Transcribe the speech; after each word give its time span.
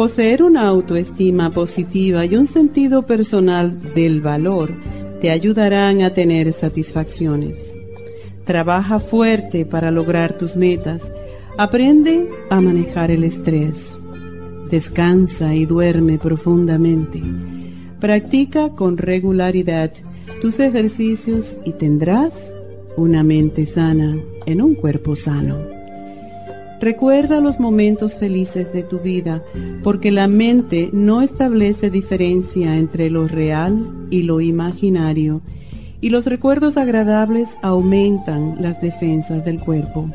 Poseer 0.00 0.42
una 0.42 0.66
autoestima 0.66 1.50
positiva 1.50 2.24
y 2.24 2.34
un 2.34 2.46
sentido 2.46 3.02
personal 3.02 3.82
del 3.94 4.22
valor 4.22 4.72
te 5.20 5.30
ayudarán 5.30 6.00
a 6.00 6.14
tener 6.14 6.54
satisfacciones. 6.54 7.76
Trabaja 8.46 8.98
fuerte 8.98 9.66
para 9.66 9.90
lograr 9.90 10.38
tus 10.38 10.56
metas. 10.56 11.12
Aprende 11.58 12.30
a 12.48 12.62
manejar 12.62 13.10
el 13.10 13.24
estrés. 13.24 13.98
Descansa 14.70 15.54
y 15.54 15.66
duerme 15.66 16.16
profundamente. 16.16 17.20
Practica 18.00 18.70
con 18.70 18.96
regularidad 18.96 19.92
tus 20.40 20.60
ejercicios 20.60 21.58
y 21.66 21.72
tendrás 21.72 22.32
una 22.96 23.22
mente 23.22 23.66
sana 23.66 24.18
en 24.46 24.62
un 24.62 24.76
cuerpo 24.76 25.14
sano. 25.14 25.58
Recuerda 26.80 27.40
los 27.40 27.60
momentos 27.60 28.14
felices 28.14 28.72
de 28.72 28.82
tu 28.82 29.00
vida, 29.00 29.44
porque 29.84 30.10
la 30.10 30.28
mente 30.28 30.88
no 30.94 31.20
establece 31.20 31.90
diferencia 31.90 32.74
entre 32.74 33.10
lo 33.10 33.28
real 33.28 33.86
y 34.08 34.22
lo 34.22 34.40
imaginario, 34.40 35.42
y 36.00 36.08
los 36.08 36.24
recuerdos 36.24 36.78
agradables 36.78 37.58
aumentan 37.60 38.56
las 38.60 38.80
defensas 38.80 39.44
del 39.44 39.58
cuerpo. 39.58 40.08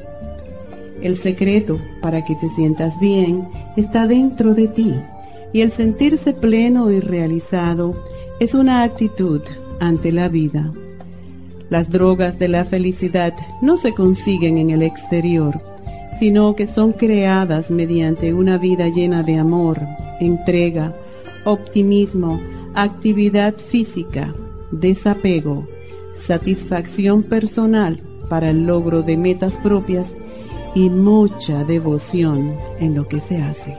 El 1.03 1.15
secreto 1.15 1.79
para 2.01 2.25
que 2.25 2.33
te 2.33 2.49
sientas 2.55 2.99
bien 2.99 3.47
está 3.77 4.07
dentro 4.07 4.55
de 4.55 4.67
ti, 4.67 4.91
y 5.53 5.61
el 5.61 5.69
sentirse 5.69 6.33
pleno 6.33 6.91
y 6.91 6.99
realizado 6.99 7.93
es 8.39 8.55
una 8.55 8.81
actitud 8.81 9.41
ante 9.79 10.11
la 10.11 10.29
vida. 10.29 10.71
Las 11.69 11.91
drogas 11.91 12.39
de 12.39 12.47
la 12.47 12.65
felicidad 12.65 13.35
no 13.61 13.77
se 13.77 13.93
consiguen 13.93 14.57
en 14.57 14.71
el 14.71 14.81
exterior, 14.81 15.61
sino 16.19 16.55
que 16.55 16.67
son 16.67 16.93
creadas 16.93 17.69
mediante 17.71 18.33
una 18.33 18.57
vida 18.57 18.89
llena 18.89 19.23
de 19.23 19.37
amor, 19.37 19.81
entrega, 20.19 20.93
optimismo, 21.45 22.39
actividad 22.73 23.55
física, 23.55 24.33
desapego, 24.71 25.67
satisfacción 26.17 27.23
personal 27.23 27.99
para 28.29 28.49
el 28.49 28.65
logro 28.65 29.01
de 29.01 29.17
metas 29.17 29.55
propias 29.55 30.15
y 30.73 30.89
mucha 30.89 31.63
devoción 31.63 32.53
en 32.79 32.95
lo 32.95 33.07
que 33.07 33.19
se 33.19 33.41
hace. 33.41 33.75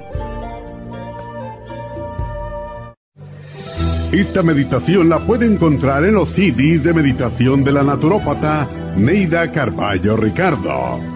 Esta 4.12 4.42
meditación 4.42 5.09
la 5.09 5.19
puede 5.19 5.47
encontrar 5.47 6.05
en 6.05 6.14
los 6.14 6.31
CDs 6.31 6.83
de 6.83 6.95
meditación 6.95 7.64
de 7.64 7.73
la 7.73 7.83
naturópata 7.83 8.67
Neida 8.97 9.51
Carballo 9.53 10.17
Ricardo. 10.17 11.16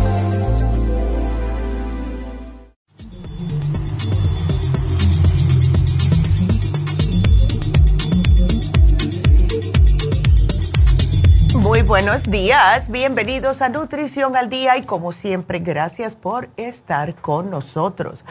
Buenos 11.91 12.23
días, 12.23 12.89
bienvenidos 12.89 13.61
a 13.61 13.67
Nutrición 13.67 14.37
al 14.37 14.49
Día 14.49 14.77
y 14.77 14.83
como 14.83 15.11
siempre, 15.11 15.59
gracias 15.59 16.15
por 16.15 16.47
estar 16.55 17.15
con 17.15 17.49
nosotros. 17.49 18.23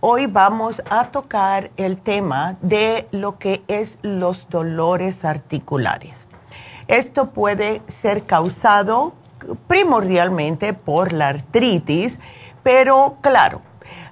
Hoy 0.00 0.26
vamos 0.26 0.82
a 0.90 1.12
tocar 1.12 1.70
el 1.76 1.98
tema 1.98 2.56
de 2.60 3.06
lo 3.12 3.38
que 3.38 3.62
es 3.68 3.98
los 4.02 4.48
dolores 4.50 5.24
articulares. 5.24 6.26
Esto 6.88 7.30
puede 7.30 7.82
ser 7.86 8.24
causado 8.24 9.12
primordialmente 9.68 10.72
por 10.72 11.12
la 11.12 11.28
artritis, 11.28 12.18
pero 12.64 13.18
claro, 13.20 13.62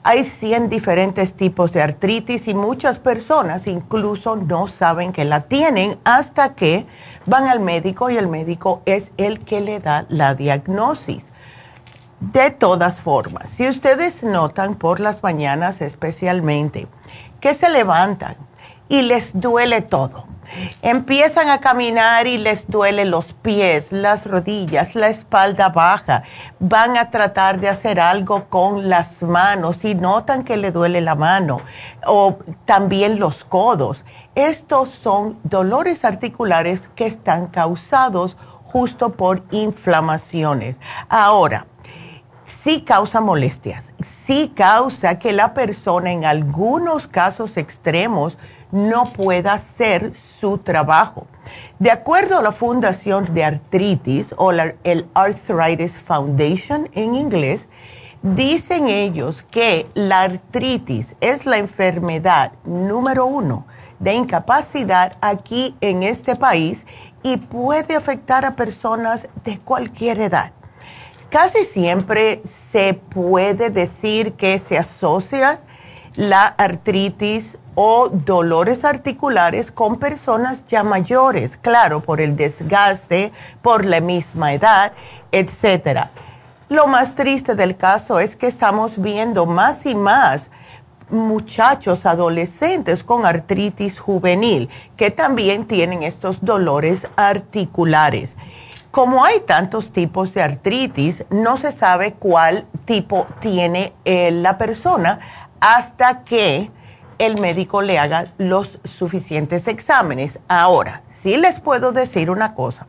hay 0.05 0.25
100 0.25 0.69
diferentes 0.69 1.33
tipos 1.33 1.73
de 1.73 1.81
artritis 1.81 2.49
y 2.49 2.55
muchas 2.55 2.99
personas 2.99 3.67
incluso 3.67 4.35
no 4.35 4.67
saben 4.67 5.13
que 5.13 5.25
la 5.25 5.43
tienen 5.43 5.99
hasta 6.03 6.55
que 6.55 6.87
van 7.27 7.47
al 7.47 7.61
médico 7.61 8.11
y 8.11 8.17
el 8.17 8.29
médico 8.29 8.83
es 8.87 9.11
el 9.17 9.41
que 9.45 9.61
le 9.61 9.81
da 9.81 10.07
la 10.09 10.35
diagnosis. 10.35 11.23
De 12.21 12.51
todas 12.51 13.01
formas, 13.01 13.51
si 13.51 13.69
ustedes 13.69 14.23
notan 14.23 14.77
por 14.77 15.01
las 15.01 15.23
mañanas 15.23 15.81
especialmente 15.81 16.87
que 17.41 17.55
se 17.55 17.69
levantan 17.69 18.37
y 18.89 19.03
les 19.03 19.33
duele 19.33 19.83
todo, 19.83 20.32
empiezan 20.83 21.49
a 21.49 21.61
caminar 21.61 22.27
y 22.27 22.39
les 22.39 22.69
duele 22.69 23.05
los 23.05 23.33
pies, 23.33 23.91
las 23.91 24.27
rodillas, 24.27 24.95
la 24.95 25.09
espalda 25.09 25.69
baja, 25.69 26.23
van 26.59 26.97
a 26.97 27.11
tratar 27.11 27.61
de 27.61 27.69
hacer 27.69 28.01
algo 28.01 28.45
con 28.49 28.89
las 28.89 29.23
manos 29.23 29.85
y 29.85 29.95
notan 29.95 30.45
que 30.45 30.57
le 30.57 30.71
duele 30.71 31.01
la 31.01 31.15
mano 31.15 31.61
o 32.07 32.39
también 32.65 33.19
los 33.19 33.45
codos 33.45 34.05
estos 34.35 34.89
son 34.89 35.39
dolores 35.45 36.07
articulares 36.07 36.89
que 36.95 37.05
están 37.05 37.49
causados 37.49 38.39
justo 38.65 39.13
por 39.13 39.43
inflamaciones. 39.51 40.77
Ahora, 41.11 41.67
sí 42.63 42.81
causa 42.81 43.21
molestias, 43.21 43.85
sí 44.03 44.51
causa 44.57 45.19
que 45.19 45.35
la 45.35 45.53
persona 45.53 46.13
en 46.13 46.25
algunos 46.25 47.09
casos 47.09 47.59
extremos 47.59 48.39
no 48.73 49.05
pueda 49.13 49.53
hacer 49.53 50.15
su 50.15 50.59
trabajo. 50.59 51.27
De 51.79 51.91
acuerdo 51.91 52.39
a 52.39 52.43
la 52.43 52.53
Fundación 52.53 53.33
de 53.33 53.45
Artritis 53.45 54.35
o 54.37 54.51
el 54.51 55.07
Arthritis 55.15 56.01
Foundation 56.01 56.89
en 56.95 57.15
inglés, 57.15 57.69
dicen 58.23 58.89
ellos 58.89 59.45
que 59.51 59.87
la 59.95 60.23
artritis 60.23 61.17
es 61.21 61.45
la 61.45 61.59
enfermedad 61.59 62.53
número 62.65 63.27
uno 63.27 63.67
de 63.99 64.15
incapacidad 64.15 65.13
aquí 65.21 65.77
en 65.81 66.03
este 66.03 66.37
país 66.37 66.87
y 67.23 67.37
puede 67.37 67.95
afectar 67.95 68.45
a 68.45 68.57
personas 68.57 69.29
de 69.45 69.59
cualquier 69.59 70.21
edad. 70.21 70.53
Casi 71.31 71.65
siempre 71.65 72.43
se 72.45 72.95
puede 72.95 73.71
decir 73.71 74.35
que 74.35 74.59
se 74.59 74.77
asocia 74.79 75.61
la 76.15 76.45
artritis 76.45 77.57
o 77.75 78.09
dolores 78.09 78.85
articulares 78.85 79.71
con 79.71 79.99
personas 79.99 80.65
ya 80.67 80.83
mayores, 80.83 81.57
claro, 81.57 82.01
por 82.01 82.21
el 82.21 82.37
desgaste, 82.37 83.33
por 83.63 83.85
la 83.85 84.01
misma 84.01 84.53
edad, 84.53 84.93
etcétera. 85.31 86.11
Lo 86.69 86.87
más 86.87 87.15
triste 87.15 87.55
del 87.55 87.77
caso 87.77 88.19
es 88.19 88.37
que 88.37 88.47
estamos 88.47 89.01
viendo 89.01 89.47
más 89.47 89.85
y 89.87 89.95
más 89.95 90.51
muchachos 91.11 92.07
adolescentes 92.07 93.05
con 93.05 93.27
artritis 93.27 94.01
juvenil 94.01 94.71
que 94.97 95.11
también 95.11 95.67
tienen 95.67 96.03
estos 96.03 96.43
dolores 96.43 97.07
articulares. 97.17 98.35
Como 98.91 99.25
hay 99.25 99.41
tantos 99.41 99.93
tipos 99.93 100.35
de 100.35 100.43
artritis, 100.43 101.25
no 101.31 101.57
se 101.57 101.73
sabe 101.73 102.15
cuál 102.15 102.67
tipo 102.85 103.27
tiene 103.41 103.93
eh, 104.05 104.31
la 104.31 104.59
persona 104.59 105.19
hasta 105.61 106.25
que 106.25 106.71
el 107.19 107.41
médico 107.41 107.83
le 107.83 107.99
haga 107.99 108.25
los 108.39 108.79
suficientes 108.85 109.69
exámenes. 109.69 110.39
Ahora, 110.49 111.03
sí 111.23 111.37
les 111.37 111.61
puedo 111.61 111.93
decir 111.93 112.31
una 112.31 112.55
cosa. 112.55 112.87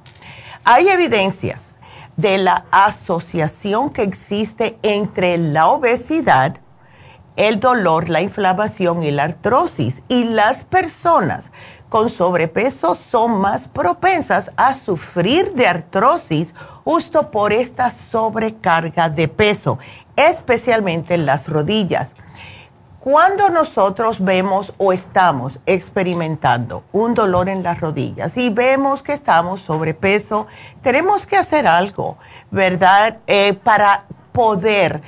Hay 0.64 0.88
evidencias 0.88 1.74
de 2.18 2.38
la 2.38 2.66
asociación 2.72 3.90
que 3.90 4.04
existe 4.04 4.78
entre 4.84 5.38
la 5.38 5.68
obesidad, 5.68 6.58
el 7.36 7.60
dolor, 7.60 8.10
la 8.10 8.22
inflamación 8.22 9.04
y 9.04 9.12
la 9.12 9.24
artrosis. 9.24 10.02
Y 10.08 10.24
las 10.24 10.64
personas 10.64 11.46
con 11.90 12.10
sobrepeso 12.10 12.96
son 12.96 13.40
más 13.40 13.68
propensas 13.68 14.52
a 14.56 14.76
sufrir 14.76 15.54
de 15.54 15.68
artrosis 15.68 16.54
justo 16.84 17.30
por 17.30 17.54
esta 17.54 17.92
sobrecarga 17.92 19.10
de 19.10 19.28
peso, 19.28 19.80
especialmente 20.16 21.14
en 21.14 21.26
las 21.26 21.48
rodillas. 21.48 22.10
Cuando 23.04 23.50
nosotros 23.50 24.24
vemos 24.24 24.74
o 24.78 24.94
estamos 24.94 25.60
experimentando 25.66 26.86
un 26.94 27.14
dolor 27.14 27.50
en 27.50 27.62
las 27.62 27.82
rodillas 27.82 28.38
y 28.38 28.50
vemos 28.50 29.04
que 29.04 29.12
estamos 29.12 29.60
sobrepeso, 29.60 30.48
tenemos 30.82 31.26
que 31.26 31.36
hacer 31.36 31.68
algo, 31.68 32.18
¿verdad? 32.50 33.18
Eh, 33.28 33.56
para 33.62 34.06
poder 34.32 35.02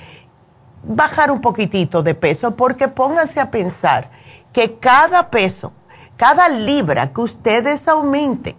bajar 0.83 1.31
un 1.31 1.39
poquitito 1.39 2.03
de 2.03 2.15
peso, 2.15 2.53
porque 2.57 2.89
pónganse 2.89 3.39
a 3.39 3.50
pensar 3.50 4.09
que 4.51 4.77
cada 4.77 5.30
peso, 5.30 5.71
cada 6.18 6.50
libra 6.50 7.13
que 7.13 7.21
ustedes 7.21 7.88
aumenten, 7.88 8.57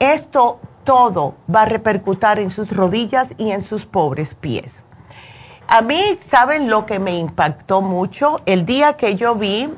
esto 0.00 0.58
todo 0.82 1.36
va 1.48 1.62
a 1.62 1.66
repercutir 1.66 2.40
en 2.40 2.50
sus 2.50 2.68
rodillas 2.68 3.28
y 3.38 3.52
en 3.52 3.62
sus 3.62 3.86
pobres 3.86 4.34
pies. 4.34 4.82
A 5.74 5.80
mí, 5.80 6.18
¿saben 6.30 6.68
lo 6.68 6.84
que 6.84 6.98
me 6.98 7.16
impactó 7.16 7.80
mucho? 7.80 8.42
El 8.44 8.66
día 8.66 8.98
que 8.98 9.16
yo 9.16 9.36
vi 9.36 9.72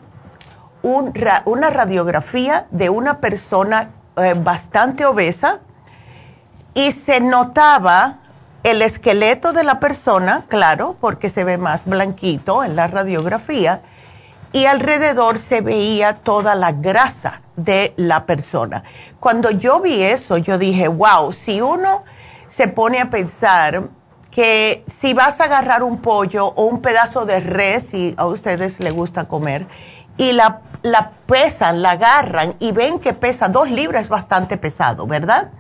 una 0.83 1.71
radiografía 1.71 2.67
de 2.73 2.91
una 2.91 3.21
persona 3.21 3.91
eh, 4.17 4.35
bastante 4.37 5.07
obesa 5.07 5.61
y 6.75 6.91
se 6.91 7.21
notaba 7.21 8.17
el 8.65 8.83
esqueleto 8.83 9.53
de 9.53 9.63
la 9.63 9.79
persona, 9.79 10.47
claro, 10.49 10.97
porque 11.01 11.31
se 11.31 11.45
ve 11.45 11.59
más 11.59 11.85
blanquito 11.85 12.65
en 12.65 12.75
la 12.75 12.89
radiografía, 12.89 13.83
y 14.51 14.67
alrededor 14.67 15.39
se 15.39 15.61
veía 15.61 16.15
toda 16.25 16.57
la 16.57 16.73
grasa 16.73 17.41
de 17.55 17.95
la 17.97 18.27
persona. 18.27 18.83
Cuando 19.21 19.53
yo 19.53 19.79
vi 19.79 20.03
eso, 20.03 20.39
yo 20.39 20.59
dije, 20.59 20.89
wow, 20.89 21.33
si 21.33 21.61
uno 21.61 22.03
se 22.49 22.67
pone 22.67 23.01
a 23.01 23.11
pensar 23.11 23.85
que 24.35 24.85
si 24.89 25.15
vas 25.15 25.41
a 25.41 25.45
agarrar 25.45 25.85
un 25.85 25.99
pollo 25.99 26.47
o 26.49 26.65
un 26.65 26.83
pedazo 26.83 27.25
de 27.25 27.39
res, 27.39 27.87
si 27.87 28.15
a 28.17 28.27
ustedes 28.27 28.81
les 28.81 28.93
gusta 28.93 29.29
comer, 29.29 29.69
y 30.17 30.33
la, 30.33 30.61
la 30.83 31.13
pesan, 31.27 31.83
la 31.83 31.93
agarran 31.93 32.57
y 32.59 32.73
ven 32.73 32.99
que 32.99 33.15
pesa 33.15 33.49
dos 33.49 33.71
libras, 33.71 34.03
es 34.03 34.09
bastante 34.09 34.57
pesado, 34.57 35.07
¿verdad? 35.07 35.53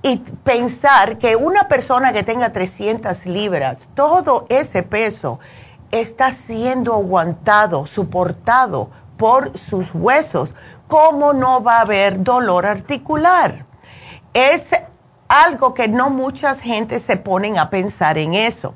Y 0.00 0.16
pensar 0.16 1.18
que 1.18 1.36
una 1.36 1.68
persona 1.68 2.14
que 2.14 2.22
tenga 2.22 2.50
300 2.50 3.26
libras, 3.26 3.76
todo 3.94 4.46
ese 4.48 4.82
peso 4.82 5.38
está 5.90 6.32
siendo 6.32 6.94
aguantado, 6.94 7.86
soportado 7.86 8.88
por 9.18 9.58
sus 9.58 9.94
huesos, 9.94 10.54
¿cómo 10.88 11.34
no 11.34 11.62
va 11.62 11.76
a 11.76 11.82
haber 11.82 12.22
dolor 12.22 12.64
articular? 12.64 13.66
Es 14.32 14.70
algo 15.32 15.72
que 15.72 15.88
no 15.88 16.10
muchas 16.10 16.60
gente 16.60 17.00
se 17.00 17.16
ponen 17.16 17.58
a 17.58 17.70
pensar 17.70 18.18
en 18.18 18.34
eso. 18.34 18.74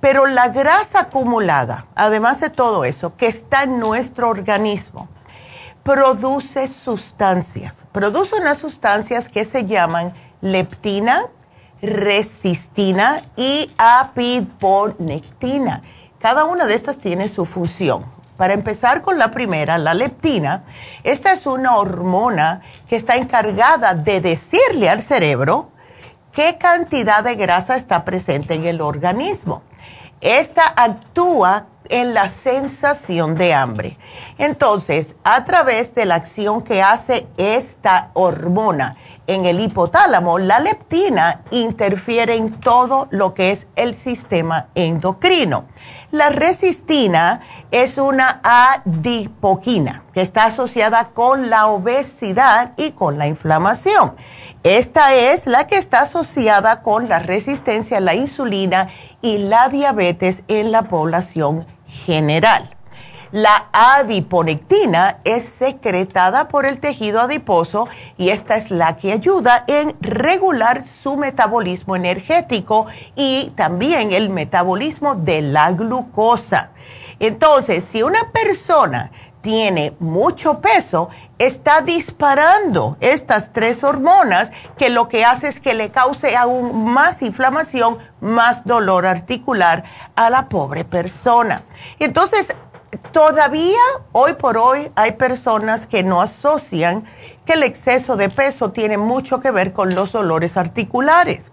Pero 0.00 0.24
la 0.24 0.48
grasa 0.48 1.00
acumulada, 1.00 1.84
además 1.94 2.40
de 2.40 2.48
todo 2.48 2.84
eso, 2.84 3.14
que 3.16 3.26
está 3.26 3.64
en 3.64 3.78
nuestro 3.78 4.30
organismo, 4.30 5.08
produce 5.82 6.68
sustancias. 6.68 7.84
Produce 7.92 8.36
unas 8.36 8.56
sustancias 8.56 9.28
que 9.28 9.44
se 9.44 9.66
llaman 9.66 10.14
leptina, 10.40 11.26
resistina 11.82 13.20
y 13.36 13.70
apiponectina. 13.76 15.82
Cada 16.20 16.46
una 16.46 16.64
de 16.64 16.74
estas 16.74 16.96
tiene 16.96 17.28
su 17.28 17.44
función. 17.44 18.06
Para 18.38 18.54
empezar 18.54 19.02
con 19.02 19.18
la 19.18 19.30
primera, 19.30 19.76
la 19.76 19.92
leptina, 19.92 20.64
esta 21.04 21.34
es 21.34 21.44
una 21.44 21.76
hormona 21.76 22.62
que 22.88 22.96
está 22.96 23.16
encargada 23.16 23.92
de 23.92 24.22
decirle 24.22 24.88
al 24.88 25.02
cerebro 25.02 25.72
qué 26.38 26.56
cantidad 26.56 27.24
de 27.24 27.34
grasa 27.34 27.76
está 27.76 28.04
presente 28.04 28.54
en 28.54 28.64
el 28.64 28.80
organismo. 28.80 29.62
Esta 30.20 30.72
actúa 30.76 31.66
en 31.88 32.14
la 32.14 32.28
sensación 32.28 33.34
de 33.34 33.54
hambre. 33.54 33.98
Entonces, 34.38 35.16
a 35.24 35.44
través 35.44 35.96
de 35.96 36.04
la 36.04 36.14
acción 36.14 36.62
que 36.62 36.80
hace 36.80 37.26
esta 37.38 38.10
hormona 38.14 38.96
en 39.26 39.46
el 39.46 39.58
hipotálamo, 39.58 40.38
la 40.38 40.60
leptina 40.60 41.40
interfiere 41.50 42.36
en 42.36 42.60
todo 42.60 43.08
lo 43.10 43.34
que 43.34 43.50
es 43.50 43.66
el 43.74 43.96
sistema 43.96 44.68
endocrino. 44.76 45.64
La 46.12 46.30
resistina 46.30 47.40
es 47.72 47.98
una 47.98 48.40
adipoquina 48.44 50.04
que 50.14 50.22
está 50.22 50.44
asociada 50.44 51.08
con 51.08 51.50
la 51.50 51.66
obesidad 51.66 52.74
y 52.76 52.92
con 52.92 53.18
la 53.18 53.26
inflamación. 53.26 54.14
Esta 54.64 55.14
es 55.14 55.46
la 55.46 55.68
que 55.68 55.76
está 55.76 56.00
asociada 56.00 56.82
con 56.82 57.08
la 57.08 57.20
resistencia 57.20 57.98
a 57.98 58.00
la 58.00 58.16
insulina 58.16 58.88
y 59.22 59.38
la 59.38 59.68
diabetes 59.68 60.42
en 60.48 60.72
la 60.72 60.82
población 60.82 61.64
general. 61.86 62.74
La 63.30 63.66
adiponectina 63.72 65.18
es 65.22 65.44
secretada 65.44 66.48
por 66.48 66.66
el 66.66 66.80
tejido 66.80 67.20
adiposo 67.20 67.86
y 68.16 68.30
esta 68.30 68.56
es 68.56 68.70
la 68.70 68.96
que 68.96 69.12
ayuda 69.12 69.64
en 69.68 69.94
regular 70.00 70.86
su 70.88 71.16
metabolismo 71.16 71.94
energético 71.94 72.86
y 73.14 73.52
también 73.54 74.12
el 74.12 74.28
metabolismo 74.30 75.14
de 75.14 75.42
la 75.42 75.70
glucosa. 75.72 76.70
Entonces, 77.20 77.84
si 77.92 78.02
una 78.02 78.30
persona 78.32 79.10
tiene 79.48 79.96
mucho 79.98 80.60
peso, 80.60 81.08
está 81.38 81.80
disparando 81.80 82.98
estas 83.00 83.50
tres 83.50 83.82
hormonas 83.82 84.50
que 84.76 84.90
lo 84.90 85.08
que 85.08 85.24
hace 85.24 85.48
es 85.48 85.58
que 85.58 85.72
le 85.72 85.90
cause 85.90 86.36
aún 86.36 86.84
más 86.84 87.22
inflamación, 87.22 87.96
más 88.20 88.62
dolor 88.66 89.06
articular 89.06 89.84
a 90.16 90.28
la 90.28 90.50
pobre 90.50 90.84
persona. 90.84 91.62
Entonces, 91.98 92.54
todavía 93.10 93.80
hoy 94.12 94.34
por 94.34 94.58
hoy 94.58 94.92
hay 94.96 95.12
personas 95.12 95.86
que 95.86 96.02
no 96.02 96.20
asocian 96.20 97.04
que 97.46 97.54
el 97.54 97.62
exceso 97.62 98.16
de 98.16 98.28
peso 98.28 98.72
tiene 98.72 98.98
mucho 98.98 99.40
que 99.40 99.50
ver 99.50 99.72
con 99.72 99.94
los 99.94 100.12
dolores 100.12 100.58
articulares. 100.58 101.50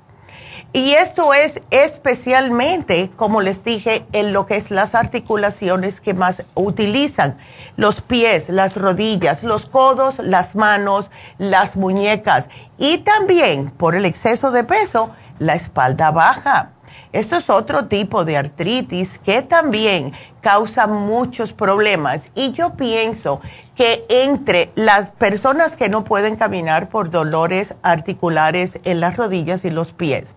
Y 0.76 0.92
esto 0.92 1.34
es 1.34 1.62
especialmente, 1.72 3.10
como 3.16 3.40
les 3.40 3.64
dije, 3.64 4.06
en 4.12 4.34
lo 4.34 4.46
que 4.46 4.58
es 4.58 4.72
las 4.72 4.94
articulaciones 4.94 6.02
que 6.02 6.14
más 6.14 6.44
utilizan, 6.54 7.38
los 7.78 8.02
pies, 8.02 8.50
las 8.50 8.76
rodillas, 8.76 9.42
los 9.42 9.68
codos, 9.68 10.16
las 10.20 10.54
manos, 10.54 11.10
las 11.38 11.78
muñecas. 11.78 12.50
Y 12.78 12.98
también 12.98 13.72
por 13.72 13.96
el 13.96 14.04
exceso 14.04 14.52
de 14.52 14.66
peso, 14.66 15.12
la 15.40 15.56
espalda 15.56 16.12
baja. 16.12 16.72
Esto 17.14 17.38
es 17.38 17.50
otro 17.50 17.86
tipo 17.86 18.26
de 18.26 18.36
artritis 18.36 19.18
que 19.24 19.44
también 19.44 20.12
causa 20.42 20.88
muchos 20.88 21.54
problemas. 21.54 22.26
Y 22.36 22.52
yo 22.52 22.74
pienso 22.74 23.40
que 23.76 24.06
entre 24.10 24.74
las 24.76 25.12
personas 25.12 25.78
que 25.78 25.88
no 25.88 26.04
pueden 26.04 26.36
caminar 26.36 26.90
por 26.90 27.12
dolores 27.12 27.76
articulares 27.82 28.78
en 28.84 29.00
las 29.00 29.16
rodillas 29.16 29.64
y 29.64 29.70
los 29.70 29.94
pies, 29.94 30.36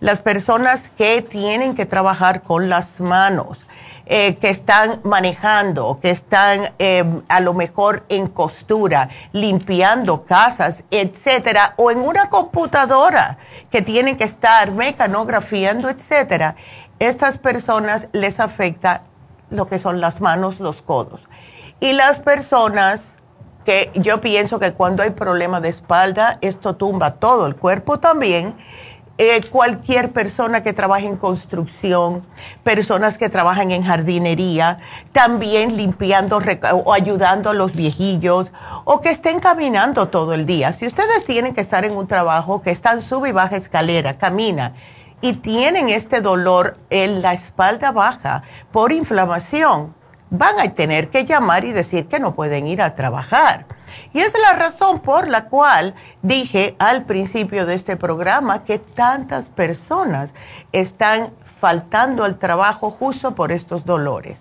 las 0.00 0.20
personas 0.20 0.90
que 0.96 1.22
tienen 1.22 1.74
que 1.74 1.86
trabajar 1.86 2.42
con 2.42 2.68
las 2.68 3.00
manos, 3.00 3.58
eh, 4.06 4.36
que 4.36 4.50
están 4.50 5.00
manejando, 5.02 5.98
que 6.00 6.10
están 6.10 6.72
em, 6.78 7.22
a 7.28 7.40
lo 7.40 7.54
mejor 7.54 8.04
en 8.08 8.28
costura, 8.28 9.08
limpiando 9.32 10.24
casas, 10.24 10.84
etcétera, 10.90 11.74
o 11.76 11.90
en 11.90 11.98
una 11.98 12.30
computadora 12.30 13.38
que 13.70 13.82
tienen 13.82 14.16
que 14.16 14.24
estar 14.24 14.70
mecanografiando, 14.70 15.90
etcétera, 15.90 16.54
estas 17.00 17.38
personas 17.38 18.06
les 18.12 18.38
afecta 18.38 19.02
lo 19.50 19.68
que 19.68 19.78
son 19.78 20.00
las 20.00 20.20
manos, 20.20 20.60
los 20.60 20.82
codos. 20.82 21.20
Y 21.80 21.92
las 21.92 22.20
personas 22.20 23.16
que 23.66 23.90
yo 23.96 24.20
pienso 24.20 24.60
que 24.60 24.72
cuando 24.72 25.02
hay 25.02 25.10
problema 25.10 25.60
de 25.60 25.68
espalda, 25.68 26.38
esto 26.40 26.76
tumba 26.76 27.14
todo 27.14 27.46
el 27.46 27.56
cuerpo 27.56 27.98
también. 27.98 28.54
Eh, 29.18 29.40
cualquier 29.50 30.12
persona 30.12 30.62
que 30.62 30.74
trabaje 30.74 31.06
en 31.06 31.16
construcción, 31.16 32.22
personas 32.62 33.16
que 33.16 33.30
trabajan 33.30 33.70
en 33.70 33.82
jardinería, 33.82 34.78
también 35.12 35.78
limpiando 35.78 36.38
o 36.84 36.92
ayudando 36.92 37.48
a 37.48 37.54
los 37.54 37.74
viejillos 37.74 38.52
o 38.84 39.00
que 39.00 39.08
estén 39.08 39.40
caminando 39.40 40.08
todo 40.08 40.34
el 40.34 40.44
día. 40.44 40.74
Si 40.74 40.86
ustedes 40.86 41.24
tienen 41.24 41.54
que 41.54 41.62
estar 41.62 41.86
en 41.86 41.96
un 41.96 42.06
trabajo 42.06 42.60
que 42.60 42.70
están 42.70 43.00
sube 43.00 43.30
y 43.30 43.32
baja 43.32 43.56
escalera, 43.56 44.18
camina 44.18 44.74
y 45.22 45.32
tienen 45.32 45.88
este 45.88 46.20
dolor 46.20 46.76
en 46.90 47.22
la 47.22 47.32
espalda 47.32 47.92
baja 47.92 48.42
por 48.70 48.92
inflamación, 48.92 49.94
van 50.28 50.60
a 50.60 50.74
tener 50.74 51.08
que 51.08 51.24
llamar 51.24 51.64
y 51.64 51.72
decir 51.72 52.06
que 52.06 52.20
no 52.20 52.34
pueden 52.34 52.66
ir 52.66 52.82
a 52.82 52.94
trabajar. 52.94 53.64
Y 54.12 54.20
es 54.20 54.32
la 54.38 54.54
razón 54.54 55.00
por 55.00 55.28
la 55.28 55.46
cual 55.46 55.94
dije 56.22 56.76
al 56.78 57.04
principio 57.04 57.66
de 57.66 57.74
este 57.74 57.96
programa 57.96 58.64
que 58.64 58.78
tantas 58.78 59.48
personas 59.48 60.30
están 60.72 61.32
faltando 61.60 62.24
al 62.24 62.38
trabajo 62.38 62.90
justo 62.90 63.34
por 63.34 63.52
estos 63.52 63.84
dolores. 63.84 64.38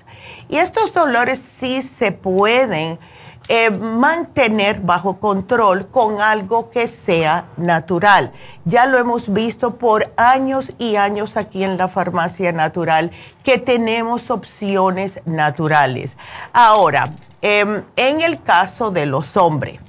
Y 0.49 0.57
estos 0.57 0.93
dolores 0.93 1.41
sí 1.59 1.81
se 1.81 2.11
pueden 2.11 2.99
eh, 3.47 3.69
mantener 3.69 4.81
bajo 4.81 5.19
control 5.19 5.87
con 5.89 6.19
algo 6.19 6.71
que 6.71 6.87
sea 6.87 7.45
natural. 7.57 8.31
Ya 8.65 8.87
lo 8.87 8.97
hemos 8.97 9.31
visto 9.31 9.75
por 9.75 10.11
años 10.17 10.71
y 10.79 10.95
años 10.95 11.37
aquí 11.37 11.63
en 11.63 11.77
la 11.77 11.87
farmacia 11.87 12.51
natural 12.51 13.11
que 13.43 13.59
tenemos 13.59 14.31
opciones 14.31 15.19
naturales. 15.25 16.17
Ahora, 16.53 17.11
em, 17.41 17.83
en 17.95 18.21
el 18.21 18.41
caso 18.41 18.91
de 18.91 19.05
los 19.05 19.37
hombres, 19.37 19.79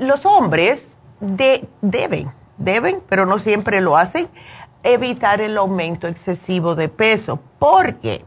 los 0.00 0.26
hombres 0.26 0.88
deben, 1.20 2.32
deben, 2.56 3.02
pero 3.08 3.26
no 3.26 3.38
siempre 3.38 3.80
lo 3.80 3.96
hacen, 3.96 4.28
evitar 4.82 5.40
el 5.40 5.56
aumento 5.56 6.06
excesivo 6.06 6.74
de 6.74 6.88
peso. 6.88 7.40
¿Por 7.58 7.96
qué? 7.96 8.24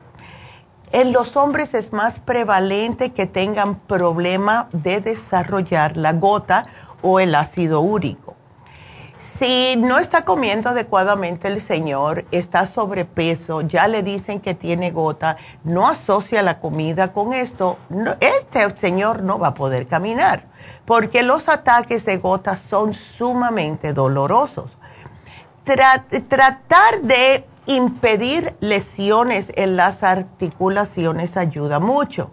En 0.91 1.13
los 1.13 1.37
hombres 1.37 1.73
es 1.73 1.93
más 1.93 2.19
prevalente 2.19 3.11
que 3.11 3.25
tengan 3.25 3.75
problema 3.75 4.67
de 4.73 4.99
desarrollar 4.99 5.95
la 5.95 6.11
gota 6.11 6.65
o 7.01 7.19
el 7.19 7.33
ácido 7.35 7.79
úrico. 7.79 8.35
Si 9.37 9.75
no 9.77 9.97
está 9.97 10.23
comiendo 10.23 10.69
adecuadamente 10.69 11.47
el 11.47 11.61
señor, 11.61 12.25
está 12.31 12.67
sobrepeso, 12.67 13.61
ya 13.61 13.87
le 13.87 14.03
dicen 14.03 14.39
que 14.39 14.53
tiene 14.53 14.91
gota, 14.91 15.37
no 15.63 15.87
asocia 15.87 16.41
la 16.41 16.59
comida 16.59 17.11
con 17.11 17.33
esto, 17.33 17.77
este 18.19 18.77
señor 18.79 19.23
no 19.23 19.39
va 19.39 19.49
a 19.49 19.53
poder 19.53 19.87
caminar, 19.87 20.45
porque 20.85 21.23
los 21.23 21.49
ataques 21.49 22.05
de 22.05 22.17
gota 22.17 22.55
son 22.55 22.93
sumamente 22.93 23.93
dolorosos. 23.93 24.71
tratar 25.63 27.01
de 27.01 27.45
impedir 27.67 28.55
lesiones 28.59 29.51
en 29.55 29.75
las 29.75 30.03
articulaciones 30.03 31.37
ayuda 31.37 31.79
mucho. 31.79 32.31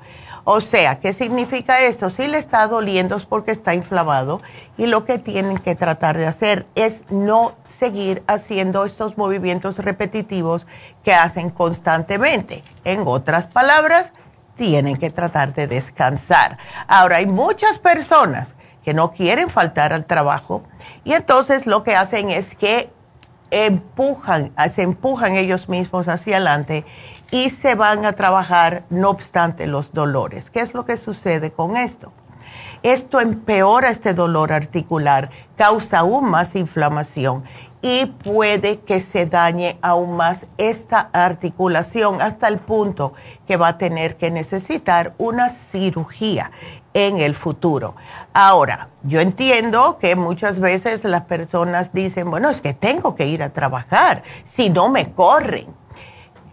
O 0.50 0.62
sea, 0.62 0.98
¿qué 0.98 1.12
significa 1.12 1.82
esto? 1.82 2.08
Si 2.08 2.26
le 2.26 2.38
está 2.38 2.66
doliendo 2.68 3.16
es 3.16 3.26
porque 3.26 3.50
está 3.50 3.74
inflamado 3.74 4.40
y 4.78 4.86
lo 4.86 5.04
que 5.04 5.18
tienen 5.18 5.58
que 5.58 5.74
tratar 5.74 6.16
de 6.16 6.26
hacer 6.26 6.64
es 6.74 7.02
no 7.10 7.52
seguir 7.78 8.22
haciendo 8.26 8.86
estos 8.86 9.18
movimientos 9.18 9.76
repetitivos 9.76 10.66
que 11.04 11.12
hacen 11.12 11.50
constantemente. 11.50 12.62
En 12.84 13.02
otras 13.04 13.46
palabras, 13.46 14.10
tienen 14.56 14.96
que 14.96 15.10
tratar 15.10 15.52
de 15.52 15.66
descansar. 15.66 16.56
Ahora, 16.86 17.16
hay 17.16 17.26
muchas 17.26 17.78
personas 17.78 18.48
que 18.82 18.94
no 18.94 19.12
quieren 19.12 19.50
faltar 19.50 19.92
al 19.92 20.06
trabajo 20.06 20.62
y 21.04 21.12
entonces 21.12 21.66
lo 21.66 21.84
que 21.84 21.94
hacen 21.94 22.30
es 22.30 22.56
que 22.56 22.90
empujan, 23.50 24.52
se 24.72 24.80
empujan 24.80 25.36
ellos 25.36 25.68
mismos 25.68 26.08
hacia 26.08 26.36
adelante 26.36 26.86
y 27.30 27.50
se 27.50 27.74
van 27.74 28.04
a 28.04 28.12
trabajar 28.12 28.84
no 28.90 29.10
obstante 29.10 29.66
los 29.66 29.92
dolores. 29.92 30.50
¿Qué 30.50 30.60
es 30.60 30.74
lo 30.74 30.84
que 30.84 30.96
sucede 30.96 31.52
con 31.52 31.76
esto? 31.76 32.12
Esto 32.82 33.20
empeora 33.20 33.90
este 33.90 34.14
dolor 34.14 34.52
articular, 34.52 35.30
causa 35.56 35.98
aún 35.98 36.30
más 36.30 36.54
inflamación 36.54 37.44
y 37.82 38.06
puede 38.06 38.80
que 38.80 39.00
se 39.00 39.26
dañe 39.26 39.78
aún 39.82 40.16
más 40.16 40.46
esta 40.58 41.10
articulación 41.12 42.20
hasta 42.20 42.48
el 42.48 42.58
punto 42.58 43.14
que 43.46 43.56
va 43.56 43.68
a 43.68 43.78
tener 43.78 44.16
que 44.16 44.30
necesitar 44.30 45.14
una 45.18 45.50
cirugía 45.50 46.50
en 46.94 47.18
el 47.18 47.34
futuro. 47.34 47.94
Ahora, 48.32 48.88
yo 49.02 49.20
entiendo 49.20 49.98
que 49.98 50.16
muchas 50.16 50.58
veces 50.58 51.04
las 51.04 51.22
personas 51.22 51.92
dicen, 51.92 52.30
bueno, 52.30 52.50
es 52.50 52.60
que 52.60 52.74
tengo 52.74 53.14
que 53.14 53.26
ir 53.26 53.42
a 53.42 53.50
trabajar, 53.50 54.22
si 54.44 54.70
no 54.70 54.88
me 54.88 55.12
corren. 55.12 55.66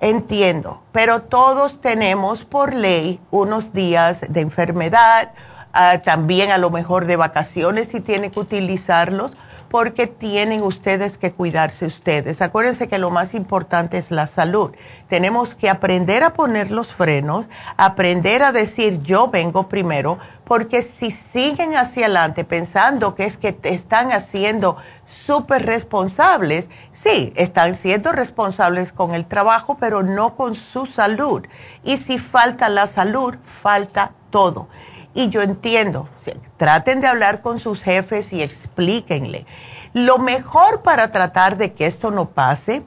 Entiendo, 0.02 0.82
pero 0.92 1.22
todos 1.22 1.80
tenemos 1.80 2.44
por 2.44 2.74
ley 2.74 3.20
unos 3.32 3.72
días 3.72 4.26
de 4.28 4.42
enfermedad, 4.42 5.32
ah, 5.74 6.00
también 6.04 6.52
a 6.52 6.58
lo 6.58 6.70
mejor 6.70 7.06
de 7.06 7.16
vacaciones 7.16 7.88
si 7.88 8.02
tienen 8.02 8.32
que 8.32 8.40
utilizarlos 8.40 9.32
porque 9.76 10.08
tienen 10.08 10.64
ustedes 10.64 11.18
que 11.18 11.34
cuidarse 11.34 11.86
ustedes. 11.86 12.42
Acuérdense 12.42 12.88
que 12.88 12.98
lo 12.98 13.10
más 13.10 13.34
importante 13.34 13.98
es 13.98 14.10
la 14.10 14.26
salud. 14.26 14.72
Tenemos 15.10 15.54
que 15.54 15.68
aprender 15.68 16.24
a 16.24 16.32
poner 16.32 16.72
los 16.72 16.88
frenos, 16.94 17.46
aprender 17.76 18.42
a 18.42 18.54
decir 18.54 19.02
yo 19.02 19.28
vengo 19.28 19.68
primero, 19.68 20.18
porque 20.46 20.82
si 20.82 21.12
siguen 21.12 21.76
hacia 21.76 22.06
adelante 22.06 22.46
pensando 22.46 23.16
que 23.16 23.26
es 23.26 23.36
que 23.36 23.52
te 23.52 23.74
están 23.74 24.14
haciendo 24.14 24.78
súper 25.08 25.66
responsables, 25.66 26.70
sí, 26.94 27.34
están 27.36 27.76
siendo 27.76 28.14
responsables 28.14 28.94
con 28.94 29.14
el 29.14 29.26
trabajo, 29.26 29.76
pero 29.78 30.04
no 30.04 30.38
con 30.38 30.56
su 30.56 30.86
salud. 30.86 31.46
Y 31.84 31.98
si 31.98 32.18
falta 32.18 32.70
la 32.70 32.88
salud, 32.88 33.36
falta 33.46 34.14
todo. 34.30 34.70
Y 35.16 35.30
yo 35.30 35.42
entiendo, 35.42 36.10
traten 36.58 37.00
de 37.00 37.08
hablar 37.08 37.42
con 37.42 37.58
sus 37.60 37.82
jefes 37.82 38.34
y 38.34 38.44
explíquenle. 38.44 39.46
Lo 39.94 40.18
mejor 40.18 40.82
para 40.82 41.12
tratar 41.14 41.56
de 41.56 41.74
que 41.74 41.88
esto 41.88 42.12
no 42.12 42.30
pase 42.30 42.84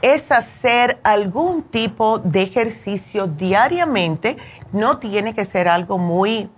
es 0.00 0.32
hacer 0.32 0.98
algún 1.02 1.62
tipo 1.62 2.18
de 2.18 2.42
ejercicio 2.42 3.26
diariamente. 3.26 4.38
No 4.72 4.98
tiene 4.98 5.34
que 5.34 5.44
ser 5.44 5.68
algo 5.68 5.98
muy 5.98 6.48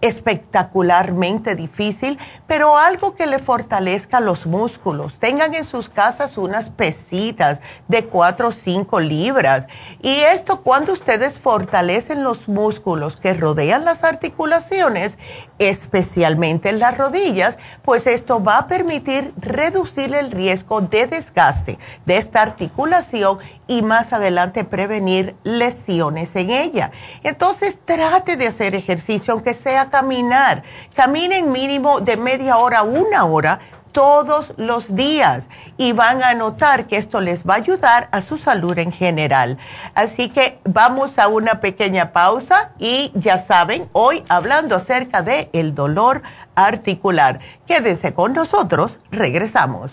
espectacularmente 0.00 1.54
difícil, 1.54 2.18
pero 2.46 2.76
algo 2.76 3.14
que 3.14 3.26
le 3.26 3.38
fortalezca 3.38 4.20
los 4.20 4.46
músculos. 4.46 5.14
Tengan 5.18 5.54
en 5.54 5.64
sus 5.64 5.88
casas 5.88 6.36
unas 6.38 6.70
pesitas 6.70 7.60
de 7.88 8.06
4 8.06 8.48
o 8.48 8.52
5 8.52 9.00
libras. 9.00 9.66
Y 10.02 10.20
esto 10.20 10.62
cuando 10.62 10.92
ustedes 10.92 11.38
fortalecen 11.38 12.22
los 12.22 12.48
músculos 12.48 13.16
que 13.16 13.34
rodean 13.34 13.84
las 13.84 14.04
articulaciones, 14.04 15.18
especialmente 15.58 16.68
en 16.68 16.78
las 16.78 16.96
rodillas, 16.96 17.58
pues 17.82 18.06
esto 18.06 18.42
va 18.42 18.58
a 18.58 18.66
permitir 18.66 19.32
reducir 19.36 20.14
el 20.14 20.30
riesgo 20.30 20.80
de 20.80 21.06
desgaste 21.06 21.78
de 22.04 22.16
esta 22.16 22.42
articulación 22.42 23.38
y 23.68 23.82
más 23.82 24.12
adelante 24.12 24.64
prevenir 24.64 25.34
lesiones 25.42 26.34
en 26.36 26.50
ella. 26.50 26.90
Entonces 27.22 27.78
trate 27.84 28.36
de 28.36 28.46
hacer 28.46 28.74
ejercicio, 28.74 29.32
aunque 29.32 29.54
sea 29.54 29.90
caminar. 29.90 30.62
Caminen 30.94 31.50
mínimo 31.50 32.00
de 32.00 32.16
media 32.16 32.58
hora 32.58 32.78
a 32.78 32.82
una 32.82 33.24
hora 33.24 33.58
todos 33.96 34.52
los 34.58 34.94
días 34.94 35.48
y 35.78 35.92
van 35.92 36.22
a 36.22 36.34
notar 36.34 36.86
que 36.86 36.98
esto 36.98 37.22
les 37.22 37.44
va 37.44 37.54
a 37.54 37.56
ayudar 37.56 38.08
a 38.12 38.20
su 38.20 38.36
salud 38.36 38.76
en 38.76 38.92
general. 38.92 39.56
Así 39.94 40.28
que 40.28 40.58
vamos 40.64 41.18
a 41.18 41.28
una 41.28 41.60
pequeña 41.62 42.12
pausa 42.12 42.72
y 42.78 43.10
ya 43.14 43.38
saben, 43.38 43.88
hoy 43.92 44.22
hablando 44.28 44.76
acerca 44.76 45.22
de 45.22 45.48
el 45.54 45.74
dolor 45.74 46.20
articular. 46.54 47.40
Quédense 47.66 48.12
con 48.12 48.34
nosotros, 48.34 48.98
regresamos. 49.10 49.92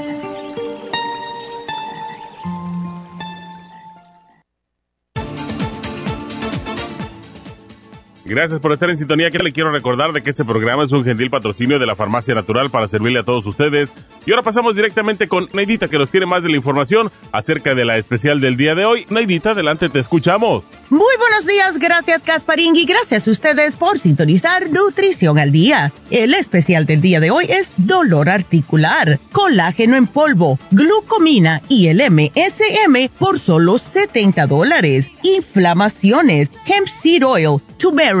Gracias 8.31 8.61
por 8.61 8.71
estar 8.71 8.89
en 8.89 8.97
sintonía. 8.97 9.29
Que 9.29 9.39
le 9.39 9.51
quiero 9.51 9.73
recordar 9.73 10.13
de 10.13 10.23
que 10.23 10.29
este 10.29 10.45
programa 10.45 10.85
es 10.85 10.93
un 10.93 11.03
gentil 11.03 11.29
patrocinio 11.29 11.79
de 11.79 11.85
la 11.85 11.97
Farmacia 11.97 12.33
Natural 12.33 12.69
para 12.69 12.87
servirle 12.87 13.19
a 13.19 13.23
todos 13.23 13.45
ustedes. 13.45 13.91
Y 14.25 14.31
ahora 14.31 14.41
pasamos 14.41 14.73
directamente 14.73 15.27
con 15.27 15.49
Neidita, 15.51 15.89
que 15.89 15.97
nos 15.97 16.09
tiene 16.09 16.25
más 16.25 16.41
de 16.41 16.47
la 16.47 16.55
información 16.55 17.11
acerca 17.33 17.75
de 17.75 17.83
la 17.83 17.97
especial 17.97 18.39
del 18.39 18.55
día 18.55 18.73
de 18.73 18.85
hoy. 18.85 19.05
Neidita, 19.09 19.51
adelante, 19.51 19.89
te 19.89 19.99
escuchamos. 19.99 20.63
Muy 20.89 21.15
buenos 21.17 21.45
días, 21.45 21.77
gracias 21.77 22.21
Casparín 22.21 22.75
y 22.75 22.85
gracias 22.85 23.25
a 23.25 23.31
ustedes 23.31 23.77
por 23.77 23.97
sintonizar 23.97 24.69
Nutrición 24.69 25.39
al 25.39 25.51
Día. 25.51 25.93
El 26.09 26.33
especial 26.33 26.85
del 26.85 26.99
día 26.99 27.21
de 27.21 27.31
hoy 27.31 27.45
es 27.47 27.69
dolor 27.77 28.29
articular, 28.29 29.19
colágeno 29.31 29.95
en 29.95 30.07
polvo, 30.07 30.59
glucomina 30.71 31.61
y 31.69 31.87
el 31.87 32.01
MSM 32.11 33.09
por 33.17 33.39
solo 33.39 33.77
70 33.77 34.47
dólares. 34.47 35.07
Inflamaciones, 35.23 36.49
hemp 36.65 36.87
seed 37.01 37.25
oil, 37.25 37.61
turmeric 37.77 38.20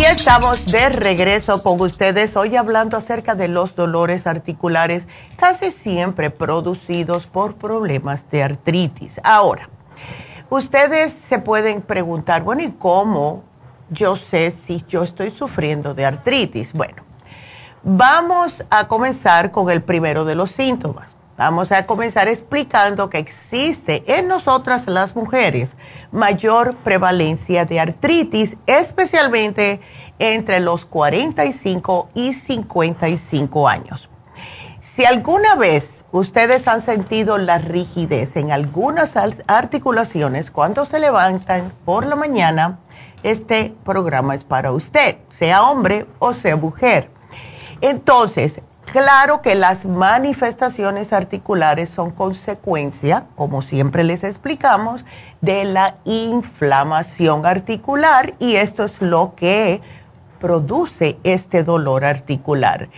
Y 0.00 0.02
estamos 0.04 0.64
de 0.64 0.88
regreso 0.88 1.62
con 1.62 1.78
ustedes 1.78 2.34
hoy 2.34 2.56
hablando 2.56 2.96
acerca 2.96 3.34
de 3.34 3.48
los 3.48 3.74
dolores 3.74 4.26
articulares 4.26 5.06
casi 5.36 5.70
siempre 5.72 6.30
producidos 6.30 7.26
por 7.26 7.56
problemas 7.56 8.24
de 8.30 8.42
artritis. 8.42 9.20
Ahora, 9.22 9.68
ustedes 10.48 11.18
se 11.28 11.38
pueden 11.38 11.82
preguntar, 11.82 12.42
bueno, 12.42 12.62
¿y 12.62 12.70
cómo 12.70 13.44
yo 13.90 14.16
sé 14.16 14.52
si 14.52 14.82
yo 14.88 15.02
estoy 15.02 15.32
sufriendo 15.32 15.92
de 15.92 16.06
artritis? 16.06 16.72
Bueno, 16.72 17.02
vamos 17.82 18.64
a 18.70 18.88
comenzar 18.88 19.50
con 19.50 19.68
el 19.68 19.82
primero 19.82 20.24
de 20.24 20.34
los 20.34 20.50
síntomas. 20.50 21.10
Vamos 21.40 21.72
a 21.72 21.86
comenzar 21.86 22.28
explicando 22.28 23.08
que 23.08 23.16
existe 23.16 24.04
en 24.06 24.28
nosotras 24.28 24.86
las 24.86 25.16
mujeres 25.16 25.70
mayor 26.12 26.76
prevalencia 26.76 27.64
de 27.64 27.80
artritis, 27.80 28.58
especialmente 28.66 29.80
entre 30.18 30.60
los 30.60 30.84
45 30.84 32.10
y 32.12 32.34
55 32.34 33.68
años. 33.70 34.10
Si 34.82 35.06
alguna 35.06 35.54
vez 35.54 36.04
ustedes 36.12 36.68
han 36.68 36.82
sentido 36.82 37.38
la 37.38 37.56
rigidez 37.56 38.36
en 38.36 38.52
algunas 38.52 39.14
articulaciones 39.46 40.50
cuando 40.50 40.84
se 40.84 40.98
levantan 40.98 41.72
por 41.86 42.04
la 42.04 42.16
mañana, 42.16 42.80
este 43.22 43.74
programa 43.82 44.34
es 44.34 44.44
para 44.44 44.72
usted, 44.72 45.16
sea 45.30 45.62
hombre 45.62 46.06
o 46.18 46.34
sea 46.34 46.56
mujer. 46.56 47.08
Entonces, 47.80 48.60
Claro 48.92 49.40
que 49.40 49.54
las 49.54 49.84
manifestaciones 49.84 51.12
articulares 51.12 51.90
son 51.90 52.10
consecuencia, 52.10 53.26
como 53.36 53.62
siempre 53.62 54.02
les 54.02 54.24
explicamos, 54.24 55.04
de 55.40 55.62
la 55.62 55.98
inflamación 56.04 57.46
articular 57.46 58.34
y 58.40 58.56
esto 58.56 58.84
es 58.84 59.00
lo 59.00 59.34
que 59.36 59.80
produce 60.40 61.18
este 61.22 61.62
dolor 61.62 62.04
articular. 62.04 62.88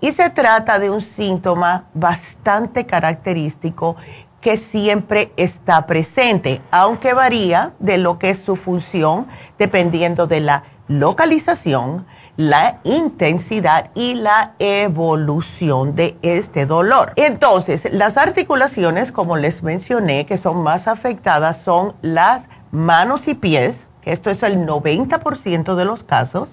Y 0.00 0.12
se 0.12 0.30
trata 0.30 0.78
de 0.78 0.88
un 0.88 1.00
síntoma 1.00 1.86
bastante 1.94 2.86
característico 2.86 3.96
que 4.40 4.56
siempre 4.56 5.32
está 5.36 5.84
presente, 5.84 6.60
aunque 6.70 7.12
varía 7.12 7.72
de 7.80 7.98
lo 7.98 8.20
que 8.20 8.30
es 8.30 8.38
su 8.38 8.54
función 8.54 9.26
dependiendo 9.58 10.28
de 10.28 10.42
la 10.42 10.62
localización, 10.86 12.06
la 12.36 12.78
intensidad 12.84 13.90
y 13.94 14.14
la 14.14 14.54
evolución 14.58 15.94
de 15.94 16.16
este 16.22 16.66
dolor. 16.66 17.12
Entonces, 17.16 17.88
las 17.92 18.16
articulaciones, 18.16 19.12
como 19.12 19.36
les 19.36 19.62
mencioné, 19.62 20.26
que 20.26 20.38
son 20.38 20.62
más 20.62 20.88
afectadas 20.88 21.62
son 21.62 21.94
las 22.02 22.42
manos 22.70 23.28
y 23.28 23.34
pies, 23.34 23.86
que 24.00 24.12
esto 24.12 24.30
es 24.30 24.42
el 24.42 24.66
90% 24.66 25.74
de 25.74 25.84
los 25.84 26.02
casos, 26.02 26.48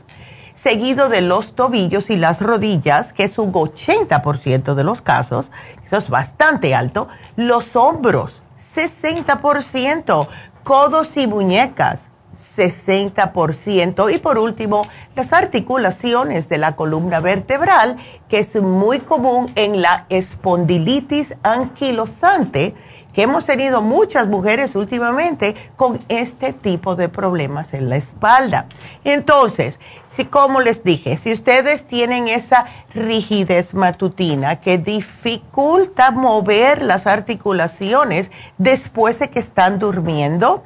seguido 0.53 1.07
de 1.07 1.21
los 1.21 1.55
tobillos 1.55 2.09
y 2.09 2.17
las 2.17 2.41
rodillas, 2.41 3.13
que 3.13 3.23
es 3.23 3.37
un 3.37 3.53
80% 3.53 4.73
de 4.73 4.83
los 4.83 5.01
casos, 5.01 5.45
eso 5.85 5.97
es 5.97 6.09
bastante 6.09 6.73
alto, 6.73 7.07
los 7.35 7.75
hombros, 7.75 8.41
60%, 8.75 10.27
codos 10.63 11.15
y 11.15 11.27
muñecas, 11.27 12.09
60%. 12.57 14.13
Y 14.13 14.17
por 14.17 14.37
último, 14.37 14.87
las 15.15 15.33
articulaciones 15.33 16.49
de 16.49 16.57
la 16.57 16.75
columna 16.75 17.19
vertebral, 17.19 17.97
que 18.27 18.39
es 18.39 18.55
muy 18.61 18.99
común 18.99 19.51
en 19.55 19.81
la 19.81 20.05
espondilitis 20.09 21.35
anquilosante, 21.43 22.75
que 23.13 23.23
hemos 23.23 23.45
tenido 23.45 23.81
muchas 23.81 24.27
mujeres 24.27 24.75
últimamente 24.75 25.55
con 25.75 25.99
este 26.07 26.53
tipo 26.53 26.95
de 26.95 27.09
problemas 27.09 27.73
en 27.73 27.89
la 27.89 27.97
espalda. 27.97 28.67
Entonces, 29.03 29.79
si 30.15 30.25
como 30.25 30.61
les 30.61 30.83
dije, 30.83 31.17
si 31.17 31.33
ustedes 31.33 31.87
tienen 31.87 32.27
esa 32.27 32.65
rigidez 32.93 33.73
matutina 33.73 34.57
que 34.59 34.77
dificulta 34.77 36.11
mover 36.11 36.83
las 36.83 37.07
articulaciones 37.07 38.29
después 38.57 39.17
de 39.19 39.29
que 39.29 39.39
están 39.39 39.79
durmiendo, 39.79 40.63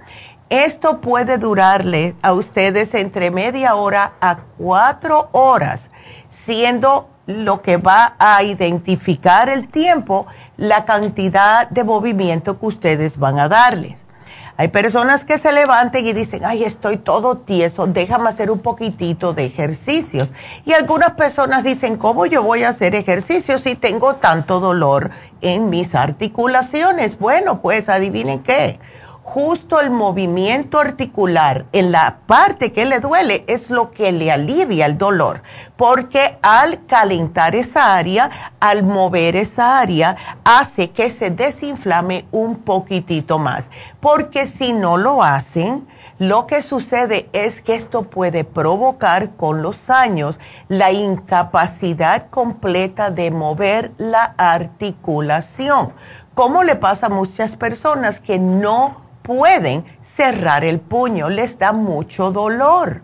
esto 0.52 1.00
puede 1.00 1.38
durarle 1.38 2.14
a 2.22 2.34
ustedes 2.34 2.94
entre 2.94 3.32
media 3.32 3.76
hora 3.76 4.16
a 4.20 4.40
cuatro 4.58 5.30
horas, 5.32 5.90
siendo 6.30 7.08
lo 7.26 7.62
que 7.62 7.78
va 7.78 8.16
a 8.20 8.44
identificar 8.44 9.48
el 9.48 9.70
tiempo 9.70 10.28
la 10.58 10.84
cantidad 10.84 11.70
de 11.70 11.86
movimiento 11.86 12.60
que 12.60 12.66
ustedes 12.66 13.18
van 13.18 13.40
a 13.40 13.48
darles. 13.48 13.98
Hay 14.58 14.68
personas 14.68 15.24
que 15.24 15.38
se 15.38 15.54
levanten 15.54 16.06
y 16.06 16.12
dicen, 16.12 16.42
ay, 16.44 16.66
estoy 16.66 16.98
todo 16.98 17.38
tieso, 17.38 17.88
déjame 17.88 18.28
hacer 18.28 18.52
un 18.52 18.60
poquitito 18.60 19.32
de 19.32 19.46
ejercicios. 19.46 20.30
Y 20.66 20.74
algunas 20.74 21.12
personas 21.12 21.64
dicen, 21.64 21.96
¿cómo 21.96 22.26
yo 22.26 22.44
voy 22.44 22.64
a 22.64 22.70
hacer 22.70 22.94
ejercicios 22.94 23.62
si 23.62 23.76
tengo 23.76 24.16
tanto 24.16 24.60
dolor 24.60 25.12
en 25.40 25.70
mis 25.70 25.96
articulaciones? 25.96 27.18
Bueno, 27.18 27.62
pues 27.62 27.88
adivinen 27.88 28.44
qué 28.44 28.82
justo 29.24 29.80
el 29.80 29.92
movimiento 29.92 30.80
articular 30.80 31.66
en 31.72 31.92
la 31.92 32.18
parte 32.26 32.74
que 32.74 32.86
le 32.86 33.00
duele 33.00 33.44
es 33.48 33.70
lo 33.70 33.92
que 33.92 34.12
le 34.12 34.32
alivia 34.32 34.86
el 34.86 34.98
dolor, 34.98 35.44
porque 35.78 36.38
al 36.42 36.86
calentar 36.86 37.56
esa 37.56 37.96
área, 37.96 38.30
al 38.60 38.84
mover 38.84 39.36
esa 39.36 39.80
área, 39.80 40.18
hace 40.44 40.90
que 40.90 41.12
se 41.12 41.30
desinflame 41.30 42.26
un 42.32 42.58
poquitito 42.58 43.40
más, 43.40 43.70
porque 44.00 44.48
si 44.48 44.74
no 44.74 44.98
lo 44.98 45.24
hacen, 45.24 45.88
lo 46.18 46.46
que 46.46 46.62
sucede 46.62 47.30
es 47.34 47.62
que 47.62 47.76
esto 47.76 48.04
puede 48.04 48.44
provocar 48.44 49.32
con 49.32 49.62
los 49.62 49.90
años 49.90 50.40
la 50.68 50.92
incapacidad 50.92 52.30
completa 52.30 53.10
de 53.10 53.32
mover 53.32 53.92
la 53.98 54.36
articulación. 54.38 55.94
Como 56.36 56.64
le 56.64 56.76
pasa 56.76 57.08
a 57.08 57.10
muchas 57.10 57.56
personas 57.56 58.20
que 58.20 58.38
no 58.38 59.11
pueden 59.22 59.86
cerrar 60.04 60.64
el 60.64 60.80
puño, 60.80 61.30
les 61.30 61.58
da 61.58 61.72
mucho 61.72 62.32
dolor. 62.32 63.02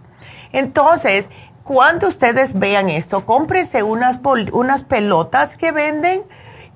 Entonces, 0.52 1.28
cuando 1.64 2.08
ustedes 2.08 2.58
vean 2.58 2.90
esto, 2.90 3.26
cómprense 3.26 3.84
unas, 3.84 4.20
unas 4.54 4.84
pelotas 4.84 5.58
que 5.58 5.72
venden 5.72 6.24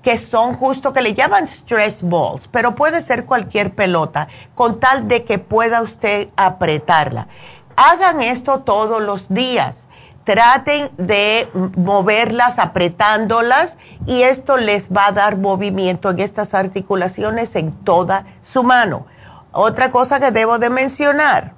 que 0.02 0.18
son 0.18 0.56
justo, 0.56 0.94
que 0.94 1.02
le 1.02 1.14
llaman 1.14 1.48
stress 1.48 2.02
balls, 2.02 2.48
pero 2.52 2.76
puede 2.76 3.02
ser 3.02 3.26
cualquier 3.26 3.74
pelota, 3.74 4.28
con 4.56 4.80
tal 4.80 5.08
de 5.08 5.24
que 5.24 5.38
pueda 5.40 5.82
usted 5.82 6.30
apretarla. 6.36 7.28
Hagan 7.76 8.22
esto 8.22 8.62
todos 8.62 9.02
los 9.02 9.30
días. 9.30 9.88
Traten 10.24 10.90
de 10.98 11.50
moverlas 11.76 12.60
apretándolas 12.60 13.76
y 14.06 14.22
esto 14.22 14.58
les 14.58 14.90
va 14.90 15.08
a 15.08 15.12
dar 15.12 15.38
movimiento 15.38 16.12
en 16.12 16.20
estas 16.20 16.54
articulaciones 16.54 17.56
en 17.56 17.72
toda 17.72 18.26
su 18.44 18.64
mano. 18.64 19.08
Otra 19.52 19.92
cosa 19.92 20.20
que 20.20 20.32
debo 20.32 20.60
de 20.60 20.70
mencionar, 20.70 21.54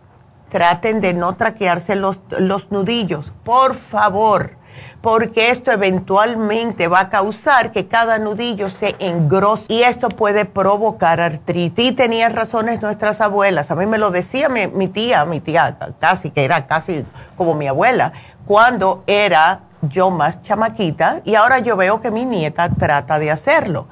traten 0.49 1.01
de 1.01 1.13
no 1.13 1.35
traquearse 1.35 1.95
los, 1.95 2.19
los 2.29 2.71
nudillos, 2.71 3.31
por 3.43 3.75
favor 3.75 4.63
porque 5.03 5.51
esto 5.51 5.69
eventualmente 5.71 6.87
va 6.87 7.01
a 7.01 7.09
causar 7.09 7.73
que 7.73 7.87
cada 7.87 8.19
nudillo 8.19 8.69
se 8.69 8.95
engrose 8.99 9.65
y 9.67 9.83
esto 9.83 10.07
puede 10.07 10.45
provocar 10.45 11.19
artritis. 11.19 11.89
Y 11.89 11.91
tenían 11.91 12.33
razones 12.33 12.81
nuestras 12.81 13.19
abuelas, 13.19 13.69
a 13.69 13.75
mí 13.75 13.85
me 13.85 13.97
lo 13.97 14.11
decía 14.11 14.47
mi, 14.47 14.87
tía, 14.87 15.25
mi 15.25 15.41
tía 15.41 15.77
casi, 15.99 16.29
que 16.29 16.45
era 16.45 16.67
casi 16.67 17.05
como 17.35 17.53
mi 17.53 17.67
abuela, 17.67 18.13
cuando 18.45 19.03
era 19.05 19.63
yo 19.81 20.09
más 20.09 20.41
chamaquita 20.41 21.19
y 21.25 21.35
ahora 21.35 21.59
yo 21.59 21.75
veo 21.75 21.99
que 21.99 22.09
mi 22.09 22.23
nieta 22.23 22.69
trata 22.69 23.19
de 23.19 23.29
hacerlo. 23.29 23.87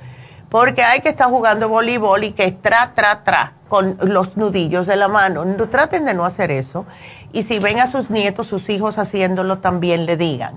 Porque 0.52 0.84
hay 0.84 1.00
que 1.00 1.08
estar 1.08 1.30
jugando 1.30 1.70
voleibol 1.70 2.26
y 2.26 2.34
que 2.34 2.52
tra, 2.52 2.92
tra, 2.94 3.24
tra 3.24 3.54
con 3.70 3.96
los 4.02 4.36
nudillos 4.36 4.86
de 4.86 4.98
la 4.98 5.08
mano. 5.08 5.46
No, 5.46 5.70
traten 5.70 6.04
de 6.04 6.14
no 6.14 6.26
hacer 6.26 6.52
eso. 6.52 6.86
Y 7.32 7.44
si 7.44 7.58
ven 7.58 7.80
a 7.80 7.88
sus 7.88 8.10
nietos, 8.10 8.48
sus 8.48 8.68
hijos 8.70 8.98
haciéndolo, 8.98 9.60
también 9.60 10.06
le 10.06 10.18
digan. 10.18 10.56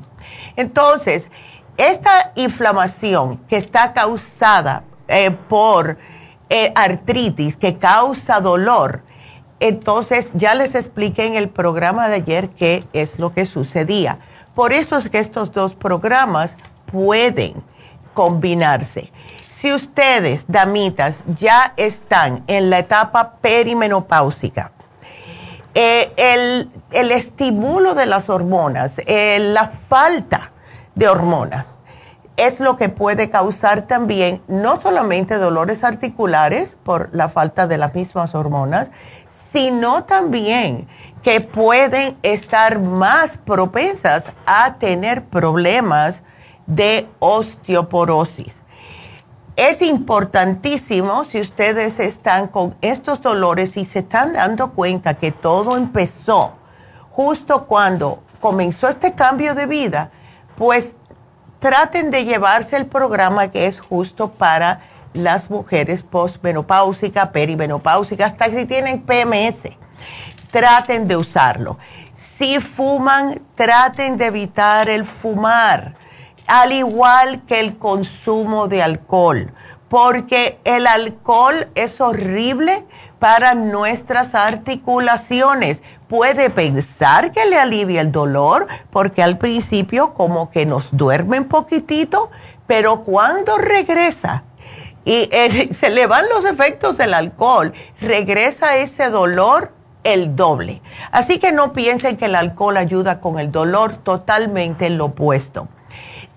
Entonces, 0.56 1.28
esta 1.76 2.32
inflamación 2.34 3.36
que 3.48 3.56
está 3.56 3.92
causada 3.92 4.82
eh, 5.06 5.30
por 5.30 5.96
eh, 6.50 6.72
artritis, 6.74 7.56
que 7.56 7.78
causa 7.78 8.40
dolor, 8.40 9.02
entonces 9.60 10.32
ya 10.34 10.56
les 10.56 10.74
expliqué 10.74 11.26
en 11.26 11.36
el 11.36 11.50
programa 11.50 12.08
de 12.08 12.16
ayer 12.16 12.50
qué 12.50 12.84
es 12.92 13.20
lo 13.20 13.32
que 13.32 13.46
sucedía. 13.46 14.18
Por 14.56 14.72
eso 14.72 14.96
es 14.96 15.08
que 15.08 15.20
estos 15.20 15.52
dos 15.52 15.76
programas 15.76 16.56
pueden 16.90 17.62
combinarse. 18.12 19.12
Si 19.64 19.72
ustedes, 19.72 20.44
damitas, 20.46 21.16
ya 21.40 21.72
están 21.78 22.44
en 22.48 22.68
la 22.68 22.80
etapa 22.80 23.36
perimenopáusica, 23.40 24.72
eh, 25.72 26.12
el, 26.18 26.70
el, 26.90 27.10
estímulo 27.10 27.94
de 27.94 28.04
las 28.04 28.28
hormonas, 28.28 28.96
eh, 29.06 29.38
la 29.38 29.68
falta 29.70 30.52
de 30.94 31.08
hormonas, 31.08 31.78
es 32.36 32.60
lo 32.60 32.76
que 32.76 32.90
puede 32.90 33.30
causar 33.30 33.86
también 33.86 34.42
no 34.48 34.82
solamente 34.82 35.36
dolores 35.38 35.82
articulares 35.82 36.76
por 36.84 37.08
la 37.14 37.30
falta 37.30 37.66
de 37.66 37.78
las 37.78 37.94
mismas 37.94 38.34
hormonas, 38.34 38.90
sino 39.30 40.04
también 40.04 40.88
que 41.22 41.40
pueden 41.40 42.18
estar 42.22 42.80
más 42.80 43.38
propensas 43.38 44.26
a 44.44 44.74
tener 44.74 45.24
problemas 45.24 46.22
de 46.66 47.08
osteoporosis. 47.18 48.63
Es 49.56 49.82
importantísimo 49.82 51.24
si 51.26 51.40
ustedes 51.40 52.00
están 52.00 52.48
con 52.48 52.74
estos 52.80 53.22
dolores 53.22 53.76
y 53.76 53.84
se 53.84 54.00
están 54.00 54.32
dando 54.32 54.72
cuenta 54.72 55.14
que 55.14 55.30
todo 55.30 55.76
empezó 55.76 56.54
justo 57.10 57.66
cuando 57.66 58.20
comenzó 58.40 58.88
este 58.88 59.14
cambio 59.14 59.54
de 59.54 59.66
vida, 59.66 60.10
pues 60.56 60.96
traten 61.60 62.10
de 62.10 62.24
llevarse 62.24 62.76
el 62.76 62.86
programa 62.86 63.52
que 63.52 63.68
es 63.68 63.78
justo 63.78 64.32
para 64.32 64.80
las 65.12 65.48
mujeres 65.48 66.02
postmenopáusicas, 66.02 67.28
perimenopáusicas, 67.28 68.32
hasta 68.32 68.50
si 68.50 68.66
tienen 68.66 69.02
PMS. 69.02 69.70
Traten 70.50 71.06
de 71.06 71.16
usarlo. 71.16 71.78
Si 72.16 72.58
fuman, 72.58 73.40
traten 73.54 74.16
de 74.16 74.26
evitar 74.26 74.90
el 74.90 75.06
fumar 75.06 75.94
al 76.46 76.72
igual 76.72 77.42
que 77.46 77.60
el 77.60 77.78
consumo 77.78 78.68
de 78.68 78.82
alcohol, 78.82 79.52
porque 79.88 80.58
el 80.64 80.86
alcohol 80.86 81.68
es 81.74 82.00
horrible 82.00 82.84
para 83.18 83.54
nuestras 83.54 84.34
articulaciones. 84.34 85.82
Puede 86.08 86.50
pensar 86.50 87.32
que 87.32 87.46
le 87.46 87.58
alivia 87.58 88.00
el 88.00 88.12
dolor, 88.12 88.66
porque 88.90 89.22
al 89.22 89.38
principio 89.38 90.14
como 90.14 90.50
que 90.50 90.66
nos 90.66 90.88
duerme 90.96 91.38
un 91.38 91.48
poquitito, 91.48 92.30
pero 92.66 93.04
cuando 93.04 93.56
regresa 93.58 94.44
y 95.04 95.28
eh, 95.32 95.70
se 95.74 95.90
le 95.90 96.06
van 96.06 96.28
los 96.28 96.44
efectos 96.44 96.96
del 96.96 97.14
alcohol, 97.14 97.72
regresa 98.00 98.76
ese 98.76 99.10
dolor 99.10 99.72
el 100.02 100.36
doble. 100.36 100.82
Así 101.10 101.38
que 101.38 101.52
no 101.52 101.72
piensen 101.72 102.16
que 102.16 102.26
el 102.26 102.34
alcohol 102.34 102.76
ayuda 102.76 103.20
con 103.20 103.38
el 103.38 103.50
dolor, 103.50 103.96
totalmente 103.96 104.90
lo 104.90 105.06
opuesto. 105.06 105.68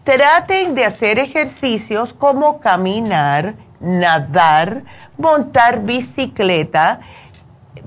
Traten 0.08 0.74
de 0.74 0.86
hacer 0.86 1.20
ejercicios 1.20 2.14
como 2.14 2.62
caminar, 2.62 3.56
nadar, 3.82 4.86
montar 5.18 5.82
bicicleta, 5.82 7.02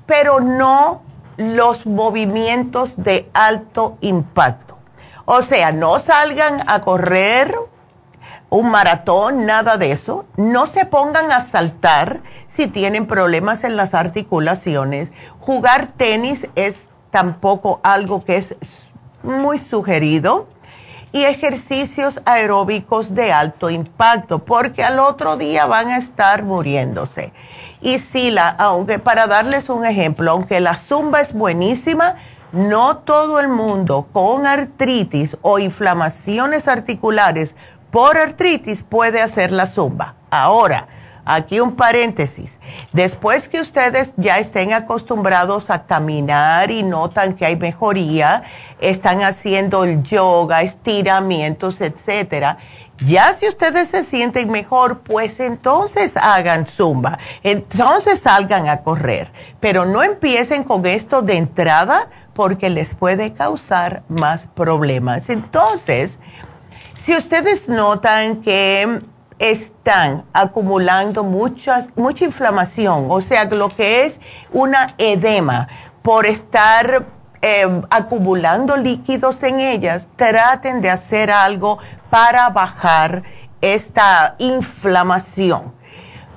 pero 0.05 0.39
no 0.39 1.01
los 1.39 1.87
movimientos 1.87 2.93
de 2.99 3.31
alto 3.33 3.97
impacto. 4.03 4.77
O 5.25 5.41
sea, 5.41 5.73
no 5.73 5.99
salgan 5.99 6.59
a 6.67 6.83
correr 6.83 7.55
un 8.51 8.71
maratón, 8.71 9.47
nada 9.47 9.79
de 9.79 9.93
eso. 9.93 10.27
No 10.37 10.67
se 10.67 10.85
pongan 10.85 11.33
a 11.33 11.41
saltar 11.41 12.21
si 12.49 12.67
tienen 12.67 13.07
problemas 13.07 13.65
en 13.65 13.77
las 13.77 13.95
articulaciones. 13.95 15.11
Jugar 15.41 15.95
tenis 15.97 16.47
es 16.55 16.87
tampoco 17.11 17.81
algo 17.83 18.27
que 18.27 18.37
es 18.37 18.57
muy 19.23 19.59
sugerido 19.59 20.49
y 21.13 21.25
ejercicios 21.25 22.21
aeróbicos 22.25 23.15
de 23.15 23.33
alto 23.33 23.71
impacto, 23.71 24.41
porque 24.41 24.85
al 24.85 24.99
otro 24.99 25.37
día 25.37 25.67
van 25.67 25.89
a 25.89 25.97
estar 25.97 26.45
muriéndose. 26.45 27.33
Y 27.81 27.99
si 27.99 28.31
la, 28.31 28.49
aunque 28.49 28.99
para 28.99 29.27
darles 29.27 29.69
un 29.69 29.85
ejemplo, 29.85 30.31
aunque 30.31 30.61
la 30.61 30.77
zumba 30.77 31.21
es 31.21 31.33
buenísima, 31.33 32.17
no 32.53 32.99
todo 32.99 33.41
el 33.41 33.49
mundo 33.49 34.09
con 34.13 34.47
artritis 34.47 35.37
o 35.43 35.59
inflamaciones 35.59 36.69
articulares 36.69 37.55
por 37.91 38.17
artritis 38.17 38.83
puede 38.83 39.21
hacer 39.21 39.51
la 39.51 39.67
zumba. 39.67 40.15
Ahora, 40.31 40.87
Aquí 41.25 41.61
un 41.61 41.77
paréntesis. 41.77 42.59
Después 42.93 43.49
que 43.49 43.61
ustedes 43.61 44.13
ya 44.17 44.39
estén 44.39 44.73
acostumbrados 44.73 45.71
a 45.71 45.85
caminar 45.85 46.71
y 46.71 46.83
notan 46.83 47.35
que 47.35 47.47
hay 47.47 47.57
mejoría, 47.57 48.43
están 48.81 49.23
haciendo 49.23 49.85
el 49.85 50.03
yoga, 50.03 50.63
estiramientos, 50.63 51.81
etcétera. 51.81 52.59
Ya 53.07 53.35
si 53.35 53.49
ustedes 53.49 53.89
se 53.89 54.05
sienten 54.05 54.51
mejor, 54.51 55.01
pues 55.01 55.41
entonces 55.41 56.17
hagan 56.19 56.67
zumba, 56.67 57.19
entonces 57.43 58.21
salgan 58.21 58.69
a 58.69 58.83
correr, 58.83 59.33
pero 59.59 59.87
no 59.87 60.03
empiecen 60.03 60.65
con 60.65 60.85
esto 60.85 61.23
de 61.23 61.39
entrada 61.39 62.11
porque 62.35 62.69
les 62.69 62.95
puede 62.95 63.33
causar 63.33 64.03
más 64.09 64.47
problemas. 64.55 65.31
Entonces, 65.31 66.19
si 67.01 67.17
ustedes 67.17 67.71
notan 67.71 68.43
que 68.43 69.01
están 69.41 70.25
acumulando 70.35 71.25
mucha, 71.25 71.87
mucha 71.97 72.27
inflamación, 72.27 73.07
o 73.09 73.23
sea, 73.23 73.47
lo 73.47 73.69
que 73.71 74.05
es 74.05 74.21
una 74.53 74.95
edema 74.99 75.67
por 76.03 76.27
estar 76.27 77.07
eh, 77.41 77.81
acumulando 77.89 78.77
líquidos 78.77 79.43
en 79.43 79.61
ellas, 79.61 80.07
traten 80.17 80.83
de 80.83 80.91
hacer 80.91 81.31
algo 81.31 81.79
para 82.11 82.51
bajar 82.51 83.23
esta 83.63 84.35
inflamación. 84.39 85.73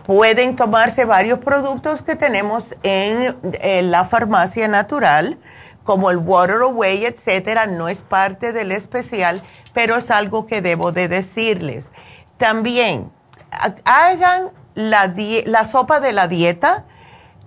Pueden 0.06 0.56
tomarse 0.56 1.04
varios 1.04 1.40
productos 1.40 2.02
que 2.02 2.16
tenemos 2.16 2.74
en, 2.84 3.36
en 3.60 3.92
la 3.92 4.06
farmacia 4.06 4.70
natural, 4.70 5.38
como 5.84 6.10
el 6.10 6.18
Water 6.20 6.62
Away, 6.62 7.06
etcétera, 7.06 7.68
no 7.68 7.90
es 7.90 8.02
parte 8.02 8.54
del 8.54 8.72
especial, 8.72 9.44
pero 9.74 9.98
es 9.98 10.10
algo 10.10 10.48
que 10.48 10.62
debo 10.62 10.94
de 10.94 11.10
decirles 11.10 11.84
también 12.38 13.12
hagan 13.86 14.50
la, 14.76 15.14
la 15.46 15.66
sopa 15.66 16.00
de 16.00 16.14
la 16.14 16.28
dieta 16.28 16.86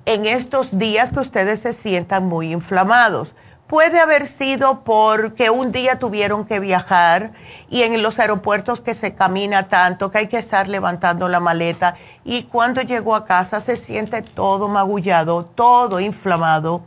en 0.05 0.27
estos 0.27 0.79
días 0.79 1.13
que 1.13 1.21
ustedes 1.21 1.61
se 1.61 1.73
sientan 1.73 2.27
muy 2.27 2.53
inflamados, 2.53 3.35
Puede 3.67 3.99
haber 3.99 4.29
sido 4.29 4.85
porque 4.85 5.51
un 5.51 5.73
día 5.73 5.99
tuvieron 5.99 6.45
que 6.45 6.61
viajar 6.61 7.33
y 7.69 7.83
en 7.83 8.01
los 8.01 8.17
aeropuertos 8.21 8.81
que 8.81 8.95
se 8.95 9.17
camina 9.17 9.67
tanto 9.67 10.13
que 10.13 10.19
hay 10.19 10.29
que 10.29 10.39
estar 10.39 10.69
levantando 10.69 11.29
la 11.29 11.41
maleta 11.41 11.97
y 12.25 12.45
cuando 12.45 12.81
llegó 12.83 13.17
a 13.17 13.25
casa 13.25 13.61
se 13.61 13.75
siente 13.75 14.23
todo 14.23 14.69
magullado, 14.69 15.47
todo 15.47 15.99
inflamado. 15.99 16.83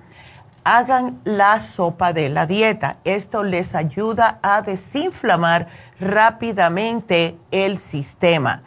Hagan 0.64 1.22
la 1.24 1.62
sopa 1.62 2.14
de 2.14 2.30
la 2.30 2.46
dieta. 2.46 2.98
Esto 3.04 3.44
les 3.44 3.76
ayuda 3.76 4.40
a 4.42 4.62
desinflamar 4.62 5.68
rápidamente 6.00 7.38
el 7.52 7.78
sistema. 7.78 8.64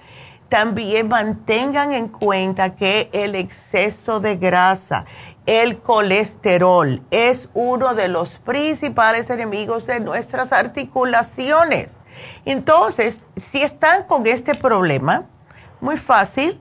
También 0.49 1.09
mantengan 1.09 1.93
en 1.93 2.09
cuenta 2.09 2.77
que 2.77 3.09
el 3.13 3.35
exceso 3.35 4.21
de 4.21 4.37
grasa, 4.37 5.07
el 5.47 5.79
colesterol, 5.79 7.03
es 7.11 7.49
uno 7.55 7.95
de 7.95 8.09
los 8.09 8.39
principales 8.39 9.31
enemigos 9.31 9.87
de 9.87 10.01
nuestras 10.01 10.53
articulaciones. 10.53 11.97
Entonces, 12.45 13.19
si 13.41 13.63
están 13.63 14.05
con 14.05 14.27
este 14.27 14.55
problema, 14.55 15.25
muy 15.81 15.97
fácil, 15.97 16.61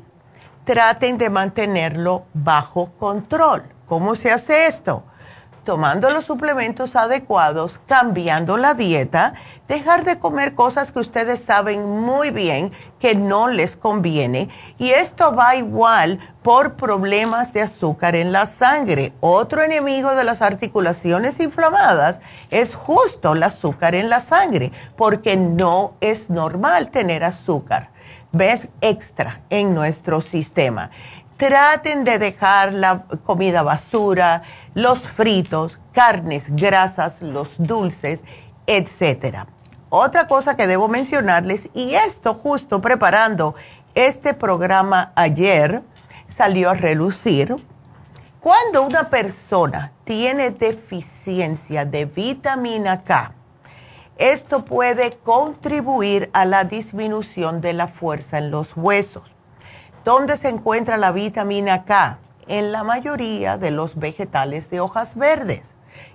traten 0.64 1.18
de 1.18 1.30
mantenerlo 1.30 2.24
bajo 2.34 2.92
control. 2.98 3.64
¿Cómo 3.88 4.16
se 4.16 4.32
hace 4.32 4.68
esto? 4.68 5.04
Tomando 5.64 6.10
los 6.10 6.26
suplementos 6.26 6.96
adecuados, 6.96 7.80
cambiando 7.88 8.58
la 8.58 8.74
dieta, 8.74 9.34
dejar 9.68 10.04
de 10.04 10.20
comer 10.20 10.56
cosas 10.56 10.92
que 10.92 11.00
ustedes 11.00 11.44
saben 11.44 11.88
muy 11.88 12.32
bien 12.32 12.72
que 13.00 13.16
no 13.16 13.48
les 13.48 13.76
conviene. 13.76 14.50
Y 14.78 14.90
esto 14.92 15.36
va 15.36 15.56
igual 15.56 16.20
por 16.42 16.74
problemas 16.74 17.54
de 17.54 17.62
azúcar 17.62 18.16
en 18.16 18.32
la 18.32 18.48
sangre. 18.48 19.14
Otro 19.20 19.62
enemigo 19.62 20.16
de 20.16 20.24
las 20.24 20.42
articulaciones 20.42 21.40
inflamadas 21.40 22.20
es 22.50 22.74
justo 22.74 23.34
el 23.34 23.44
azúcar 23.44 23.96
en 23.96 24.10
la 24.10 24.20
sangre, 24.20 24.72
porque 24.96 25.38
no 25.38 25.94
es 26.02 26.30
normal 26.30 26.90
tener 26.90 27.24
azúcar. 27.24 27.90
¿Ves? 28.34 28.68
Extra 28.80 29.42
en 29.50 29.74
nuestro 29.74 30.22
sistema. 30.22 30.90
Traten 31.38 32.04
de 32.04 32.20
dejar 32.20 32.74
la 32.74 33.04
comida 33.26 33.64
basura, 33.64 34.44
los 34.74 35.02
fritos, 35.02 35.78
carnes, 35.92 36.56
grasas, 36.56 37.22
los 37.22 37.50
dulces, 37.58 38.22
etcétera. 38.68 39.48
Otra 39.90 40.28
cosa 40.28 40.56
que 40.56 40.68
debo 40.68 40.88
mencionarles, 40.88 41.70
y 41.74 41.96
esto 41.96 42.34
justo 42.36 42.80
preparando 42.80 43.56
este 43.94 44.34
programa 44.34 45.12
ayer, 45.16 45.82
salió 46.30 46.70
a 46.70 46.76
relucir, 46.76 47.56
cuando 48.40 48.84
una 48.84 49.10
persona 49.10 49.92
tiene 50.06 50.52
deficiencia 50.52 51.86
de 51.86 52.06
vitamina 52.06 53.04
K, 53.04 53.34
esto 54.18 54.66
puede 54.66 55.18
contribuir 55.18 56.30
a 56.32 56.46
la 56.46 56.64
disminución 56.64 57.60
de 57.60 57.74
la 57.74 57.88
fuerza 57.88 58.38
en 58.38 58.52
los 58.52 58.78
huesos. 58.78 59.24
¿Dónde 60.06 60.38
se 60.38 60.50
encuentra 60.50 60.98
la 60.98 61.12
vitamina 61.12 61.86
K? 61.86 62.18
En 62.48 62.72
la 62.72 62.84
mayoría 62.84 63.58
de 63.58 63.72
los 63.72 63.98
vegetales 63.98 64.70
de 64.70 64.80
hojas 64.80 65.16
verdes. 65.16 65.62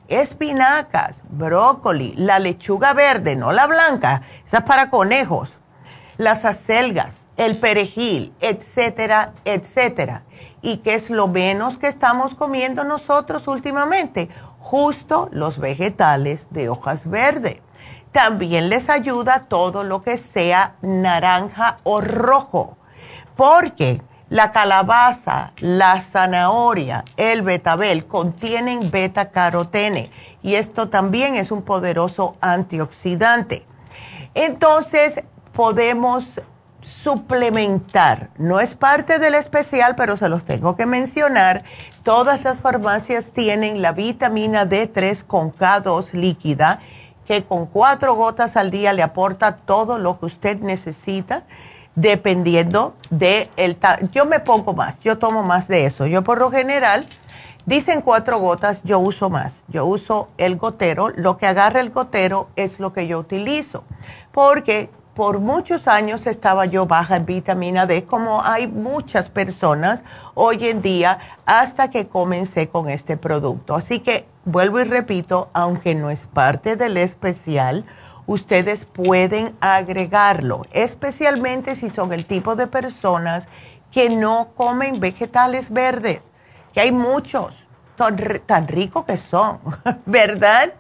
Espinacas, 0.09 1.23
brócoli, 1.29 2.15
la 2.17 2.39
lechuga 2.39 2.93
verde, 2.93 3.37
no 3.37 3.53
la 3.53 3.67
blanca, 3.67 4.23
esa 4.47 4.59
es 4.59 4.65
para 4.65 4.91
conejos, 4.91 5.57
las 6.17 6.45
acelgas, 6.45 7.27
el 7.37 7.57
perejil, 7.57 8.33
etcétera, 8.41 9.33
etcétera. 9.45 10.23
¿Y 10.63 10.79
qué 10.79 10.95
es 10.95 11.11
lo 11.11 11.29
menos 11.29 11.77
que 11.77 11.89
estamos 11.89 12.35
comiendo 12.35 12.85
nosotros 12.85 13.47
últimamente? 13.49 14.29
Justo 14.59 15.29
los 15.33 15.59
vegetales 15.59 16.47
de 16.51 16.69
hojas 16.69 17.09
verdes. 17.09 17.61
También 18.13 18.69
les 18.71 18.89
ayuda 18.89 19.45
todo 19.49 19.85
lo 19.85 20.03
que 20.03 20.17
sea 20.17 20.77
naranja 20.81 21.79
o 21.83 22.01
rojo, 22.01 22.79
porque 23.37 24.01
la 24.29 24.51
calabaza, 24.51 25.53
la 25.61 26.01
zanahoria, 26.01 27.05
el 27.17 27.43
betabel 27.43 28.07
contienen 28.07 28.91
beta 28.91 29.31
carotene 29.31 30.11
y 30.43 30.57
esto 30.57 30.89
también 30.89 31.37
es 31.37 31.51
un 31.51 31.63
poderoso 31.63 32.37
antioxidante. 32.41 33.65
Entonces 34.35 35.23
podemos 35.53 36.25
suplementar, 36.83 38.31
no 38.37 38.61
es 38.61 38.75
parte 38.75 39.19
del 39.19 39.35
especial, 39.35 39.97
pero 39.97 40.17
se 40.17 40.29
los 40.29 40.45
tengo 40.45 40.77
que 40.77 40.87
mencionar. 40.87 41.65
Todas 42.03 42.45
las 42.45 42.61
farmacias 42.61 43.33
tienen 43.33 43.83
la 43.83 43.93
vitamina 43.93 44.67
D3 44.67 45.25
con 45.25 45.53
K2 45.53 46.13
líquida, 46.13 46.81
que 47.27 47.45
con 47.45 47.67
cuatro 47.67 48.15
gotas 48.15 48.57
al 48.57 48.71
día 48.71 48.93
le 48.93 49.03
aporta 49.03 49.57
todo 49.57 49.99
lo 49.99 50.21
que 50.21 50.27
usted 50.27 50.61
necesita 50.61 51.43
dependiendo 51.97 52.95
de 53.11 53.51
el 53.57 53.77
yo 54.13 54.27
me 54.27 54.39
pongo 54.39 54.75
más, 54.75 55.01
yo 55.01 55.19
tomo 55.19 55.43
más 55.43 55.67
de 55.67 55.87
eso. 55.87 56.07
Yo 56.07 56.23
por 56.23 56.39
lo 56.39 56.51
general 56.51 57.05
dicen 57.65 58.03
cuatro 58.03 58.39
gotas, 58.39 58.83
yo 58.85 59.01
uso 59.01 59.29
más. 59.31 59.65
Yo 59.67 59.85
uso 59.87 60.29
el 60.39 60.57
gotero, 60.57 61.09
lo 61.09 61.37
que 61.39 61.47
agarra 61.47 61.81
el 61.81 61.91
gotero 61.91 62.49
es 62.55 62.79
lo 62.79 62.93
que 62.93 63.09
yo 63.09 63.19
utilizo, 63.19 63.83
porque 64.31 64.91
por 65.15 65.41
muchos 65.41 65.89
años 65.89 66.27
estaba 66.27 66.67
yo 66.67 66.85
baja 66.85 67.17
en 67.17 67.25
vitamina 67.25 67.87
D, 67.87 68.05
como 68.05 68.45
hay 68.45 68.67
muchas 68.67 69.31
personas 69.31 70.03
hoy 70.35 70.69
en 70.69 70.83
día, 70.83 71.19
hasta 71.47 71.91
que 71.91 72.07
comencé 72.07 72.69
con 72.69 72.91
este 72.91 73.17
producto. 73.17 73.75
Así 73.75 74.01
que 74.01 74.27
vuelvo 74.45 74.79
y 74.79 74.85
repito, 74.85 75.49
aunque 75.55 75.95
no 75.95 76.11
es 76.11 76.27
parte 76.27 76.77
del 76.77 76.99
especial, 76.99 77.87
ustedes 78.27 78.85
pueden 78.85 79.57
agregarlo, 79.61 80.63
especialmente 80.73 81.77
si 81.77 81.91
son 81.91 82.13
el 82.13 82.27
tipo 82.27 82.57
de 82.57 82.67
personas 82.67 83.47
que 83.93 84.11
no 84.11 84.49
comen 84.57 85.01
vegetales 85.01 85.71
verdes, 85.71 86.21
que 86.75 86.81
hay 86.81 86.93
muchos, 86.93 87.55
tan, 87.97 88.69
ricos 88.69 89.05
que 89.05 89.17
son, 89.17 89.59
¿verdad? 90.07 90.75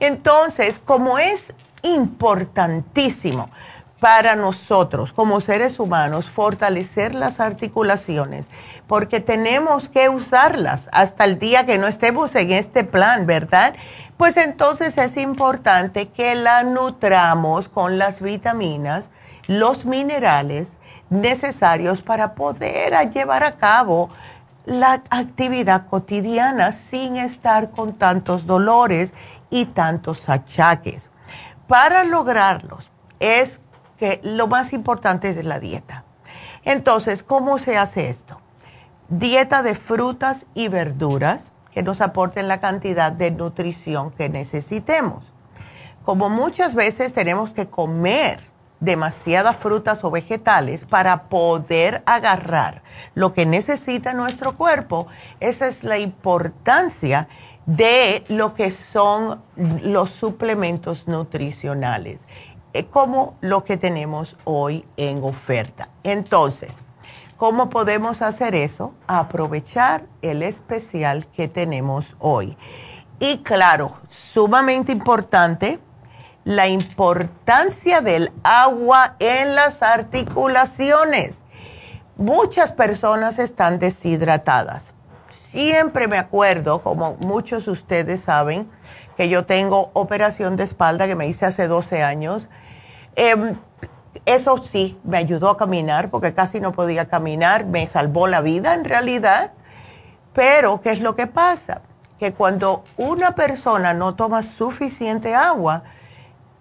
Entonces, 0.00 0.80
como 0.84 1.18
es 1.18 1.52
importantísimo 1.82 3.50
para 4.00 4.36
nosotros 4.36 5.12
como 5.12 5.40
seres 5.40 5.78
humanos 5.78 6.28
fortalecer 6.28 7.14
las 7.14 7.40
articulaciones, 7.40 8.46
porque 8.86 9.20
tenemos 9.20 9.88
que 9.88 10.08
usarlas 10.08 10.88
hasta 10.92 11.24
el 11.24 11.38
día 11.38 11.64
que 11.64 11.78
no 11.78 11.86
estemos 11.86 12.34
en 12.34 12.52
este 12.52 12.84
plan, 12.84 13.26
¿verdad? 13.26 13.74
pues 14.16 14.36
entonces 14.36 14.96
es 14.98 15.16
importante 15.16 16.08
que 16.08 16.34
la 16.34 16.62
nutramos 16.62 17.68
con 17.68 17.98
las 17.98 18.20
vitaminas, 18.22 19.10
los 19.46 19.84
minerales 19.84 20.76
necesarios 21.10 22.02
para 22.02 22.34
poder 22.34 22.94
llevar 23.10 23.44
a 23.44 23.56
cabo 23.56 24.08
la 24.64 25.02
actividad 25.10 25.86
cotidiana 25.86 26.72
sin 26.72 27.16
estar 27.16 27.70
con 27.70 27.92
tantos 27.92 28.46
dolores 28.46 29.12
y 29.50 29.66
tantos 29.66 30.28
achaques. 30.28 31.08
Para 31.68 32.02
lograrlos 32.04 32.90
es 33.20 33.60
que 33.98 34.20
lo 34.22 34.46
más 34.46 34.72
importante 34.72 35.30
es 35.30 35.44
la 35.44 35.60
dieta. 35.60 36.04
Entonces, 36.64 37.22
¿cómo 37.22 37.58
se 37.58 37.78
hace 37.78 38.08
esto? 38.08 38.40
Dieta 39.08 39.62
de 39.62 39.74
frutas 39.74 40.46
y 40.54 40.68
verduras 40.68 41.52
que 41.70 41.82
nos 41.82 42.00
aporten 42.00 42.48
la 42.48 42.60
cantidad 42.60 43.12
de 43.12 43.30
nutrición 43.30 44.10
que 44.10 44.28
necesitemos. 44.28 45.24
Como 46.04 46.28
muchas 46.28 46.74
veces 46.74 47.12
tenemos 47.12 47.50
que 47.50 47.68
comer 47.68 48.40
demasiadas 48.80 49.56
frutas 49.56 50.04
o 50.04 50.10
vegetales 50.10 50.84
para 50.84 51.24
poder 51.24 52.02
agarrar 52.06 52.82
lo 53.14 53.32
que 53.32 53.46
necesita 53.46 54.14
nuestro 54.14 54.56
cuerpo, 54.56 55.06
esa 55.40 55.66
es 55.66 55.82
la 55.82 55.98
importancia 55.98 57.28
de 57.66 58.24
lo 58.28 58.54
que 58.54 58.70
son 58.70 59.42
los 59.56 60.10
suplementos 60.10 61.08
nutricionales, 61.08 62.20
como 62.84 63.36
lo 63.40 63.64
que 63.64 63.78
tenemos 63.78 64.36
hoy 64.44 64.84
en 64.96 65.24
oferta. 65.24 65.88
Entonces, 66.04 66.72
¿Cómo 67.36 67.68
podemos 67.68 68.22
hacer 68.22 68.54
eso? 68.54 68.94
Aprovechar 69.06 70.04
el 70.22 70.42
especial 70.42 71.26
que 71.26 71.48
tenemos 71.48 72.16
hoy. 72.18 72.56
Y 73.18 73.42
claro, 73.42 73.92
sumamente 74.08 74.90
importante, 74.90 75.78
la 76.44 76.68
importancia 76.68 78.00
del 78.00 78.32
agua 78.42 79.16
en 79.18 79.54
las 79.54 79.82
articulaciones. 79.82 81.40
Muchas 82.16 82.72
personas 82.72 83.38
están 83.38 83.78
deshidratadas. 83.78 84.94
Siempre 85.28 86.08
me 86.08 86.16
acuerdo, 86.16 86.82
como 86.82 87.16
muchos 87.16 87.66
de 87.66 87.72
ustedes 87.72 88.20
saben, 88.20 88.66
que 89.18 89.28
yo 89.28 89.44
tengo 89.44 89.90
operación 89.92 90.56
de 90.56 90.64
espalda 90.64 91.06
que 91.06 91.16
me 91.16 91.26
hice 91.26 91.44
hace 91.44 91.68
12 91.68 92.02
años. 92.02 92.48
Em, 93.16 93.56
eso 94.24 94.62
sí, 94.64 94.98
me 95.02 95.18
ayudó 95.18 95.50
a 95.50 95.56
caminar 95.56 96.10
porque 96.10 96.34
casi 96.34 96.60
no 96.60 96.72
podía 96.72 97.08
caminar, 97.08 97.66
me 97.66 97.88
salvó 97.88 98.28
la 98.28 98.40
vida 98.40 98.74
en 98.74 98.84
realidad. 98.84 99.52
Pero, 100.32 100.80
¿qué 100.80 100.92
es 100.92 101.00
lo 101.00 101.16
que 101.16 101.26
pasa? 101.26 101.80
que 102.18 102.32
cuando 102.32 102.82
una 102.96 103.34
persona 103.34 103.94
no 103.94 104.14
toma 104.14 104.42
suficiente 104.42 105.34
agua, 105.34 105.82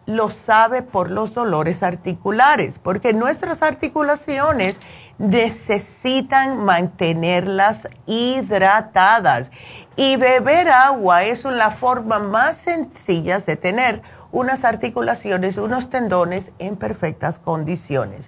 lo 0.05 0.29
sabe 0.29 0.81
por 0.81 1.09
los 1.09 1.33
dolores 1.33 1.81
articulares, 1.81 2.77
porque 2.77 3.13
nuestras 3.13 3.63
articulaciones 3.63 4.77
necesitan 5.17 6.63
mantenerlas 6.63 7.87
hidratadas. 8.05 9.49
Y 9.95 10.17
beber 10.17 10.69
agua 10.69 11.23
es 11.23 11.45
la 11.45 11.71
forma 11.71 12.19
más 12.19 12.57
sencilla 12.57 13.39
de 13.39 13.55
tener 13.55 14.01
unas 14.35 14.65
articulaciones, 14.65 15.55
unos 15.55 15.89
tendones 15.89 16.51
en 16.59 16.75
perfectas 16.75 17.39
condiciones. 17.39 18.19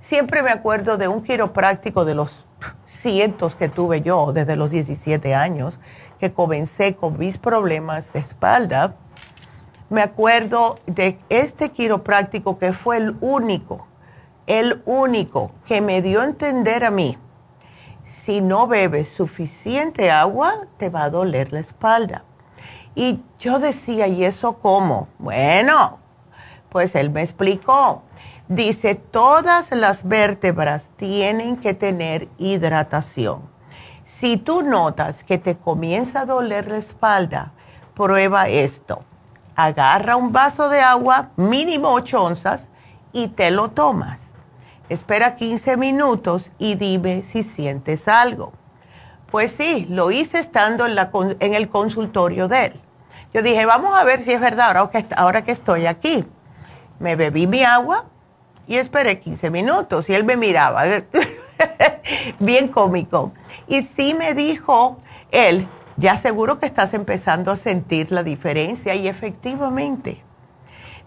Siempre 0.00 0.42
me 0.42 0.50
acuerdo 0.50 0.96
de 0.96 1.06
un 1.06 1.22
quiropráctico 1.22 2.04
de 2.04 2.16
los 2.16 2.44
cientos 2.84 3.54
que 3.54 3.68
tuve 3.68 4.00
yo 4.00 4.32
desde 4.32 4.56
los 4.56 4.68
17 4.68 5.32
años, 5.32 5.78
que 6.18 6.32
comencé 6.32 6.96
con 6.96 7.16
mis 7.20 7.38
problemas 7.38 8.12
de 8.12 8.18
espalda. 8.18 8.96
Me 9.90 10.02
acuerdo 10.02 10.80
de 10.86 11.20
este 11.28 11.70
quiropráctico 11.70 12.58
que 12.58 12.72
fue 12.72 12.96
el 12.96 13.16
único, 13.20 13.86
el 14.48 14.82
único 14.86 15.52
que 15.66 15.80
me 15.80 16.02
dio 16.02 16.22
a 16.22 16.24
entender 16.24 16.84
a 16.84 16.90
mí, 16.90 17.16
si 18.08 18.40
no 18.40 18.66
bebes 18.66 19.08
suficiente 19.08 20.10
agua, 20.10 20.66
te 20.78 20.90
va 20.90 21.04
a 21.04 21.10
doler 21.10 21.52
la 21.52 21.60
espalda. 21.60 22.24
Y 22.94 23.20
yo 23.40 23.58
decía, 23.58 24.06
¿y 24.06 24.24
eso 24.24 24.58
cómo? 24.58 25.08
Bueno, 25.18 25.98
pues 26.68 26.94
él 26.94 27.10
me 27.10 27.22
explicó. 27.22 28.02
Dice, 28.48 28.94
todas 28.94 29.70
las 29.72 30.06
vértebras 30.06 30.90
tienen 30.96 31.56
que 31.56 31.74
tener 31.74 32.28
hidratación. 32.38 33.42
Si 34.04 34.36
tú 34.36 34.62
notas 34.62 35.24
que 35.24 35.38
te 35.38 35.56
comienza 35.56 36.20
a 36.20 36.26
doler 36.26 36.68
la 36.68 36.76
espalda, 36.76 37.52
prueba 37.94 38.48
esto. 38.48 39.02
Agarra 39.56 40.16
un 40.16 40.30
vaso 40.30 40.68
de 40.68 40.80
agua, 40.80 41.30
mínimo 41.36 41.90
8 41.90 42.22
onzas, 42.22 42.68
y 43.12 43.28
te 43.28 43.50
lo 43.50 43.70
tomas. 43.70 44.20
Espera 44.88 45.36
15 45.36 45.78
minutos 45.78 46.50
y 46.58 46.74
dime 46.74 47.22
si 47.22 47.44
sientes 47.44 48.08
algo. 48.08 48.52
Pues 49.30 49.52
sí, 49.52 49.86
lo 49.88 50.10
hice 50.10 50.38
estando 50.38 50.86
en, 50.86 50.98
en 51.40 51.54
el 51.54 51.68
consultorio 51.70 52.46
de 52.46 52.66
él. 52.66 52.80
Yo 53.34 53.42
dije, 53.42 53.66
vamos 53.66 53.92
a 53.98 54.04
ver 54.04 54.22
si 54.22 54.30
es 54.30 54.40
verdad 54.40 54.68
ahora 54.76 54.90
que, 54.92 55.06
ahora 55.16 55.44
que 55.44 55.50
estoy 55.50 55.86
aquí. 55.86 56.24
Me 57.00 57.16
bebí 57.16 57.48
mi 57.48 57.64
agua 57.64 58.04
y 58.68 58.76
esperé 58.76 59.18
15 59.18 59.50
minutos 59.50 60.08
y 60.08 60.14
él 60.14 60.22
me 60.22 60.36
miraba, 60.36 60.84
bien 62.38 62.68
cómico. 62.68 63.32
Y 63.66 63.82
sí 63.82 64.14
me 64.14 64.34
dijo 64.34 64.98
él, 65.32 65.68
ya 65.96 66.16
seguro 66.16 66.60
que 66.60 66.66
estás 66.66 66.94
empezando 66.94 67.50
a 67.50 67.56
sentir 67.56 68.12
la 68.12 68.22
diferencia 68.22 68.94
y 68.94 69.08
efectivamente. 69.08 70.22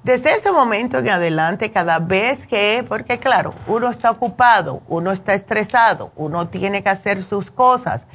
Desde 0.04 0.34
ese 0.34 0.52
momento 0.52 1.00
en 1.00 1.10
adelante, 1.10 1.72
cada 1.72 2.00
vez 2.00 2.46
que, 2.46 2.86
porque 2.90 3.20
claro, 3.20 3.54
uno 3.68 3.90
está 3.90 4.12
ocupado, 4.12 4.82
uno 4.90 5.14
está 5.14 5.34
estresado, 5.34 6.12
uno 6.18 6.50
tiene 6.50 6.84
que 6.84 6.90
hacer 6.90 7.24
sus 7.24 7.52
cosas. 7.52 8.06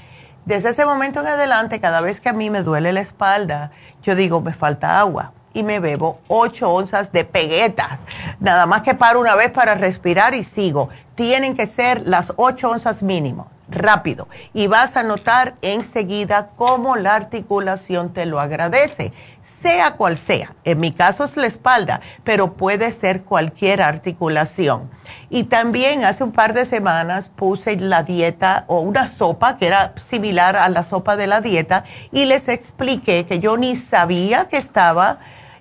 Desde 0.44 0.70
ese 0.70 0.84
momento 0.84 1.20
en 1.20 1.28
adelante, 1.28 1.80
cada 1.80 2.00
vez 2.00 2.20
que 2.20 2.28
a 2.28 2.32
mí 2.32 2.50
me 2.50 2.64
duele 2.64 2.92
la 2.92 3.00
espalda, 3.00 3.70
yo 4.02 4.16
digo, 4.16 4.40
me 4.40 4.52
falta 4.52 4.98
agua 4.98 5.32
y 5.54 5.62
me 5.62 5.78
bebo 5.78 6.18
8 6.26 6.68
onzas 6.68 7.12
de 7.12 7.24
pegueta. 7.24 8.00
Nada 8.40 8.66
más 8.66 8.82
que 8.82 8.94
paro 8.94 9.20
una 9.20 9.36
vez 9.36 9.52
para 9.52 9.76
respirar 9.76 10.34
y 10.34 10.42
sigo. 10.42 10.88
Tienen 11.14 11.54
que 11.54 11.66
ser 11.66 12.08
las 12.08 12.32
8 12.36 12.70
onzas 12.70 13.04
mínimo, 13.04 13.52
rápido. 13.72 14.28
Y 14.54 14.66
vas 14.66 14.96
a 14.96 15.02
notar 15.02 15.54
enseguida 15.62 16.50
cómo 16.56 16.96
la 16.96 17.14
articulación 17.14 18.12
te 18.12 18.26
lo 18.26 18.40
agradece 18.40 19.12
sea 19.42 19.92
cual 19.92 20.18
sea. 20.18 20.54
En 20.64 20.80
mi 20.80 20.92
caso 20.92 21.24
es 21.24 21.36
la 21.36 21.46
espalda, 21.46 22.00
pero 22.24 22.54
puede 22.54 22.92
ser 22.92 23.22
cualquier 23.22 23.82
articulación. 23.82 24.90
Y 25.30 25.44
también 25.44 26.04
hace 26.04 26.24
un 26.24 26.32
par 26.32 26.52
de 26.52 26.64
semanas 26.64 27.28
puse 27.28 27.76
la 27.76 28.02
dieta 28.02 28.64
o 28.66 28.80
una 28.80 29.06
sopa 29.06 29.56
que 29.56 29.66
era 29.66 29.94
similar 30.08 30.56
a 30.56 30.68
la 30.68 30.84
sopa 30.84 31.16
de 31.16 31.26
la 31.26 31.40
dieta 31.40 31.84
y 32.10 32.26
les 32.26 32.48
expliqué 32.48 33.26
que 33.26 33.38
yo 33.38 33.56
ni 33.56 33.76
sabía 33.76 34.48
que 34.48 34.56
estaba 34.56 35.18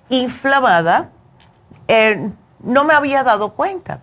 inflamada, 0.08 1.10
eh, 1.88 2.30
no 2.60 2.84
me 2.84 2.94
había 2.94 3.24
dado 3.24 3.54
cuenta. 3.54 4.00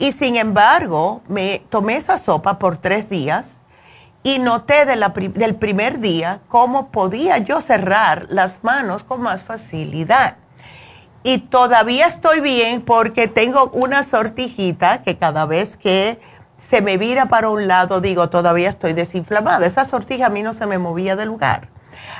Y 0.00 0.12
sin 0.12 0.36
embargo, 0.36 1.20
me 1.28 1.62
tomé 1.68 1.96
esa 1.96 2.16
sopa 2.16 2.58
por 2.58 2.78
tres 2.78 3.10
días 3.10 3.44
y 4.22 4.38
noté 4.38 4.86
del 4.86 5.56
primer 5.56 6.00
día 6.00 6.40
cómo 6.48 6.90
podía 6.90 7.36
yo 7.36 7.60
cerrar 7.60 8.26
las 8.30 8.64
manos 8.64 9.04
con 9.04 9.20
más 9.20 9.44
facilidad. 9.44 10.38
Y 11.22 11.40
todavía 11.40 12.06
estoy 12.06 12.40
bien 12.40 12.80
porque 12.80 13.28
tengo 13.28 13.68
una 13.74 14.02
sortijita 14.02 15.02
que 15.02 15.18
cada 15.18 15.44
vez 15.44 15.76
que 15.76 16.18
se 16.56 16.80
me 16.80 16.96
vira 16.96 17.26
para 17.26 17.50
un 17.50 17.68
lado 17.68 18.00
digo, 18.00 18.30
todavía 18.30 18.70
estoy 18.70 18.94
desinflamada. 18.94 19.66
Esa 19.66 19.84
sortija 19.84 20.26
a 20.26 20.30
mí 20.30 20.42
no 20.42 20.54
se 20.54 20.64
me 20.64 20.78
movía 20.78 21.14
del 21.14 21.28
lugar. 21.28 21.68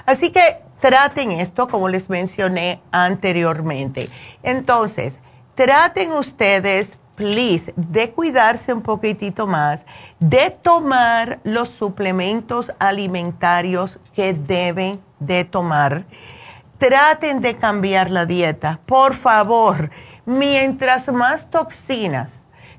Así 0.04 0.32
que 0.32 0.62
traten 0.80 1.32
esto 1.32 1.66
como 1.66 1.88
les 1.88 2.10
mencioné 2.10 2.82
anteriormente. 2.92 4.10
Entonces, 4.42 5.14
traten 5.54 6.12
ustedes 6.12 6.98
please, 7.20 7.74
de 7.76 8.12
cuidarse 8.12 8.72
un 8.72 8.80
poquitito 8.80 9.46
más, 9.46 9.85
de 10.20 10.50
tomar 10.50 11.38
los 11.44 11.68
suplementos 11.68 12.72
alimentarios 12.78 13.98
que 14.14 14.33
deben 14.33 15.02
de 15.18 15.44
tomar. 15.44 16.06
Traten 16.78 17.42
de 17.42 17.59
cambiar 17.59 18.11
la 18.11 18.24
dieta, 18.24 18.80
por 18.87 19.12
favor. 19.12 19.90
Mientras 20.24 21.12
más 21.12 21.50
toxinas 21.50 22.30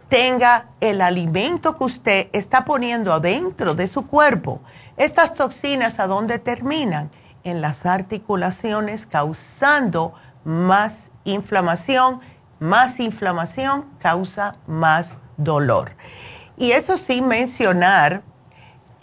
tenga 0.09 0.65
el 0.79 1.01
alimento 1.01 1.77
que 1.77 1.83
usted 1.83 2.27
está 2.33 2.65
poniendo 2.65 3.13
adentro 3.13 3.75
de 3.75 3.85
su 3.85 4.07
cuerpo, 4.07 4.59
estas 4.97 5.35
toxinas 5.35 5.99
a 5.99 6.07
dónde 6.07 6.39
terminan? 6.39 7.11
En 7.43 7.61
las 7.61 7.85
articulaciones 7.85 9.05
causando 9.05 10.15
más 10.43 11.11
inflamación 11.25 12.21
más 12.61 12.99
inflamación 12.99 13.85
causa 13.99 14.55
más 14.67 15.09
dolor. 15.35 15.93
Y 16.57 16.73
eso 16.73 16.95
sin 16.97 17.27
mencionar 17.27 18.21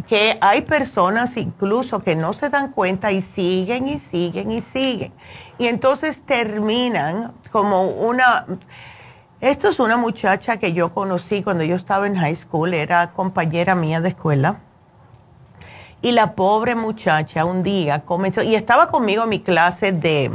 que 0.07 0.38
hay 0.40 0.62
personas 0.62 1.37
incluso 1.37 1.99
que 1.99 2.14
no 2.14 2.33
se 2.33 2.51
dan 2.51 2.71
cuenta 2.71 3.11
y 3.11 3.21
siguen 3.21 3.88
y 3.88 3.99
siguen 3.99 4.53
y 4.53 4.62
siguen. 4.62 5.12
Y 5.59 5.66
entonces 5.66 6.23
terminan 6.23 7.33
como 7.51 7.83
una... 7.83 8.47
Esto 9.40 9.68
es 9.68 9.81
una 9.81 9.97
muchacha 9.97 10.59
que 10.59 10.73
yo 10.73 10.94
conocí 10.94 11.42
cuando 11.42 11.64
yo 11.64 11.75
estaba 11.75 12.07
en 12.07 12.16
high 12.16 12.37
school, 12.37 12.75
era 12.75 13.11
compañera 13.11 13.75
mía 13.75 14.01
de 14.01 14.11
escuela. 14.11 14.61
Y 16.01 16.12
la 16.12 16.37
pobre 16.37 16.77
muchacha 16.77 17.44
un 17.44 17.64
día 17.64 18.01
comenzó, 18.05 18.42
y 18.42 18.55
estaba 18.55 18.88
conmigo 18.88 19.25
en 19.25 19.29
mi 19.29 19.40
clase 19.40 19.90
de, 19.90 20.31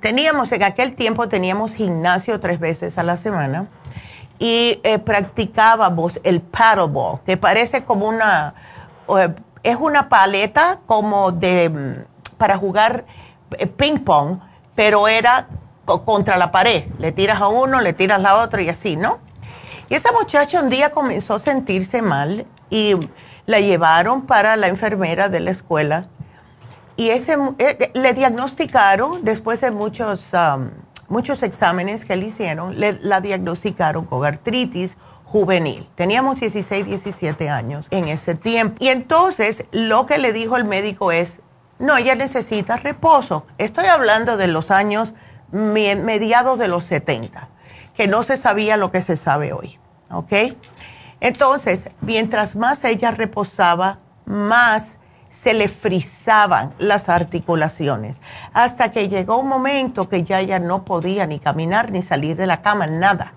Teníamos, 0.00 0.52
en 0.52 0.62
aquel 0.62 0.94
tiempo 0.94 1.28
teníamos 1.28 1.74
gimnasio 1.74 2.38
tres 2.38 2.60
veces 2.60 2.98
a 2.98 3.02
la 3.02 3.16
semana 3.16 3.66
y 4.38 4.80
eh, 4.84 4.98
practicábamos 5.00 6.20
el 6.22 6.40
paddleball, 6.40 7.20
que 7.26 7.36
parece 7.36 7.84
como 7.84 8.06
una, 8.06 8.54
es 9.64 9.76
una 9.76 10.08
paleta 10.08 10.78
como 10.86 11.32
de, 11.32 11.68
mm, 11.68 12.36
para 12.36 12.56
jugar 12.56 13.04
eh, 13.58 13.66
ping 13.66 13.98
pong, 13.98 14.38
pero 14.76 15.08
era 15.08 15.48
contra 15.84 16.36
la 16.36 16.52
pared. 16.52 16.84
Le 16.98 17.12
tiras 17.12 17.40
a 17.40 17.48
uno, 17.48 17.80
le 17.80 17.92
tiras 17.92 18.24
a 18.24 18.46
la 18.46 18.62
y 18.62 18.68
así, 18.68 18.94
¿no? 18.94 19.18
Y 19.88 19.94
esa 19.94 20.12
muchacha 20.12 20.60
un 20.60 20.68
día 20.68 20.90
comenzó 20.90 21.34
a 21.34 21.38
sentirse 21.38 22.02
mal 22.02 22.46
y 22.70 22.94
la 23.46 23.60
llevaron 23.60 24.26
para 24.26 24.56
la 24.56 24.68
enfermera 24.68 25.28
de 25.28 25.40
la 25.40 25.50
escuela 25.50 26.08
y 26.98 27.10
ese, 27.10 27.38
eh, 27.58 27.92
le 27.94 28.12
diagnosticaron, 28.12 29.24
después 29.24 29.60
de 29.60 29.70
muchos, 29.70 30.20
muchos 31.08 31.44
exámenes 31.44 32.04
que 32.04 32.16
le 32.16 32.26
hicieron, 32.26 32.80
le, 32.80 32.98
la 33.00 33.20
diagnosticaron 33.20 34.04
con 34.04 34.26
artritis 34.26 34.96
juvenil. 35.22 35.88
Teníamos 35.94 36.40
16, 36.40 36.86
17 36.86 37.48
años 37.48 37.86
en 37.90 38.08
ese 38.08 38.34
tiempo. 38.34 38.78
Y 38.80 38.88
entonces 38.88 39.64
lo 39.70 40.06
que 40.06 40.18
le 40.18 40.32
dijo 40.32 40.56
el 40.56 40.64
médico 40.64 41.12
es, 41.12 41.34
no, 41.78 41.96
ella 41.96 42.16
necesita 42.16 42.78
reposo. 42.78 43.46
Estoy 43.58 43.86
hablando 43.86 44.36
de 44.36 44.48
los 44.48 44.72
años 44.72 45.14
mediados 45.52 46.58
de 46.58 46.66
los 46.66 46.82
70, 46.82 47.48
que 47.94 48.08
no 48.08 48.24
se 48.24 48.36
sabía 48.36 48.76
lo 48.76 48.90
que 48.90 49.02
se 49.02 49.16
sabe 49.16 49.52
hoy. 49.52 49.78
¿Ok? 50.10 50.32
Entonces, 51.20 51.90
mientras 52.00 52.56
más 52.56 52.82
ella 52.82 53.12
reposaba, 53.12 53.98
más 54.24 54.97
se 55.42 55.54
le 55.54 55.68
frizaban 55.68 56.74
las 56.78 57.08
articulaciones, 57.08 58.16
hasta 58.52 58.90
que 58.90 59.08
llegó 59.08 59.38
un 59.38 59.48
momento 59.48 60.08
que 60.08 60.24
ya 60.24 60.40
ella 60.40 60.58
no 60.58 60.84
podía 60.84 61.26
ni 61.26 61.38
caminar 61.38 61.92
ni 61.92 62.02
salir 62.02 62.36
de 62.36 62.46
la 62.46 62.60
cama, 62.60 62.86
nada. 62.86 63.34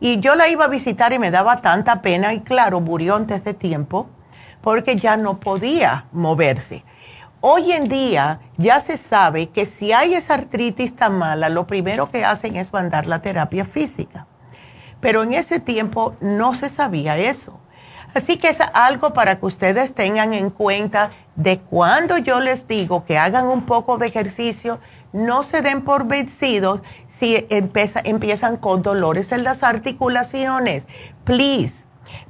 Y 0.00 0.20
yo 0.20 0.34
la 0.34 0.48
iba 0.48 0.64
a 0.64 0.68
visitar 0.68 1.12
y 1.12 1.18
me 1.18 1.30
daba 1.30 1.60
tanta 1.60 2.00
pena 2.00 2.32
y 2.32 2.40
claro, 2.40 2.80
murió 2.80 3.16
antes 3.16 3.44
de 3.44 3.52
tiempo 3.52 4.08
porque 4.62 4.96
ya 4.96 5.16
no 5.18 5.38
podía 5.38 6.06
moverse. 6.12 6.84
Hoy 7.40 7.72
en 7.72 7.88
día 7.88 8.40
ya 8.56 8.80
se 8.80 8.96
sabe 8.96 9.50
que 9.50 9.66
si 9.66 9.92
hay 9.92 10.14
esa 10.14 10.34
artritis 10.34 10.96
tan 10.96 11.18
mala, 11.18 11.50
lo 11.50 11.66
primero 11.66 12.10
que 12.10 12.24
hacen 12.24 12.56
es 12.56 12.72
mandar 12.72 13.06
la 13.06 13.20
terapia 13.20 13.66
física. 13.66 14.26
Pero 15.00 15.22
en 15.22 15.34
ese 15.34 15.60
tiempo 15.60 16.16
no 16.22 16.54
se 16.54 16.70
sabía 16.70 17.18
eso. 17.18 17.60
Así 18.14 18.38
que 18.38 18.48
es 18.48 18.58
algo 18.72 19.12
para 19.12 19.38
que 19.38 19.46
ustedes 19.46 19.92
tengan 19.92 20.32
en 20.32 20.48
cuenta 20.48 21.10
de 21.36 21.58
cuando 21.58 22.18
yo 22.18 22.40
les 22.40 22.68
digo 22.68 23.04
que 23.04 23.18
hagan 23.18 23.46
un 23.46 23.66
poco 23.66 23.98
de 23.98 24.06
ejercicio, 24.06 24.80
no 25.12 25.44
se 25.44 25.62
den 25.62 25.82
por 25.82 26.06
vencidos 26.06 26.80
si 27.08 27.46
empiezan 27.48 28.56
con 28.56 28.82
dolores 28.82 29.32
en 29.32 29.44
las 29.44 29.62
articulaciones. 29.62 30.84
Please. 31.24 31.84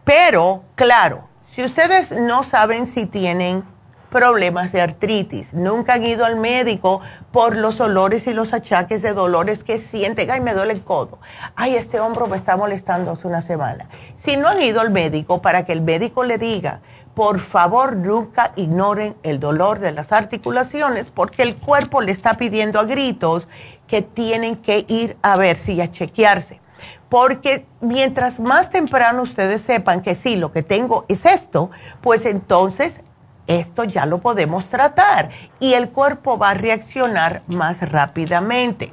Pero, 0.05 0.65
claro, 0.75 1.29
si 1.47 1.65
ustedes 1.65 2.11
no 2.11 2.45
saben 2.45 2.87
si 2.87 3.07
tienen 3.07 3.65
problemas 4.11 4.71
de 4.71 4.81
artritis, 4.81 5.55
nunca 5.55 5.95
han 5.95 6.05
ido 6.05 6.25
al 6.25 6.37
médico 6.37 7.01
por 7.33 7.57
los 7.57 7.79
dolores 7.79 8.27
y 8.29 8.33
los 8.33 8.53
achaques 8.53 9.03
de 9.03 9.13
dolores 9.13 9.65
que 9.65 9.81
sienten, 9.81 10.31
ay, 10.31 10.41
me 10.41 10.55
duele 10.55 10.73
el 10.73 10.85
codo, 10.85 11.19
ay, 11.57 11.75
este 11.75 11.99
hombro 11.99 12.29
me 12.29 12.37
está 12.37 12.57
molestando 12.57 13.11
hace 13.11 13.27
una 13.27 13.43
semana. 13.43 13.89
Si 14.17 14.37
no 14.37 14.49
han 14.49 14.63
ido 14.63 14.81
al 14.81 14.91
médico 14.91 15.43
para 15.43 15.65
que 15.65 15.73
el 15.73 15.83
médico 15.83 16.23
le 16.23 16.39
diga, 16.39 16.81
por 17.15 17.39
favor, 17.39 17.97
nunca 17.97 18.53
ignoren 18.57 19.17
el 19.23 19.39
dolor 19.39 19.79
de 19.79 19.93
las 19.93 20.11
articulaciones 20.13 21.11
porque 21.15 21.43
el 21.43 21.57
cuerpo 21.57 22.01
le 22.01 22.13
está 22.13 22.35
pidiendo 22.35 22.81
a 22.81 22.85
gritos 22.85 23.47
que 23.87 24.03
tienen 24.03 24.57
que 24.57 24.85
ir 24.89 25.17
a 25.23 25.37
ver 25.37 25.57
si 25.57 25.81
a 25.81 25.91
chequearse. 25.91 26.61
Porque 27.09 27.67
mientras 27.81 28.41
más 28.41 28.71
temprano 28.71 29.23
ustedes 29.23 29.63
sepan 29.63 30.03
que 30.03 30.17
sí, 30.17 30.35
lo 30.35 30.53
que 30.53 30.65
tengo 30.65 31.05
es 31.09 31.25
esto, 31.25 31.71
pues 32.01 32.27
entonces 32.27 33.01
esto 33.47 33.85
ya 33.85 34.07
lo 34.07 34.19
podemos 34.19 34.67
tratar 34.67 35.31
y 35.61 35.75
el 35.75 35.91
cuerpo 35.91 36.39
va 36.39 36.51
a 36.51 36.55
reaccionar 36.55 37.43
más 37.47 37.81
rápidamente. 37.89 38.93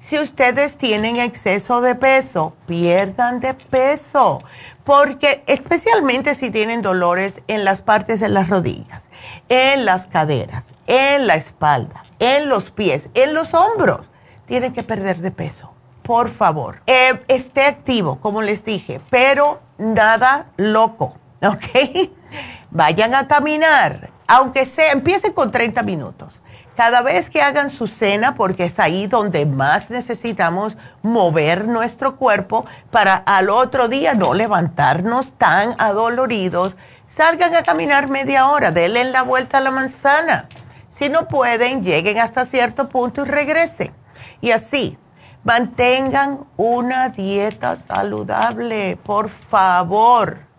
Si 0.00 0.18
ustedes 0.18 0.76
tienen 0.76 1.16
exceso 1.16 1.80
de 1.80 1.94
peso, 1.94 2.56
pierdan 2.66 3.38
de 3.38 3.54
peso, 3.54 4.42
porque 4.84 5.44
especialmente 5.46 6.34
si 6.34 6.50
tienen 6.50 6.82
dolores 6.82 7.40
en 7.48 7.64
las 7.64 7.82
partes 7.82 8.20
de 8.20 8.28
las 8.28 8.48
rodillas, 8.48 9.08
en 9.48 9.84
las 9.84 10.06
caderas, 10.06 10.66
en 10.86 11.26
la 11.26 11.36
espalda, 11.36 12.04
en 12.18 12.48
los 12.48 12.70
pies, 12.70 13.08
en 13.14 13.34
los 13.34 13.54
hombros, 13.54 14.06
tienen 14.46 14.72
que 14.72 14.82
perder 14.82 15.18
de 15.18 15.30
peso. 15.30 15.72
Por 16.02 16.30
favor, 16.30 16.82
eh, 16.86 17.22
esté 17.28 17.64
activo, 17.64 18.20
como 18.20 18.42
les 18.42 18.64
dije, 18.64 19.00
pero 19.08 19.60
nada 19.78 20.46
loco, 20.56 21.16
¿ok? 21.42 22.10
Vayan 22.70 23.14
a 23.14 23.28
caminar, 23.28 24.10
aunque 24.26 24.66
sea, 24.66 24.92
empiecen 24.92 25.32
con 25.32 25.52
30 25.52 25.82
minutos. 25.84 26.32
Cada 26.76 27.02
vez 27.02 27.28
que 27.28 27.42
hagan 27.42 27.70
su 27.70 27.86
cena, 27.86 28.34
porque 28.34 28.64
es 28.64 28.78
ahí 28.78 29.06
donde 29.06 29.44
más 29.44 29.90
necesitamos 29.90 30.76
mover 31.02 31.68
nuestro 31.68 32.16
cuerpo 32.16 32.64
para 32.90 33.14
al 33.14 33.50
otro 33.50 33.88
día 33.88 34.14
no 34.14 34.32
levantarnos 34.32 35.32
tan 35.32 35.74
adoloridos, 35.78 36.74
salgan 37.08 37.54
a 37.54 37.62
caminar 37.62 38.08
media 38.08 38.48
hora, 38.48 38.72
denle 38.72 39.04
la 39.04 39.22
vuelta 39.22 39.58
a 39.58 39.60
la 39.60 39.70
manzana. 39.70 40.48
Si 40.92 41.08
no 41.08 41.28
pueden, 41.28 41.82
lleguen 41.82 42.18
hasta 42.18 42.46
cierto 42.46 42.88
punto 42.88 43.22
y 43.22 43.28
regresen. 43.28 43.92
Y 44.40 44.52
así, 44.52 44.96
mantengan 45.44 46.40
una 46.56 47.10
dieta 47.10 47.76
saludable, 47.76 48.96
por 49.04 49.28
favor 49.28 50.52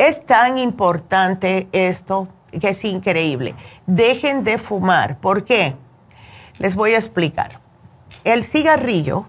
es 0.00 0.24
tan 0.24 0.56
importante 0.56 1.68
esto 1.72 2.28
que 2.58 2.70
es 2.70 2.84
increíble. 2.84 3.54
Dejen 3.86 4.44
de 4.44 4.58
fumar. 4.58 5.18
¿Por 5.18 5.44
qué? 5.44 5.76
Les 6.58 6.74
voy 6.74 6.94
a 6.94 6.98
explicar. 6.98 7.60
El 8.24 8.44
cigarrillo 8.44 9.26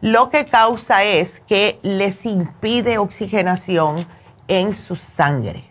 lo 0.00 0.30
que 0.30 0.46
causa 0.46 1.04
es 1.04 1.42
que 1.46 1.78
les 1.82 2.24
impide 2.24 2.96
oxigenación 2.96 4.06
en 4.48 4.72
su 4.72 4.96
sangre. 4.96 5.64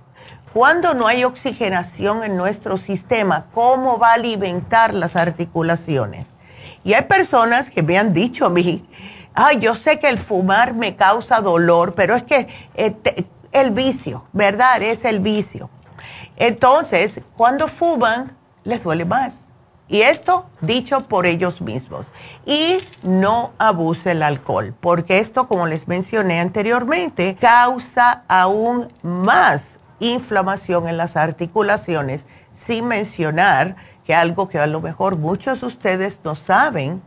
Cuando 0.53 0.93
no 0.93 1.07
hay 1.07 1.23
oxigenación 1.23 2.23
en 2.23 2.37
nuestro 2.37 2.77
sistema, 2.77 3.47
¿cómo 3.55 3.97
va 3.97 4.11
a 4.11 4.13
alimentar 4.13 4.93
las 4.93 5.15
articulaciones? 5.15 6.27
Y 6.83 6.93
hay 6.93 7.05
personas 7.05 7.71
que 7.71 7.81
me 7.81 7.97
han 7.97 8.13
dicho 8.13 8.45
a 8.45 8.49
mí, 8.51 8.87
ay, 9.33 9.59
yo 9.59 9.73
sé 9.73 9.99
que 9.99 10.09
el 10.09 10.19
fumar 10.19 10.75
me 10.75 10.95
causa 10.95 11.41
dolor, 11.41 11.95
pero 11.95 12.15
es 12.15 12.21
que 12.21 12.47
eh, 12.75 13.25
el 13.51 13.71
vicio, 13.71 14.25
¿verdad? 14.31 14.79
Es 14.83 15.05
el 15.05 15.21
vicio. 15.21 15.71
Entonces, 16.39 17.19
cuando 17.37 17.67
fuman, 17.67 18.35
les 18.63 18.83
duele 18.83 19.05
más. 19.05 19.33
Y 19.89 20.01
esto 20.01 20.45
dicho 20.61 21.01
por 21.07 21.25
ellos 21.25 21.61
mismos. 21.61 22.05
Y 22.45 22.77
no 23.03 23.51
abuse 23.57 24.11
el 24.11 24.23
alcohol, 24.23 24.73
porque 24.79 25.19
esto, 25.19 25.47
como 25.47 25.67
les 25.67 25.87
mencioné 25.87 26.39
anteriormente, 26.39 27.35
causa 27.39 28.23
aún 28.27 28.87
más 29.01 29.79
inflamación 29.99 30.87
en 30.87 30.95
las 30.97 31.17
articulaciones, 31.17 32.25
sin 32.53 32.87
mencionar 32.87 33.75
que 34.05 34.15
algo 34.15 34.47
que 34.47 34.59
a 34.59 34.67
lo 34.67 34.79
mejor 34.79 35.17
muchos 35.17 35.61
de 35.61 35.67
ustedes 35.67 36.19
no 36.23 36.35
saben, 36.35 37.01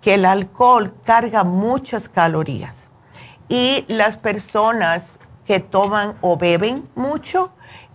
que 0.00 0.14
el 0.14 0.24
alcohol 0.24 0.94
carga 1.04 1.44
muchas 1.44 2.08
calorías. 2.08 2.76
Y 3.48 3.84
las 3.88 4.16
personas 4.16 5.14
que 5.46 5.60
toman 5.60 6.14
o 6.20 6.36
beben 6.36 6.86
mucho, 6.94 7.52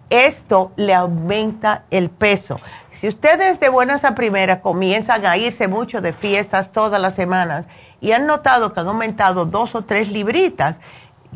esto 0.09 0.71
le 0.75 0.93
aumenta 0.93 1.83
el 1.91 2.09
peso. 2.09 2.59
Si 2.91 3.07
ustedes 3.07 3.59
de 3.59 3.69
buenas 3.69 4.05
a 4.05 4.15
primeras 4.15 4.59
comienzan 4.59 5.25
a 5.25 5.35
irse 5.37 5.67
mucho 5.67 6.01
de 6.01 6.13
fiestas 6.13 6.71
todas 6.71 7.01
las 7.01 7.15
semanas 7.15 7.65
y 7.99 8.11
han 8.11 8.25
notado 8.25 8.73
que 8.73 8.79
han 8.79 8.87
aumentado 8.87 9.45
dos 9.45 9.75
o 9.75 9.83
tres 9.83 10.09
libritas, 10.09 10.77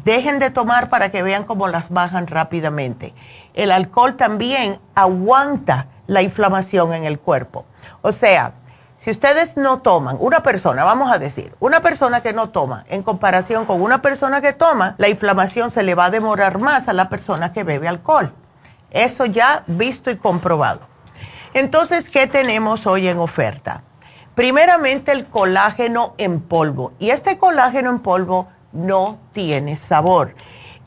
dejen 0.03 0.39
de 0.39 0.49
tomar 0.49 0.89
para 0.89 1.09
que 1.09 1.23
vean 1.23 1.43
cómo 1.43 1.67
las 1.67 1.89
bajan 1.89 2.27
rápidamente. 2.27 3.13
El 3.53 3.71
alcohol 3.71 4.15
también 4.15 4.79
aguanta 4.95 5.87
la 6.07 6.21
inflamación 6.21 6.93
en 6.93 7.03
el 7.03 7.19
cuerpo. 7.19 7.65
O 8.01 8.11
sea, 8.11 8.53
si 8.99 9.11
ustedes 9.11 9.57
no 9.57 9.79
toman, 9.81 10.17
una 10.19 10.41
persona, 10.43 10.83
vamos 10.83 11.11
a 11.11 11.19
decir, 11.19 11.55
una 11.59 11.81
persona 11.81 12.21
que 12.21 12.33
no 12.33 12.49
toma, 12.49 12.85
en 12.87 13.03
comparación 13.03 13.65
con 13.65 13.81
una 13.81 14.01
persona 14.01 14.41
que 14.41 14.53
toma, 14.53 14.95
la 14.97 15.09
inflamación 15.09 15.71
se 15.71 15.83
le 15.83 15.95
va 15.95 16.05
a 16.05 16.09
demorar 16.09 16.57
más 16.59 16.87
a 16.87 16.93
la 16.93 17.09
persona 17.09 17.53
que 17.53 17.63
bebe 17.63 17.87
alcohol. 17.87 18.33
Eso 18.91 19.25
ya 19.25 19.63
visto 19.67 20.09
y 20.09 20.17
comprobado. 20.17 20.81
Entonces, 21.53 22.09
¿qué 22.09 22.27
tenemos 22.27 22.85
hoy 22.85 23.07
en 23.07 23.19
oferta? 23.19 23.83
Primeramente 24.35 25.11
el 25.11 25.25
colágeno 25.25 26.13
en 26.17 26.41
polvo. 26.41 26.93
Y 26.99 27.09
este 27.09 27.37
colágeno 27.37 27.89
en 27.89 27.99
polvo 27.99 28.47
no 28.71 29.17
tiene 29.33 29.75
sabor. 29.75 30.35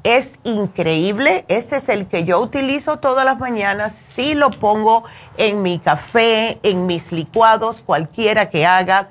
Es 0.03 0.35
increíble. 0.45 1.45
Este 1.49 1.77
es 1.77 1.89
el 1.89 2.07
que 2.07 2.25
yo 2.25 2.41
utilizo 2.41 3.01
todas 3.01 3.25
las 3.25 3.39
mañanas. 3.39 3.99
Sí 4.15 4.35
lo 4.35 4.51
pongo 4.51 5.05
en 5.37 5.63
mi 5.63 5.79
café, 5.79 6.59
en 6.63 6.87
mis 6.87 7.13
licuados, 7.13 7.83
cualquiera 7.85 8.49
que 8.49 8.65
haga. 8.65 9.09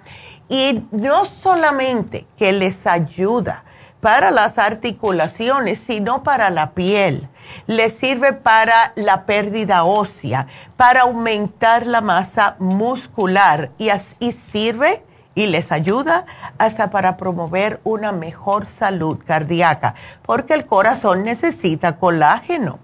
Y 0.47 0.83
no 0.91 1.25
solamente 1.25 2.25
que 2.37 2.53
les 2.53 2.87
ayuda 2.87 3.65
para 3.99 4.31
las 4.31 4.57
articulaciones, 4.57 5.79
sino 5.79 6.23
para 6.23 6.49
la 6.49 6.71
piel. 6.71 7.27
Les 7.67 7.97
sirve 7.97 8.33
para 8.33 8.93
la 8.95 9.25
pérdida 9.25 9.83
ósea, 9.83 10.47
para 10.77 11.01
aumentar 11.01 11.85
la 11.85 12.01
masa 12.01 12.55
muscular 12.59 13.71
y, 13.77 13.89
así 13.89 14.31
sirve 14.51 15.03
y 15.35 15.47
les 15.47 15.71
ayuda 15.71 16.25
hasta 16.57 16.91
para 16.91 17.15
promover 17.15 17.79
una 17.83 18.11
mejor 18.11 18.65
salud 18.65 19.19
cardíaca, 19.25 19.95
porque 20.25 20.53
el 20.53 20.65
corazón 20.65 21.23
necesita 21.23 21.97
colágeno, 21.97 22.79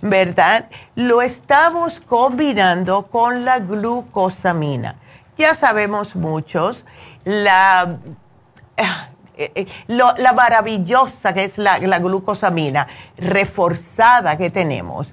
¿verdad? 0.00 0.68
Lo 0.94 1.22
estamos 1.22 2.00
combinando 2.00 3.06
con 3.06 3.44
la 3.44 3.60
glucosamina. 3.60 4.96
Ya 5.38 5.54
sabemos 5.54 6.16
muchos 6.16 6.84
la, 7.24 7.98
eh, 9.40 9.52
eh, 9.54 9.66
la 9.86 10.32
maravillosa 10.34 11.32
que 11.32 11.44
es 11.44 11.56
la, 11.56 11.78
la 11.78 11.98
glucosamina 11.98 12.86
reforzada 13.16 14.36
que 14.36 14.50
tenemos. 14.50 15.08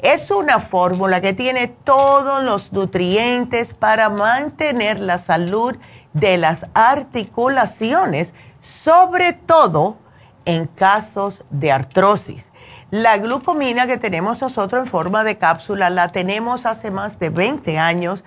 Es 0.00 0.30
una 0.30 0.58
fórmula 0.60 1.22
que 1.22 1.32
tiene 1.32 1.68
todos 1.68 2.44
los 2.44 2.72
nutrientes 2.72 3.72
para 3.72 4.10
mantener 4.10 5.00
la 5.00 5.18
salud 5.18 5.76
de 6.12 6.36
las 6.36 6.66
articulaciones, 6.74 8.34
sobre 8.60 9.32
todo 9.32 9.96
en 10.44 10.66
casos 10.66 11.42
de 11.48 11.72
artrosis. 11.72 12.50
La 12.90 13.16
glucomina 13.16 13.86
que 13.86 13.96
tenemos 13.96 14.42
nosotros 14.42 14.84
en 14.84 14.90
forma 14.90 15.24
de 15.24 15.38
cápsula 15.38 15.88
la 15.88 16.08
tenemos 16.08 16.66
hace 16.66 16.90
más 16.90 17.18
de 17.18 17.30
20 17.30 17.78
años 17.78 18.24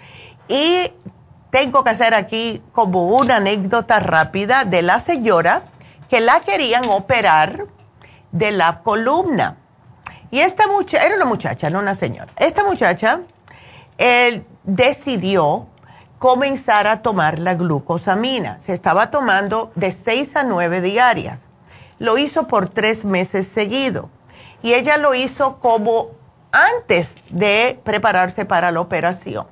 y 0.47 0.91
tengo 1.53 1.83
que 1.83 1.91
hacer 1.91 2.15
aquí 2.15 2.63
como 2.71 3.09
una 3.09 3.35
anécdota 3.35 3.99
rápida 3.99 4.65
de 4.65 4.81
la 4.81 4.99
señora 4.99 5.61
que 6.09 6.19
la 6.19 6.39
querían 6.39 6.83
operar 6.89 7.67
de 8.31 8.51
la 8.51 8.81
columna. 8.81 9.57
Y 10.31 10.39
esta 10.39 10.65
muchacha, 10.65 11.05
era 11.05 11.15
una 11.15 11.25
muchacha, 11.25 11.69
no 11.69 11.77
una 11.77 11.93
señora. 11.93 12.33
Esta 12.37 12.63
muchacha 12.63 13.21
él 13.99 14.47
decidió 14.63 15.67
comenzar 16.17 16.87
a 16.87 17.03
tomar 17.03 17.37
la 17.37 17.53
glucosamina. 17.53 18.57
Se 18.63 18.73
estaba 18.73 19.11
tomando 19.11 19.71
de 19.75 19.91
6 19.91 20.35
a 20.37 20.43
9 20.43 20.81
diarias. 20.81 21.49
Lo 21.99 22.17
hizo 22.17 22.47
por 22.47 22.69
tres 22.69 23.05
meses 23.05 23.47
seguido. 23.47 24.09
Y 24.63 24.73
ella 24.73 24.97
lo 24.97 25.13
hizo 25.13 25.59
como 25.59 26.07
antes 26.51 27.13
de 27.29 27.79
prepararse 27.83 28.43
para 28.43 28.71
la 28.71 28.81
operación. 28.81 29.45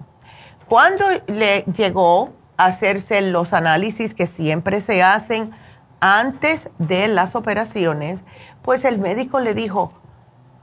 Cuando 0.71 1.03
le 1.27 1.63
llegó 1.63 2.31
a 2.55 2.67
hacerse 2.67 3.19
los 3.19 3.51
análisis 3.51 4.13
que 4.13 4.25
siempre 4.25 4.79
se 4.79 5.03
hacen 5.03 5.51
antes 5.99 6.69
de 6.77 7.09
las 7.09 7.35
operaciones, 7.35 8.21
pues 8.61 8.85
el 8.85 8.97
médico 8.97 9.41
le 9.41 9.53
dijo, 9.53 9.91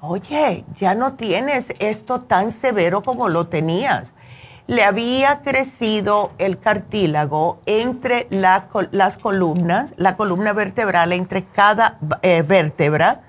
oye, 0.01 0.65
ya 0.81 0.95
no 0.95 1.17
tienes 1.17 1.75
esto 1.79 2.23
tan 2.23 2.53
severo 2.53 3.03
como 3.03 3.29
lo 3.29 3.49
tenías. 3.49 4.15
Le 4.67 4.83
había 4.83 5.43
crecido 5.43 6.33
el 6.39 6.59
cartílago 6.59 7.61
entre 7.67 8.29
las 8.31 9.19
columnas, 9.19 9.93
la 9.99 10.17
columna 10.17 10.55
vertebral 10.55 11.13
entre 11.13 11.45
cada 11.45 11.99
eh, 12.23 12.41
vértebra, 12.41 13.25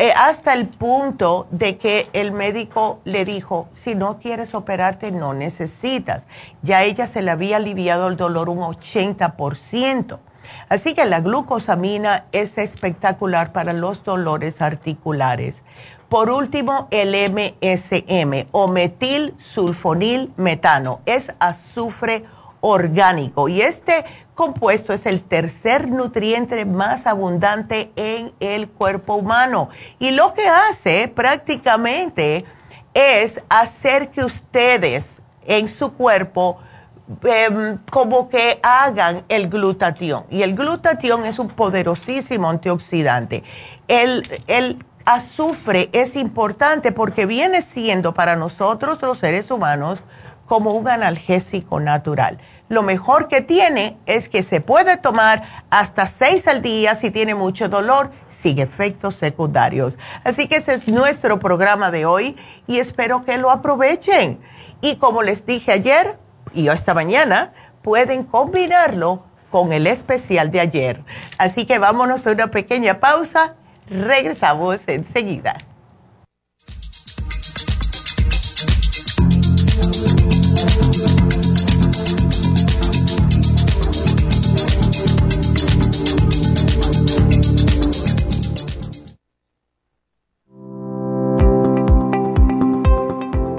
eh, 0.00 0.14
hasta 0.16 0.54
el 0.54 0.66
punto 0.66 1.46
de 1.50 1.76
que 1.76 2.08
el 2.14 2.32
médico 2.32 3.00
le 3.04 3.26
dijo, 3.26 3.68
si 3.74 3.94
no 3.94 4.18
quieres 4.18 4.54
operarte, 4.54 5.10
no 5.10 5.34
necesitas. 5.34 6.22
Ya 6.62 6.84
ella 6.84 7.06
se 7.06 7.20
le 7.20 7.30
había 7.30 7.58
aliviado 7.58 8.08
el 8.08 8.16
dolor 8.16 8.48
un 8.48 8.60
80%. 8.60 10.18
Así 10.70 10.94
que 10.94 11.04
la 11.04 11.20
glucosamina 11.20 12.24
es 12.32 12.56
espectacular 12.56 13.52
para 13.52 13.74
los 13.74 14.02
dolores 14.02 14.62
articulares. 14.62 15.56
Por 16.08 16.30
último, 16.30 16.88
el 16.90 17.14
MSM 17.30 18.48
o 18.52 18.68
metil 18.68 19.34
sulfonil 19.38 20.32
metano 20.38 21.00
es 21.04 21.30
azufre 21.40 22.24
orgánico. 22.60 23.48
Y 23.48 23.62
este 23.62 24.04
compuesto 24.34 24.92
es 24.92 25.06
el 25.06 25.22
tercer 25.22 25.88
nutriente 25.88 26.64
más 26.64 27.06
abundante 27.06 27.92
en 27.96 28.32
el 28.40 28.68
cuerpo 28.68 29.14
humano. 29.14 29.68
Y 29.98 30.12
lo 30.12 30.34
que 30.34 30.48
hace 30.48 31.08
prácticamente 31.08 32.44
es 32.94 33.40
hacer 33.48 34.10
que 34.10 34.24
ustedes 34.24 35.06
en 35.44 35.68
su 35.68 35.92
cuerpo 35.92 36.58
em, 37.24 37.78
como 37.90 38.28
que 38.28 38.60
hagan 38.62 39.24
el 39.28 39.48
glutatión. 39.48 40.24
Y 40.30 40.42
el 40.42 40.54
glutatión 40.54 41.24
es 41.24 41.38
un 41.38 41.48
poderosísimo 41.48 42.48
antioxidante. 42.48 43.42
El, 43.88 44.22
el 44.46 44.84
azufre 45.04 45.90
es 45.92 46.16
importante 46.16 46.92
porque 46.92 47.26
viene 47.26 47.62
siendo 47.62 48.14
para 48.14 48.36
nosotros 48.36 49.00
los 49.02 49.18
seres 49.18 49.50
humanos 49.50 50.00
como 50.50 50.72
un 50.72 50.88
analgésico 50.88 51.78
natural. 51.78 52.40
Lo 52.68 52.82
mejor 52.82 53.28
que 53.28 53.40
tiene 53.40 53.96
es 54.06 54.28
que 54.28 54.42
se 54.42 54.60
puede 54.60 54.96
tomar 54.96 55.44
hasta 55.70 56.08
seis 56.08 56.48
al 56.48 56.60
día 56.60 56.96
si 56.96 57.12
tiene 57.12 57.36
mucho 57.36 57.68
dolor 57.68 58.10
sin 58.30 58.58
efectos 58.58 59.14
secundarios. 59.14 59.96
Así 60.24 60.48
que 60.48 60.56
ese 60.56 60.74
es 60.74 60.88
nuestro 60.88 61.38
programa 61.38 61.92
de 61.92 62.04
hoy 62.04 62.36
y 62.66 62.80
espero 62.80 63.24
que 63.24 63.38
lo 63.38 63.52
aprovechen. 63.52 64.40
Y 64.80 64.96
como 64.96 65.22
les 65.22 65.46
dije 65.46 65.70
ayer 65.70 66.18
y 66.52 66.66
esta 66.66 66.94
mañana, 66.94 67.52
pueden 67.82 68.24
combinarlo 68.24 69.22
con 69.52 69.72
el 69.72 69.86
especial 69.86 70.50
de 70.50 70.58
ayer. 70.58 71.04
Así 71.38 71.64
que 71.64 71.78
vámonos 71.78 72.26
a 72.26 72.32
una 72.32 72.48
pequeña 72.48 72.98
pausa 72.98 73.54
Regresamos 73.90 74.82
enseguida. 74.86 75.56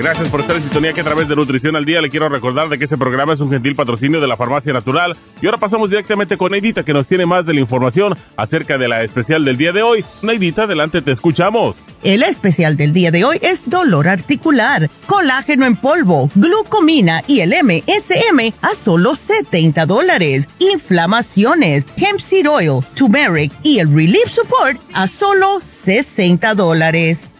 Gracias 0.00 0.30
por 0.30 0.40
estar 0.40 0.56
en 0.56 0.62
sintonía 0.62 0.94
que 0.94 1.02
a 1.02 1.04
través 1.04 1.28
de 1.28 1.36
Nutrición 1.36 1.76
al 1.76 1.84
Día 1.84 2.00
le 2.00 2.08
quiero 2.08 2.30
recordar 2.30 2.70
de 2.70 2.78
que 2.78 2.84
este 2.84 2.96
programa 2.96 3.34
es 3.34 3.40
un 3.40 3.50
gentil 3.50 3.76
patrocinio 3.76 4.18
de 4.18 4.26
la 4.26 4.34
Farmacia 4.34 4.72
Natural. 4.72 5.14
Y 5.42 5.44
ahora 5.44 5.58
pasamos 5.58 5.90
directamente 5.90 6.38
con 6.38 6.52
Neidita 6.52 6.84
que 6.84 6.94
nos 6.94 7.06
tiene 7.06 7.26
más 7.26 7.44
de 7.44 7.52
la 7.52 7.60
información 7.60 8.16
acerca 8.34 8.78
de 8.78 8.88
la 8.88 9.02
especial 9.02 9.44
del 9.44 9.58
día 9.58 9.72
de 9.72 9.82
hoy. 9.82 10.02
Neidita, 10.22 10.62
adelante, 10.62 11.02
te 11.02 11.12
escuchamos. 11.12 11.76
El 12.02 12.22
especial 12.22 12.78
del 12.78 12.94
día 12.94 13.10
de 13.10 13.26
hoy 13.26 13.40
es 13.42 13.68
dolor 13.68 14.08
articular, 14.08 14.88
colágeno 15.04 15.66
en 15.66 15.76
polvo, 15.76 16.30
glucomina 16.34 17.22
y 17.26 17.40
el 17.40 17.50
MSM 17.62 18.54
a 18.62 18.70
solo 18.82 19.14
70 19.14 19.84
dólares. 19.84 20.48
Inflamaciones, 20.60 21.84
hemp 21.98 22.20
seed 22.20 22.48
oil, 22.48 22.82
turmeric 22.94 23.52
y 23.62 23.80
el 23.80 23.94
relief 23.94 24.30
support 24.30 24.80
a 24.94 25.06
solo 25.06 25.60
60 25.62 26.54
dólares. 26.54 27.29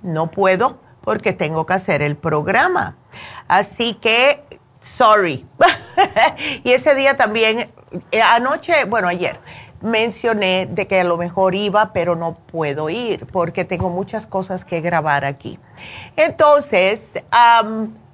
no 0.00 0.30
puedo 0.30 0.80
porque 1.02 1.34
tengo 1.34 1.66
que 1.66 1.74
hacer 1.74 2.00
el 2.00 2.16
programa. 2.16 2.96
Así 3.48 3.92
que, 3.92 4.42
sorry. 4.80 5.46
y 6.64 6.72
ese 6.72 6.94
día 6.94 7.18
también, 7.18 7.70
eh, 8.12 8.22
anoche, 8.22 8.86
bueno, 8.86 9.08
ayer, 9.08 9.38
mencioné 9.82 10.66
de 10.66 10.86
que 10.86 11.00
a 11.00 11.04
lo 11.04 11.16
mejor 11.16 11.54
iba, 11.54 11.92
pero 11.92 12.16
no 12.16 12.34
puedo 12.34 12.88
ir 12.88 13.26
porque 13.26 13.64
tengo 13.64 13.90
muchas 13.90 14.26
cosas 14.26 14.64
que 14.64 14.80
grabar 14.80 15.24
aquí. 15.24 15.58
Entonces, 16.16 17.12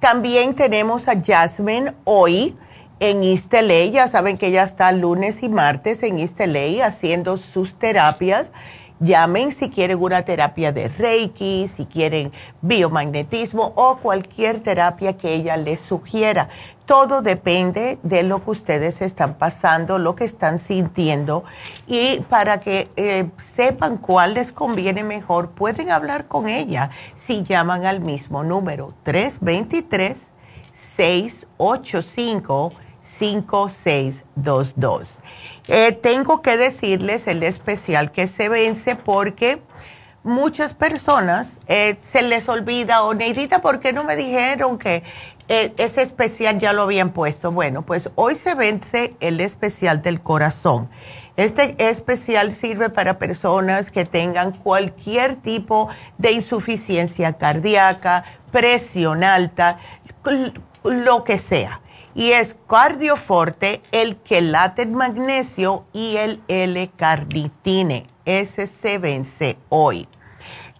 también 0.03 0.53
tenemos 0.53 1.07
a 1.07 1.13
Jasmine 1.17 1.93
hoy 2.03 2.57
en 2.99 3.23
East 3.23 3.53
Ya 3.93 4.09
saben 4.09 4.37
que 4.37 4.47
ella 4.47 4.63
está 4.63 4.91
lunes 4.91 5.41
y 5.41 5.47
martes 5.47 6.03
en 6.03 6.19
East 6.19 6.41
haciendo 6.83 7.37
sus 7.37 7.79
terapias 7.79 8.51
Llamen 8.99 9.51
si 9.51 9.69
quieren 9.69 10.01
una 10.01 10.23
terapia 10.23 10.71
de 10.71 10.87
Reiki, 10.87 11.67
si 11.67 11.85
quieren 11.85 12.31
biomagnetismo 12.61 13.73
o 13.75 13.97
cualquier 13.97 14.61
terapia 14.61 15.17
que 15.17 15.33
ella 15.33 15.57
les 15.57 15.81
sugiera. 15.81 16.47
Todo 16.85 17.21
depende 17.21 17.97
de 18.03 18.23
lo 18.23 18.43
que 18.43 18.51
ustedes 18.51 19.01
están 19.01 19.35
pasando, 19.35 19.99
lo 19.99 20.15
que 20.15 20.25
están 20.25 20.59
sintiendo 20.59 21.45
y 21.87 22.19
para 22.29 22.59
que 22.59 22.91
eh, 22.97 23.29
sepan 23.55 23.95
cuál 23.97 24.33
les 24.33 24.51
conviene 24.51 25.03
mejor, 25.03 25.51
pueden 25.51 25.91
hablar 25.91 26.27
con 26.27 26.49
ella 26.49 26.89
si 27.15 27.43
llaman 27.43 27.85
al 27.85 28.01
mismo 28.01 28.43
número 28.43 28.93
323 29.03 30.17
685 30.73 32.73
5622. 33.03 35.07
Eh, 35.67 35.91
tengo 35.93 36.41
que 36.41 36.57
decirles 36.57 37.27
el 37.27 37.43
especial 37.43 38.11
que 38.11 38.27
se 38.27 38.49
vence 38.49 38.95
porque 38.95 39.61
muchas 40.23 40.73
personas 40.73 41.57
eh, 41.67 41.97
se 42.01 42.21
les 42.21 42.49
olvida, 42.49 43.03
o 43.03 43.13
Neidita, 43.13 43.61
¿por 43.61 43.79
qué 43.79 43.93
no 43.93 44.03
me 44.03 44.15
dijeron 44.15 44.77
que 44.77 45.03
eh, 45.47 45.73
ese 45.77 46.01
especial 46.01 46.59
ya 46.59 46.73
lo 46.73 46.83
habían 46.83 47.11
puesto? 47.11 47.51
Bueno, 47.51 47.83
pues 47.83 48.09
hoy 48.15 48.35
se 48.35 48.55
vence 48.55 49.15
el 49.19 49.39
especial 49.39 50.01
del 50.01 50.21
corazón. 50.21 50.89
Este 51.35 51.75
especial 51.89 52.53
sirve 52.53 52.89
para 52.89 53.17
personas 53.17 53.89
que 53.89 54.05
tengan 54.05 54.51
cualquier 54.51 55.35
tipo 55.37 55.89
de 56.17 56.31
insuficiencia 56.31 57.33
cardíaca, 57.33 58.23
presión 58.51 59.23
alta, 59.23 59.79
lo 60.83 61.23
que 61.23 61.37
sea 61.37 61.81
y 62.15 62.31
es 62.31 62.55
cardioforte, 62.67 63.81
el 63.91 64.17
quelate 64.17 64.85
magnesio 64.85 65.85
y 65.93 66.17
el 66.17 66.41
L-carnitine. 66.47 68.07
Ese 68.25 68.67
se 68.67 68.97
vence 68.97 69.57
hoy. 69.69 70.07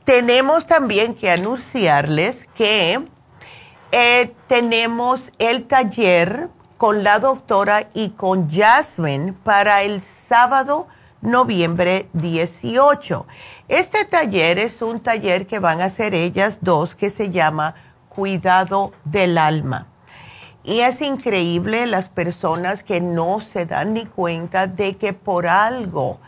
Tenemos 0.05 0.67
también 0.67 1.15
que 1.15 1.31
anunciarles 1.31 2.45
que 2.55 3.01
eh, 3.95 4.33
tenemos 4.47 5.31
el 5.37 5.67
taller 5.67 6.49
con 6.77 7.03
la 7.03 7.19
doctora 7.19 7.89
y 7.93 8.09
con 8.09 8.49
Jasmine 8.49 9.33
para 9.43 9.83
el 9.83 10.01
sábado 10.01 10.87
noviembre 11.21 12.09
18. 12.13 13.27
Este 13.67 14.03
taller 14.05 14.57
es 14.57 14.81
un 14.81 14.99
taller 14.99 15.45
que 15.45 15.59
van 15.59 15.79
a 15.79 15.85
hacer 15.85 16.15
ellas 16.15 16.57
dos 16.61 16.95
que 16.95 17.11
se 17.11 17.29
llama 17.29 17.75
Cuidado 18.09 18.93
del 19.05 19.37
Alma 19.37 19.85
y 20.63 20.79
es 20.79 20.99
increíble 21.01 21.85
las 21.85 22.09
personas 22.09 22.81
que 22.81 22.99
no 22.99 23.41
se 23.41 23.67
dan 23.67 23.93
ni 23.93 24.07
cuenta 24.07 24.65
de 24.65 24.95
que 24.95 25.13
por 25.13 25.45
algo, 25.45 26.19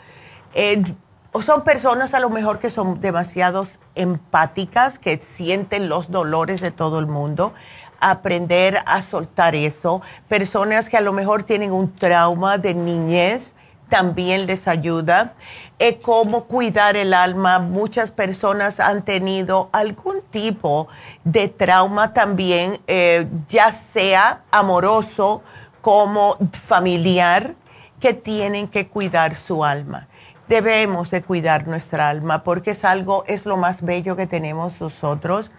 o 1.31 1.41
son 1.41 1.63
personas 1.63 2.13
a 2.13 2.19
lo 2.19 2.29
mejor 2.29 2.59
que 2.59 2.69
son 2.69 3.01
demasiado 3.01 3.65
empáticas, 3.95 4.99
que 4.99 5.17
sienten 5.17 5.89
los 5.89 6.11
dolores 6.11 6.61
de 6.61 6.71
todo 6.71 6.99
el 6.99 7.07
mundo, 7.07 7.53
aprender 7.99 8.79
a 8.85 9.01
soltar 9.01 9.55
eso, 9.55 10.01
personas 10.27 10.89
que 10.89 10.97
a 10.97 11.01
lo 11.01 11.13
mejor 11.13 11.43
tienen 11.43 11.71
un 11.71 11.93
trauma 11.93 12.57
de 12.57 12.73
niñez, 12.73 13.53
también 13.89 14.45
les 14.45 14.67
ayuda. 14.67 15.33
Eh, 15.77 15.99
cómo 15.99 16.45
cuidar 16.45 16.95
el 16.95 17.13
alma. 17.13 17.59
Muchas 17.59 18.11
personas 18.11 18.79
han 18.79 19.03
tenido 19.03 19.69
algún 19.73 20.21
tipo 20.31 20.87
de 21.23 21.49
trauma 21.49 22.13
también, 22.13 22.79
eh, 22.87 23.27
ya 23.49 23.71
sea 23.71 24.43
amoroso 24.51 25.43
como 25.81 26.37
familiar, 26.67 27.55
que 27.99 28.13
tienen 28.13 28.67
que 28.67 28.87
cuidar 28.87 29.35
su 29.35 29.63
alma. 29.63 30.07
Debemos 30.47 31.09
de 31.09 31.23
cuidar 31.23 31.67
nuestra 31.67 32.09
alma 32.09 32.43
porque 32.43 32.71
es 32.71 32.85
algo, 32.85 33.23
es 33.27 33.47
lo 33.47 33.57
más 33.57 33.81
bello 33.81 34.15
que 34.15 34.27
tenemos 34.27 34.79
nosotros. 34.79 35.49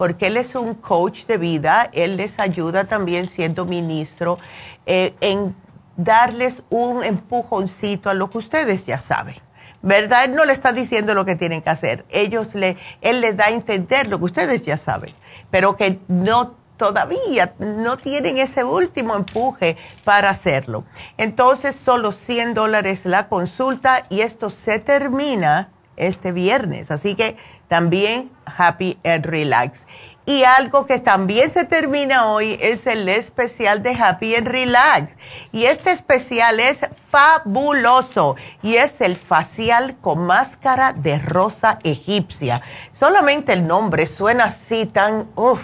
porque 0.00 0.28
él 0.28 0.38
es 0.38 0.54
un 0.54 0.76
coach 0.76 1.26
de 1.26 1.36
vida, 1.36 1.90
él 1.92 2.16
les 2.16 2.40
ayuda 2.40 2.84
también 2.84 3.26
siendo 3.26 3.66
ministro 3.66 4.38
eh, 4.86 5.12
en 5.20 5.54
darles 5.98 6.62
un 6.70 7.04
empujoncito 7.04 8.08
a 8.08 8.14
lo 8.14 8.30
que 8.30 8.38
ustedes 8.38 8.86
ya 8.86 8.98
saben. 8.98 9.34
¿verdad? 9.82 10.24
Él 10.24 10.34
no 10.34 10.46
le 10.46 10.54
está 10.54 10.72
diciendo 10.72 11.12
lo 11.12 11.26
que 11.26 11.36
tienen 11.36 11.60
que 11.60 11.68
hacer. 11.68 12.06
Ellos 12.08 12.54
le, 12.54 12.78
él 13.02 13.20
les 13.20 13.36
da 13.36 13.48
a 13.48 13.50
entender 13.50 14.08
lo 14.08 14.18
que 14.18 14.24
ustedes 14.24 14.62
ya 14.62 14.78
saben, 14.78 15.10
pero 15.50 15.76
que 15.76 15.98
no 16.08 16.54
todavía 16.78 17.52
no 17.58 17.98
tienen 17.98 18.38
ese 18.38 18.64
último 18.64 19.16
empuje 19.16 19.76
para 20.04 20.30
hacerlo. 20.30 20.84
Entonces, 21.18 21.76
solo 21.76 22.12
100 22.12 22.54
dólares 22.54 23.04
la 23.04 23.28
consulta 23.28 24.06
y 24.08 24.22
esto 24.22 24.48
se 24.48 24.78
termina 24.78 25.68
este 25.96 26.32
viernes. 26.32 26.90
Así 26.90 27.14
que 27.16 27.36
también 27.70 28.32
Happy 28.44 28.98
and 29.04 29.24
Relax. 29.24 29.86
Y 30.26 30.42
algo 30.42 30.86
que 30.86 30.98
también 30.98 31.52
se 31.52 31.64
termina 31.64 32.26
hoy 32.26 32.58
es 32.60 32.86
el 32.86 33.08
especial 33.08 33.82
de 33.82 33.94
Happy 33.94 34.34
and 34.34 34.48
Relax. 34.48 35.12
Y 35.52 35.66
este 35.66 35.92
especial 35.92 36.58
es 36.58 36.80
fabuloso 37.10 38.34
y 38.62 38.74
es 38.74 39.00
el 39.00 39.14
facial 39.16 39.96
con 40.00 40.26
máscara 40.26 40.92
de 40.92 41.20
rosa 41.20 41.78
egipcia. 41.84 42.60
Solamente 42.92 43.52
el 43.52 43.66
nombre 43.66 44.08
suena 44.08 44.46
así 44.46 44.86
tan, 44.86 45.28
uff, 45.36 45.62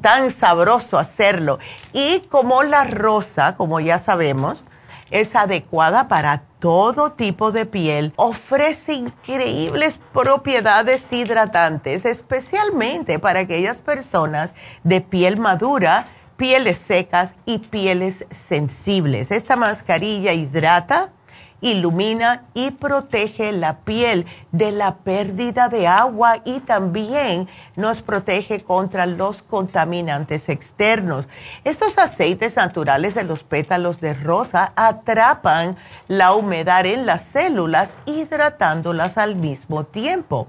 tan 0.00 0.30
sabroso 0.30 0.96
hacerlo. 0.96 1.58
Y 1.92 2.20
como 2.30 2.62
la 2.62 2.84
rosa, 2.84 3.56
como 3.56 3.80
ya 3.80 3.98
sabemos, 3.98 4.62
es 5.10 5.34
adecuada 5.34 6.08
para 6.08 6.42
todo 6.58 7.12
tipo 7.12 7.52
de 7.52 7.66
piel, 7.66 8.12
ofrece 8.16 8.94
increíbles 8.94 10.00
propiedades 10.12 11.06
hidratantes, 11.10 12.04
especialmente 12.04 13.18
para 13.18 13.40
aquellas 13.40 13.80
personas 13.80 14.52
de 14.82 15.00
piel 15.00 15.38
madura, 15.38 16.08
pieles 16.36 16.78
secas 16.78 17.32
y 17.46 17.58
pieles 17.58 18.24
sensibles. 18.30 19.30
Esta 19.30 19.56
mascarilla 19.56 20.32
hidrata 20.32 21.12
ilumina 21.60 22.44
y 22.54 22.70
protege 22.70 23.52
la 23.52 23.78
piel 23.78 24.26
de 24.52 24.72
la 24.72 24.96
pérdida 24.96 25.68
de 25.68 25.86
agua 25.86 26.40
y 26.44 26.60
también 26.60 27.48
nos 27.76 28.02
protege 28.02 28.60
contra 28.62 29.06
los 29.06 29.42
contaminantes 29.42 30.48
externos. 30.48 31.26
Estos 31.64 31.98
aceites 31.98 32.56
naturales 32.56 33.14
de 33.14 33.24
los 33.24 33.42
pétalos 33.42 34.00
de 34.00 34.14
rosa 34.14 34.72
atrapan 34.76 35.76
la 36.06 36.32
humedad 36.32 36.86
en 36.86 37.06
las 37.06 37.22
células 37.24 37.96
hidratándolas 38.06 39.18
al 39.18 39.36
mismo 39.36 39.84
tiempo. 39.84 40.48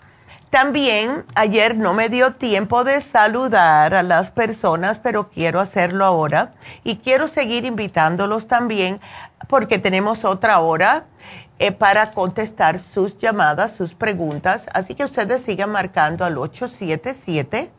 También 0.49 1.25
ayer 1.35 1.77
no 1.77 1.93
me 1.93 2.09
dio 2.09 2.33
tiempo 2.33 2.83
de 2.83 2.99
saludar 3.01 3.93
a 3.93 4.03
las 4.03 4.31
personas, 4.31 4.99
pero 4.99 5.29
quiero 5.29 5.59
hacerlo 5.59 6.03
ahora. 6.03 6.53
Y 6.83 6.97
quiero 6.97 7.27
seguir 7.27 7.65
invitándolos 7.65 8.47
también 8.47 8.99
porque 9.47 9.79
tenemos 9.79 10.25
otra 10.25 10.59
hora 10.59 11.05
eh, 11.59 11.71
para 11.71 12.11
contestar 12.11 12.79
sus 12.79 13.17
llamadas, 13.17 13.73
sus 13.73 13.93
preguntas. 13.93 14.67
Así 14.73 14.95
que 14.95 15.05
ustedes 15.05 15.41
sigan 15.43 15.71
marcando 15.71 16.25
al 16.25 16.37
877 16.37 17.71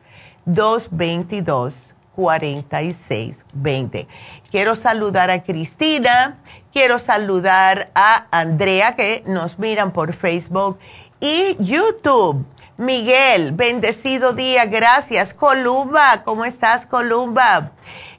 222 0.45 1.92
4620. 2.15 4.07
Quiero 4.51 4.77
saludar 4.77 5.31
a 5.31 5.43
Cristina, 5.43 6.39
quiero 6.73 6.99
saludar 6.99 7.91
a 7.95 8.27
Andrea 8.31 8.97
que 8.97 9.23
nos 9.27 9.59
miran 9.59 9.93
por 9.93 10.13
Facebook 10.13 10.79
y 11.21 11.57
YouTube. 11.59 12.45
Miguel, 12.77 13.53
bendecido 13.53 14.33
día, 14.33 14.65
gracias. 14.65 15.35
Columba, 15.35 16.23
¿cómo 16.25 16.45
estás, 16.45 16.87
Columba? 16.87 17.73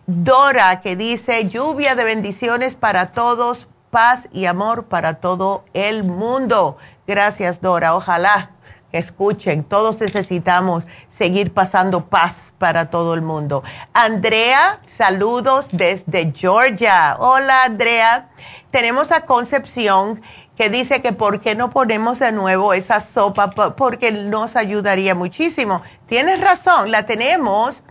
Dora, 0.06 0.82
que 0.82 0.96
dice 0.96 1.50
lluvia 1.50 1.96
de 1.96 2.04
bendiciones 2.04 2.76
para 2.76 3.12
todos, 3.12 3.68
paz 3.90 4.28
y 4.32 4.46
amor 4.46 4.86
para 4.86 5.16
todo 5.16 5.66
el 5.74 6.04
mundo. 6.04 6.78
Gracias, 7.08 7.62
Dora. 7.62 7.96
Ojalá 7.96 8.53
escuchen, 8.94 9.64
todos 9.64 10.00
necesitamos 10.00 10.86
seguir 11.10 11.52
pasando 11.54 12.06
paz 12.06 12.54
para 12.60 12.90
todo 12.90 13.14
el 13.16 13.22
mundo. 13.22 13.64
Andrea, 13.92 14.80
saludos 14.96 15.68
desde 15.72 16.32
Georgia. 16.32 17.18
Hola, 17.20 17.64
Andrea. 17.66 18.30
Tenemos 18.72 19.12
a 19.12 19.26
Concepción 19.26 20.22
que 20.56 20.70
dice 20.70 21.02
que 21.02 21.12
por 21.12 21.42
qué 21.42 21.56
no 21.56 21.72
ponemos 21.72 22.20
de 22.20 22.32
nuevo 22.32 22.74
esa 22.74 23.00
sopa 23.00 23.50
porque 23.50 24.12
nos 24.12 24.56
ayudaría 24.56 25.16
muchísimo. 25.16 25.82
Tienes 26.06 26.40
razón, 26.40 26.92
la 26.92 27.06
tenemos. 27.06 27.82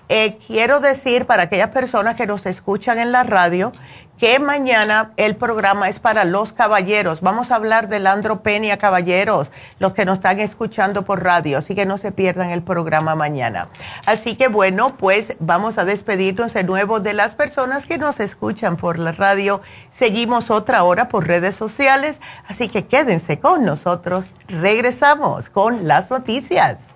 Eh, 0.09 0.39
quiero 0.47 0.79
decir 0.81 1.27
para 1.27 1.43
aquellas 1.45 1.71
personas 1.71 2.15
que 2.15 2.27
nos 2.27 2.45
escuchan 2.47 2.99
en 2.99 3.11
la 3.11 3.25
radio, 3.25 3.73
que 4.19 4.39
mañana 4.39 5.13
el 5.17 5.37
programa 5.37 5.89
es 5.89 5.99
para 5.99 6.25
los 6.25 6.53
caballeros. 6.53 7.21
Vamos 7.21 7.51
a 7.51 7.57
hablar 7.57 7.89
de 7.89 8.01
la 8.01 8.13
andropenia, 8.13 8.79
caballeros, 8.79 9.51
los 9.79 9.93
que 9.93 10.05
nos 10.05 10.19
están 10.19 10.41
escuchando 10.41 11.05
por 11.05 11.23
radio, 11.23 11.59
así 11.59 11.75
que 11.75 11.87
no 11.87 11.99
se 11.99 12.13
pierdan 12.13 12.51
el 12.51 12.63
programa 12.63 13.15
mañana. 13.15 13.69
Así 14.07 14.37
que 14.37 14.49
bueno, 14.49 14.97
pues 14.97 15.35
vamos 15.39 15.79
a 15.79 15.85
despedirnos 15.85 16.55
de 16.55 16.65
nuevo 16.65 17.01
de 17.01 17.13
las 17.13 17.35
personas 17.35 17.87
que 17.87 17.99
nos 17.99 18.21
escuchan 18.21 18.77
por 18.77 18.99
la 18.99 19.13
radio. 19.13 19.61
Seguimos 19.91 20.51
otra 20.51 20.83
hora 20.85 21.09
por 21.09 21.27
redes 21.27 21.55
sociales, 21.55 22.19
así 22.49 22.69
que 22.69 22.87
quédense 22.87 23.39
con 23.39 23.65
nosotros. 23.65 24.27
Regresamos 24.49 25.51
con 25.51 25.87
las 25.87 26.11
noticias. 26.11 26.96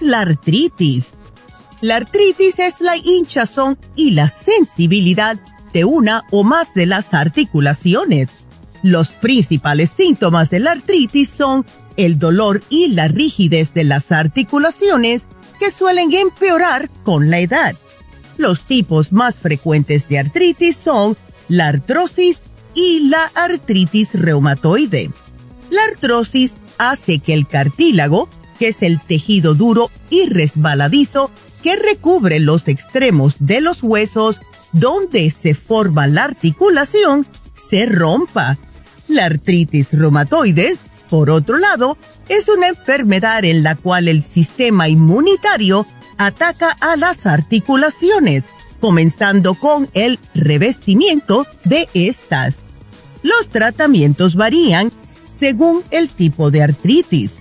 La 0.00 0.20
artritis? 0.20 1.08
La 1.80 1.96
artritis 1.96 2.58
es 2.58 2.80
la 2.80 2.96
hinchazón 2.96 3.78
y 3.94 4.10
la 4.12 4.28
sensibilidad 4.28 5.38
de 5.72 5.84
una 5.84 6.24
o 6.30 6.44
más 6.44 6.74
de 6.74 6.86
las 6.86 7.12
articulaciones. 7.12 8.30
Los 8.82 9.08
principales 9.08 9.90
síntomas 9.90 10.50
de 10.50 10.60
la 10.60 10.72
artritis 10.72 11.28
son 11.28 11.66
el 11.96 12.18
dolor 12.18 12.62
y 12.70 12.88
la 12.88 13.08
rigidez 13.08 13.74
de 13.74 13.84
las 13.84 14.12
articulaciones 14.12 15.26
que 15.58 15.70
suelen 15.70 16.12
empeorar 16.12 16.90
con 17.02 17.30
la 17.30 17.40
edad. 17.40 17.76
Los 18.36 18.62
tipos 18.62 19.12
más 19.12 19.36
frecuentes 19.36 20.08
de 20.08 20.18
artritis 20.18 20.76
son 20.76 21.16
la 21.48 21.68
artrosis 21.68 22.42
y 22.74 23.08
la 23.08 23.30
artritis 23.34 24.10
reumatoide. 24.12 25.10
La 25.70 25.82
artrosis 25.90 26.54
hace 26.78 27.18
que 27.18 27.34
el 27.34 27.46
cartílago 27.46 28.28
que 28.58 28.68
es 28.68 28.82
el 28.82 29.00
tejido 29.00 29.54
duro 29.54 29.90
y 30.10 30.28
resbaladizo 30.28 31.30
que 31.62 31.76
recubre 31.76 32.38
los 32.38 32.68
extremos 32.68 33.36
de 33.38 33.60
los 33.60 33.82
huesos 33.82 34.40
donde 34.72 35.30
se 35.30 35.54
forma 35.54 36.06
la 36.06 36.24
articulación, 36.24 37.26
se 37.54 37.86
rompa. 37.86 38.58
La 39.08 39.26
artritis 39.26 39.92
reumatoide, 39.92 40.76
por 41.08 41.30
otro 41.30 41.58
lado, 41.58 41.96
es 42.28 42.48
una 42.48 42.68
enfermedad 42.68 43.44
en 43.44 43.62
la 43.62 43.76
cual 43.76 44.08
el 44.08 44.22
sistema 44.22 44.88
inmunitario 44.88 45.86
ataca 46.18 46.76
a 46.80 46.96
las 46.96 47.26
articulaciones, 47.26 48.44
comenzando 48.80 49.54
con 49.54 49.88
el 49.94 50.18
revestimiento 50.34 51.46
de 51.64 51.88
estas. 51.94 52.58
Los 53.22 53.48
tratamientos 53.48 54.34
varían 54.34 54.92
según 55.24 55.82
el 55.90 56.08
tipo 56.08 56.50
de 56.50 56.62
artritis 56.62 57.32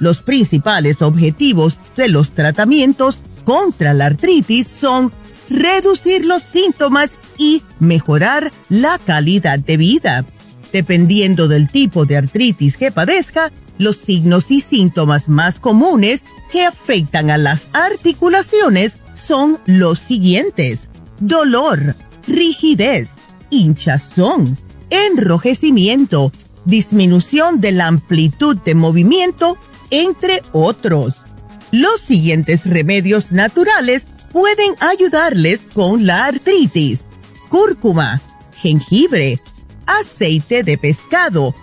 los 0.00 0.20
principales 0.20 1.02
objetivos 1.02 1.78
de 1.96 2.08
los 2.08 2.30
tratamientos 2.30 3.18
contra 3.44 3.94
la 3.94 4.06
artritis 4.06 4.66
son 4.68 5.12
reducir 5.48 6.24
los 6.26 6.42
síntomas 6.42 7.16
y 7.38 7.62
mejorar 7.80 8.52
la 8.68 8.98
calidad 8.98 9.58
de 9.58 9.76
vida. 9.76 10.26
Dependiendo 10.72 11.48
del 11.48 11.70
tipo 11.70 12.04
de 12.04 12.18
artritis 12.18 12.76
que 12.76 12.92
padezca, 12.92 13.50
los 13.78 13.96
signos 13.96 14.50
y 14.50 14.60
síntomas 14.60 15.28
más 15.28 15.60
comunes 15.60 16.24
que 16.52 16.64
afectan 16.64 17.30
a 17.30 17.38
las 17.38 17.68
articulaciones 17.72 18.98
son 19.14 19.58
los 19.66 19.98
siguientes. 19.98 20.88
Dolor, 21.20 21.94
rigidez, 22.26 23.10
hinchazón, 23.50 24.58
enrojecimiento, 24.90 26.32
disminución 26.64 27.60
de 27.60 27.72
la 27.72 27.86
amplitud 27.86 28.56
de 28.58 28.74
movimiento 28.74 29.58
entre 29.90 30.42
otros. 30.52 31.14
Los 31.70 32.00
siguientes 32.00 32.64
remedios 32.64 33.30
naturales 33.30 34.06
pueden 34.32 34.74
ayudarles 34.80 35.66
con 35.72 36.06
la 36.06 36.26
artritis. 36.26 37.04
Cúrcuma, 37.48 38.20
jengibre, 38.56 39.40
aceite 39.86 40.62
de 40.62 40.78
pescado, 40.78 41.54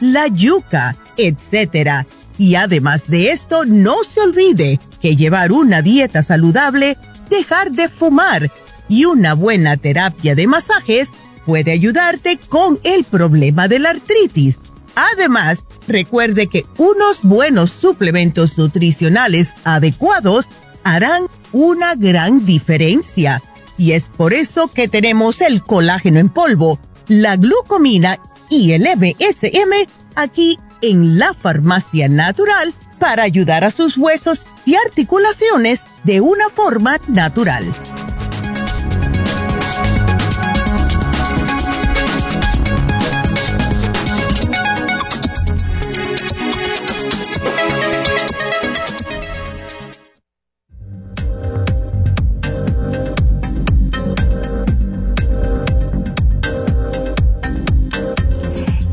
la 0.00 0.26
yuca, 0.28 0.96
etc. 1.16 2.06
Y 2.38 2.54
además 2.56 3.08
de 3.08 3.30
esto, 3.30 3.64
no 3.64 3.96
se 4.04 4.20
olvide 4.20 4.80
que 5.00 5.16
llevar 5.16 5.52
una 5.52 5.82
dieta 5.82 6.22
saludable, 6.22 6.98
dejar 7.30 7.72
de 7.72 7.88
fumar 7.88 8.50
y 8.88 9.06
una 9.06 9.34
buena 9.34 9.76
terapia 9.76 10.34
de 10.34 10.46
masajes 10.46 11.08
puede 11.46 11.72
ayudarte 11.72 12.38
con 12.48 12.80
el 12.84 13.04
problema 13.04 13.68
de 13.68 13.78
la 13.78 13.90
artritis 13.90 14.58
Además, 14.94 15.64
recuerde 15.88 16.46
que 16.46 16.64
unos 16.78 17.22
buenos 17.22 17.70
suplementos 17.70 18.56
nutricionales 18.58 19.54
adecuados 19.64 20.48
harán 20.84 21.26
una 21.52 21.94
gran 21.94 22.44
diferencia. 22.44 23.42
Y 23.76 23.92
es 23.92 24.08
por 24.08 24.32
eso 24.32 24.68
que 24.68 24.86
tenemos 24.86 25.40
el 25.40 25.62
colágeno 25.62 26.20
en 26.20 26.28
polvo, 26.28 26.78
la 27.08 27.36
glucomina 27.36 28.20
y 28.50 28.72
el 28.72 28.82
MSM 28.82 29.88
aquí 30.14 30.58
en 30.80 31.18
la 31.18 31.34
farmacia 31.34 32.08
natural 32.08 32.74
para 32.98 33.24
ayudar 33.24 33.64
a 33.64 33.70
sus 33.70 33.96
huesos 33.96 34.48
y 34.64 34.76
articulaciones 34.76 35.82
de 36.04 36.20
una 36.20 36.48
forma 36.50 37.00
natural. 37.08 37.64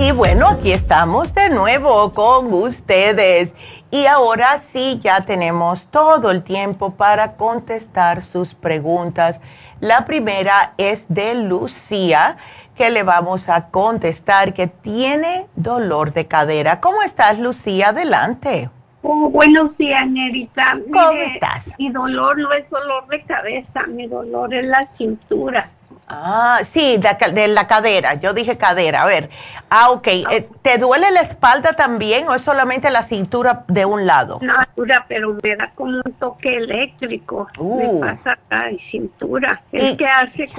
Bueno, 0.10 0.47
aquí 0.47 0.72
estamos 0.72 1.36
de 1.36 1.52
nuevo 1.52 2.12
con 2.12 2.52
ustedes. 2.52 3.54
Y 3.91 4.08
ahora 4.08 4.60
sí, 4.60 4.99
ya 5.04 5.22
tenemos 5.22 5.86
todo 5.91 6.32
el 6.32 6.41
tiempo 6.41 6.95
para 6.95 7.34
contestar 7.36 8.24
sus 8.24 8.56
preguntas. 8.56 9.39
La 9.80 10.06
primera 10.06 10.74
es 10.78 11.06
de 11.08 11.36
Lucía, 11.36 12.38
que 12.76 12.89
le 12.89 13.04
vamos 13.04 13.47
a 13.47 13.68
contestar, 13.68 14.56
que 14.56 14.66
tiene 14.66 15.45
dolor 15.56 16.14
de 16.14 16.26
cadera. 16.26 16.82
¿Cómo 16.82 17.04
estás, 17.04 17.38
Lucía? 17.38 17.89
Adelante. 17.89 18.72
Oh, 19.04 19.30
buenos 19.30 19.78
días, 19.78 20.08
Nerita. 20.08 20.80
¿Cómo 20.91 21.12
estás? 21.22 21.76
Mi 21.78 21.91
dolor 21.91 22.39
no 22.39 22.52
es 22.54 22.68
dolor 22.72 23.08
de 23.08 23.24
cabeza, 23.24 23.86
mi 23.88 24.08
dolor 24.08 24.52
es 24.54 24.66
la 24.66 24.88
cintura. 24.97 25.70
Ah, 26.14 26.59
sí, 26.64 26.97
de, 26.97 27.47
la 27.47 27.68
cadera. 27.68 28.16
Yo 28.16 28.34
dije 28.34 28.57
cadera. 28.57 29.03
A 29.03 29.05
ver. 29.05 29.30
Ah, 29.70 29.91
ok. 29.91 30.07
Eh, 30.07 30.49
¿Te 30.62 30.78
duele 30.78 31.09
la 31.12 31.22
espalda 31.22 31.74
también 31.74 32.28
o 32.28 32.36
es 32.36 32.41
solamente 32.41 32.89
la 32.89 33.03
cintura 33.03 33.64
de 33.68 33.86
un 33.86 34.05
lado? 34.05 34.39
La 34.41 34.66
cintura, 34.66 35.05
pero 35.07 35.38
me 35.41 35.55
da 35.55 35.72
como 35.74 36.01
un 36.03 36.14
toque 36.20 36.57
eléctrico. 36.57 37.47
Me 37.57 37.88
uh. 37.88 37.99
pasa 38.01 38.38
la 38.49 38.70
cintura. 38.89 39.62
Es 39.72 39.95
que 39.95 40.05
hace 40.05 40.49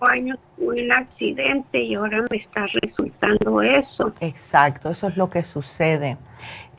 años 0.00 0.38
tuve 0.56 0.84
un 0.84 0.92
accidente 0.92 1.80
y 1.80 1.94
ahora 1.94 2.24
me 2.30 2.36
está 2.36 2.66
resultando 2.82 3.62
eso. 3.62 4.12
Exacto, 4.20 4.90
eso 4.90 5.08
es 5.08 5.16
lo 5.16 5.30
que 5.30 5.42
sucede. 5.42 6.18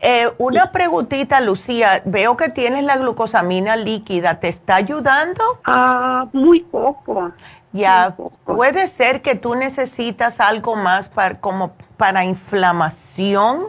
Eh, 0.01 0.29
una 0.37 0.71
preguntita, 0.71 1.41
Lucía. 1.41 2.01
Veo 2.05 2.37
que 2.37 2.49
tienes 2.49 2.85
la 2.85 2.97
glucosamina 2.97 3.75
líquida. 3.75 4.39
¿Te 4.39 4.47
está 4.47 4.75
ayudando? 4.75 5.43
Ah, 5.65 6.27
muy 6.31 6.61
poco. 6.61 7.31
Ya, 7.71 8.15
puede 8.45 8.87
ser 8.87 9.21
que 9.21 9.35
tú 9.35 9.55
necesitas 9.55 10.39
algo 10.39 10.75
más 10.75 11.07
para, 11.07 11.39
como 11.39 11.73
para 11.97 12.25
inflamación. 12.25 13.67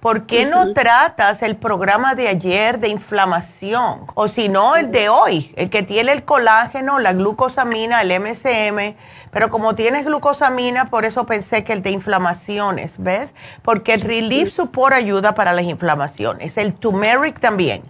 ¿Por 0.00 0.26
qué 0.26 0.44
no 0.44 0.74
tratas 0.74 1.42
el 1.42 1.56
programa 1.56 2.14
de 2.14 2.28
ayer 2.28 2.78
de 2.78 2.88
inflamación? 2.88 4.06
O 4.14 4.28
si 4.28 4.48
no, 4.48 4.76
el 4.76 4.92
de 4.92 5.08
hoy, 5.08 5.52
el 5.56 5.70
que 5.70 5.82
tiene 5.82 6.12
el 6.12 6.24
colágeno, 6.24 7.00
la 7.00 7.12
glucosamina, 7.12 8.02
el 8.02 8.20
MSM. 8.20 8.96
Pero 9.32 9.50
como 9.50 9.74
tienes 9.74 10.06
glucosamina, 10.06 10.88
por 10.88 11.04
eso 11.04 11.26
pensé 11.26 11.64
que 11.64 11.72
el 11.72 11.82
de 11.82 11.90
inflamaciones, 11.90 12.94
¿ves? 12.98 13.30
Porque 13.62 13.94
el 13.94 14.02
Relief 14.02 14.54
Support 14.54 14.94
ayuda 14.94 15.34
para 15.34 15.52
las 15.52 15.64
inflamaciones. 15.64 16.56
El 16.56 16.74
turmeric 16.74 17.40
también 17.40 17.82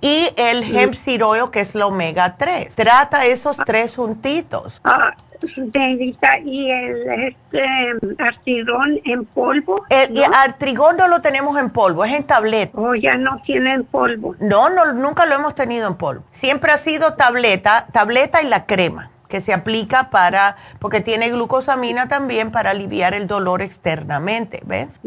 y 0.00 0.28
el 0.36 0.76
hemp 0.76 0.94
oil, 1.22 1.50
que 1.50 1.60
es 1.60 1.74
la 1.74 1.86
omega 1.86 2.36
3. 2.36 2.74
Trata 2.74 3.26
esos 3.26 3.56
tres 3.66 3.96
juntitos. 3.96 4.80
Ah, 4.84 5.14
¿y 6.44 6.70
el 6.70 7.08
este, 7.08 7.64
artrigón 8.18 9.00
en 9.04 9.24
polvo? 9.24 9.84
El, 9.88 10.22
artrigón 10.34 10.96
no 10.96 11.08
lo 11.08 11.20
tenemos 11.20 11.58
en 11.58 11.70
polvo, 11.70 12.04
es 12.04 12.14
en 12.14 12.24
tableta. 12.24 12.78
¿O 12.78 12.90
oh, 12.90 12.94
ya 12.94 13.16
no 13.16 13.40
tiene 13.44 13.72
en 13.72 13.84
polvo? 13.84 14.36
No, 14.40 14.70
no, 14.70 14.92
nunca 14.92 15.26
lo 15.26 15.34
hemos 15.34 15.54
tenido 15.54 15.88
en 15.88 15.94
polvo. 15.94 16.24
Siempre 16.32 16.72
ha 16.72 16.76
sido 16.76 17.14
tableta, 17.14 17.86
tableta 17.92 18.42
y 18.42 18.46
la 18.46 18.66
crema 18.66 19.10
que 19.28 19.40
se 19.40 19.52
aplica 19.52 20.10
para, 20.10 20.56
porque 20.78 21.00
tiene 21.00 21.30
glucosamina 21.30 22.08
también 22.08 22.50
para 22.50 22.70
aliviar 22.70 23.14
el 23.14 23.26
dolor 23.26 23.62
externamente, 23.62 24.62
¿ves? 24.64 24.98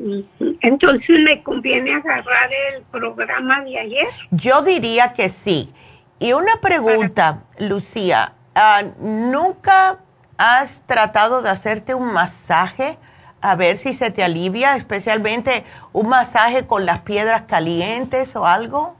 Entonces, 0.61 1.19
¿me 1.19 1.41
conviene 1.43 1.95
agarrar 1.95 2.49
el 2.73 2.83
programa 2.83 3.61
de 3.61 3.79
ayer? 3.79 4.07
Yo 4.29 4.61
diría 4.61 5.13
que 5.13 5.29
sí. 5.29 5.73
Y 6.19 6.33
una 6.33 6.57
pregunta, 6.61 7.43
Lucía, 7.57 8.33
ah, 8.53 8.83
¿nunca 8.99 9.97
has 10.37 10.81
tratado 10.85 11.41
de 11.41 11.49
hacerte 11.49 11.95
un 11.95 12.13
masaje 12.13 12.97
a 13.41 13.55
ver 13.55 13.77
si 13.77 13.93
se 13.93 14.11
te 14.11 14.23
alivia, 14.23 14.75
especialmente 14.75 15.63
un 15.93 16.09
masaje 16.09 16.67
con 16.67 16.85
las 16.85 16.99
piedras 17.01 17.43
calientes 17.43 18.35
o 18.35 18.45
algo? 18.45 18.95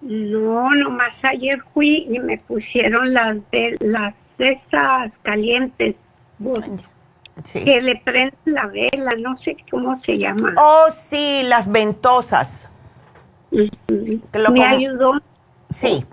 No, 0.00 0.68
nomás 0.70 1.14
ayer 1.22 1.62
fui 1.72 2.06
y 2.10 2.18
me 2.18 2.38
pusieron 2.38 3.14
las 3.14 3.36
de 3.50 3.76
las 3.80 4.14
esas 4.38 5.12
calientes 5.22 5.96
que 7.52 7.80
le 7.80 7.96
prenden 7.96 8.38
la 8.44 8.66
vela, 8.66 9.10
no 9.18 9.36
sé 9.38 9.56
cómo 9.70 10.00
se 10.02 10.18
llama. 10.18 10.52
Oh, 10.56 10.86
sí, 10.94 11.42
las 11.44 11.70
ventosas. 11.70 12.68
Me 13.50 14.64
ayudó. 14.64 15.20
Sí. 15.70 16.04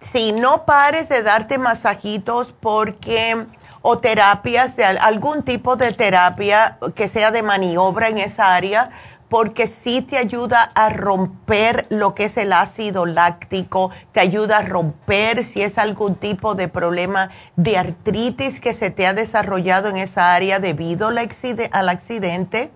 Sí, 0.00 0.32
no 0.32 0.64
pares 0.64 1.08
de 1.08 1.22
darte 1.22 1.58
masajitos 1.58 2.52
porque 2.58 3.46
o 3.82 3.98
terapias 3.98 4.74
de 4.74 4.84
algún 4.84 5.44
tipo 5.44 5.76
de 5.76 5.92
terapia 5.92 6.78
que 6.96 7.06
sea 7.06 7.30
de 7.30 7.42
maniobra 7.42 8.08
en 8.08 8.18
esa 8.18 8.54
área 8.54 8.90
porque 9.28 9.66
sí 9.66 10.02
te 10.02 10.18
ayuda 10.18 10.70
a 10.74 10.90
romper 10.90 11.86
lo 11.90 12.14
que 12.14 12.24
es 12.24 12.36
el 12.36 12.52
ácido 12.52 13.06
láctico, 13.06 13.90
te 14.12 14.20
ayuda 14.20 14.58
a 14.58 14.62
romper 14.62 15.44
si 15.44 15.62
es 15.62 15.78
algún 15.78 16.14
tipo 16.14 16.54
de 16.54 16.68
problema 16.68 17.30
de 17.56 17.76
artritis 17.78 18.60
que 18.60 18.72
se 18.72 18.90
te 18.90 19.06
ha 19.06 19.14
desarrollado 19.14 19.88
en 19.88 19.96
esa 19.96 20.34
área 20.34 20.60
debido 20.60 21.08
al, 21.08 21.88
accidente. 21.88 22.70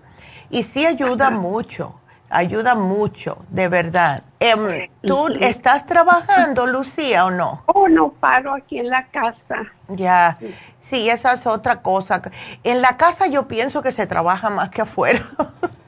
Y 0.49 0.63
sí 0.63 0.85
ayuda 0.85 1.29
mucho, 1.29 1.95
ayuda 2.29 2.75
mucho, 2.75 3.37
de 3.49 3.69
verdad. 3.69 4.23
Em, 4.41 4.89
¿Tú 5.01 5.27
estás 5.39 5.85
trabajando, 5.85 6.67
Lucía, 6.67 7.25
o 7.25 7.31
no? 7.31 7.63
Oh, 7.67 7.87
no 7.87 8.09
paro 8.09 8.53
aquí 8.53 8.79
en 8.79 8.89
la 8.89 9.05
casa. 9.07 9.71
Ya, 9.87 10.37
sí, 10.81 11.09
esa 11.09 11.33
es 11.33 11.47
otra 11.47 11.81
cosa. 11.81 12.21
En 12.63 12.81
la 12.81 12.97
casa 12.97 13.27
yo 13.27 13.47
pienso 13.47 13.81
que 13.81 13.93
se 13.93 14.07
trabaja 14.07 14.49
más 14.49 14.69
que 14.69 14.81
afuera. 14.81 15.21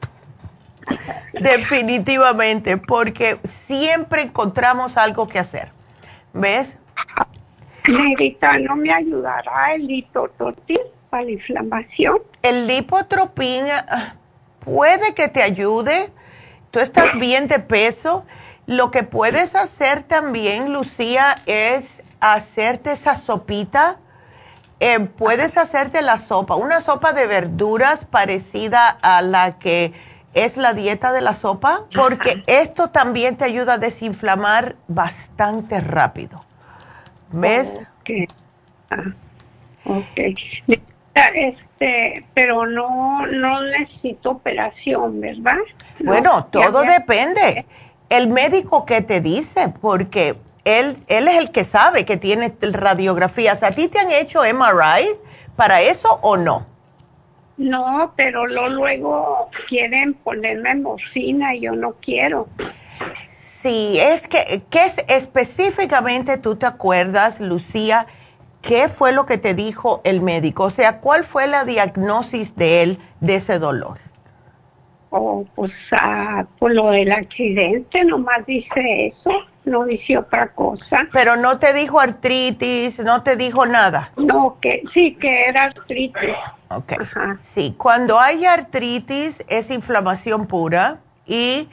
Definitivamente, 1.33 2.77
porque 2.77 3.39
siempre 3.47 4.23
encontramos 4.23 4.97
algo 4.97 5.27
que 5.27 5.39
hacer. 5.39 5.71
¿Ves? 6.33 6.77
Negrita, 7.87 8.57
¿no 8.59 8.75
me 8.75 8.93
ayudará 8.93 9.73
el 9.75 9.87
lipotropín 9.87 10.79
para 11.09 11.23
la 11.23 11.31
inflamación? 11.31 12.19
El 12.41 12.67
lipotropín 12.67 13.65
ah, 13.69 14.15
puede 14.59 15.13
que 15.13 15.27
te 15.27 15.43
ayude. 15.43 16.11
Tú 16.71 16.79
estás 16.79 17.13
bien 17.19 17.47
de 17.47 17.59
peso. 17.59 18.25
Lo 18.65 18.91
que 18.91 19.03
puedes 19.03 19.55
hacer 19.55 20.03
también, 20.03 20.71
Lucía, 20.71 21.35
es 21.45 22.01
hacerte 22.21 22.93
esa 22.93 23.17
sopita. 23.17 23.99
Eh, 24.79 24.99
puedes 24.99 25.57
hacerte 25.57 26.01
la 26.01 26.17
sopa, 26.17 26.55
una 26.55 26.81
sopa 26.81 27.13
de 27.13 27.25
verduras 27.25 28.05
parecida 28.05 28.89
a 28.89 29.21
la 29.21 29.59
que 29.59 29.93
es 30.33 30.57
la 30.57 30.73
dieta 30.73 31.11
de 31.11 31.21
la 31.21 31.33
sopa, 31.33 31.81
porque 31.95 32.43
esto 32.47 32.89
también 32.89 33.37
te 33.37 33.45
ayuda 33.45 33.73
a 33.73 33.77
desinflamar 33.77 34.75
bastante 34.87 35.79
rápido. 35.79 36.43
¿Ves? 37.31 37.73
Ok. 37.99 38.29
Ah, 38.89 39.03
okay. 39.85 40.35
Este, 41.15 42.25
pero 42.33 42.65
no, 42.65 43.25
no 43.27 43.61
necesito 43.61 44.31
operación, 44.31 45.21
¿verdad? 45.21 45.57
Bueno, 45.99 46.45
todo 46.45 46.81
depende. 46.81 47.65
El 48.09 48.27
médico 48.27 48.85
que 48.85 49.01
te 49.01 49.21
dice, 49.21 49.73
porque 49.81 50.35
él, 50.65 50.97
él 51.07 51.27
es 51.27 51.37
el 51.37 51.51
que 51.51 51.63
sabe 51.63 52.05
que 52.05 52.17
tiene 52.17 52.55
radiografías. 52.61 53.63
¿A 53.63 53.71
ti 53.71 53.87
te 53.87 53.99
han 53.99 54.11
hecho 54.11 54.41
MRI 54.41 55.07
para 55.55 55.81
eso 55.81 56.19
o 56.21 56.37
no? 56.37 56.72
No, 57.57 58.13
pero 58.15 58.47
luego 58.47 59.49
quieren 59.67 60.13
ponerme 60.15 60.75
morfina 60.75 61.55
y 61.55 61.61
yo 61.61 61.73
no 61.73 61.93
quiero. 62.01 62.47
Sí, 63.29 63.97
es 63.99 64.27
que, 64.27 64.63
¿qué 64.69 64.85
es 64.85 64.97
específicamente 65.07 66.37
tú 66.37 66.55
te 66.55 66.65
acuerdas, 66.65 67.39
Lucía? 67.39 68.07
¿Qué 68.61 68.87
fue 68.87 69.11
lo 69.11 69.25
que 69.25 69.37
te 69.37 69.53
dijo 69.53 70.01
el 70.03 70.21
médico? 70.21 70.65
O 70.65 70.69
sea, 70.69 70.99
¿cuál 70.99 71.23
fue 71.23 71.47
la 71.47 71.63
diagnosis 71.63 72.55
de 72.55 72.81
él 72.81 72.97
de 73.19 73.35
ese 73.35 73.59
dolor? 73.59 73.99
Oh, 75.11 75.45
pues 75.55 75.71
ah, 75.91 76.45
por 76.59 76.73
lo 76.73 76.89
del 76.89 77.11
accidente, 77.11 78.03
nomás 78.03 78.45
dice 78.47 79.07
eso 79.07 79.45
no 79.65 79.85
dice 79.85 80.17
otra 80.17 80.49
cosa. 80.49 81.07
Pero 81.11 81.35
no 81.35 81.59
te 81.59 81.73
dijo 81.73 81.99
artritis, 81.99 82.99
no 82.99 83.23
te 83.23 83.35
dijo 83.35 83.65
nada. 83.65 84.11
No, 84.17 84.57
que 84.61 84.83
sí, 84.93 85.15
que 85.15 85.45
era 85.45 85.63
artritis. 85.65 86.35
Ok. 86.77 86.93
Sí, 87.41 87.75
cuando 87.77 88.19
hay 88.19 88.45
artritis 88.45 89.43
es 89.47 89.69
inflamación 89.69 90.47
pura 90.47 90.99
y 91.25 91.69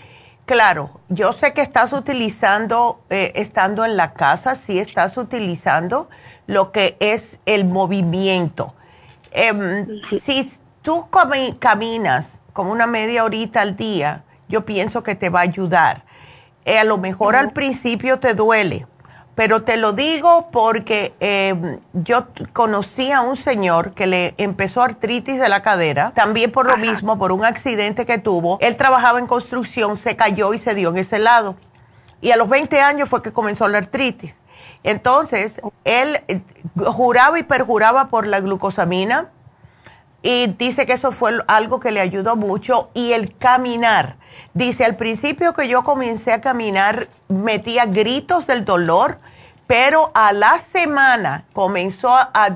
claro, 0.46 1.00
yo 1.08 1.32
sé 1.32 1.52
que 1.52 1.62
estás 1.62 1.92
utilizando, 1.92 3.02
eh, 3.10 3.32
estando 3.36 3.84
en 3.84 3.96
la 3.96 4.12
casa, 4.12 4.54
sí 4.54 4.78
estás 4.78 5.16
utilizando 5.16 6.08
lo 6.46 6.72
que 6.72 6.96
es 7.00 7.38
el 7.46 7.64
movimiento. 7.64 8.74
Em, 9.30 9.86
si 10.22 10.52
tú 10.82 11.08
caminas 11.58 12.32
como 12.52 12.72
una 12.72 12.86
media 12.86 13.24
horita 13.24 13.60
al 13.60 13.76
día, 13.76 14.24
yo 14.48 14.64
pienso 14.64 15.02
que 15.02 15.14
te 15.14 15.28
va 15.28 15.40
a 15.40 15.42
ayudar 15.42 16.10
eh, 16.64 16.78
a 16.78 16.84
lo 16.84 16.98
mejor 16.98 17.36
al 17.36 17.52
principio 17.52 18.18
te 18.18 18.34
duele, 18.34 18.86
pero 19.40 19.62
te 19.62 19.78
lo 19.78 19.94
digo 19.94 20.50
porque 20.52 21.14
eh, 21.18 21.78
yo 21.94 22.26
conocí 22.52 23.10
a 23.10 23.22
un 23.22 23.38
señor 23.38 23.94
que 23.94 24.06
le 24.06 24.34
empezó 24.36 24.82
artritis 24.82 25.40
de 25.40 25.48
la 25.48 25.62
cadera, 25.62 26.12
también 26.14 26.52
por 26.52 26.66
lo 26.66 26.76
mismo, 26.76 27.18
por 27.18 27.32
un 27.32 27.46
accidente 27.46 28.04
que 28.04 28.18
tuvo. 28.18 28.58
Él 28.60 28.76
trabajaba 28.76 29.18
en 29.18 29.26
construcción, 29.26 29.96
se 29.96 30.14
cayó 30.14 30.52
y 30.52 30.58
se 30.58 30.74
dio 30.74 30.90
en 30.90 30.98
ese 30.98 31.18
lado. 31.18 31.56
Y 32.20 32.32
a 32.32 32.36
los 32.36 32.50
20 32.50 32.82
años 32.82 33.08
fue 33.08 33.22
que 33.22 33.32
comenzó 33.32 33.66
la 33.66 33.78
artritis. 33.78 34.34
Entonces, 34.82 35.62
él 35.84 36.20
eh, 36.28 36.42
juraba 36.76 37.38
y 37.38 37.42
perjuraba 37.42 38.08
por 38.08 38.26
la 38.26 38.40
glucosamina 38.40 39.30
y 40.20 40.48
dice 40.58 40.84
que 40.84 40.92
eso 40.92 41.12
fue 41.12 41.32
algo 41.46 41.80
que 41.80 41.92
le 41.92 42.00
ayudó 42.00 42.36
mucho 42.36 42.90
y 42.92 43.12
el 43.12 43.34
caminar 43.38 44.16
Dice, 44.52 44.84
al 44.84 44.96
principio 44.96 45.54
que 45.54 45.68
yo 45.68 45.84
comencé 45.84 46.32
a 46.32 46.40
caminar, 46.40 47.08
metía 47.28 47.86
gritos 47.86 48.46
del 48.46 48.64
dolor, 48.64 49.18
pero 49.70 50.10
a 50.14 50.32
la 50.32 50.58
semana 50.58 51.44
comenzó 51.52 52.10
a, 52.12 52.50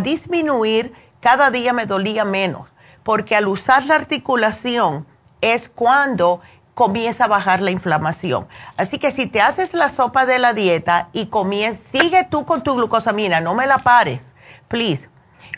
disminuir, 0.00 0.94
cada 1.20 1.50
día 1.50 1.74
me 1.74 1.84
dolía 1.84 2.24
menos, 2.24 2.66
porque 3.02 3.36
al 3.36 3.46
usar 3.46 3.84
la 3.84 3.96
articulación 3.96 5.06
es 5.42 5.68
cuando 5.68 6.40
comienza 6.72 7.24
a 7.24 7.28
bajar 7.28 7.60
la 7.60 7.72
inflamación. 7.72 8.48
Así 8.78 8.98
que 8.98 9.10
si 9.10 9.26
te 9.26 9.42
haces 9.42 9.74
la 9.74 9.90
sopa 9.90 10.24
de 10.24 10.38
la 10.38 10.54
dieta 10.54 11.10
y 11.12 11.26
comienzas, 11.26 11.84
sigue 11.90 12.24
tú 12.24 12.46
con 12.46 12.62
tu 12.62 12.74
glucosamina, 12.74 13.38
no 13.42 13.54
me 13.54 13.66
la 13.66 13.76
pares 13.76 14.32
please, 14.66 15.10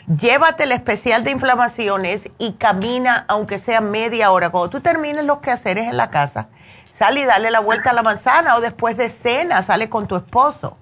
llévate 0.09 0.65
el 0.65 0.73
especial 0.73 1.23
de 1.23 1.31
inflamaciones 1.31 2.29
y 2.39 2.55
camina 2.55 3.25
aunque 3.29 3.61
sea 3.61 3.81
media 3.81 4.33
hora. 4.33 4.51
Cuando 4.51 4.69
tú 4.69 4.81
termines 4.81 5.25
los 5.25 5.39
quehaceres 5.39 5.87
en 5.87 5.97
la 5.97 6.11
casa, 6.11 6.49
sale 6.93 7.21
y 7.21 7.25
dale 7.25 7.53
la 7.53 7.61
vuelta 7.61 7.91
a 7.91 7.93
la 7.93 8.03
manzana 8.03 8.57
o 8.57 8.61
después 8.61 8.97
de 8.97 9.11
cena, 9.11 9.63
sale 9.63 9.89
con 9.89 10.09
tu 10.09 10.17
esposo. 10.17 10.77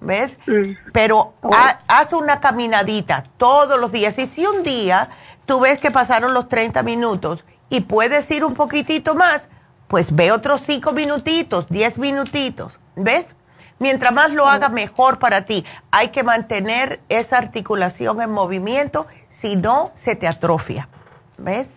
¿Ves? 0.00 0.38
Mm. 0.46 0.90
Pero 0.92 1.34
oh. 1.42 1.50
haz 1.88 2.12
una 2.12 2.40
caminadita 2.40 3.24
todos 3.36 3.78
los 3.80 3.92
días. 3.92 4.18
Y 4.18 4.26
si 4.26 4.46
un 4.46 4.62
día 4.62 5.10
tú 5.46 5.60
ves 5.60 5.78
que 5.78 5.90
pasaron 5.90 6.34
los 6.34 6.48
30 6.48 6.82
minutos 6.82 7.44
y 7.70 7.80
puedes 7.80 8.30
ir 8.30 8.44
un 8.44 8.54
poquitito 8.54 9.14
más, 9.14 9.48
pues 9.88 10.14
ve 10.14 10.30
otros 10.30 10.62
5 10.66 10.92
minutitos, 10.92 11.68
10 11.68 11.98
minutitos. 11.98 12.72
¿Ves? 12.94 13.34
Mientras 13.78 14.12
más 14.12 14.32
lo 14.32 14.48
haga, 14.48 14.68
mejor 14.68 15.18
para 15.18 15.44
ti. 15.44 15.64
Hay 15.90 16.08
que 16.08 16.22
mantener 16.22 17.00
esa 17.08 17.38
articulación 17.38 18.20
en 18.20 18.30
movimiento, 18.30 19.06
si 19.30 19.56
no, 19.56 19.92
se 19.94 20.16
te 20.16 20.26
atrofia. 20.26 20.88
¿Ves? 21.36 21.68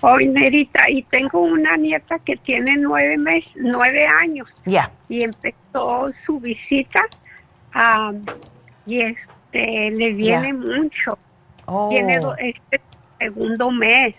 Hoy, 0.00 0.28
Nerita, 0.28 0.88
y 0.88 1.02
tengo 1.02 1.40
una 1.40 1.76
nieta 1.76 2.18
que 2.20 2.36
tiene 2.36 2.76
nueve 2.76 3.18
meses, 3.18 3.50
nueve 3.56 4.06
años. 4.06 4.48
Ya. 4.64 4.90
Y 5.08 5.22
empezó 5.22 6.10
su 6.24 6.38
visita 6.38 7.06
y 8.86 9.00
este 9.00 9.90
le 9.90 10.12
viene 10.12 10.52
mucho. 10.52 11.18
Tiene 11.90 12.18
oh. 12.20 12.34
este 12.38 12.80
segundo 13.18 13.70
mes. 13.70 14.14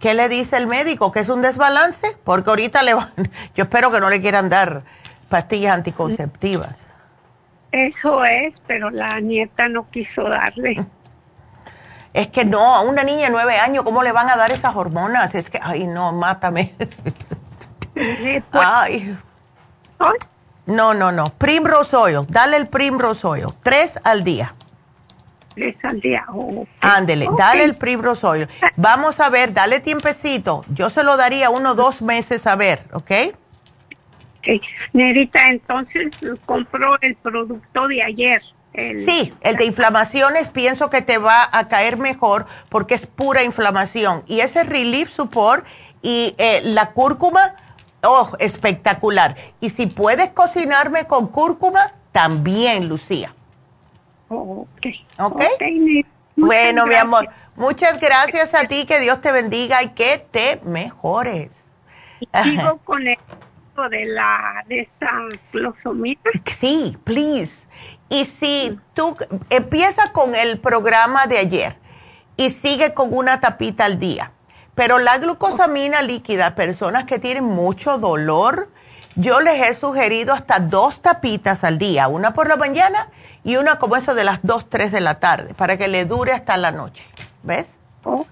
¿Qué 0.00 0.14
le 0.14 0.28
dice 0.28 0.56
el 0.56 0.66
médico? 0.66 1.10
¿Que 1.10 1.20
es 1.20 1.28
un 1.28 1.42
desbalance? 1.42 2.06
Porque 2.24 2.50
ahorita 2.50 2.82
le 2.82 2.94
van, 2.94 3.12
yo 3.54 3.64
espero 3.64 3.90
que 3.90 4.00
no 4.00 4.10
le 4.10 4.20
quieran 4.20 4.48
dar 4.48 4.82
pastillas 5.28 5.74
anticonceptivas. 5.74 6.86
Eso 7.70 8.24
es, 8.24 8.54
pero 8.66 8.90
la 8.90 9.20
nieta 9.20 9.68
no 9.68 9.90
quiso 9.90 10.22
darle. 10.22 10.84
Es 12.18 12.26
que 12.26 12.44
no, 12.44 12.74
a 12.74 12.80
una 12.80 13.04
niña 13.04 13.26
de 13.26 13.30
nueve 13.30 13.58
años, 13.58 13.84
¿cómo 13.84 14.02
le 14.02 14.10
van 14.10 14.28
a 14.28 14.36
dar 14.36 14.50
esas 14.50 14.74
hormonas? 14.74 15.36
Es 15.36 15.48
que, 15.50 15.60
ay, 15.62 15.86
no, 15.86 16.12
mátame. 16.12 16.74
Pues. 17.94 18.44
ay. 18.52 19.18
No, 20.66 20.94
no, 20.94 21.10
no. 21.10 21.24
Primrose 21.36 21.96
oil, 21.96 22.26
dale 22.28 22.56
el 22.56 22.68
primrose 22.68 23.26
oil, 23.26 23.46
tres 23.64 23.98
al 24.04 24.22
día. 24.22 24.54
Tres 25.56 25.76
al 25.82 26.00
día, 26.00 26.24
Ándele, 26.80 27.28
dale 27.36 27.64
el 27.64 27.76
primrose 27.76 28.24
oil. 28.24 28.48
Vamos 28.76 29.18
a 29.18 29.30
ver, 29.30 29.52
dale 29.52 29.80
tiempecito. 29.80 30.64
Yo 30.68 30.90
se 30.90 31.02
lo 31.02 31.16
daría 31.16 31.50
uno 31.50 31.72
o 31.72 31.74
dos 31.74 32.02
meses 32.02 32.46
a 32.46 32.54
ver, 32.54 32.84
¿ok? 32.92 33.10
Nerita, 34.92 35.48
entonces 35.48 36.16
compró 36.46 37.00
el 37.00 37.16
producto 37.16 37.88
de 37.88 38.02
ayer. 38.02 38.42
Sí, 38.74 39.34
el 39.40 39.56
de 39.56 39.64
inflamaciones 39.64 40.48
pienso 40.48 40.90
que 40.90 41.02
te 41.02 41.18
va 41.18 41.48
a 41.50 41.68
caer 41.68 41.96
mejor 41.96 42.46
porque 42.68 42.94
es 42.94 43.06
pura 43.06 43.42
inflamación. 43.42 44.22
Y 44.26 44.40
ese 44.40 44.64
Relief 44.64 45.10
Support 45.10 45.64
y 46.02 46.34
eh, 46.38 46.60
la 46.62 46.92
cúrcuma, 46.92 47.54
oh, 48.02 48.32
espectacular. 48.38 49.36
Y 49.60 49.70
si 49.70 49.86
puedes 49.86 50.30
cocinarme 50.30 51.06
con 51.06 51.28
cúrcuma, 51.28 51.92
también, 52.12 52.88
Lucía. 52.88 53.32
ok. 54.28 54.86
Ok. 55.18 55.42
bueno, 56.36 56.86
mi 56.86 56.94
amor, 56.94 57.28
muchas 57.56 58.00
gracias 58.00 58.54
a 58.54 58.64
ti, 58.64 58.86
que 58.86 59.00
Dios 59.00 59.20
te 59.20 59.32
bendiga 59.32 59.82
y 59.82 59.90
que 59.90 60.24
te 60.30 60.60
mejores. 60.64 61.60
Y 62.20 62.28
sigo 62.42 62.78
con 62.84 63.06
el 63.06 63.18
de 63.86 64.06
la 64.06 64.64
de 64.66 64.88
closomía? 65.52 66.16
Sí, 66.46 66.96
please. 67.04 67.67
Y 68.08 68.24
si 68.24 68.78
tú 68.94 69.16
empieza 69.50 70.12
con 70.12 70.34
el 70.34 70.58
programa 70.58 71.26
de 71.26 71.38
ayer 71.38 71.76
y 72.36 72.50
sigue 72.50 72.94
con 72.94 73.12
una 73.12 73.40
tapita 73.40 73.84
al 73.84 73.98
día, 73.98 74.32
pero 74.74 74.98
la 74.98 75.18
glucosamina 75.18 76.02
líquida, 76.02 76.54
personas 76.54 77.04
que 77.04 77.18
tienen 77.18 77.44
mucho 77.44 77.98
dolor, 77.98 78.70
yo 79.16 79.40
les 79.40 79.60
he 79.60 79.74
sugerido 79.74 80.32
hasta 80.32 80.60
dos 80.60 81.02
tapitas 81.02 81.64
al 81.64 81.78
día, 81.78 82.08
una 82.08 82.32
por 82.32 82.48
la 82.48 82.56
mañana 82.56 83.08
y 83.42 83.56
una 83.56 83.78
como 83.78 83.96
eso 83.96 84.14
de 84.14 84.24
las 84.24 84.40
2, 84.42 84.70
3 84.70 84.92
de 84.92 85.00
la 85.00 85.18
tarde, 85.18 85.54
para 85.54 85.76
que 85.76 85.88
le 85.88 86.04
dure 86.04 86.32
hasta 86.32 86.56
la 86.56 86.70
noche. 86.70 87.04
¿Ves? 87.42 87.76
Oh, 88.04 88.24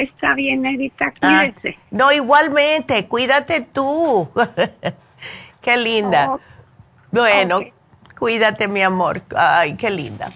Está 0.00 0.32
bien, 0.32 0.64
Edita, 0.64 1.12
ah, 1.20 1.42
cuídese. 1.52 1.78
no, 1.90 2.10
igualmente, 2.10 3.06
cuídate 3.06 3.60
tú. 3.60 4.30
qué 5.60 5.76
linda. 5.76 6.30
Oh, 6.30 6.40
bueno, 7.10 7.60
cuídate, 8.20 8.68
mi 8.68 8.82
amor. 8.82 9.22
Ay, 9.34 9.74
qué 9.76 9.90
linda. 9.90 10.28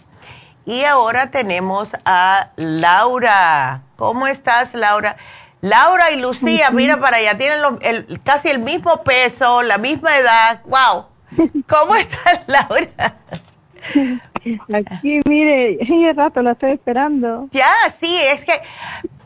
Y 0.65 0.85
ahora 0.85 1.31
tenemos 1.31 1.95
a 2.07 2.51
Laura. 2.57 3.83
¿Cómo 3.97 4.27
estás, 4.27 4.75
Laura? 4.75 5.17
Laura 5.61 6.11
y 6.11 6.17
Lucía, 6.17 6.71
mira 6.71 6.99
para 6.99 7.19
allá, 7.19 7.37
tienen 7.37 7.61
casi 8.25 8.49
el 8.49 8.59
mismo 8.59 9.03
peso, 9.03 9.63
la 9.63 9.79
misma 9.79 10.17
edad. 10.17 10.63
¡Wow! 10.65 11.07
¿Cómo 11.69 11.95
estás, 12.05 12.41
Laura? 12.47 13.17
Aquí, 14.73 15.21
mire, 15.29 15.79
hace 15.83 16.13
rato 16.15 16.43
la 16.43 16.53
estoy 16.53 16.73
esperando. 16.73 17.49
Ya, 17.53 17.73
sí, 17.95 18.19
es 18.19 18.45
que 18.45 18.61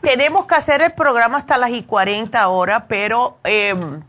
tenemos 0.01 0.45
que 0.45 0.55
hacer 0.55 0.81
el 0.81 0.91
programa 0.91 1.37
hasta 1.37 1.57
las 1.57 1.71
y 1.71 1.83
40 1.83 2.47
horas, 2.49 2.83
pero 2.89 3.37
em, 3.45 4.01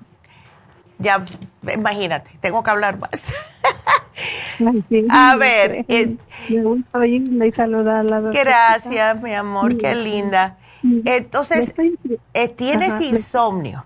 ya, 0.99 1.25
imagínate, 1.73 2.31
tengo 2.41 2.63
que 2.65 2.71
hablar 2.71 2.99
más. 2.99 3.11
a 5.11 5.37
ver. 5.37 5.85
Eh, 5.89 6.17
me 6.49 6.63
gusta 6.63 6.99
oírla 6.99 7.47
y 7.47 7.53
saludarla. 7.53 8.21
Gracias, 8.21 9.23
mi 9.23 9.35
amor, 9.35 9.77
qué 9.77 9.95
linda. 9.95 10.59
Entonces, 10.83 11.73
eh, 12.35 12.49
¿tienes 12.49 13.01
insomnio? 13.01 13.85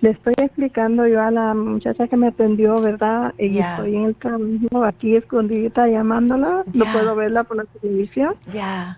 Le 0.00 0.10
estoy 0.10 0.32
explicando 0.38 1.06
yo 1.06 1.20
a 1.20 1.30
la 1.30 1.52
muchacha 1.52 2.08
que 2.08 2.16
me 2.16 2.28
atendió, 2.28 2.80
¿verdad? 2.80 3.34
Y 3.38 3.58
estoy 3.58 3.96
en 3.96 4.04
el 4.04 4.14
trabajo 4.14 4.84
aquí 4.84 5.14
escondida 5.14 5.88
llamándola, 5.88 6.64
no 6.72 6.84
puedo 6.92 7.14
verla 7.16 7.44
por 7.44 7.58
la 7.58 7.64
televisión, 7.80 8.34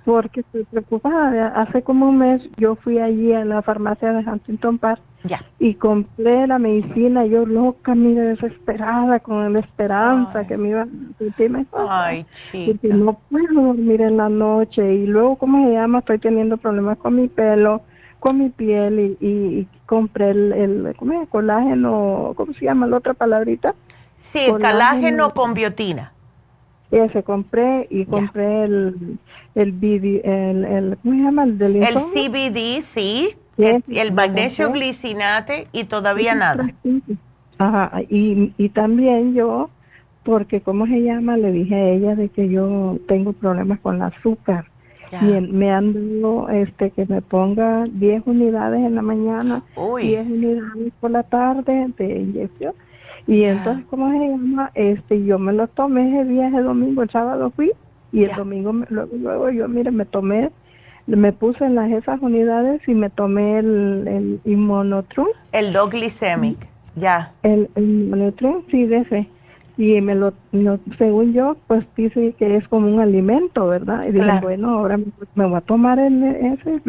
porque 0.04 0.40
estoy 0.40 0.64
preocupada. 0.64 1.48
Hace 1.60 1.82
como 1.82 2.08
un 2.08 2.18
mes 2.18 2.42
yo 2.56 2.76
fui 2.76 2.98
allí 2.98 3.32
a 3.32 3.44
la 3.44 3.62
farmacia 3.62 4.12
de 4.12 4.30
Huntington 4.30 4.78
Park 4.78 5.00
y 5.58 5.74
compré 5.74 6.46
la 6.46 6.58
medicina, 6.58 7.24
yo 7.26 7.46
loca, 7.46 7.94
mira, 7.94 8.22
desesperada, 8.22 9.20
con 9.20 9.52
la 9.52 9.58
esperanza 9.60 10.46
que 10.46 10.56
me 10.56 10.70
iba 10.70 10.82
a 10.82 10.88
sentir 11.18 11.50
mejor. 11.50 11.86
Ay, 11.88 12.26
Porque 12.66 12.88
no 12.88 13.18
puedo 13.30 13.54
dormir 13.54 14.02
en 14.02 14.16
la 14.16 14.28
noche 14.28 14.94
y 14.94 15.06
luego, 15.06 15.36
¿cómo 15.36 15.66
se 15.66 15.72
llama? 15.74 15.98
Estoy 16.00 16.18
teniendo 16.18 16.56
problemas 16.56 16.98
con 16.98 17.16
mi 17.16 17.28
pelo 17.28 17.82
con 18.22 18.38
mi 18.38 18.50
piel 18.50 19.16
y, 19.20 19.66
compré 19.84 20.30
el, 20.30 20.52
el 20.52 20.94
¿cómo 20.96 21.20
es? 21.20 21.28
colágeno, 21.28 22.34
¿cómo 22.36 22.54
se 22.54 22.64
llama 22.64 22.86
la 22.86 22.98
otra 22.98 23.14
palabrita? 23.14 23.74
Sí, 24.20 24.38
el 24.38 24.52
colágeno 24.52 25.30
con 25.30 25.54
biotina. 25.54 26.12
Ese 26.92 27.24
compré 27.24 27.88
y 27.90 28.06
compré 28.06 28.64
el, 28.64 29.18
el, 29.56 29.74
el, 29.82 30.64
el, 30.64 30.98
¿cómo 31.02 31.14
se 31.16 31.20
llama? 31.20 31.42
El, 31.42 31.58
del 31.58 31.76
el 31.82 31.94
CBD, 31.96 32.84
sí, 32.84 33.34
el, 33.58 34.12
magnesio 34.12 34.70
glicinate 34.70 35.66
y 35.72 35.84
todavía 35.84 36.36
nada. 36.36 36.70
Ajá, 37.58 38.02
y, 38.08 38.52
y 38.56 38.68
también 38.68 39.34
yo, 39.34 39.68
porque 40.22 40.60
¿cómo 40.60 40.86
se 40.86 41.02
llama? 41.02 41.36
Le 41.36 41.50
dije 41.50 41.74
a 41.74 41.88
ella 41.88 42.14
de 42.14 42.28
que 42.28 42.48
yo 42.48 42.98
tengo 43.08 43.32
problemas 43.32 43.80
con 43.80 43.96
el 43.96 44.02
azúcar 44.02 44.66
y 45.20 45.40
me 45.40 45.70
han 45.70 46.20
dado 46.20 46.48
este, 46.48 46.90
que 46.90 47.04
me 47.06 47.20
ponga 47.20 47.84
10 47.90 48.22
unidades 48.26 48.80
en 48.80 48.94
la 48.94 49.02
mañana, 49.02 49.62
10 49.76 50.26
unidades 50.26 50.92
por 51.00 51.10
la 51.10 51.22
tarde 51.22 51.92
de 51.98 52.18
inyección. 52.20 52.74
Y 53.26 53.44
entonces, 53.44 53.84
¿cómo 53.90 54.10
se 54.10 54.18
llama? 54.18 54.70
Este, 54.74 55.22
yo 55.24 55.38
me 55.38 55.52
lo 55.52 55.68
tomé 55.68 56.08
ese 56.08 56.28
día, 56.28 56.48
ese 56.48 56.62
domingo, 56.62 57.02
el 57.02 57.10
sábado 57.10 57.52
fui, 57.54 57.72
y 58.12 58.24
el 58.24 58.34
domingo, 58.34 58.72
luego, 58.88 59.16
luego 59.16 59.50
yo, 59.50 59.68
mire, 59.68 59.90
me 59.90 60.04
tomé, 60.04 60.50
me 61.06 61.32
puse 61.32 61.64
en 61.64 61.74
las 61.74 61.90
esas 61.90 62.20
unidades 62.20 62.80
y 62.88 62.94
me 62.94 63.10
tomé 63.10 63.58
el, 63.58 64.08
el 64.08 64.40
inmonotrum. 64.44 65.28
El 65.52 65.72
doglicemic, 65.72 66.58
ya. 66.96 67.32
El, 67.42 67.70
el 67.74 67.84
inmonotrum, 67.84 68.62
sí, 68.70 68.86
de 68.86 68.98
ese 68.98 69.28
y 69.76 70.00
me 70.00 70.14
lo, 70.14 70.34
según 70.98 71.32
yo, 71.32 71.56
pues 71.66 71.84
dice 71.96 72.34
que 72.38 72.56
es 72.56 72.68
como 72.68 72.88
un 72.88 73.00
alimento, 73.00 73.68
¿verdad? 73.68 74.06
Y 74.06 74.12
dije, 74.12 74.40
bueno, 74.42 74.70
ahora 74.70 74.98
me, 75.34 75.46
voy 75.46 75.56
a 75.56 75.60
tomar 75.62 75.98
el, 75.98 76.22
ese 76.22 76.80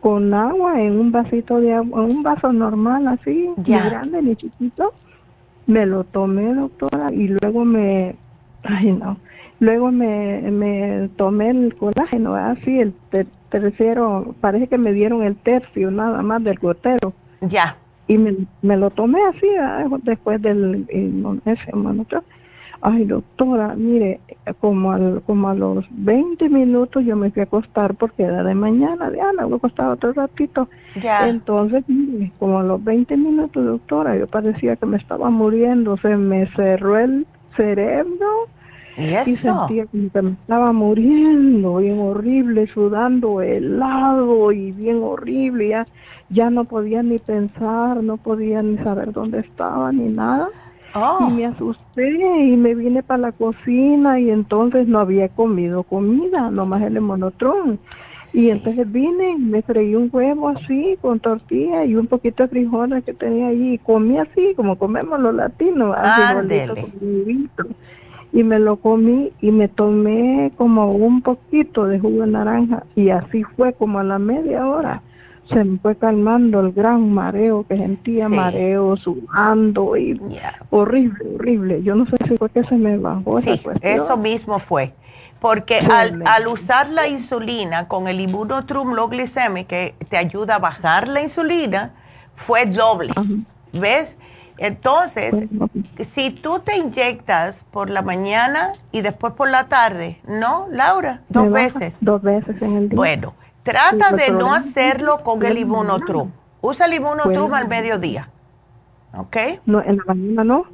con 0.00 0.32
agua 0.32 0.80
en 0.80 1.00
un 1.00 1.10
vasito 1.10 1.60
de 1.60 1.74
agua, 1.74 2.02
un 2.02 2.22
vaso 2.22 2.52
normal 2.52 3.08
así, 3.08 3.50
ni 3.56 3.72
grande 3.72 4.22
ni 4.22 4.36
chiquito. 4.36 4.92
Me 5.66 5.84
lo 5.84 6.04
tomé, 6.04 6.54
doctora, 6.54 7.12
y 7.12 7.26
luego 7.26 7.64
me, 7.64 8.14
ay 8.62 8.92
no, 8.92 9.16
luego 9.58 9.90
me, 9.90 10.48
me 10.52 11.08
tomé 11.16 11.50
el 11.50 11.74
colágeno, 11.74 12.36
así, 12.36 12.78
el 12.78 12.94
tercero, 13.50 14.36
parece 14.40 14.68
que 14.68 14.78
me 14.78 14.92
dieron 14.92 15.24
el 15.24 15.34
tercio 15.34 15.90
nada 15.90 16.22
más 16.22 16.44
del 16.44 16.60
gotero. 16.60 17.12
Ya 17.40 17.76
y 18.08 18.18
me, 18.18 18.36
me 18.62 18.76
lo 18.76 18.90
tomé 18.90 19.18
así 19.26 19.46
después 20.02 20.40
del 20.42 20.86
ese 21.44 21.72
Ay, 22.82 23.06
doctora, 23.06 23.74
mire, 23.74 24.20
como, 24.60 24.92
al, 24.92 25.22
como 25.26 25.48
a 25.48 25.54
los 25.54 25.86
20 25.90 26.48
minutos 26.50 27.04
yo 27.04 27.16
me 27.16 27.30
fui 27.30 27.40
a 27.40 27.44
acostar 27.44 27.94
porque 27.94 28.22
era 28.22 28.44
de 28.44 28.54
mañana, 28.54 29.10
de 29.10 29.20
Ana, 29.20 29.46
me 29.46 29.56
acostaba 29.56 29.94
otro 29.94 30.12
ratito. 30.12 30.68
Entonces, 30.94 31.84
mire, 31.88 32.32
como 32.38 32.58
a 32.58 32.62
los 32.62 32.84
20 32.84 33.16
minutos, 33.16 33.64
doctora, 33.64 34.16
yo 34.16 34.26
parecía 34.26 34.76
que 34.76 34.86
me 34.86 34.98
estaba 34.98 35.30
muriendo, 35.30 35.96
se 35.96 36.16
me 36.16 36.46
cerró 36.48 36.98
el 36.98 37.26
cerebro 37.56 38.48
¿Y, 38.96 39.36
sentía 39.36 39.86
como 39.86 40.10
que 40.10 40.22
me 40.22 40.30
estaba 40.30 40.72
muriendo, 40.72 41.76
bien 41.76 41.98
horrible, 41.98 42.66
sudando 42.68 43.42
helado 43.42 44.52
y 44.52 44.72
bien 44.72 45.02
horrible, 45.02 45.68
ya, 45.68 45.86
ya 46.28 46.50
no 46.50 46.64
podía 46.64 47.02
ni 47.02 47.18
pensar, 47.18 48.02
no 48.02 48.16
podía 48.16 48.62
ni 48.62 48.78
saber 48.78 49.12
dónde 49.12 49.38
estaba 49.38 49.92
ni 49.92 50.08
nada. 50.08 50.48
Y 51.28 51.32
me 51.32 51.46
asusté 51.46 52.10
y 52.46 52.56
me 52.56 52.74
vine 52.74 53.02
para 53.02 53.18
la 53.18 53.32
cocina 53.32 54.18
y 54.18 54.30
entonces 54.30 54.88
no 54.88 54.98
había 54.98 55.28
comido 55.28 55.82
comida, 55.82 56.50
nomás 56.50 56.82
el 56.82 57.00
monotrón. 57.00 57.78
Y 58.32 58.50
entonces 58.50 58.90
vine 58.90 59.32
y 59.32 59.36
me 59.36 59.62
freí 59.62 59.94
un 59.94 60.10
huevo 60.12 60.48
así 60.48 60.96
con 61.00 61.20
tortilla 61.20 61.84
y 61.84 61.96
un 61.96 62.06
poquito 62.06 62.42
de 62.42 62.48
frijoles 62.48 63.04
que 63.04 63.12
tenía 63.12 63.48
ahí. 63.48 63.74
Y 63.74 63.78
comí 63.78 64.18
así 64.18 64.54
como 64.56 64.76
comemos 64.76 65.20
los 65.20 65.34
latinos, 65.34 65.94
así 65.98 66.38
y 68.32 68.42
me 68.42 68.58
lo 68.58 68.76
comí 68.76 69.32
y 69.40 69.50
me 69.50 69.68
tomé 69.68 70.52
como 70.58 70.92
un 70.92 71.22
poquito 71.22 71.86
de 71.86 71.98
jugo 71.98 72.22
de 72.22 72.32
naranja. 72.32 72.84
Y 72.94 73.10
así 73.10 73.44
fue 73.44 73.72
como 73.72 73.98
a 73.98 74.04
la 74.04 74.18
media 74.18 74.66
hora 74.66 75.02
se 75.48 75.64
me 75.64 75.78
fue 75.78 75.96
calmando 75.96 76.60
el 76.60 76.72
gran 76.72 77.12
mareo 77.12 77.66
que 77.66 77.76
sentía, 77.76 78.28
mareo, 78.28 78.96
sudando 78.96 79.96
y 79.96 80.20
horrible, 80.70 81.34
horrible. 81.34 81.82
Yo 81.82 81.94
no 81.94 82.06
sé 82.06 82.16
si 82.26 82.36
fue 82.36 82.50
que 82.50 82.64
se 82.64 82.76
me 82.76 82.98
bajó 82.98 83.40
sí, 83.40 83.60
Eso 83.82 84.16
mismo 84.16 84.58
fue. 84.58 84.92
Porque 85.40 85.78
al, 85.78 86.22
al, 86.26 86.46
usar 86.48 86.88
la 86.88 87.06
insulina 87.06 87.88
con 87.88 88.08
el 88.08 88.20
inmunotrum 88.20 88.94
low 88.94 89.10
que 89.10 89.94
te 90.08 90.16
ayuda 90.16 90.56
a 90.56 90.58
bajar 90.58 91.08
la 91.08 91.20
insulina, 91.20 91.92
fue 92.34 92.66
doble. 92.66 93.12
¿Ves? 93.72 94.16
Entonces, 94.58 95.34
si 96.00 96.30
tú 96.30 96.60
te 96.60 96.78
inyectas 96.78 97.62
por 97.70 97.90
la 97.90 98.00
mañana 98.02 98.72
y 98.90 99.02
después 99.02 99.34
por 99.34 99.50
la 99.50 99.68
tarde, 99.68 100.18
¿no, 100.26 100.66
Laura? 100.70 101.20
Dos 101.28 101.50
veces. 101.50 101.92
Dos 102.00 102.22
veces 102.22 102.60
en 102.62 102.76
el 102.76 102.88
día. 102.88 102.96
Bueno, 102.96 103.34
trata 103.66 104.12
de 104.12 104.30
no 104.30 104.54
hacerlo 104.54 105.18
con 105.24 105.44
el 105.44 105.58
inmunotrum. 105.58 106.30
Usa 106.60 106.86
el 106.86 106.94
inmunotrum 106.94 107.52
al 107.52 107.66
mediodía. 107.68 108.30
¿Ok? 109.16 109.36
No, 109.66 109.82
en 109.82 109.96
la 109.96 110.04
mañana 110.06 110.44
no. 110.44 110.64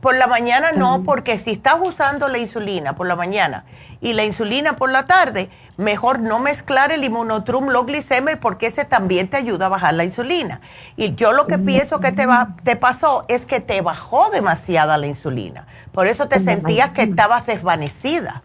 Por 0.00 0.14
la 0.14 0.26
mañana 0.26 0.72
no, 0.72 1.02
porque 1.04 1.38
si 1.38 1.52
estás 1.52 1.76
usando 1.82 2.28
la 2.28 2.38
insulina 2.38 2.94
por 2.94 3.06
la 3.06 3.16
mañana 3.16 3.64
y 4.00 4.12
la 4.12 4.24
insulina 4.24 4.76
por 4.76 4.90
la 4.90 5.06
tarde, 5.06 5.50
mejor 5.76 6.20
no 6.20 6.38
mezclar 6.38 6.92
el 6.92 7.02
inmunotrum 7.04 7.68
low 7.68 7.84
glicemia 7.84 8.38
porque 8.38 8.66
ese 8.66 8.84
también 8.84 9.28
te 9.28 9.36
ayuda 9.36 9.66
a 9.66 9.68
bajar 9.68 9.94
la 9.94 10.04
insulina. 10.04 10.60
Y 10.96 11.14
yo 11.16 11.32
lo 11.32 11.46
que 11.46 11.58
pienso 11.58 12.00
que 12.00 12.12
te, 12.12 12.24
va, 12.24 12.56
te 12.62 12.76
pasó 12.76 13.24
es 13.28 13.44
que 13.46 13.60
te 13.60 13.80
bajó 13.80 14.30
demasiada 14.30 14.96
la 14.96 15.06
insulina. 15.06 15.66
Por 15.92 16.06
eso 16.06 16.28
te 16.28 16.38
sentías 16.38 16.90
que 16.90 17.02
estabas 17.02 17.46
desvanecida. 17.46 18.42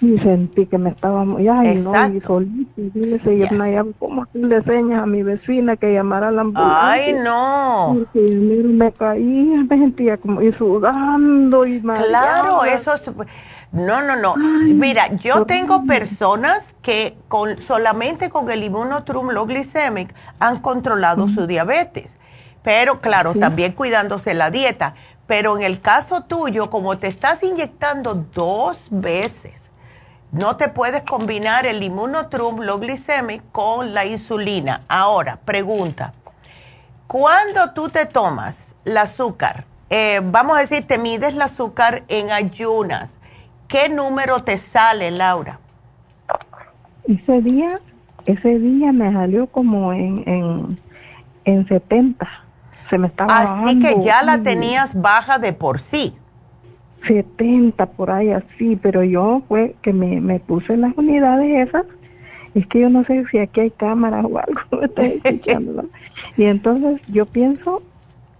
Y 0.00 0.18
sentí 0.18 0.66
que 0.66 0.78
me 0.78 0.90
estaba 0.90 1.24
muy, 1.24 1.46
ay 1.46 1.76
no, 1.76 1.92
y 2.08 2.20
solita, 2.20 2.80
y 2.80 3.36
yeah. 3.36 3.84
¿cómo 3.98 4.26
le 4.32 4.62
señas 4.62 5.02
a 5.02 5.06
mi 5.06 5.22
vecina 5.22 5.76
que 5.76 5.92
llamara 5.92 6.28
a 6.28 6.30
la 6.30 6.40
ambulancia? 6.40 6.90
Ay, 6.90 7.12
no. 7.22 7.96
Porque 7.98 8.20
me 8.20 8.92
caía, 8.92 9.64
me 9.68 9.78
sentía 9.78 10.16
como 10.16 10.40
y 10.40 10.52
sudando 10.52 11.66
y 11.66 11.80
Claro, 11.82 12.64
eso 12.64 12.94
es 12.94 13.10
no, 13.72 14.02
no, 14.02 14.16
no. 14.16 14.34
Mira, 14.36 15.14
yo 15.14 15.44
tengo 15.44 15.84
personas 15.84 16.74
que 16.82 17.16
con 17.28 17.62
solamente 17.62 18.28
con 18.28 18.50
el 18.50 18.64
inmunotrum 18.64 19.30
low 19.30 19.46
glycemic 19.46 20.12
han 20.40 20.60
controlado 20.60 21.28
su 21.28 21.46
diabetes. 21.46 22.10
Pero 22.62 23.00
claro, 23.00 23.34
también 23.34 23.72
cuidándose 23.72 24.34
la 24.34 24.50
dieta. 24.50 24.94
Pero 25.26 25.56
en 25.56 25.62
el 25.62 25.80
caso 25.80 26.24
tuyo, 26.24 26.68
como 26.70 26.98
te 26.98 27.06
estás 27.06 27.44
inyectando 27.44 28.14
dos 28.34 28.76
veces, 28.90 29.59
no 30.32 30.56
te 30.56 30.68
puedes 30.68 31.02
combinar 31.02 31.66
el 31.66 31.82
inmunotrum 31.82 32.60
low 32.60 32.78
glycemic 32.78 33.42
con 33.52 33.94
la 33.94 34.04
insulina. 34.04 34.82
Ahora, 34.88 35.36
pregunta. 35.44 36.12
Cuando 37.06 37.72
tú 37.72 37.88
te 37.88 38.06
tomas 38.06 38.74
el 38.84 38.96
azúcar, 38.96 39.64
eh, 39.88 40.20
vamos 40.22 40.56
a 40.56 40.60
decir, 40.60 40.86
te 40.86 40.98
mides 40.98 41.34
el 41.34 41.42
azúcar 41.42 42.04
en 42.08 42.30
ayunas, 42.30 43.16
¿Qué 43.70 43.88
número 43.88 44.42
te 44.42 44.58
sale, 44.58 45.12
Laura? 45.12 45.60
Ese 47.04 47.40
día, 47.40 47.80
ese 48.26 48.58
día 48.58 48.90
me 48.90 49.12
salió 49.12 49.46
como 49.46 49.92
en, 49.92 50.28
en, 50.28 50.80
en 51.44 51.68
70. 51.68 52.28
Se 52.90 52.98
me 52.98 53.06
estaba 53.06 53.38
Así 53.38 53.78
que 53.78 54.00
ya 54.00 54.24
la 54.24 54.42
tenías 54.42 55.00
baja 55.00 55.38
de 55.38 55.52
por 55.52 55.78
sí. 55.78 56.16
70 57.06 57.86
por 57.86 58.10
ahí 58.10 58.30
así, 58.30 58.78
pero 58.80 59.02
yo 59.02 59.42
fue 59.48 59.74
que 59.82 59.92
me, 59.92 60.20
me 60.20 60.40
puse 60.40 60.76
las 60.76 60.96
unidades 60.96 61.68
esas. 61.68 61.86
Es 62.54 62.66
que 62.66 62.80
yo 62.80 62.90
no 62.90 63.04
sé 63.04 63.24
si 63.30 63.38
aquí 63.38 63.60
hay 63.60 63.70
cámaras 63.70 64.24
o 64.24 64.38
algo, 64.38 64.94
y 66.36 66.44
entonces 66.44 67.00
yo 67.06 67.26
pienso 67.26 67.82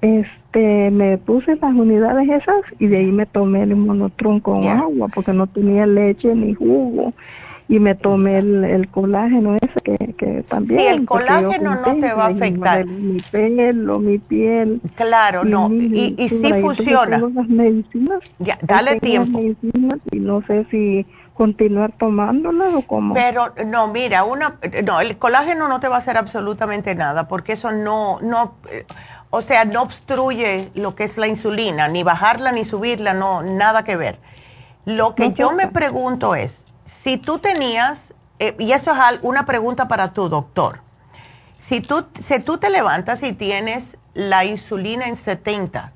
este, 0.03 0.91
me 0.91 1.19
puse 1.19 1.57
las 1.57 1.75
unidades 1.75 2.29
esas 2.29 2.63
y 2.79 2.87
de 2.87 2.99
ahí 2.99 3.13
me 3.13 3.27
tomé 3.27 3.63
el 3.63 3.77
monotron 3.77 4.41
con 4.41 4.65
agua 4.65 5.09
porque 5.09 5.33
no 5.33 5.47
tenía 5.47 5.87
leche 5.87 6.35
ni 6.35 6.55
jugo 6.55 7.13
y 7.71 7.79
me 7.79 7.95
tomé 7.95 8.39
el, 8.39 8.89
colágeno 8.91 9.55
ese 9.55 9.81
que, 9.85 10.15
que, 10.15 10.43
también. 10.43 10.81
Sí, 10.81 10.87
el 10.87 11.07
colágeno 11.07 11.77
no 11.77 12.01
te 12.01 12.13
va 12.13 12.25
a 12.25 12.29
afectar. 12.31 12.85
Mi 12.85 13.19
pelo, 13.31 14.01
mi 14.01 14.19
piel. 14.19 14.81
Claro, 14.97 15.45
no. 15.45 15.69
Y, 15.71 16.17
y, 16.19 16.29
sí 16.29 16.53
funciona. 16.61 17.19
las 17.19 17.49
medicinas. 17.49 18.19
Ya, 18.41 18.59
dale 18.63 18.99
tiempo. 18.99 19.41
y 19.41 20.19
no 20.19 20.43
sé 20.49 20.67
si 20.73 21.07
continuar 21.35 21.93
tomándolas 21.97 22.75
o 22.75 22.83
cómo. 22.83 23.15
Pero 23.15 23.55
no, 23.65 23.87
mira, 23.87 24.25
una, 24.25 24.57
no, 24.85 25.01
el 25.01 25.17
colágeno 25.17 25.69
no 25.69 25.79
te 25.79 25.87
va 25.87 25.95
a 25.95 25.99
hacer 26.01 26.17
absolutamente 26.17 26.97
nada 26.97 27.29
porque 27.29 27.53
eso 27.53 27.71
no, 27.71 28.21
no 28.21 28.57
o 29.31 29.43
sea, 29.43 29.65
no 29.65 29.83
obstruye 29.83 30.71
lo 30.75 30.97
que 30.97 31.05
es 31.05 31.17
la 31.19 31.29
insulina, 31.29 31.87
ni 31.87 32.03
bajarla 32.03 32.51
ni 32.51 32.65
subirla, 32.65 33.15
no, 33.15 33.45
nada 33.45 33.85
que 33.85 33.95
ver. 33.95 34.19
Lo 34.87 35.15
que 35.15 35.33
yo 35.33 35.53
me 35.53 35.69
pregunto 35.69 36.35
es, 36.35 36.65
si 37.03 37.17
tú 37.17 37.39
tenías, 37.39 38.13
eh, 38.39 38.55
y 38.59 38.73
eso 38.73 38.93
es 38.93 38.99
una 39.23 39.47
pregunta 39.47 39.89
para 39.89 40.13
tu 40.13 40.29
doctor, 40.29 40.81
si 41.59 41.81
tú, 41.81 42.07
si 42.23 42.41
tú 42.41 42.59
te 42.59 42.69
levantas 42.69 43.23
y 43.23 43.33
tienes 43.33 43.97
la 44.13 44.45
insulina 44.45 45.07
en 45.07 45.17
70, 45.17 45.93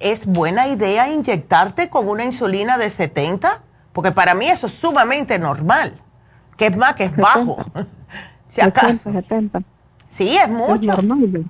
¿es 0.00 0.26
buena 0.26 0.66
idea 0.66 1.08
inyectarte 1.08 1.88
con 1.88 2.08
una 2.08 2.24
insulina 2.24 2.78
de 2.78 2.90
70? 2.90 3.62
Porque 3.92 4.10
para 4.10 4.34
mí 4.34 4.48
eso 4.48 4.66
es 4.66 4.72
sumamente 4.72 5.38
normal, 5.38 6.00
que 6.56 6.66
es 6.66 6.76
más, 6.76 6.94
que 6.94 7.04
es 7.04 7.16
bajo. 7.16 7.58
si 8.50 8.60
acaso. 8.60 9.12
70. 9.12 9.60
Sí, 10.10 10.36
es 10.36 10.48
mucho. 10.48 10.74
Es 10.74 11.04
normal, 11.04 11.44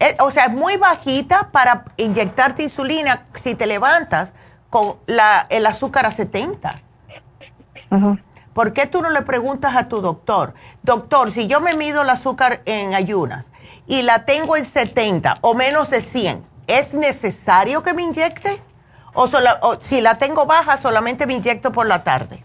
eh, 0.00 0.16
o 0.20 0.30
sea, 0.30 0.46
es 0.46 0.52
muy 0.52 0.76
bajita 0.76 1.50
para 1.52 1.84
inyectarte 1.98 2.62
insulina 2.62 3.26
si 3.42 3.54
te 3.54 3.66
levantas 3.66 4.32
con 4.70 4.96
la, 5.06 5.46
el 5.50 5.66
azúcar 5.66 6.06
a 6.06 6.12
70. 6.12 6.80
¿Por 8.54 8.72
qué 8.72 8.86
tú 8.86 9.02
no 9.02 9.10
le 9.10 9.22
preguntas 9.22 9.74
a 9.76 9.88
tu 9.88 10.00
doctor, 10.00 10.54
doctor, 10.82 11.32
si 11.32 11.48
yo 11.48 11.60
me 11.60 11.74
mido 11.74 12.02
el 12.02 12.10
azúcar 12.10 12.62
en 12.66 12.94
ayunas 12.94 13.50
y 13.86 14.02
la 14.02 14.24
tengo 14.24 14.56
en 14.56 14.64
70 14.64 15.34
o 15.40 15.54
menos 15.54 15.90
de 15.90 16.00
100, 16.00 16.44
¿es 16.68 16.94
necesario 16.94 17.82
que 17.82 17.94
me 17.94 18.02
inyecte? 18.02 18.62
O, 19.12 19.28
si 19.80 20.00
la 20.00 20.18
tengo 20.18 20.46
baja, 20.46 20.76
solamente 20.76 21.26
me 21.26 21.34
inyecto 21.34 21.72
por 21.72 21.86
la 21.86 22.04
tarde. 22.04 22.44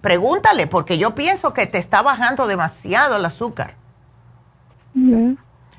Pregúntale, 0.00 0.66
porque 0.66 0.98
yo 0.98 1.14
pienso 1.14 1.52
que 1.52 1.66
te 1.66 1.78
está 1.78 2.02
bajando 2.02 2.46
demasiado 2.46 3.16
el 3.16 3.24
azúcar. 3.24 3.74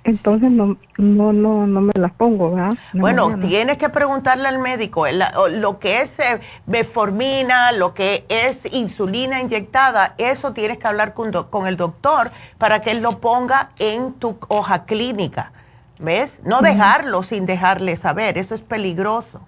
Entonces 0.06 0.52
no, 0.52 0.78
no, 0.98 1.32
no, 1.32 1.66
no 1.66 1.82
me 1.82 1.94
las 1.96 2.12
pongo, 2.12 2.52
¿verdad? 2.52 2.76
bueno, 2.94 3.40
tienes 3.40 3.78
que 3.78 3.88
preguntarle 3.88 4.50
al 4.50 4.60
médico. 4.60 5.06
lo 5.50 5.80
que 5.80 6.02
es 6.02 6.20
eh, 6.20 6.42
beformina, 6.66 7.72
lo 7.72 7.94
que 7.94 8.26
es 8.28 8.72
insulina 8.74 9.40
inyectada, 9.40 10.16
eso 10.18 10.52
tienes 10.52 10.78
que 10.78 10.88
hablar 10.88 11.14
con, 11.14 11.32
con, 11.32 11.68
el 11.68 11.78
doctor 11.78 12.32
para 12.58 12.82
que 12.82 12.92
él 12.92 13.02
lo 13.02 13.20
ponga 13.20 13.72
en 13.80 14.14
tu 14.14 14.38
hoja 14.50 14.84
clínica. 14.84 15.54
¿Ves? 16.00 16.42
No 16.44 16.62
dejarlo 16.62 17.24
sin 17.24 17.46
dejarle 17.46 17.96
saber, 17.96 18.38
eso 18.38 18.56
es 18.56 18.62
peligroso. 18.62 19.40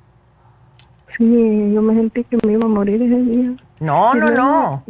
Sí, 1.17 1.71
yo 1.73 1.81
me 1.81 1.95
sentí 1.95 2.23
que 2.23 2.37
me 2.45 2.53
iba 2.53 2.65
a 2.65 2.69
morir 2.69 3.01
ese 3.01 3.21
día. 3.21 3.55
No, 3.79 4.15
no, 4.15 4.31
no. 4.31 4.83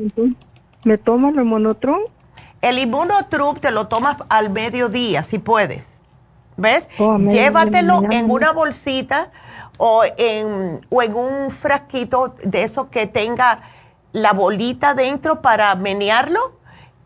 ¿Me 0.83 0.97
tomo 0.99 1.29
el 1.29 1.43
monotrón? 1.43 2.01
El 2.65 2.79
inmunotrup 2.79 3.59
te 3.59 3.69
lo 3.69 3.87
tomas 3.87 4.17
al 4.27 4.49
mediodía, 4.49 5.21
si 5.21 5.37
puedes. 5.37 5.85
¿Ves? 6.57 6.89
Oh, 6.97 7.19
Llévatelo 7.19 8.01
en 8.09 8.31
una 8.31 8.53
bolsita 8.53 9.29
o 9.77 10.01
en, 10.17 10.81
o 10.89 11.03
en 11.03 11.13
un 11.13 11.51
frasquito 11.51 12.33
de 12.43 12.63
eso 12.63 12.89
que 12.89 13.05
tenga 13.05 13.61
la 14.13 14.33
bolita 14.33 14.95
dentro 14.95 15.43
para 15.43 15.75
menearlo, 15.75 16.57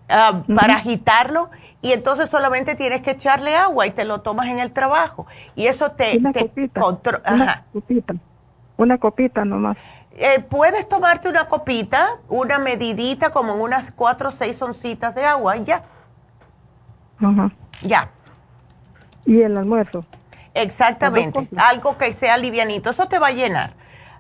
ah, 0.08 0.44
para 0.56 0.76
agitarlo, 0.76 1.50
y 1.82 1.92
entonces 1.92 2.30
solamente 2.30 2.76
tienes 2.76 3.02
que 3.02 3.12
echarle 3.12 3.58
agua 3.58 3.86
y 3.86 3.92
te 3.92 4.06
lo 4.06 4.22
tomas 4.22 4.48
en 4.48 4.60
el 4.60 4.72
trabajo. 4.72 5.28
Y 5.58 5.68
eso 5.68 5.92
te, 5.92 6.20
una 6.20 6.32
Una 7.28 7.66
copita, 7.74 8.14
una 8.78 8.98
copita 8.98 9.44
nomás. 9.44 9.76
Eh, 10.22 10.42
puedes 10.42 10.88
tomarte 10.90 11.30
una 11.30 11.48
copita, 11.48 12.18
una 12.28 12.60
medidita 12.60 13.30
como 13.30 13.56
en 13.56 13.62
unas 13.62 13.92
cuatro 13.92 14.30
o 14.30 14.32
seis 14.34 14.62
oncitas 14.62 15.16
de 15.16 15.24
agua 15.24 15.56
y 15.56 15.64
ya. 15.64 15.84
Ajá. 17.22 17.52
Ya. 17.82 18.10
¿Y 19.26 19.42
el 19.42 19.56
almuerzo? 19.56 20.04
Exactamente, 20.54 21.48
algo 21.56 21.98
que 21.98 22.12
sea 22.14 22.38
livianito, 22.38 22.90
eso 22.90 23.08
te 23.08 23.18
va 23.18 23.28
a 23.28 23.32
llenar. 23.32 23.72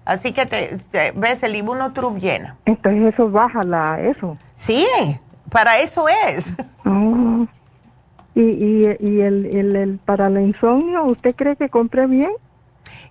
Así 0.05 0.31
que 0.31 0.45
te, 0.45 1.11
ves 1.15 1.43
el 1.43 1.57
inmunotrup 1.57 2.17
llena. 2.17 2.55
Entonces 2.63 3.13
eso 3.13 3.29
baja 3.29 3.63
la 3.63 3.99
eso. 3.99 4.37
Sí, 4.55 4.87
para 5.51 5.79
eso 5.79 6.05
es. 6.07 6.53
Ah. 6.85 7.45
¿Y, 8.35 8.41
y, 8.41 8.97
y 9.01 9.21
el, 9.21 9.45
el, 9.53 9.75
el, 9.75 9.97
para 9.99 10.27
el 10.27 10.39
insomnio, 10.39 11.03
usted 11.03 11.35
cree 11.35 11.57
que 11.57 11.67
compré 11.67 12.07
bien? 12.07 12.31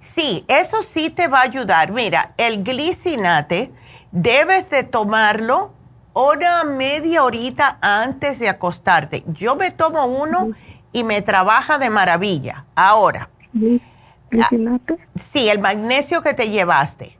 Sí, 0.00 0.44
eso 0.48 0.82
sí 0.82 1.10
te 1.10 1.28
va 1.28 1.40
a 1.40 1.42
ayudar. 1.42 1.92
Mira, 1.92 2.32
el 2.36 2.62
glicinate 2.62 3.72
debes 4.10 4.68
de 4.70 4.84
tomarlo 4.84 5.72
una 6.14 6.64
media 6.64 7.24
horita 7.24 7.78
antes 7.80 8.38
de 8.38 8.48
acostarte. 8.48 9.24
Yo 9.28 9.56
me 9.56 9.70
tomo 9.70 10.06
uno 10.06 10.50
y 10.92 11.04
me 11.04 11.22
trabaja 11.22 11.78
de 11.78 11.90
maravilla. 11.90 12.64
Ahora. 12.74 13.28
¿Glicinate? 14.30 14.98
Sí, 15.16 15.48
el 15.48 15.58
magnesio 15.58 16.22
que 16.22 16.34
te 16.34 16.50
llevaste. 16.50 17.16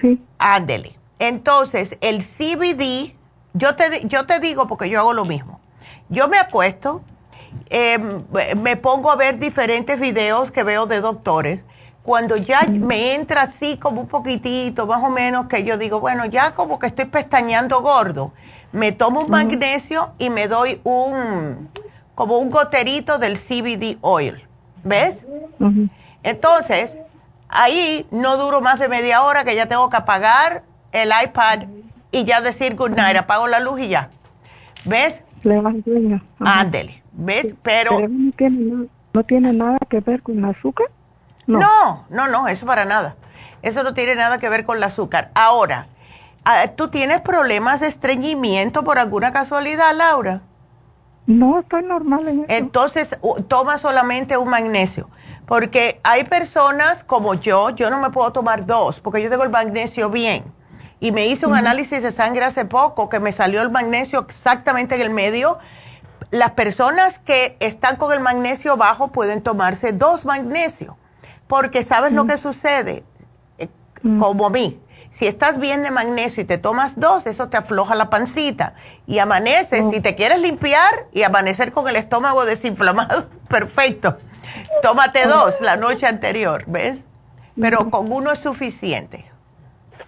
Sí. 0.00 0.22
Ándele. 0.38 0.96
Entonces, 1.18 1.96
el 2.00 2.22
CBD, 2.22 3.14
yo 3.54 3.74
te, 3.74 4.06
yo 4.06 4.26
te 4.26 4.38
digo 4.40 4.68
porque 4.68 4.88
yo 4.88 5.00
hago 5.00 5.12
lo 5.12 5.24
mismo. 5.24 5.60
Yo 6.08 6.28
me 6.28 6.38
acuesto, 6.38 7.02
em, 7.70 8.22
me 8.56 8.76
pongo 8.76 9.10
a 9.10 9.16
ver 9.16 9.38
diferentes 9.38 9.98
videos 9.98 10.50
que 10.50 10.62
veo 10.62 10.86
de 10.86 11.00
doctores 11.00 11.62
cuando 12.08 12.38
ya 12.38 12.62
me 12.62 13.14
entra 13.14 13.42
así 13.42 13.76
como 13.76 14.00
un 14.00 14.08
poquitito, 14.08 14.86
más 14.86 15.04
o 15.04 15.10
menos, 15.10 15.46
que 15.46 15.62
yo 15.62 15.76
digo, 15.76 16.00
bueno, 16.00 16.24
ya 16.24 16.54
como 16.54 16.78
que 16.78 16.86
estoy 16.86 17.04
pestañeando 17.04 17.82
gordo, 17.82 18.32
me 18.72 18.92
tomo 18.92 19.20
un 19.20 19.30
magnesio 19.30 20.12
y 20.18 20.30
me 20.30 20.48
doy 20.48 20.80
un, 20.84 21.68
como 22.14 22.38
un 22.38 22.48
goterito 22.48 23.18
del 23.18 23.36
CBD 23.36 23.98
oil, 24.00 24.42
¿ves? 24.84 25.26
Entonces, 26.22 26.96
ahí 27.46 28.06
no 28.10 28.38
duro 28.38 28.62
más 28.62 28.78
de 28.78 28.88
media 28.88 29.22
hora 29.22 29.44
que 29.44 29.54
ya 29.54 29.66
tengo 29.66 29.90
que 29.90 29.98
apagar 29.98 30.62
el 30.92 31.10
iPad 31.10 31.64
y 32.10 32.24
ya 32.24 32.40
decir 32.40 32.74
good 32.74 32.92
night, 32.92 33.18
apago 33.18 33.48
la 33.48 33.60
luz 33.60 33.80
y 33.80 33.88
ya. 33.88 34.08
¿Ves? 34.86 35.22
Le 35.42 35.60
va 35.60 35.74
sueño. 35.84 36.24
Ándele, 36.38 37.02
¿ves? 37.12 37.54
Pero... 37.60 38.00
no, 38.00 38.32
tiene, 38.32 38.88
no 39.12 39.24
tiene 39.24 39.52
nada 39.52 39.76
que 39.90 40.00
ver 40.00 40.22
con 40.22 40.38
el 40.38 40.46
azúcar. 40.46 40.86
No. 41.48 42.04
no, 42.10 42.28
no, 42.28 42.46
eso 42.46 42.66
para 42.66 42.84
nada. 42.84 43.16
Eso 43.62 43.82
no 43.82 43.94
tiene 43.94 44.14
nada 44.14 44.38
que 44.38 44.48
ver 44.48 44.64
con 44.64 44.76
el 44.76 44.84
azúcar. 44.84 45.30
Ahora, 45.34 45.86
ah, 46.44 46.68
¿tú 46.76 46.88
tienes 46.88 47.22
problemas 47.22 47.80
de 47.80 47.88
estreñimiento 47.88 48.84
por 48.84 48.98
alguna 48.98 49.32
casualidad, 49.32 49.94
Laura? 49.94 50.42
No, 51.26 51.58
estoy 51.60 51.82
normal 51.82 52.28
en 52.28 52.38
eso. 52.40 52.46
Entonces, 52.48 53.18
toma 53.48 53.78
solamente 53.78 54.36
un 54.36 54.48
magnesio. 54.48 55.08
Porque 55.46 56.00
hay 56.04 56.24
personas 56.24 57.02
como 57.02 57.32
yo, 57.32 57.70
yo 57.70 57.88
no 57.88 57.98
me 57.98 58.10
puedo 58.10 58.30
tomar 58.32 58.66
dos, 58.66 59.00
porque 59.00 59.22
yo 59.22 59.30
tengo 59.30 59.44
el 59.44 59.50
magnesio 59.50 60.10
bien. 60.10 60.44
Y 61.00 61.12
me 61.12 61.28
hice 61.28 61.46
un 61.46 61.54
análisis 61.54 62.02
de 62.02 62.12
sangre 62.12 62.44
hace 62.44 62.66
poco 62.66 63.08
que 63.08 63.20
me 63.20 63.32
salió 63.32 63.62
el 63.62 63.70
magnesio 63.70 64.20
exactamente 64.20 64.96
en 64.96 65.00
el 65.00 65.10
medio. 65.10 65.58
Las 66.30 66.50
personas 66.50 67.18
que 67.18 67.56
están 67.60 67.96
con 67.96 68.12
el 68.12 68.20
magnesio 68.20 68.76
bajo 68.76 69.08
pueden 69.08 69.40
tomarse 69.40 69.92
dos 69.92 70.26
magnesios 70.26 70.97
porque 71.48 71.82
sabes 71.82 72.12
lo 72.12 72.26
que 72.26 72.36
sucede, 72.36 73.04
eh, 73.58 73.68
mm. 74.02 74.20
como 74.20 74.46
a 74.46 74.50
mí. 74.50 74.80
Si 75.10 75.26
estás 75.26 75.58
bien 75.58 75.82
de 75.82 75.90
magnesio 75.90 76.42
y 76.42 76.46
te 76.46 76.58
tomas 76.58 77.00
dos, 77.00 77.26
eso 77.26 77.48
te 77.48 77.56
afloja 77.56 77.94
la 77.94 78.10
pancita. 78.10 78.74
Y 79.06 79.18
amaneces, 79.18 79.84
oh. 79.84 79.90
si 79.90 80.00
te 80.00 80.14
quieres 80.14 80.40
limpiar 80.40 81.06
y 81.12 81.22
amanecer 81.22 81.72
con 81.72 81.88
el 81.88 81.96
estómago 81.96 82.44
desinflamado, 82.44 83.28
perfecto. 83.48 84.18
Tómate 84.82 85.26
dos 85.26 85.60
la 85.60 85.76
noche 85.76 86.06
anterior, 86.06 86.64
¿ves? 86.66 87.00
Pero 87.60 87.90
con 87.90 88.12
uno 88.12 88.30
es 88.32 88.38
suficiente. 88.38 89.28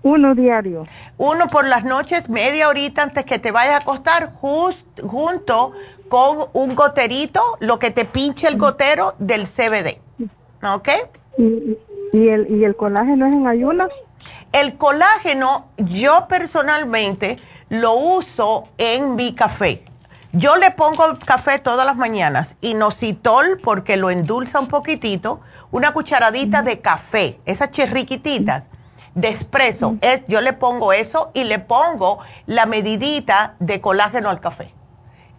Uno 0.03 0.35
diario. 0.35 0.87
Uno 1.19 1.49
por 1.49 1.67
las 1.67 1.85
noches, 1.85 2.29
media 2.29 2.69
horita 2.69 3.03
antes 3.03 3.25
que 3.25 3.39
te 3.39 3.51
vayas 3.51 3.75
a 3.75 3.79
acostar, 3.79 4.33
junto 4.35 5.73
con 6.09 6.49
un 6.53 6.75
goterito, 6.75 7.43
lo 7.61 7.79
que 7.79 7.91
te 7.91 8.05
pinche 8.05 8.47
el 8.47 8.57
gotero 8.57 9.15
del 9.19 9.47
CBD. 9.47 10.01
¿Ok? 10.63 10.89
¿Y, 12.13 12.29
el, 12.29 12.51
¿Y 12.51 12.65
el 12.65 12.77
colágeno 12.77 13.27
es 13.27 13.35
en 13.35 13.47
ayunas? 13.47 13.89
El 14.53 14.77
colágeno, 14.77 15.69
yo 15.79 16.27
personalmente 16.29 17.37
lo 17.71 17.95
uso 17.95 18.65
en 18.77 19.15
mi 19.15 19.35
café. 19.35 19.85
Yo 20.33 20.57
le 20.57 20.71
pongo 20.71 21.19
café 21.25 21.59
todas 21.59 21.87
las 21.87 21.97
mañanas, 21.97 22.57
inositol 22.61 23.59
porque 23.63 23.97
lo 23.97 24.11
endulza 24.11 24.61
un 24.61 24.69
poquitito, 24.69 25.41
una 25.71 25.93
cucharadita 25.93 26.63
de 26.63 26.81
café, 26.81 27.41
esas 27.47 27.71
chirriquititas 27.71 28.65
de 29.15 29.29
espresso. 29.29 29.97
Es, 30.03 30.23
yo 30.29 30.41
le 30.41 30.53
pongo 30.53 30.93
eso 30.93 31.31
y 31.33 31.45
le 31.45 31.59
pongo 31.59 32.19
la 32.47 32.67
medidita 32.67 33.55
de 33.61 33.81
colágeno 33.81 34.31
al 34.31 34.41
café. 34.41 34.73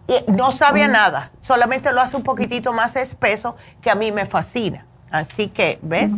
Y 0.08 0.30
no 0.32 0.52
sabe 0.52 0.88
nada, 0.88 1.30
solamente 1.42 1.92
lo 1.92 2.00
hace 2.00 2.16
un 2.16 2.22
poquitito 2.24 2.72
más 2.72 2.96
espeso 2.96 3.56
que 3.80 3.90
a 3.90 3.94
mí 3.94 4.10
me 4.10 4.26
fascina. 4.26 4.86
Así 5.12 5.48
que, 5.48 5.78
¿ves? 5.82 6.10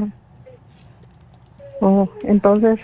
Oh, 1.80 2.08
entonces, 2.22 2.78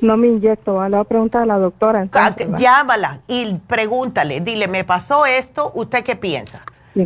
no 0.00 0.16
me 0.16 0.28
inyecto. 0.28 0.82
Le 0.82 0.90
voy 0.90 1.00
a 1.00 1.04
preguntar 1.04 1.42
a 1.42 1.46
la 1.46 1.58
doctora. 1.58 2.08
Ah, 2.12 2.34
llámala 2.58 3.20
y 3.28 3.54
pregúntale, 3.66 4.40
dile, 4.40 4.66
me 4.66 4.82
pasó 4.84 5.26
esto, 5.26 5.70
¿usted 5.74 6.02
qué 6.02 6.16
piensa? 6.16 6.62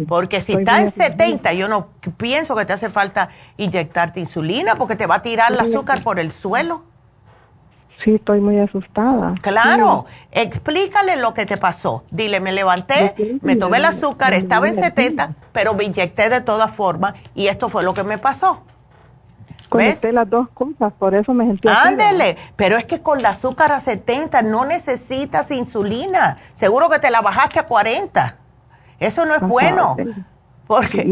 porque 0.07 0.40
si 0.40 0.52
está 0.52 0.81
en 0.81 0.90
70, 0.90 1.52
yo 1.55 1.69
no 1.69 1.89
pienso 2.16 2.55
que 2.55 2.65
te 2.65 2.73
hace 2.73 2.90
falta 2.90 3.31
inyectarte 3.57 4.20
insulina 4.20 4.77
porque 4.77 4.94
te 4.94 5.07
va 5.07 5.16
a 5.16 5.23
tirar 5.23 5.52
el 5.52 5.59
azúcar 5.59 6.02
por 6.02 6.20
el 6.20 6.31
suelo. 6.31 6.85
Sí, 8.05 8.14
estoy 8.14 8.40
muy 8.40 8.59
asustada. 8.59 9.35
Claro, 9.43 10.06
explícale 10.32 11.16
lo 11.16 11.35
que 11.35 11.44
te 11.44 11.56
pasó. 11.56 12.05
Dile, 12.10 12.40
me 12.40 12.52
levanté, 12.52 13.39
me 13.43 13.56
tomé 13.56 13.78
el 13.78 13.85
azúcar, 13.85 14.32
estaba 14.32 14.68
en 14.68 14.77
70, 14.77 15.35
pero 15.52 15.74
me 15.74 15.85
inyecté 15.85 16.28
de 16.31 16.40
todas 16.40 16.74
formas 16.74 17.14
y 17.35 17.48
esto 17.48 17.68
fue 17.68 17.82
lo 17.82 17.93
que 17.93 18.05
me 18.05 18.18
pasó. 18.18 18.62
Conecté 19.68 20.12
las 20.12 20.28
dos 20.28 20.48
cosas, 20.52 20.93
por 20.98 21.14
eso 21.14 21.32
me 21.32 21.47
sentí 21.47 21.68
Ándele, 21.68 22.36
pero 22.56 22.77
es 22.77 22.86
que 22.86 23.01
con 23.02 23.20
el 23.20 23.27
azúcar 23.27 23.70
a 23.70 23.78
70 23.78 24.43
no 24.43 24.64
necesitas 24.64 25.48
insulina. 25.52 26.39
Seguro 26.55 26.89
que 26.89 26.98
te 26.98 27.09
la 27.09 27.20
bajaste 27.20 27.60
a 27.60 27.66
40. 27.66 28.36
Eso 28.98 29.27
no 29.27 29.35
es 29.35 29.40
bueno. 29.40 29.97
Porque, 30.66 31.05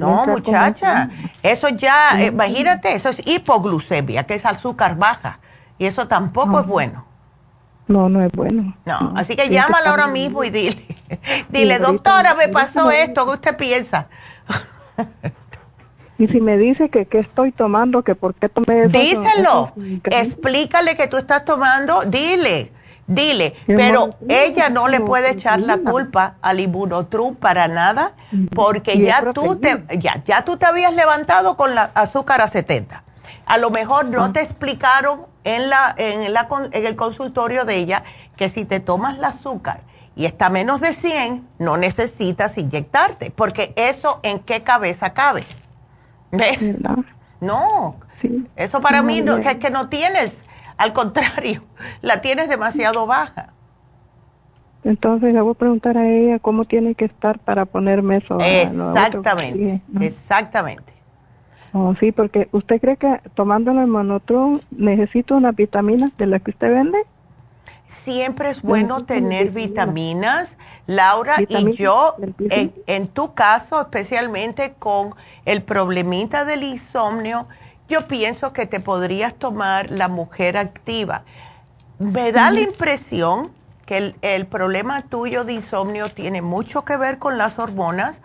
no, 0.00 0.26
muchacha, 0.26 1.10
eso 1.42 1.68
ya, 1.68 2.20
imagínate, 2.24 2.94
eso 2.94 3.10
es 3.10 3.22
hipoglucemia, 3.24 4.24
que 4.24 4.34
es 4.34 4.44
azúcar 4.44 4.96
baja. 4.96 5.38
Y 5.78 5.86
eso 5.86 6.08
tampoco 6.08 6.60
es 6.60 6.66
bueno. 6.66 7.04
No, 7.88 8.08
no 8.08 8.22
es 8.22 8.32
bueno. 8.32 8.76
No, 8.84 9.12
así 9.16 9.36
que 9.36 9.48
llámala 9.48 9.90
ahora 9.90 10.08
mismo 10.08 10.42
y 10.42 10.50
dile, 10.50 10.86
dile, 11.50 11.78
doctora, 11.78 12.34
me 12.34 12.48
pasó 12.48 12.90
esto, 12.90 13.24
¿qué 13.24 13.32
usted 13.32 13.56
piensa? 13.56 14.08
Y 16.18 16.28
si 16.28 16.40
me 16.40 16.56
dice 16.56 16.88
que 16.88 17.04
qué 17.06 17.18
estoy 17.18 17.52
tomando, 17.52 18.02
que 18.02 18.14
por 18.14 18.34
qué 18.34 18.48
tomé 18.48 18.84
eso. 18.84 18.88
Díselo, 18.88 19.72
explícale 20.04 20.96
que 20.96 21.08
tú 21.08 21.18
estás 21.18 21.44
tomando, 21.44 22.04
dile, 22.06 22.72
dile. 23.06 23.54
Pero 23.66 24.16
ella 24.26 24.70
no 24.70 24.88
le 24.88 25.00
puede 25.00 25.32
echar 25.32 25.60
la 25.60 25.78
culpa 25.78 26.36
al 26.40 26.60
Ibunotru 26.60 27.34
para 27.34 27.68
nada, 27.68 28.14
porque 28.54 28.98
ya 28.98 29.32
tú, 29.34 29.56
te, 29.56 29.84
ya, 29.98 30.22
ya 30.24 30.42
tú 30.42 30.56
te 30.56 30.64
habías 30.64 30.94
levantado 30.94 31.56
con 31.56 31.74
la 31.74 31.90
azúcar 31.94 32.40
a 32.40 32.48
70. 32.48 33.04
A 33.44 33.58
lo 33.58 33.70
mejor 33.70 34.06
no 34.06 34.24
ah. 34.24 34.32
te 34.32 34.40
explicaron 34.40 35.26
en, 35.46 35.70
la, 35.70 35.94
en, 35.96 36.32
la, 36.34 36.48
en 36.72 36.86
el 36.86 36.96
consultorio 36.96 37.64
de 37.64 37.76
ella 37.76 38.02
que 38.36 38.48
si 38.48 38.64
te 38.64 38.80
tomas 38.80 39.16
el 39.16 39.24
azúcar 39.24 39.80
y 40.16 40.26
está 40.26 40.50
menos 40.50 40.80
de 40.80 40.92
100, 40.92 41.46
no 41.58 41.76
necesitas 41.76 42.58
inyectarte, 42.58 43.30
porque 43.30 43.72
eso 43.76 44.18
en 44.22 44.40
qué 44.40 44.62
cabeza 44.62 45.12
cabe. 45.12 45.42
¿Ves? 46.32 46.58
No, 47.40 47.96
eso 48.56 48.80
para 48.80 49.02
mí 49.02 49.20
no, 49.20 49.36
es 49.36 49.56
que 49.58 49.70
no 49.70 49.88
tienes, 49.88 50.42
al 50.78 50.92
contrario, 50.92 51.62
la 52.02 52.20
tienes 52.20 52.48
demasiado 52.48 53.06
baja. 53.06 53.52
Entonces 54.82 55.32
le 55.32 55.40
voy 55.40 55.52
a 55.52 55.58
preguntar 55.58 55.96
a 55.96 56.08
ella 56.08 56.38
cómo 56.40 56.64
tiene 56.64 56.94
que 56.94 57.04
estar 57.04 57.38
para 57.38 57.66
ponerme 57.66 58.16
eso. 58.16 58.38
Exactamente, 58.40 59.80
exactamente. 60.00 60.95
Oh, 61.72 61.94
sí, 62.00 62.12
porque 62.12 62.48
usted 62.52 62.80
cree 62.80 62.96
que 62.96 63.20
tomando 63.34 63.70
el 63.72 63.86
monotron 63.86 64.60
necesito 64.70 65.36
unas 65.36 65.54
vitaminas 65.54 66.16
de 66.16 66.26
las 66.26 66.42
que 66.42 66.50
usted 66.52 66.68
vende. 66.68 66.98
Siempre 67.88 68.50
es 68.50 68.62
bueno 68.62 69.04
tener 69.04 69.50
vitaminas, 69.50 70.56
Laura, 70.86 71.36
y 71.48 71.76
yo, 71.76 72.16
en, 72.50 72.72
en, 72.86 73.06
tu 73.06 73.32
caso, 73.34 73.80
especialmente 73.80 74.74
con 74.78 75.14
el 75.44 75.62
problemita 75.62 76.44
del 76.44 76.64
insomnio, 76.64 77.46
yo 77.88 78.06
pienso 78.08 78.52
que 78.52 78.66
te 78.66 78.80
podrías 78.80 79.34
tomar 79.34 79.90
la 79.90 80.08
mujer 80.08 80.56
activa. 80.56 81.22
Me 81.98 82.32
da 82.32 82.50
la 82.50 82.60
impresión 82.60 83.52
que 83.86 84.14
el, 84.20 84.46
problema 84.46 85.02
tuyo 85.02 85.44
de 85.44 85.54
insomnio 85.54 86.08
tiene 86.08 86.42
mucho 86.42 86.84
que 86.84 86.96
ver 86.96 87.18
con 87.18 87.38
las 87.38 87.58
hormonas. 87.58 88.18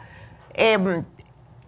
Em, 0.56 1.06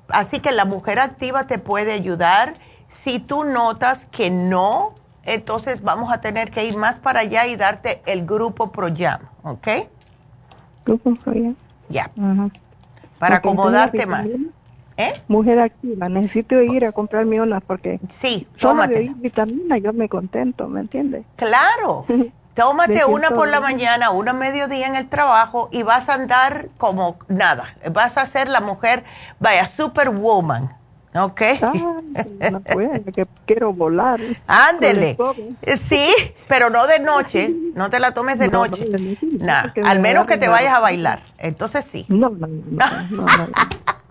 así 0.09 0.39
que 0.39 0.51
la 0.51 0.65
mujer 0.65 0.99
activa 0.99 1.47
te 1.47 1.59
puede 1.59 1.93
ayudar. 1.93 2.53
Si 2.89 3.19
tú 3.19 3.43
notas 3.43 4.05
que 4.05 4.29
no, 4.29 4.95
entonces 5.23 5.81
vamos 5.81 6.11
a 6.11 6.21
tener 6.21 6.51
que 6.51 6.65
ir 6.65 6.77
más 6.77 6.99
para 6.99 7.21
allá 7.21 7.47
y 7.47 7.55
darte 7.55 8.01
el 8.05 8.25
grupo 8.25 8.71
ProYam, 8.71 9.21
¿ok? 9.43 9.67
Grupo 10.85 11.13
ProYam. 11.15 11.55
Ya. 11.89 12.09
Para 13.19 13.37
acomodarte 13.37 14.05
más. 14.05 14.25
¿Eh? 14.95 15.13
Mujer 15.27 15.59
activa, 15.59 16.07
necesito 16.07 16.61
ir 16.61 16.85
a 16.85 16.91
comprarme 16.91 17.41
unas 17.41 17.63
porque 17.63 17.99
sí, 18.11 18.47
solo 18.59 18.85
de 18.85 19.11
vitamina 19.15 19.79
yo 19.79 19.91
me 19.91 20.07
contento, 20.07 20.67
¿me 20.67 20.81
entiendes? 20.81 21.25
Claro. 21.35 22.05
Tómate 22.53 23.05
una 23.05 23.31
por 23.31 23.47
la 23.47 23.59
mañana, 23.59 24.11
una 24.11 24.31
a 24.31 24.35
mediodía 24.35 24.87
en 24.87 24.95
el 24.95 25.09
trabajo 25.09 25.69
y 25.71 25.83
vas 25.83 26.09
a 26.09 26.13
andar 26.13 26.67
como 26.77 27.17
nada. 27.27 27.75
Vas 27.91 28.17
a 28.17 28.25
ser 28.25 28.47
la 28.47 28.61
mujer, 28.61 29.03
vaya, 29.39 29.65
superwoman. 29.65 30.69
¿Ok? 31.15 31.41
no 32.51 32.59
puede, 32.61 33.03
que 33.11 33.27
quiero 33.45 33.71
volar. 33.71 34.19
Ándele. 34.47 35.17
Sí, 35.75 36.07
pero 36.47 36.69
no 36.69 36.87
de 36.87 36.99
noche. 36.99 37.53
No 37.75 37.89
te 37.89 37.99
la 37.99 38.11
tomes 38.11 38.39
de 38.39 38.47
noche. 38.47 38.87
Nada, 39.21 39.73
al 39.85 39.99
menos 39.99 40.25
que 40.25 40.37
te 40.37 40.47
vayas 40.47 40.73
a 40.73 40.79
bailar. 40.79 41.21
Entonces 41.37 41.85
sí. 41.85 42.05
No, 42.09 42.29
no, 42.29 42.47
no. 42.47 42.85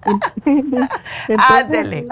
Ándele. 1.38 2.06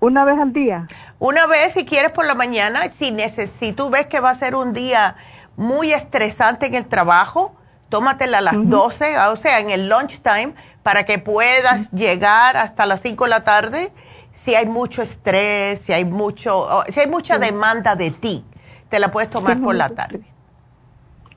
Una 0.00 0.24
vez 0.24 0.38
al 0.38 0.52
día. 0.52 0.86
Una 1.24 1.46
vez 1.46 1.72
si 1.72 1.86
quieres 1.86 2.10
por 2.10 2.26
la 2.26 2.34
mañana, 2.34 2.92
si, 2.92 3.16
si 3.58 3.72
tú 3.72 3.88
ves 3.88 4.08
que 4.08 4.20
va 4.20 4.28
a 4.28 4.34
ser 4.34 4.54
un 4.54 4.74
día 4.74 5.16
muy 5.56 5.90
estresante 5.90 6.66
en 6.66 6.74
el 6.74 6.84
trabajo, 6.84 7.56
tómatela 7.88 8.38
a 8.38 8.40
las 8.42 8.68
12, 8.68 9.18
o 9.32 9.36
sea, 9.36 9.60
en 9.60 9.70
el 9.70 9.88
lunchtime, 9.88 10.52
para 10.82 11.06
que 11.06 11.18
puedas 11.18 11.90
llegar 11.92 12.58
hasta 12.58 12.84
las 12.84 13.00
5 13.00 13.24
de 13.24 13.30
la 13.30 13.42
tarde. 13.42 13.90
Si 14.34 14.54
hay 14.54 14.66
mucho 14.66 15.00
estrés, 15.00 15.80
si 15.80 15.94
hay 15.94 16.04
mucho, 16.04 16.84
si 16.90 17.00
hay 17.00 17.08
mucha 17.08 17.38
demanda 17.38 17.96
de 17.96 18.10
ti, 18.10 18.44
te 18.90 18.98
la 18.98 19.10
puedes 19.10 19.30
tomar 19.30 19.58
por 19.62 19.74
la 19.74 19.88
tarde. 19.88 20.20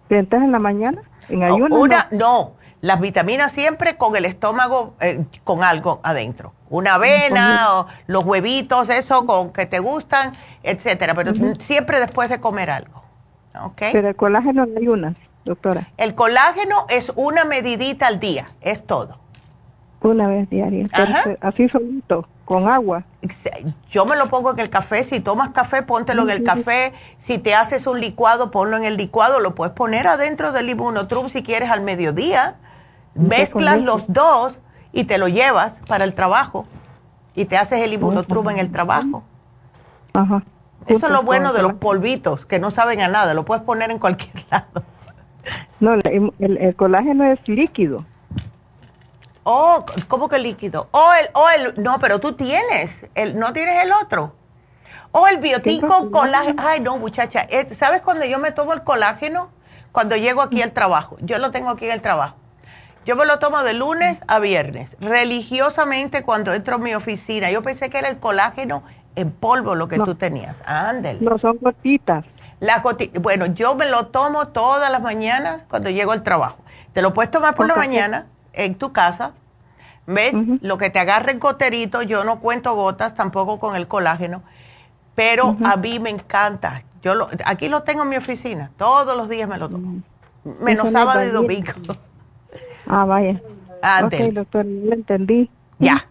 ¿Piensas 0.10 0.42
en 0.42 0.52
la 0.52 0.60
mañana? 0.60 1.02
¿En 1.30 1.44
ayuno? 1.44 1.74
Una, 1.74 2.10
no, 2.12 2.57
las 2.82 3.00
vitaminas 3.00 3.52
siempre 3.52 3.98
con 3.98 4.16
el 4.16 4.26
estómago, 4.26 4.94
eh, 5.00 5.26
con 5.44 5.64
algo 5.64 6.00
adentro. 6.04 6.54
Una 6.70 6.96
avena 6.96 7.74
o 7.74 7.88
los 8.08 8.24
huevitos, 8.24 8.90
eso 8.90 9.26
con 9.26 9.52
que 9.52 9.66
te 9.66 9.80
gustan, 9.80 10.32
etcétera. 10.64 11.16
Pero 11.16 11.34
siempre 11.60 12.00
después 12.00 12.30
de 12.30 12.40
comer 12.40 12.70
algo. 12.70 13.04
¿okay? 13.64 13.94
Pero 13.94 14.10
el 14.10 14.16
colágeno 14.16 14.66
no 14.66 14.78
hay 14.78 14.88
una, 14.88 15.16
doctora. 15.46 15.90
El 15.98 16.14
colágeno 16.14 16.86
es 16.90 17.12
una 17.16 17.46
medidita 17.46 18.08
al 18.08 18.20
día, 18.20 18.46
es 18.62 18.86
todo. 18.86 19.18
Una 20.02 20.28
vez 20.28 20.48
diaria. 20.50 20.88
Así 21.42 21.68
solito, 21.70 22.28
con 22.46 22.70
agua. 22.70 23.04
Yo 23.90 24.06
me 24.06 24.16
lo 24.16 24.28
pongo 24.28 24.52
en 24.52 24.60
el 24.60 24.70
café. 24.70 25.04
Si 25.04 25.20
tomas 25.20 25.50
café, 25.50 25.82
póntelo 25.82 26.22
en 26.24 26.30
el 26.30 26.44
café. 26.44 26.94
Si 27.18 27.40
te 27.40 27.56
haces 27.56 27.88
un 27.88 28.00
licuado, 28.00 28.52
ponlo 28.52 28.78
en 28.78 28.84
el 28.84 28.96
licuado. 28.96 29.40
Lo 29.40 29.56
puedes 29.56 29.74
poner 29.74 30.06
adentro 30.06 30.52
del 30.52 30.70
Immunotrum 30.70 31.30
si 31.30 31.42
quieres 31.42 31.72
al 31.72 31.82
mediodía 31.82 32.58
mezclas 33.18 33.82
los 33.82 34.04
dos 34.08 34.58
y 34.92 35.04
te 35.06 35.18
lo 35.18 35.28
llevas 35.28 35.82
para 35.88 36.04
el 36.04 36.14
trabajo 36.14 36.66
y 37.36 37.46
te 37.46 37.58
haces 37.58 37.82
el 37.82 37.94
inmunotrum 37.94 38.50
en 38.50 38.60
el 38.60 38.72
trabajo. 38.72 39.24
Ajá. 40.14 40.44
Eso 40.88 41.08
es 41.08 41.12
lo 41.12 41.24
bueno 41.24 41.54
de 41.54 41.62
los 41.62 41.74
polvitos, 41.74 42.46
que 42.46 42.60
no 42.60 42.72
saben 42.72 43.02
a 43.02 43.08
nada, 43.08 43.34
lo 43.34 43.44
puedes 43.44 43.64
poner 43.64 43.92
en 43.92 44.00
cualquier 44.00 44.46
lado. 44.52 44.84
No, 45.80 45.94
el, 45.94 46.76
colágeno 46.76 47.26
es 47.26 47.40
líquido. 47.48 48.06
Oh, 49.44 49.86
¿cómo 50.08 50.28
que 50.28 50.40
líquido? 50.40 50.88
Oh, 50.92 51.12
el, 51.22 51.30
oh, 51.34 51.48
el, 51.50 51.84
no, 51.84 52.00
pero 52.00 52.20
tú 52.20 52.34
tienes, 52.34 53.06
el, 53.16 53.38
¿no 53.38 53.54
tienes 53.54 53.84
el 53.84 53.92
otro? 53.92 54.34
Oh, 55.12 55.28
el 55.28 55.38
biotico 55.38 56.12
colágeno. 56.12 56.62
Ay, 56.66 56.80
no, 56.80 56.98
muchacha, 56.98 57.48
¿sabes 57.74 58.02
cuando 58.02 58.26
yo 58.26 58.40
me 58.40 58.52
tomo 58.52 58.74
el 58.74 58.84
colágeno? 58.84 59.50
Cuando 59.92 60.16
llego 60.16 60.42
aquí 60.42 60.62
al 60.62 60.74
trabajo. 60.74 61.18
Yo 61.22 61.38
lo 61.38 61.52
tengo 61.52 61.70
aquí 61.70 61.86
en 61.86 61.92
el 61.92 62.02
trabajo. 62.02 62.36
Yo 63.08 63.16
me 63.16 63.26
lo 63.26 63.40
tomo 63.40 63.64
de 63.64 63.74
lunes 63.74 64.20
a 64.28 64.40
viernes, 64.40 64.98
religiosamente 65.00 66.24
cuando 66.24 66.54
entro 66.54 66.76
a 66.76 66.78
mi 66.78 66.94
oficina. 66.94 67.50
Yo 67.50 67.64
pensé 67.64 67.90
que 67.90 68.00
era 68.00 68.10
el 68.10 68.18
colágeno 68.18 68.84
en 69.16 69.32
polvo 69.32 69.76
lo 69.76 69.88
que 69.88 69.96
tú 69.96 70.16
tenías. 70.16 70.58
Ándale. 70.66 71.20
No, 71.22 71.38
son 71.38 71.58
gotitas. 71.62 72.26
La 72.60 72.84
bueno, 73.22 73.46
yo 73.46 73.76
me 73.76 73.90
lo 73.90 74.08
tomo 74.08 74.50
todas 74.50 74.92
las 74.92 75.02
mañanas 75.02 75.62
cuando 75.70 75.90
llego 75.90 76.12
al 76.12 76.22
trabajo. 76.22 76.58
Te 76.92 77.02
lo 77.02 77.14
puedes 77.14 77.32
tomar 77.32 77.56
por 77.56 77.66
la 77.66 77.76
mañana 77.76 78.26
en 78.52 78.76
tu 78.76 78.92
casa. 78.92 79.32
¿Ves? 80.06 80.34
Lo 80.62 80.78
que 80.78 80.90
te 80.90 81.00
agarre 81.00 81.32
en 81.32 81.40
goterito, 81.40 82.02
yo 82.02 82.26
no 82.26 82.42
cuento 82.42 82.76
gotas 82.76 83.16
tampoco 83.16 83.58
con 83.58 83.78
el 83.78 83.88
colágeno, 83.88 84.44
pero 85.16 85.56
a 85.64 85.78
mí 85.78 86.00
me 86.00 86.10
encanta. 86.10 86.84
Yo 87.02 87.16
lo, 87.16 87.30
aquí 87.46 87.70
lo 87.70 87.84
tengo 87.84 88.04
en 88.04 88.10
mi 88.10 88.18
oficina, 88.18 88.72
todos 88.78 89.16
los 89.16 89.30
días 89.30 89.48
me 89.48 89.58
lo 89.58 89.70
tomo, 89.70 90.02
menos 90.44 90.92
sábado 90.92 91.24
y 91.24 91.30
domingo. 91.30 91.72
Ah, 92.88 93.06
vaya. 93.06 93.42
Ok, 94.04 94.14
doctor, 94.34 94.66
lo 94.66 94.94
entendí. 94.94 95.50
Ya, 95.80 96.08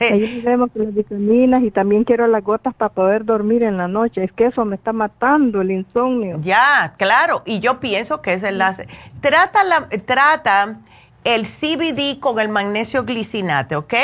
Ahí 0.00 0.40
vemos 0.40 0.70
las 0.74 0.94
vitaminas 0.94 1.62
y 1.62 1.70
también 1.70 2.04
quiero 2.04 2.26
las 2.26 2.42
gotas 2.42 2.74
para 2.74 2.90
poder 2.90 3.24
dormir 3.24 3.62
en 3.62 3.76
la 3.76 3.88
noche. 3.88 4.24
Es 4.24 4.32
que 4.32 4.46
eso 4.46 4.64
me 4.64 4.76
está 4.76 4.92
matando 4.92 5.60
el 5.60 5.70
insomnio. 5.70 6.38
Ya, 6.42 6.94
claro. 6.96 7.42
Y 7.44 7.60
yo 7.60 7.80
pienso 7.80 8.22
que 8.22 8.32
es 8.34 8.42
el 8.42 8.54
enlace. 8.54 8.88
Trata, 9.20 9.62
la, 9.64 9.88
trata 10.06 10.78
el 11.24 11.46
CBD 11.46 12.18
con 12.18 12.40
el 12.40 12.48
magnesio 12.48 13.04
glicinate, 13.04 13.76
¿ok? 13.76 13.94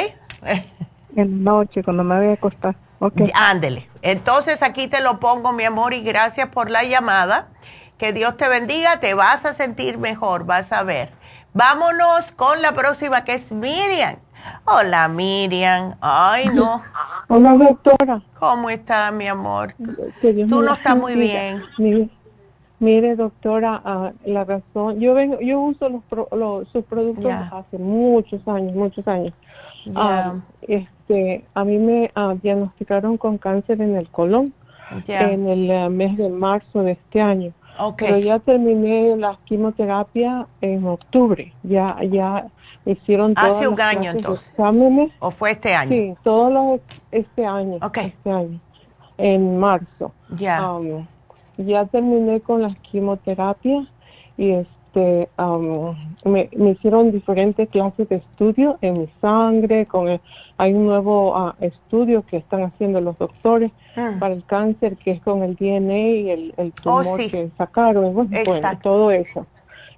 En 1.16 1.42
la 1.42 1.52
noche, 1.52 1.82
cuando 1.82 2.04
me 2.04 2.14
voy 2.18 2.26
a 2.26 2.32
acostar. 2.34 2.76
Okay. 2.98 3.30
Ándele. 3.32 3.88
Entonces 4.02 4.62
aquí 4.62 4.86
te 4.86 5.00
lo 5.00 5.18
pongo, 5.18 5.54
mi 5.54 5.64
amor, 5.64 5.94
y 5.94 6.02
gracias 6.02 6.48
por 6.48 6.70
la 6.70 6.84
llamada. 6.84 7.48
Que 7.96 8.12
Dios 8.12 8.36
te 8.36 8.50
bendiga, 8.50 9.00
te 9.00 9.14
vas 9.14 9.46
a 9.46 9.54
sentir 9.54 9.96
mejor, 9.96 10.44
vas 10.44 10.72
a 10.72 10.82
ver. 10.82 11.12
Vámonos 11.56 12.32
con 12.32 12.60
la 12.60 12.72
próxima 12.72 13.24
que 13.24 13.32
es 13.32 13.50
Miriam. 13.50 14.16
Hola 14.66 15.08
Miriam. 15.08 15.94
Ay, 16.02 16.50
no. 16.52 16.82
Hola 17.28 17.56
doctora. 17.56 18.20
¿Cómo 18.38 18.68
está 18.68 19.10
mi 19.10 19.26
amor? 19.26 19.74
Tú 20.20 20.60
no 20.60 20.74
estás 20.74 20.98
muy 20.98 21.14
bien. 21.14 21.62
Mire, 22.78 23.16
doctora, 23.16 23.80
ah, 23.86 24.12
la 24.26 24.44
razón, 24.44 25.00
yo 25.00 25.14
vengo, 25.14 25.40
yo 25.40 25.58
uso 25.60 25.88
los, 25.88 26.68
sus 26.68 26.84
productos 26.84 27.32
hace 27.32 27.78
muchos 27.78 28.46
años, 28.46 28.74
muchos 28.74 29.08
años. 29.08 29.32
Ah, 29.94 30.34
este, 30.60 31.46
a 31.54 31.64
mí 31.64 31.78
me 31.78 32.10
ah, 32.14 32.34
diagnosticaron 32.42 33.16
con 33.16 33.38
cáncer 33.38 33.80
en 33.80 33.96
el 33.96 34.10
colon 34.10 34.52
en 35.08 35.48
el 35.48 35.90
mes 35.90 36.18
de 36.18 36.28
marzo 36.28 36.82
de 36.82 36.92
este 36.92 37.22
año. 37.22 37.54
Pero 37.96 38.18
ya 38.18 38.38
terminé 38.38 39.16
la 39.16 39.38
quimioterapia 39.44 40.46
en 40.60 40.86
octubre. 40.86 41.52
Ya, 41.62 41.98
ya 42.10 42.46
hicieron 42.84 43.34
todos 43.34 43.56
Hace 43.56 43.68
un 43.68 43.80
año 43.80 44.10
entonces. 44.12 44.46
Exámenes. 44.50 45.12
¿O 45.18 45.30
fue 45.30 45.52
este 45.52 45.74
año? 45.74 45.90
Sí, 45.90 46.14
todos 46.22 46.52
los, 46.52 46.80
este 47.10 47.46
año. 47.46 47.78
Este 47.82 48.30
año. 48.30 48.60
En 49.18 49.58
marzo. 49.58 50.12
Ya. 50.38 50.72
Um, 50.72 51.06
ya 51.56 51.86
terminé 51.86 52.40
con 52.40 52.62
las 52.62 52.74
quimioterapias 52.76 53.86
y 54.36 54.52
este 54.96 55.28
um, 55.38 55.94
me, 56.24 56.48
hicieron 56.70 57.12
diferentes 57.12 57.68
clases 57.68 58.08
de 58.08 58.16
estudio 58.16 58.78
en 58.80 59.00
mi 59.00 59.08
sangre. 59.20 59.86
Con 59.86 60.20
hay 60.58 60.72
un 60.74 60.86
nuevo 60.86 61.36
uh, 61.36 61.52
estudio 61.60 62.24
que 62.24 62.38
están 62.38 62.62
haciendo 62.62 63.00
los 63.00 63.18
doctores 63.18 63.72
Ah. 63.96 64.14
para 64.20 64.34
el 64.34 64.44
cáncer, 64.44 64.96
que 64.96 65.12
es 65.12 65.22
con 65.22 65.42
el 65.42 65.56
DNA 65.56 65.98
y 65.98 66.30
el, 66.30 66.54
el 66.58 66.72
oh, 66.84 67.02
tumor 67.02 67.18
que 67.30 67.50
sacaron, 67.56 68.14
bueno, 68.14 68.38
todo 68.82 69.10
eso. 69.10 69.46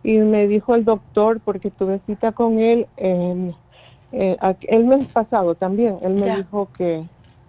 Y 0.05 0.19
me 0.19 0.47
dijo 0.47 0.77
el 0.77 0.85
doctor, 0.85 1.41
porque 1.45 1.70
tuve 1.70 2.01
cita 2.07 2.31
con 2.31 2.61
él 2.61 2.87
en, 2.97 3.55
eh, 4.12 4.37
el 4.69 4.85
mes 4.85 5.05
pasado 5.07 5.57
también, 5.57 5.99
él 6.03 6.15
me 6.15 6.37
dijo 6.37 6.69
que, 6.79 7.03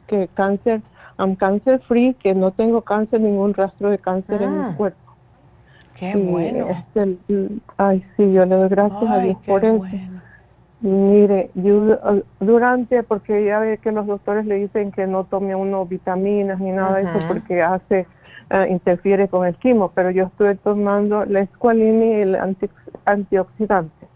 que 0.07 0.27
cáncer, 0.33 0.81
I'm 1.19 1.35
cancer 1.35 1.79
free, 1.81 2.15
que 2.15 2.33
no 2.33 2.49
tengo 2.49 2.81
cáncer, 2.81 3.21
ningún 3.21 3.53
rastro 3.53 3.91
de 3.91 3.99
cáncer 3.99 4.41
en 4.41 4.51
mi 4.51 4.63
ah. 4.63 4.73
cuerpo. 4.75 5.08
Qué 5.95 6.15
bueno. 6.15 6.67
Este, 6.69 7.17
ay, 7.77 8.05
sí, 8.15 8.31
yo 8.31 8.45
le 8.45 8.55
doy 8.55 8.69
gracias 8.69 9.09
a 9.09 9.17
Dios 9.19 9.37
por 9.45 9.65
eso. 9.65 9.85
Mire, 10.81 11.49
yo 11.55 11.77
uh, 11.77 12.23
durante, 12.39 13.03
porque 13.03 13.43
ya 13.43 13.59
ve 13.59 13.79
que 13.79 13.91
los 13.91 14.07
doctores 14.07 14.45
le 14.45 14.55
dicen 14.55 14.93
que 14.93 15.07
no 15.07 15.25
tome 15.25 15.53
uno 15.53 15.85
vitaminas 15.85 16.57
ni 16.59 16.71
nada 16.71 16.97
de 16.97 17.03
eso 17.03 17.27
porque 17.27 17.61
hace, 17.61 18.07
uh, 18.49 18.71
interfiere 18.71 19.27
con 19.27 19.45
el 19.45 19.55
quimo, 19.55 19.91
pero 19.93 20.09
yo 20.09 20.25
estuve 20.25 20.55
tomando 20.55 21.25
la 21.25 21.41
escualina 21.41 22.05
y 22.05 22.21
el 22.21 22.37
antioxidante. 23.05 24.07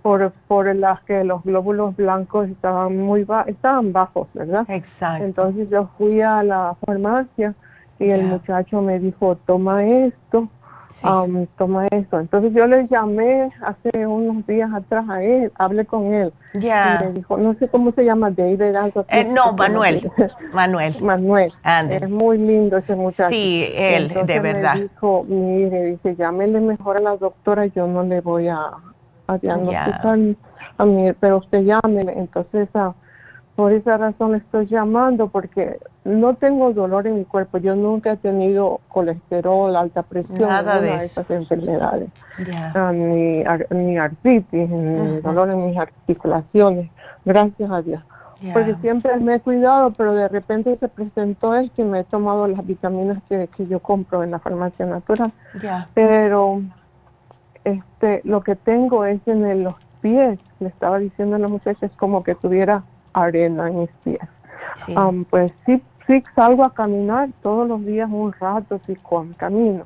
Por, 0.00 0.32
por 0.46 0.74
las 0.76 1.02
que 1.02 1.24
los 1.24 1.42
glóbulos 1.42 1.96
blancos 1.96 2.48
estaban 2.48 2.96
muy 2.98 3.26
estaban 3.46 3.92
bajos, 3.92 4.28
¿verdad? 4.32 4.64
Exacto. 4.68 5.24
Entonces 5.24 5.68
yo 5.68 5.90
fui 5.98 6.20
a 6.20 6.42
la 6.44 6.76
farmacia 6.86 7.52
y 7.98 8.10
el 8.10 8.22
muchacho 8.22 8.80
me 8.80 9.00
dijo, 9.00 9.36
toma 9.44 9.84
esto 9.84 10.48
Um, 11.02 11.46
toma 11.58 11.86
eso. 11.88 12.18
Entonces 12.18 12.52
yo 12.54 12.66
le 12.66 12.86
llamé 12.88 13.50
hace 13.60 14.06
unos 14.06 14.46
días 14.46 14.72
atrás 14.72 15.08
a 15.08 15.22
él, 15.22 15.52
hablé 15.56 15.84
con 15.84 16.12
él. 16.12 16.32
Ya. 16.54 17.00
Y 17.00 17.06
me 17.06 17.12
dijo, 17.12 17.36
no 17.36 17.54
sé 17.54 17.68
cómo 17.68 17.92
se 17.92 18.04
llama, 18.04 18.30
David. 18.30 18.62
Eh, 19.08 19.24
no, 19.24 19.52
Manuel. 19.56 20.10
Manuel. 20.52 20.96
Manuel. 21.02 21.52
Es 21.90 22.08
muy 22.08 22.38
lindo 22.38 22.78
ese 22.78 22.94
muchacho. 22.94 23.30
Sí, 23.30 23.66
él, 23.74 24.08
de 24.08 24.40
verdad. 24.40 24.74
Me 24.76 24.82
dijo, 24.82 25.24
mire, 25.28 25.84
dice, 25.84 26.16
llámele 26.16 26.60
mejor 26.60 26.96
a 26.96 27.00
la 27.00 27.16
doctora, 27.16 27.66
yo 27.66 27.86
no 27.86 28.02
le 28.02 28.20
voy 28.20 28.48
a, 28.48 28.60
a 29.26 29.38
diagnosticar 29.38 30.18
a 30.78 30.84
mí, 30.84 31.12
pero 31.20 31.38
usted 31.38 31.62
llámele. 31.62 32.12
Entonces, 32.16 32.68
uh, 32.74 32.92
por 33.56 33.72
esa 33.72 33.96
razón 33.96 34.34
estoy 34.34 34.66
llamando, 34.66 35.28
porque 35.28 35.78
no 36.04 36.34
tengo 36.34 36.74
dolor 36.74 37.06
en 37.06 37.16
mi 37.16 37.24
cuerpo. 37.24 37.56
Yo 37.56 37.74
nunca 37.74 38.12
he 38.12 38.16
tenido 38.18 38.80
colesterol, 38.88 39.74
alta 39.74 40.02
presión, 40.02 40.38
nada 40.38 40.78
de, 40.78 41.06
esas 41.06 41.28
enfermedades. 41.30 42.10
Ah, 42.74 42.92
ni, 42.92 43.42
ni 43.70 43.96
artritis, 43.96 44.68
ni 44.68 45.20
dolor 45.22 45.48
en 45.50 45.66
mis 45.66 45.78
articulaciones. 45.78 46.90
Gracias 47.24 47.70
a 47.70 47.80
Dios. 47.80 48.02
Porque 48.52 48.74
siempre 48.82 49.16
me 49.16 49.36
he 49.36 49.40
cuidado, 49.40 49.90
pero 49.96 50.12
de 50.12 50.28
repente 50.28 50.76
se 50.76 50.88
presentó 50.88 51.54
esto 51.54 51.80
y 51.80 51.84
me 51.86 52.00
he 52.00 52.04
tomado 52.04 52.46
las 52.46 52.64
vitaminas 52.66 53.22
que, 53.26 53.48
que 53.56 53.66
yo 53.66 53.80
compro 53.80 54.22
en 54.22 54.32
la 54.32 54.38
farmacia 54.38 54.84
natural. 54.84 55.32
Pero 55.94 56.60
este, 57.64 58.20
lo 58.24 58.42
que 58.42 58.54
tengo 58.54 59.06
es 59.06 59.20
en 59.26 59.64
los 59.64 59.74
pies, 60.02 60.38
le 60.60 60.68
estaba 60.68 60.98
diciendo 60.98 61.36
a 61.36 61.38
la 61.38 61.48
muchacha, 61.48 61.86
es 61.86 61.92
como 61.92 62.22
que 62.22 62.34
tuviera 62.34 62.82
arena 63.24 63.68
en 63.68 63.80
mis 63.80 63.90
pies. 64.04 64.20
Um, 64.94 65.24
pues 65.24 65.52
sí, 65.64 65.82
sí 66.06 66.22
salgo 66.34 66.64
a 66.64 66.74
caminar 66.74 67.30
todos 67.42 67.66
los 67.66 67.84
días 67.84 68.08
un 68.10 68.32
rato, 68.32 68.78
sí 68.86 68.94
con 68.96 69.32
camino, 69.32 69.84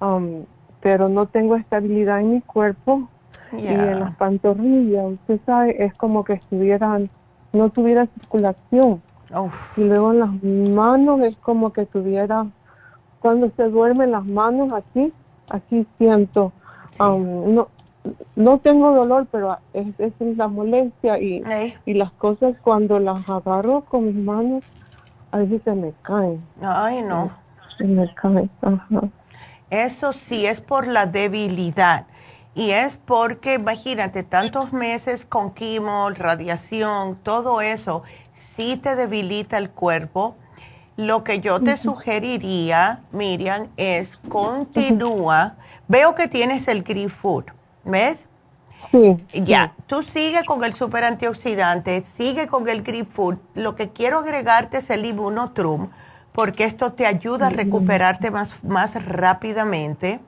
um, 0.00 0.44
pero 0.80 1.08
no 1.08 1.26
tengo 1.26 1.56
estabilidad 1.56 2.20
en 2.20 2.32
mi 2.34 2.40
cuerpo 2.40 3.08
y 3.52 3.66
en 3.66 4.00
las 4.00 4.14
pantorrillas. 4.16 5.12
Usted 5.12 5.40
sabe, 5.46 5.84
es 5.84 5.94
como 5.94 6.24
que 6.24 6.34
estuvieran, 6.34 7.08
no 7.52 7.70
tuviera 7.70 8.06
circulación. 8.06 9.00
Y 9.76 9.84
luego 9.84 10.12
en 10.12 10.20
las 10.20 10.42
manos 10.74 11.20
es 11.20 11.36
como 11.36 11.72
que 11.72 11.86
tuviera, 11.86 12.46
cuando 13.20 13.50
se 13.56 13.64
duermen 13.68 14.10
las 14.10 14.24
manos 14.24 14.72
así, 14.72 15.12
así 15.50 15.86
siento. 15.98 16.52
Um, 16.98 17.54
no, 17.54 17.68
no 18.36 18.58
tengo 18.58 18.92
dolor, 18.94 19.26
pero 19.30 19.58
es, 19.72 19.86
es 19.98 20.12
la 20.36 20.48
molestia 20.48 21.18
y, 21.18 21.42
y 21.84 21.94
las 21.94 22.12
cosas 22.12 22.54
cuando 22.62 22.98
las 22.98 23.28
agarro 23.28 23.82
con 23.82 24.06
mis 24.06 24.14
manos, 24.14 24.64
a 25.32 25.38
veces 25.38 25.60
se 25.64 25.72
me 25.72 25.92
caen. 26.02 26.42
Ay, 26.62 27.02
no. 27.02 27.30
Se 27.76 27.84
me 27.84 28.12
caen, 28.14 28.50
Eso 29.70 30.12
sí 30.12 30.46
es 30.46 30.60
por 30.60 30.86
la 30.86 31.06
debilidad. 31.06 32.06
Y 32.54 32.70
es 32.70 32.96
porque, 32.96 33.54
imagínate, 33.54 34.22
tantos 34.22 34.72
meses 34.72 35.24
con 35.24 35.52
quimo, 35.52 36.10
radiación, 36.10 37.16
todo 37.22 37.60
eso, 37.60 38.02
sí 38.32 38.76
te 38.76 38.96
debilita 38.96 39.58
el 39.58 39.70
cuerpo. 39.70 40.34
Lo 40.96 41.22
que 41.22 41.38
yo 41.38 41.60
te 41.60 41.76
sugeriría, 41.76 43.02
Miriam, 43.12 43.68
es 43.76 44.16
continúa. 44.28 45.54
Veo 45.86 46.16
que 46.16 46.26
tienes 46.26 46.66
el 46.66 46.82
Green 46.82 47.10
Food. 47.10 47.44
¿Ves? 47.88 48.24
Sí. 48.92 49.16
Ya, 49.32 49.74
tú 49.86 50.02
sigue 50.02 50.44
con 50.44 50.62
el 50.62 50.74
super 50.74 51.04
antioxidante, 51.04 52.04
sigue 52.04 52.46
con 52.46 52.68
el 52.68 52.82
Green 52.82 53.06
Food. 53.06 53.38
Lo 53.54 53.74
que 53.74 53.90
quiero 53.90 54.18
agregarte 54.18 54.78
es 54.78 54.90
el 54.90 55.04
Immunotrum, 55.04 55.88
porque 56.32 56.64
esto 56.64 56.92
te 56.92 57.06
ayuda 57.06 57.48
a 57.48 57.50
recuperarte 57.50 58.30
más, 58.30 58.50
más 58.62 58.94
rápidamente. 59.04 60.20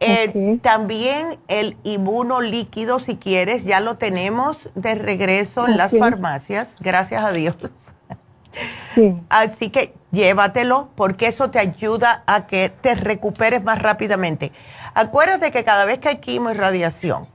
Eh, 0.00 0.60
también 0.62 1.38
el 1.48 1.76
inmuno 1.82 2.40
líquido, 2.40 3.00
si 3.00 3.16
quieres, 3.16 3.64
ya 3.64 3.80
lo 3.80 3.96
tenemos 3.96 4.56
de 4.74 4.94
regreso 4.94 5.66
en 5.66 5.76
las 5.76 5.96
farmacias, 5.98 6.68
gracias 6.78 7.24
a 7.24 7.32
Dios. 7.32 7.56
Sí. 8.94 9.16
Así 9.28 9.70
que 9.70 9.94
llévatelo 10.10 10.88
porque 10.94 11.26
eso 11.26 11.50
te 11.50 11.58
ayuda 11.58 12.22
a 12.26 12.46
que 12.46 12.70
te 12.80 12.94
recuperes 12.94 13.62
más 13.62 13.80
rápidamente. 13.80 14.52
Acuérdate 14.98 15.52
que 15.52 15.62
cada 15.62 15.84
vez 15.84 16.00
que 16.00 16.08
hay 16.08 16.16
quimo 16.16 16.50
y 16.50 16.54
radiación, 16.54 17.28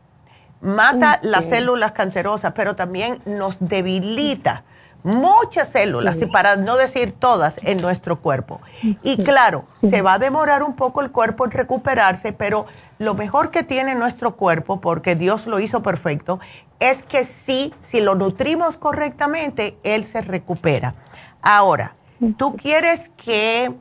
mata 0.60 1.20
las 1.22 1.46
células 1.46 1.94
cancerosas, 1.94 2.52
pero 2.54 2.76
también 2.76 3.22
nos 3.26 3.56
debilita 3.62 4.66
muchas 5.04 5.70
células, 5.70 6.22
y 6.22 6.26
para 6.26 6.58
no 6.58 6.76
decir 6.76 7.14
todas, 7.14 7.56
en 7.64 7.78
nuestro 7.78 8.20
cuerpo. 8.20 8.60
Y 9.02 9.24
claro, 9.24 9.64
se 9.80 10.02
va 10.02 10.16
a 10.16 10.20
demorar 10.20 10.62
un 10.62 10.76
poco 10.76 11.00
el 11.00 11.12
cuerpo 11.12 11.46
en 11.46 11.52
recuperarse, 11.52 12.34
pero 12.34 12.66
lo 13.00 13.14
mejor 13.14 13.50
que 13.50 13.64
tiene 13.64 13.96
nuestro 13.96 14.36
cuerpo, 14.36 14.82
porque 14.82 15.16
Dios 15.16 15.48
lo 15.48 15.62
hizo 15.62 15.82
perfecto, 15.82 16.42
es 16.82 17.02
que 17.04 17.26
sí, 17.26 17.74
si 17.82 18.02
lo 18.02 18.16
nutrimos 18.16 18.76
correctamente, 18.76 19.78
él 19.84 20.04
se 20.04 20.22
recupera. 20.22 20.96
Ahora, 21.42 21.96
tú 22.36 22.58
quieres 22.58 23.10
que 23.16 23.74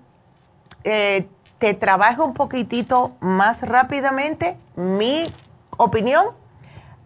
eh, 0.84 1.26
te 1.62 1.74
trabaje 1.74 2.20
un 2.20 2.34
poquitito 2.34 3.12
más 3.20 3.62
rápidamente, 3.62 4.56
mi 4.74 5.32
opinión, 5.76 6.30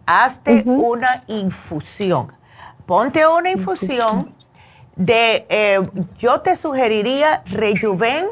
hazte 0.07 0.63
una 0.65 1.23
infusión. 1.27 2.33
Ponte 2.87 3.27
una 3.27 3.51
infusión 3.51 4.33
de, 4.95 5.45
eh, 5.49 5.87
yo 6.17 6.41
te 6.41 6.55
sugeriría 6.55 7.43
rejuven 7.45 8.29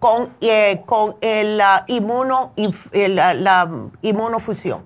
con, 0.00 0.30
eh, 0.40 0.82
con 0.84 1.14
la, 1.20 1.84
inmuno, 1.86 2.54
la, 2.92 3.34
la, 3.34 3.70
inmunofusión. 4.02 4.82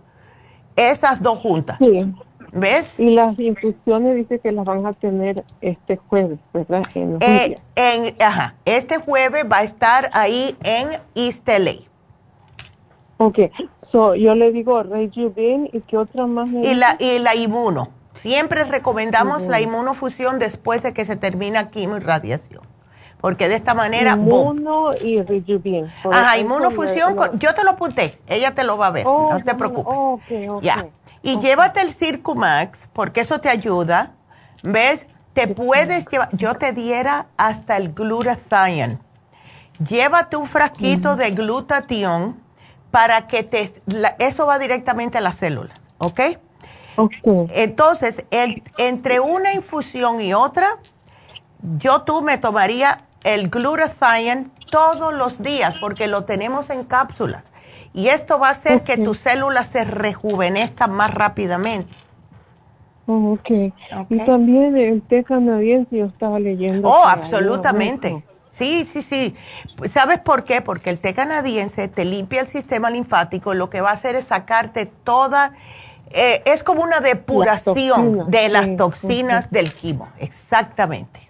Esas 0.77 1.23
dos 1.23 1.39
juntas. 1.39 1.79
Sí. 1.79 2.15
¿Ves? 2.53 2.99
Y 2.99 3.11
las 3.11 3.41
infusiones 3.41 4.15
dice 4.15 4.39
que 4.39 4.53
las 4.53 4.67
van 4.67 4.85
a 4.85 4.93
tener 4.93 5.43
este 5.63 5.97
jueves, 5.97 6.39
¿verdad? 6.53 6.83
En, 6.95 7.19
eh, 7.21 8.15
ajá, 8.21 8.55
este 8.67 8.99
jueves 8.99 9.47
va 9.51 9.59
a 9.59 9.63
estar 9.63 10.11
ahí 10.13 10.55
en 10.63 10.91
East 11.15 11.49
LA. 11.49 11.73
Ok, 13.17 13.39
so, 13.91 14.15
yo 14.15 14.35
le 14.35 14.53
digo 14.53 14.83
Rejuven 14.83 15.71
y 15.73 15.81
qué 15.81 15.97
otra 15.97 16.27
más. 16.27 16.49
y, 16.51 16.75
la, 16.75 16.97
y 16.99 17.19
la 17.21 17.35
inmuno. 17.35 17.89
Siempre 18.15 18.65
recomendamos 18.65 19.43
la 19.45 19.63
inmunofusión 19.63 20.39
después 20.39 20.83
de 20.83 20.93
que 20.93 21.07
se 21.07 21.17
termina 21.17 21.71
quimio 21.71 21.97
y 21.97 22.01
radiación. 22.01 22.61
Porque 23.23 23.49
de 23.49 23.55
esta 23.55 23.73
manera... 23.73 24.13
Inmuno 24.13 24.91
y 25.01 25.23
Rejuven. 25.23 25.91
Ajá, 26.11 26.37
inmunofusión, 26.37 27.17
yo 27.39 27.55
te 27.55 27.65
lo 27.65 27.71
apunté, 27.71 28.19
ella 28.27 28.53
te 28.53 28.65
lo 28.65 28.77
va 28.77 28.89
a 28.89 28.91
ver, 28.91 29.07
oh, 29.07 29.31
no 29.33 29.43
te 29.43 29.55
preocupes. 29.55 29.95
Okay, 29.97 30.49
okay. 30.49 30.67
Ya. 30.67 30.87
Y 31.23 31.39
llévate 31.39 31.81
el 31.81 31.93
Circumax, 31.93 32.89
porque 32.93 33.21
eso 33.21 33.41
te 33.41 33.49
ayuda. 33.49 34.13
¿Ves? 34.63 35.07
Te 35.35 35.49
puedes 35.49 36.07
llevar, 36.09 36.29
yo 36.33 36.55
te 36.55 36.73
diera 36.73 37.27
hasta 37.37 37.77
el 37.77 37.95
glutathione. 37.95 38.99
Llévate 39.89 40.37
un 40.37 40.47
frasquito 40.47 41.17
de 41.17 41.31
glutatión 41.31 42.41
para 42.91 43.27
que 43.27 43.43
te, 43.43 43.73
eso 44.19 44.47
va 44.47 44.59
directamente 44.59 45.19
a 45.19 45.21
las 45.23 45.37
células, 45.37 45.81
¿ok? 45.99 46.21
Ok. 46.97 47.13
Entonces, 47.55 48.27
entre 48.77 49.21
una 49.21 49.55
infusión 49.55 50.21
y 50.21 50.35
otra, 50.35 50.79
yo 51.79 52.03
tú 52.03 52.21
me 52.23 52.37
tomaría 52.37 53.07
el 53.25 53.49
glutathione 53.49 54.51
todos 54.71 55.15
los 55.15 55.43
días 55.43 55.75
porque 55.81 56.07
lo 56.07 56.25
tenemos 56.25 56.69
en 56.69 56.85
cápsulas. 56.85 57.45
Y 57.95 58.09
esto 58.09 58.39
va 58.39 58.49
a 58.49 58.51
hacer 58.53 58.83
que 58.83 58.97
tus 58.97 59.19
células 59.19 59.69
se 59.69 59.85
rejuvenezcan 59.85 60.93
más 60.93 61.13
rápidamente. 61.13 61.93
Oh, 63.07 63.33
okay. 63.33 63.73
Y 64.09 64.19
también 64.19 64.77
el 64.77 65.03
té 65.03 65.25
canadiense 65.25 65.99
yo 65.99 66.07
estaba 66.07 66.39
leyendo. 66.39 66.89
Oh, 66.89 67.05
absolutamente. 67.05 68.25
Sí, 68.53 68.87
sí, 68.87 69.03
sí. 69.03 69.35
¿Sabes 69.91 70.21
por 70.21 70.45
qué? 70.45 70.61
Porque 70.61 70.91
el 70.91 70.99
té 70.99 71.15
canadiense 71.15 71.89
te 71.89 72.05
limpia 72.05 72.43
el 72.43 72.49
sistema 72.49 72.91
linfático, 72.91 73.55
lo 73.55 73.71
que 73.71 73.81
va 73.81 73.91
a 73.91 73.95
hacer 73.95 74.15
es 74.15 74.25
sacarte 74.25 74.87
toda, 74.87 75.55
eh, 76.11 76.43
es 76.45 76.63
como 76.63 76.83
una 76.83 77.01
depuración 77.01 78.31
de 78.31 78.49
las 78.51 78.77
toxinas 78.77 79.51
del 79.51 79.73
quimo, 79.73 80.09
exactamente. 80.19 81.21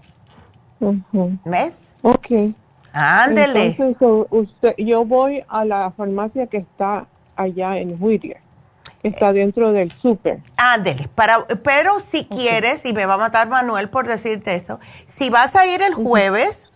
¿Ves? 1.44 1.72
Ok. 2.02 2.54
Ándele. 2.92 3.76
Entonces, 3.78 4.26
usted, 4.30 4.74
yo 4.76 5.04
voy 5.04 5.44
a 5.48 5.64
la 5.64 5.90
farmacia 5.92 6.46
que 6.46 6.58
está 6.58 7.06
allá 7.36 7.78
en 7.78 7.96
Whittier. 8.00 8.38
está 9.02 9.32
dentro 9.32 9.72
del 9.72 9.90
súper. 9.90 10.40
Ándele, 10.56 11.08
para, 11.14 11.44
pero 11.62 12.00
si 12.00 12.24
quieres, 12.26 12.84
y 12.84 12.92
me 12.92 13.06
va 13.06 13.14
a 13.14 13.18
matar 13.18 13.48
Manuel 13.48 13.88
por 13.88 14.06
decirte 14.06 14.54
eso, 14.54 14.78
si 15.08 15.30
vas 15.30 15.56
a 15.56 15.66
ir 15.66 15.82
el 15.82 15.94
jueves 15.94 16.70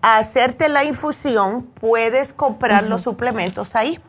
a 0.00 0.18
hacerte 0.18 0.68
la 0.68 0.84
infusión, 0.84 1.62
puedes 1.80 2.32
comprar 2.32 2.84
los 2.84 3.02
suplementos 3.02 3.76
ahí. 3.76 4.00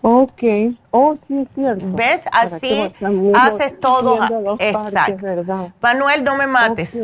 Ok, 0.00 0.42
oh, 0.92 1.16
sí, 1.26 1.40
es 1.40 1.48
cierto. 1.54 1.84
¿Ves? 1.90 2.24
Así 2.30 2.94
haces 3.34 3.78
todo. 3.80 4.20
Exacto. 4.60 5.26
Manuel, 5.82 6.24
no 6.24 6.36
me 6.36 6.46
mates. 6.46 6.96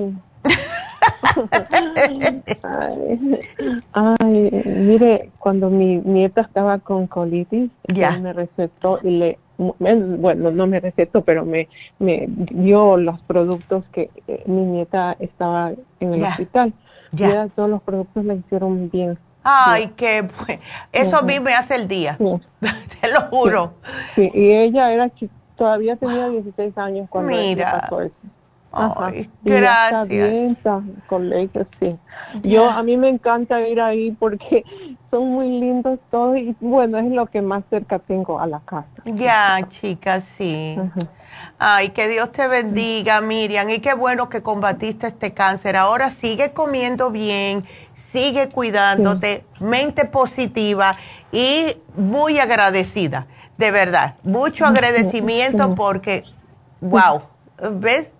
Ay, 3.92 4.50
mire, 4.64 5.30
cuando 5.38 5.70
mi 5.70 5.96
nieta 5.98 6.42
estaba 6.42 6.78
con 6.78 7.06
colitis, 7.06 7.70
ya 7.86 8.18
me 8.18 8.32
recetó 8.32 8.98
y 9.02 9.10
le, 9.10 9.38
bueno, 9.58 10.50
no 10.50 10.66
me 10.66 10.80
recetó, 10.80 11.22
pero 11.22 11.44
me, 11.44 11.68
me 11.98 12.26
dio 12.28 12.96
los 12.96 13.20
productos 13.22 13.84
que 13.92 14.10
eh, 14.26 14.42
mi 14.46 14.62
nieta 14.62 15.16
estaba 15.18 15.72
en 16.00 16.14
el 16.14 16.22
hospital. 16.22 16.72
Ya. 17.12 17.46
todos 17.48 17.70
los 17.70 17.82
productos 17.82 18.24
le 18.24 18.34
hicieron 18.34 18.90
bien. 18.90 19.16
Ay, 19.44 19.92
qué 19.96 20.26
eso 20.90 21.18
a 21.18 21.22
mí 21.22 21.38
me 21.38 21.54
hace 21.54 21.74
el 21.74 21.86
día, 21.86 22.16
te 22.18 23.12
lo 23.12 23.20
juro. 23.30 23.74
Sí, 24.14 24.30
y 24.34 24.50
ella 24.50 24.90
era 24.90 25.10
todavía 25.56 25.96
tenía 25.96 26.28
16 26.28 26.76
años 26.78 27.08
cuando 27.10 27.32
Mira. 27.32 27.80
pasó 27.82 28.00
eso. 28.00 28.14
Ay, 28.74 29.30
gracias. 29.42 30.08
Bien, 30.08 30.56
con 31.06 31.30
sí. 31.80 31.96
Yo, 32.42 32.68
a 32.68 32.82
mí 32.82 32.96
me 32.96 33.08
encanta 33.08 33.60
ir 33.66 33.80
ahí 33.80 34.10
porque 34.12 34.64
son 35.10 35.30
muy 35.30 35.48
lindos 35.48 36.00
todos 36.10 36.36
y 36.36 36.56
bueno, 36.60 36.98
es 36.98 37.10
lo 37.10 37.26
que 37.26 37.40
más 37.40 37.62
cerca 37.70 37.98
tengo 37.98 38.40
a 38.40 38.46
la 38.46 38.60
casa. 38.60 38.88
Ya, 39.04 39.60
chicas, 39.68 40.24
sí. 40.24 40.76
Ay, 41.58 41.90
que 41.90 42.08
Dios 42.08 42.32
te 42.32 42.48
bendiga, 42.48 43.20
Miriam, 43.20 43.68
y 43.70 43.78
qué 43.78 43.94
bueno 43.94 44.28
que 44.28 44.42
combatiste 44.42 45.06
este 45.06 45.32
cáncer. 45.32 45.76
Ahora 45.76 46.10
sigue 46.10 46.52
comiendo 46.52 47.10
bien, 47.10 47.64
sigue 47.94 48.48
cuidándote, 48.48 49.44
mente 49.60 50.04
positiva 50.04 50.96
y 51.30 51.76
muy 51.96 52.38
agradecida, 52.38 53.26
de 53.56 53.70
verdad. 53.70 54.16
Mucho 54.24 54.66
agradecimiento 54.66 55.74
porque, 55.74 56.24
wow, 56.80 57.22
¿ves? 57.72 58.10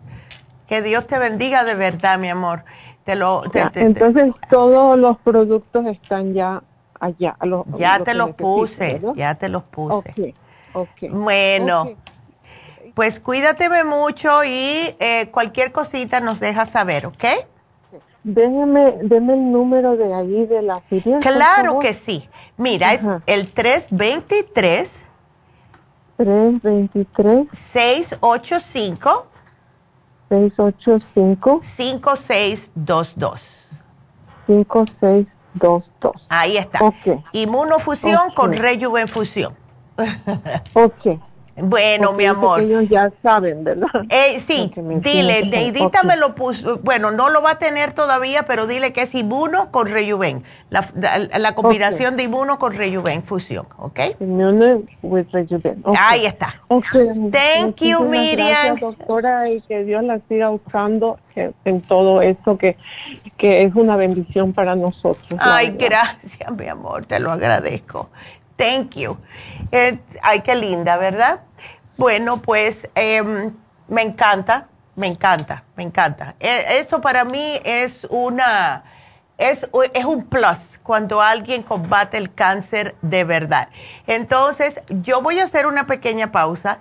Que 0.69 0.82
Dios 0.82 1.07
te 1.07 1.19
bendiga 1.19 1.65
de 1.65 1.74
verdad, 1.74 2.19
mi 2.19 2.28
amor. 2.28 2.65
Te 3.05 3.16
lo, 3.16 3.43
entonces, 3.74 4.32
todos 4.49 4.99
los 4.99 5.19
productos 5.19 5.85
están 5.86 6.32
ya 6.32 6.62
allá. 6.99 7.36
ya 7.77 8.01
te 8.01 8.15
los 8.15 8.31
puse, 8.31 9.01
ya 9.15 9.35
te 9.35 9.51
los 9.51 9.62
puse. 9.65 10.35
Bueno, 11.11 11.91
pues 12.95 13.20
cuídateme 13.20 13.85
mucho 13.85 14.43
y 14.45 14.97
eh, 14.99 15.28
cualquier 15.31 15.70
cosita 15.70 16.20
nos 16.20 16.41
deja 16.41 16.65
saber, 16.65 17.07
¿ok? 17.07 17.24
Déjeme, 18.23 18.99
déme 19.03 19.35
el 19.35 19.53
número 19.53 19.99
de 19.99 20.15
ahí 20.15 20.47
de 20.47 20.62
la 20.62 20.81
filia. 20.81 21.19
Claro 21.19 21.78
que 21.78 21.93
sí. 21.93 22.27
Mira, 22.57 22.95
es 22.95 23.03
el 23.27 23.53
323 23.53 25.05
323 26.16 27.49
685 27.53 29.27
685 30.35 31.61
5622 31.62 33.40
5622 34.47 35.85
Ahí 36.28 36.56
está. 36.56 36.81
Inmunofusión 37.32 38.31
con 38.35 38.52
rejuvenfusión. 38.52 39.55
ok. 40.74 41.20
Bueno, 41.56 42.12
mi 42.12 42.24
amor. 42.24 42.62
Ellos 42.62 42.89
ya 42.89 43.12
saben, 43.22 43.62
¿verdad? 43.62 43.89
Eh, 44.10 44.40
sí, 44.47 44.72
dile, 44.76 45.47
Neidita 45.47 46.02
me 46.02 46.16
lo 46.16 46.35
puso, 46.35 46.78
bueno, 46.82 47.10
no 47.10 47.28
lo 47.31 47.43
va 47.43 47.52
a 47.52 47.59
tener 47.59 47.93
todavía, 47.93 48.44
pero 48.44 48.66
dile 48.66 48.93
que 48.93 49.02
es 49.02 49.14
inmuno 49.14 49.70
con 49.70 49.89
rejuven, 49.89 50.43
la, 50.70 50.89
la, 51.39 51.55
combinación 51.55 52.16
de 52.16 52.24
inmuno 52.24 52.59
con 52.59 52.74
rejuven, 52.74 53.22
fusión, 53.22 53.66
¿ok? 53.78 54.01
Inmuno 54.20 54.82
with 55.02 55.26
rejuven. 55.32 55.82
Ahí 55.97 56.26
está. 56.26 56.55
Thank 56.68 57.76
you, 57.76 58.05
Miriam. 58.05 58.48
Gracias, 58.48 58.81
doctora, 58.81 59.48
y 59.48 59.60
que 59.62 59.85
Dios 59.85 60.02
la 60.02 60.20
siga 60.28 60.51
usando 60.51 61.18
en 61.36 61.81
todo 61.82 62.20
esto, 62.20 62.59
que, 62.59 62.76
que 63.36 63.64
es 63.64 63.74
una 63.74 63.97
bendición 63.97 64.52
para 64.52 64.74
nosotros. 64.74 65.39
Ay, 65.39 65.74
gracias, 65.78 66.51
mi 66.56 66.66
amor, 66.66 67.06
te 67.06 67.20
lo 67.20 67.31
agradezco. 67.31 68.10
Thank 68.56 68.97
you. 68.97 69.18
Eh, 69.72 69.98
ay, 70.22 70.40
qué 70.40 70.55
linda, 70.55 70.97
¿verdad? 70.97 71.40
Bueno, 71.97 72.39
pues 72.39 72.89
em, 72.94 73.52
me 73.89 74.02
encanta, 74.02 74.68
me 74.94 75.06
encanta, 75.06 75.64
me 75.76 75.82
encanta. 75.82 76.35
E, 76.39 76.78
eso 76.78 77.01
para 77.01 77.24
mí 77.24 77.60
es 77.64 78.06
una, 78.10 78.85
es, 79.39 79.68
es 79.93 80.05
un 80.05 80.24
plus 80.24 80.78
cuando 80.82 81.20
alguien 81.20 81.62
combate 81.62 82.16
el 82.16 82.32
cáncer 82.32 82.94
de 83.02 83.24
verdad. 83.24 83.68
Entonces, 84.06 84.81
yo 84.89 85.20
voy 85.20 85.40
a 85.40 85.44
hacer 85.44 85.66
una 85.66 85.86
pequeña 85.86 86.31
pausa. 86.31 86.78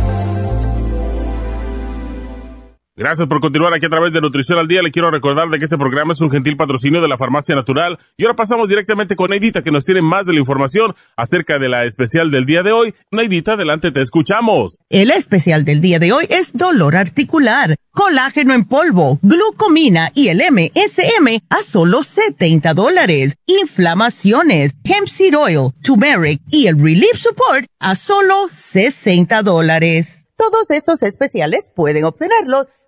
Gracias 3.01 3.27
por 3.27 3.41
continuar 3.41 3.73
aquí 3.73 3.87
a 3.87 3.89
través 3.89 4.13
de 4.13 4.21
Nutrición 4.21 4.59
al 4.59 4.67
Día. 4.67 4.83
Le 4.83 4.91
quiero 4.91 5.09
recordar 5.09 5.49
de 5.49 5.57
que 5.57 5.63
este 5.63 5.75
programa 5.75 6.13
es 6.13 6.21
un 6.21 6.29
gentil 6.29 6.55
patrocinio 6.55 7.01
de 7.01 7.07
la 7.07 7.17
Farmacia 7.17 7.55
Natural. 7.55 7.97
Y 8.15 8.25
ahora 8.25 8.35
pasamos 8.35 8.69
directamente 8.69 9.15
con 9.15 9.31
Neidita, 9.31 9.63
que 9.63 9.71
nos 9.71 9.85
tiene 9.85 10.03
más 10.03 10.27
de 10.27 10.33
la 10.33 10.39
información 10.39 10.93
acerca 11.17 11.57
de 11.57 11.67
la 11.67 11.85
especial 11.85 12.29
del 12.29 12.45
día 12.45 12.61
de 12.61 12.73
hoy. 12.73 12.93
Neidita, 13.09 13.53
adelante, 13.53 13.91
te 13.91 14.03
escuchamos. 14.03 14.77
El 14.87 15.09
especial 15.09 15.65
del 15.65 15.81
día 15.81 15.97
de 15.97 16.11
hoy 16.11 16.27
es 16.29 16.53
dolor 16.53 16.95
articular, 16.95 17.75
colágeno 17.89 18.53
en 18.53 18.65
polvo, 18.65 19.17
glucomina 19.23 20.11
y 20.13 20.27
el 20.27 20.37
MSM 20.37 21.39
a 21.49 21.63
solo 21.63 22.03
70 22.03 22.75
dólares. 22.75 23.35
Inflamaciones, 23.47 24.75
hemp 24.83 25.07
seed 25.07 25.35
oil, 25.35 25.71
turmeric 25.81 26.39
y 26.51 26.67
el 26.67 26.77
relief 26.77 27.15
support 27.15 27.65
a 27.79 27.95
solo 27.95 28.35
60 28.51 29.41
dólares. 29.41 30.27
Todos 30.37 30.69
estos 30.69 31.01
especiales 31.01 31.67
pueden 31.75 32.03
obtenerlos 32.03 32.67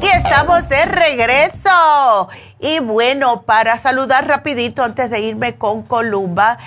Y 0.00 0.06
estamos 0.06 0.68
de 0.68 0.86
regreso. 0.86 2.28
Y 2.58 2.80
bueno, 2.80 3.42
para 3.42 3.78
saludar 3.78 4.26
rapidito 4.26 4.82
antes 4.82 5.10
de 5.10 5.20
irme 5.20 5.56
con 5.56 5.82
Columba, 5.82 6.58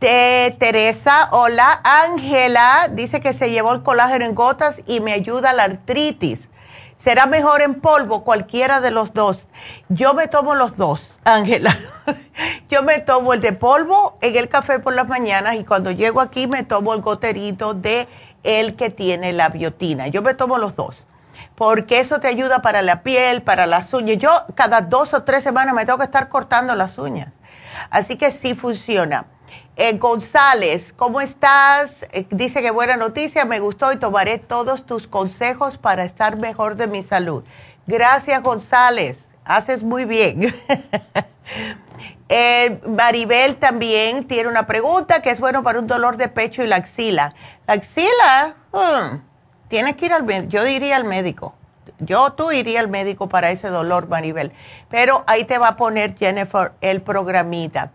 de 0.00 0.56
Teresa, 0.58 1.28
hola, 1.32 1.80
Ángela, 1.84 2.88
dice 2.90 3.20
que 3.20 3.34
se 3.34 3.50
llevó 3.50 3.74
el 3.74 3.82
colágeno 3.82 4.24
en 4.24 4.34
gotas 4.34 4.80
y 4.86 5.00
me 5.00 5.12
ayuda 5.12 5.52
la 5.52 5.64
artritis. 5.64 6.48
¿Será 6.96 7.26
mejor 7.26 7.60
en 7.60 7.74
polvo? 7.74 8.24
Cualquiera 8.24 8.80
de 8.80 8.90
los 8.90 9.12
dos. 9.12 9.46
Yo 9.90 10.14
me 10.14 10.26
tomo 10.26 10.54
los 10.54 10.78
dos, 10.78 11.14
Ángela. 11.24 11.76
Yo 12.70 12.82
me 12.82 13.00
tomo 13.00 13.34
el 13.34 13.42
de 13.42 13.52
polvo 13.52 14.16
en 14.22 14.34
el 14.34 14.48
café 14.48 14.78
por 14.78 14.94
las 14.94 15.06
mañanas 15.06 15.56
y 15.56 15.64
cuando 15.64 15.90
llego 15.90 16.22
aquí 16.22 16.46
me 16.46 16.62
tomo 16.62 16.94
el 16.94 17.02
goterito 17.02 17.74
de 17.74 18.08
el 18.44 18.76
que 18.76 18.88
tiene 18.88 19.34
la 19.34 19.50
biotina. 19.50 20.08
Yo 20.08 20.22
me 20.22 20.32
tomo 20.32 20.56
los 20.56 20.74
dos 20.74 20.96
porque 21.56 22.00
eso 22.00 22.20
te 22.20 22.28
ayuda 22.28 22.62
para 22.62 22.82
la 22.82 23.02
piel, 23.02 23.42
para 23.42 23.66
las 23.66 23.92
uñas. 23.92 24.18
Yo 24.18 24.44
cada 24.54 24.82
dos 24.82 25.14
o 25.14 25.24
tres 25.24 25.42
semanas 25.42 25.74
me 25.74 25.84
tengo 25.84 25.98
que 25.98 26.04
estar 26.04 26.28
cortando 26.28 26.74
las 26.76 26.98
uñas. 26.98 27.32
Así 27.90 28.16
que 28.16 28.30
sí 28.30 28.54
funciona. 28.54 29.26
Eh, 29.76 29.98
González, 29.98 30.94
¿cómo 30.96 31.20
estás? 31.20 32.04
Eh, 32.12 32.26
dice 32.30 32.62
que 32.62 32.70
buena 32.70 32.96
noticia, 32.96 33.44
me 33.44 33.60
gustó 33.60 33.92
y 33.92 33.98
tomaré 33.98 34.38
todos 34.38 34.86
tus 34.86 35.06
consejos 35.06 35.76
para 35.76 36.04
estar 36.04 36.36
mejor 36.36 36.76
de 36.76 36.86
mi 36.86 37.02
salud. 37.02 37.44
Gracias, 37.86 38.42
González. 38.42 39.18
Haces 39.44 39.82
muy 39.82 40.04
bien. 40.04 40.54
Eh, 42.28 42.80
Maribel 42.84 43.54
también 43.54 44.26
tiene 44.26 44.48
una 44.48 44.66
pregunta 44.66 45.22
que 45.22 45.30
es 45.30 45.38
bueno 45.38 45.62
para 45.62 45.78
un 45.78 45.86
dolor 45.86 46.16
de 46.16 46.26
pecho 46.26 46.64
y 46.64 46.66
la 46.66 46.74
axila. 46.74 47.32
La 47.68 47.74
axila, 47.74 48.56
hmm, 48.72 49.18
tienes 49.68 49.96
que 49.96 50.06
ir 50.06 50.12
al 50.12 50.24
médico. 50.24 50.50
Yo 50.50 50.64
diría 50.64 50.96
al 50.96 51.04
médico. 51.04 51.54
Yo, 51.98 52.32
tú 52.32 52.52
iría 52.52 52.80
al 52.80 52.88
médico 52.88 53.28
para 53.28 53.50
ese 53.50 53.68
dolor, 53.68 54.08
Maribel. 54.08 54.52
Pero 54.90 55.24
ahí 55.26 55.44
te 55.44 55.58
va 55.58 55.68
a 55.68 55.76
poner 55.76 56.16
Jennifer 56.16 56.72
el 56.80 57.00
programita. 57.02 57.92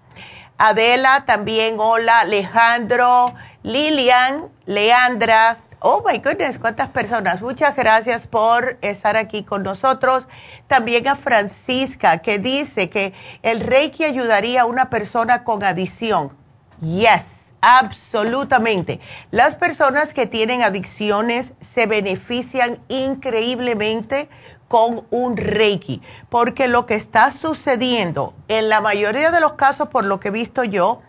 Adela 0.58 1.24
también, 1.26 1.76
hola, 1.80 2.20
Alejandro, 2.20 3.34
Lilian, 3.64 4.50
Leandra. 4.66 5.58
Oh 5.80 6.04
my 6.08 6.20
goodness, 6.20 6.60
cuántas 6.60 6.90
personas. 6.90 7.42
Muchas 7.42 7.76
gracias 7.76 8.28
por 8.28 8.78
estar 8.82 9.18
aquí 9.18 9.44
con 9.44 9.64
nosotros. 9.64 10.28
También 10.68 11.08
a 11.08 11.16
Francisca, 11.16 12.20
que 12.20 12.38
dice 12.38 12.90
que 12.90 13.14
el 13.42 13.62
Reiki 13.62 14.04
ayudaría 14.04 14.62
a 14.62 14.66
una 14.66 14.92
persona 14.92 15.44
con 15.44 15.64
adicción. 15.64 16.38
Yes, 16.82 17.41
absolutamente. 17.62 19.00
Las 19.32 19.56
personas 19.56 20.14
que 20.14 20.26
tienen 20.26 20.64
adicciones 20.64 21.54
se 21.62 21.86
benefician 21.86 22.80
increíblemente 22.90 24.30
con 24.68 25.06
un 25.12 25.38
Reiki, 25.38 26.02
porque 26.30 26.68
lo 26.68 26.86
que 26.86 26.96
está 26.96 27.32
sucediendo 27.32 28.34
en 28.48 28.70
la 28.70 28.82
mayoría 28.82 29.32
de 29.32 29.42
los 29.42 29.54
casos, 29.54 29.90
por 29.90 30.06
lo 30.06 30.20
que 30.20 30.30
he 30.30 30.32
visto 30.32 30.64
yo, 30.64 31.02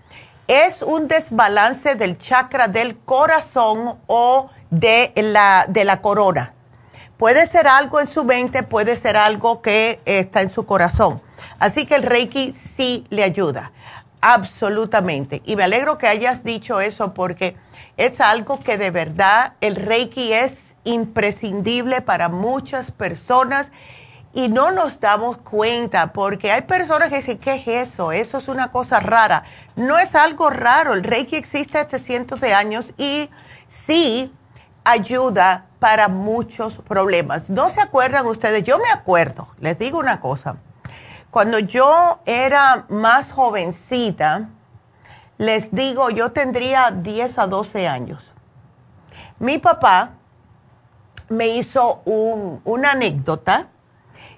es 0.49 0.83
un 0.83 1.09
desbalance 1.09 1.95
del 1.95 2.19
chakra 2.19 2.69
del 2.69 2.99
corazón 2.99 3.99
o 4.07 4.51
de 4.71 5.13
la, 5.17 5.67
de 5.69 5.85
la 5.85 6.03
corona. 6.03 6.55
Puede 7.17 7.47
ser 7.47 7.69
algo 7.69 8.01
en 8.01 8.09
su 8.09 8.25
mente, 8.25 8.65
puede 8.65 8.97
ser 8.97 9.17
algo 9.17 9.63
que 9.63 10.01
está 10.07 10.41
en 10.41 10.51
su 10.51 10.67
corazón. 10.67 11.23
Así 11.61 11.87
que 11.87 11.95
el 11.95 12.03
Reiki 12.03 12.55
sí 12.55 13.07
le 13.11 13.23
ayuda, 13.23 13.71
absolutamente. 14.23 15.43
Y 15.45 15.57
me 15.57 15.65
alegro 15.65 15.99
que 15.99 16.07
hayas 16.07 16.43
dicho 16.43 16.81
eso 16.81 17.13
porque 17.13 17.57
es 17.99 18.21
algo 18.21 18.59
que 18.59 18.79
de 18.79 18.91
verdad 18.91 19.55
el 19.61 19.77
Reiki 19.77 20.33
es 20.33 20.75
imprescindible 20.85 22.01
para 22.01 22.29
muchas 22.31 22.91
personas 22.91 23.71
y 24.33 24.49
no 24.49 24.71
nos 24.71 24.99
damos 25.01 25.37
cuenta 25.39 26.13
porque 26.13 26.51
hay 26.51 26.63
personas 26.63 27.11
que 27.11 27.17
dicen, 27.17 27.39
¿qué 27.39 27.57
es 27.57 27.91
eso? 27.91 28.13
Eso 28.13 28.39
es 28.39 28.49
una 28.49 28.71
cosa 28.71 29.01
rara. 29.01 29.45
No 29.77 29.99
es 29.99 30.15
algo 30.15 30.49
raro, 30.49 30.95
el 30.95 31.05
Reiki 31.05 31.37
existe 31.37 31.79
hace 31.79 31.99
cientos 31.99 32.41
de 32.41 32.55
años 32.55 32.93
y 32.97 33.29
sí 33.69 34.33
ayuda 34.85 35.67
para 35.81 36.09
muchos 36.09 36.77
problemas. 36.89 37.51
¿No 37.51 37.71
se 37.71 37.81
acuerdan 37.81 38.27
ustedes? 38.27 38.65
Yo 38.65 38.79
me 38.79 38.89
acuerdo, 38.91 39.49
les 39.61 39.79
digo 39.79 39.99
una 39.99 40.21
cosa, 40.21 40.57
cuando 41.33 41.59
yo 41.59 42.21
era 42.27 42.85
más 42.91 43.33
jovencita, 43.33 44.51
les 45.39 45.75
digo, 45.75 46.11
yo 46.11 46.33
tendría 46.33 46.91
10 46.91 47.39
a 47.39 47.47
12 47.47 47.89
años. 47.89 48.23
Mi 49.39 49.57
papá 49.57 50.11
me 51.31 51.57
hizo 51.57 52.03
una 52.05 52.93
anécdota 52.93 53.69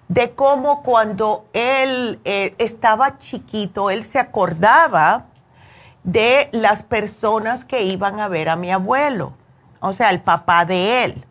de 0.06 0.30
cómo 0.30 0.84
cuando 0.84 1.46
él 1.52 2.20
eh, 2.24 2.54
estaba 2.58 3.18
chiquito, 3.18 3.90
él 3.90 4.04
se 4.04 4.20
acordaba 4.20 5.24
de 6.04 6.48
las 6.52 6.84
personas 6.84 7.64
que 7.64 7.82
iban 7.82 8.20
a 8.20 8.28
ver 8.28 8.48
a 8.48 8.54
mi 8.54 8.70
abuelo, 8.70 9.32
o 9.80 9.94
sea, 9.94 10.10
el 10.10 10.20
papá 10.20 10.64
de 10.64 11.02
él. 11.02 11.26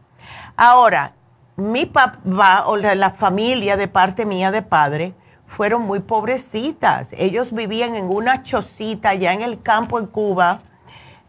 Ahora, 0.57 1.13
mi 1.55 1.85
papá 1.85 2.65
o 2.65 2.75
la 2.75 3.11
familia 3.11 3.77
de 3.77 3.87
parte 3.87 4.25
mía 4.25 4.51
de 4.51 4.61
padre 4.61 5.15
fueron 5.53 5.83
muy 5.83 5.99
pobrecitas. 5.99 7.09
Ellos 7.13 7.53
vivían 7.53 7.95
en 7.95 8.05
una 8.05 8.43
chocita 8.43 9.09
allá 9.09 9.33
en 9.33 9.41
el 9.41 9.61
campo 9.61 9.99
en 9.99 10.07
Cuba 10.07 10.61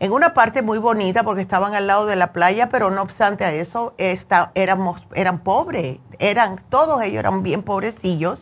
en 0.00 0.12
una 0.12 0.34
parte 0.34 0.62
muy 0.62 0.78
bonita 0.78 1.22
porque 1.22 1.42
estaban 1.42 1.74
al 1.74 1.86
lado 1.86 2.06
de 2.06 2.16
la 2.16 2.32
playa, 2.32 2.68
pero 2.68 2.90
no 2.90 3.02
obstante 3.02 3.44
a 3.44 3.52
eso 3.52 3.94
éramos, 4.54 5.00
eran 5.14 5.38
pobres, 5.38 5.98
eran, 6.18 6.60
todos 6.68 7.00
ellos 7.02 7.20
eran 7.20 7.42
bien 7.42 7.62
pobrecillos 7.62 8.38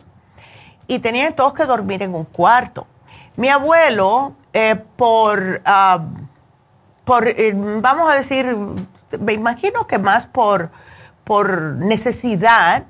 y 0.87 0.99
tenían 0.99 1.35
todos 1.35 1.53
que 1.53 1.65
dormir 1.65 2.01
en 2.01 2.15
un 2.15 2.25
cuarto. 2.25 2.87
Mi 3.35 3.49
abuelo, 3.49 4.33
eh, 4.51 4.75
por, 4.95 5.61
ah, 5.65 6.05
por 7.05 7.27
eh, 7.27 7.53
vamos 7.55 8.11
a 8.11 8.15
decir, 8.15 8.57
me 9.19 9.33
imagino 9.33 9.85
que 9.85 9.99
más 9.99 10.25
por, 10.25 10.71
por 11.23 11.61
necesidad, 11.75 12.85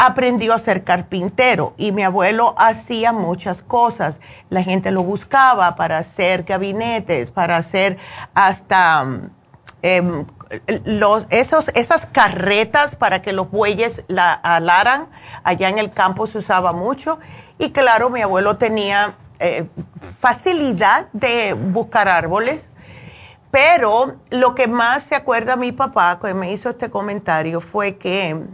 aprendió 0.00 0.54
a 0.54 0.58
ser 0.58 0.82
carpintero 0.82 1.74
y 1.76 1.92
mi 1.92 2.02
abuelo 2.02 2.54
hacía 2.56 3.12
muchas 3.12 3.60
cosas. 3.60 4.18
La 4.48 4.62
gente 4.62 4.90
lo 4.92 5.02
buscaba 5.02 5.76
para 5.76 5.98
hacer 5.98 6.44
gabinetes, 6.44 7.30
para 7.30 7.58
hacer 7.58 7.98
hasta 8.32 9.06
em, 9.82 10.24
los, 10.86 11.26
esos, 11.28 11.70
esas 11.74 12.06
carretas 12.06 12.96
para 12.96 13.20
que 13.20 13.34
los 13.34 13.50
bueyes 13.50 14.02
la 14.08 14.32
alaran. 14.32 15.08
Allá 15.44 15.68
en 15.68 15.78
el 15.78 15.92
campo 15.92 16.26
se 16.26 16.38
usaba 16.38 16.72
mucho 16.72 17.18
y 17.58 17.70
claro, 17.70 18.08
mi 18.08 18.22
abuelo 18.22 18.56
tenía 18.56 19.16
eh, 19.38 19.68
facilidad 20.18 21.08
de 21.12 21.52
buscar 21.52 22.08
árboles. 22.08 22.70
Pero 23.50 24.16
lo 24.30 24.54
que 24.54 24.66
más 24.66 25.02
se 25.02 25.14
acuerda 25.14 25.56
mi 25.56 25.72
papá, 25.72 26.18
que 26.22 26.32
me 26.32 26.52
hizo 26.52 26.70
este 26.70 26.88
comentario, 26.88 27.60
fue 27.60 27.96
que 27.96 28.46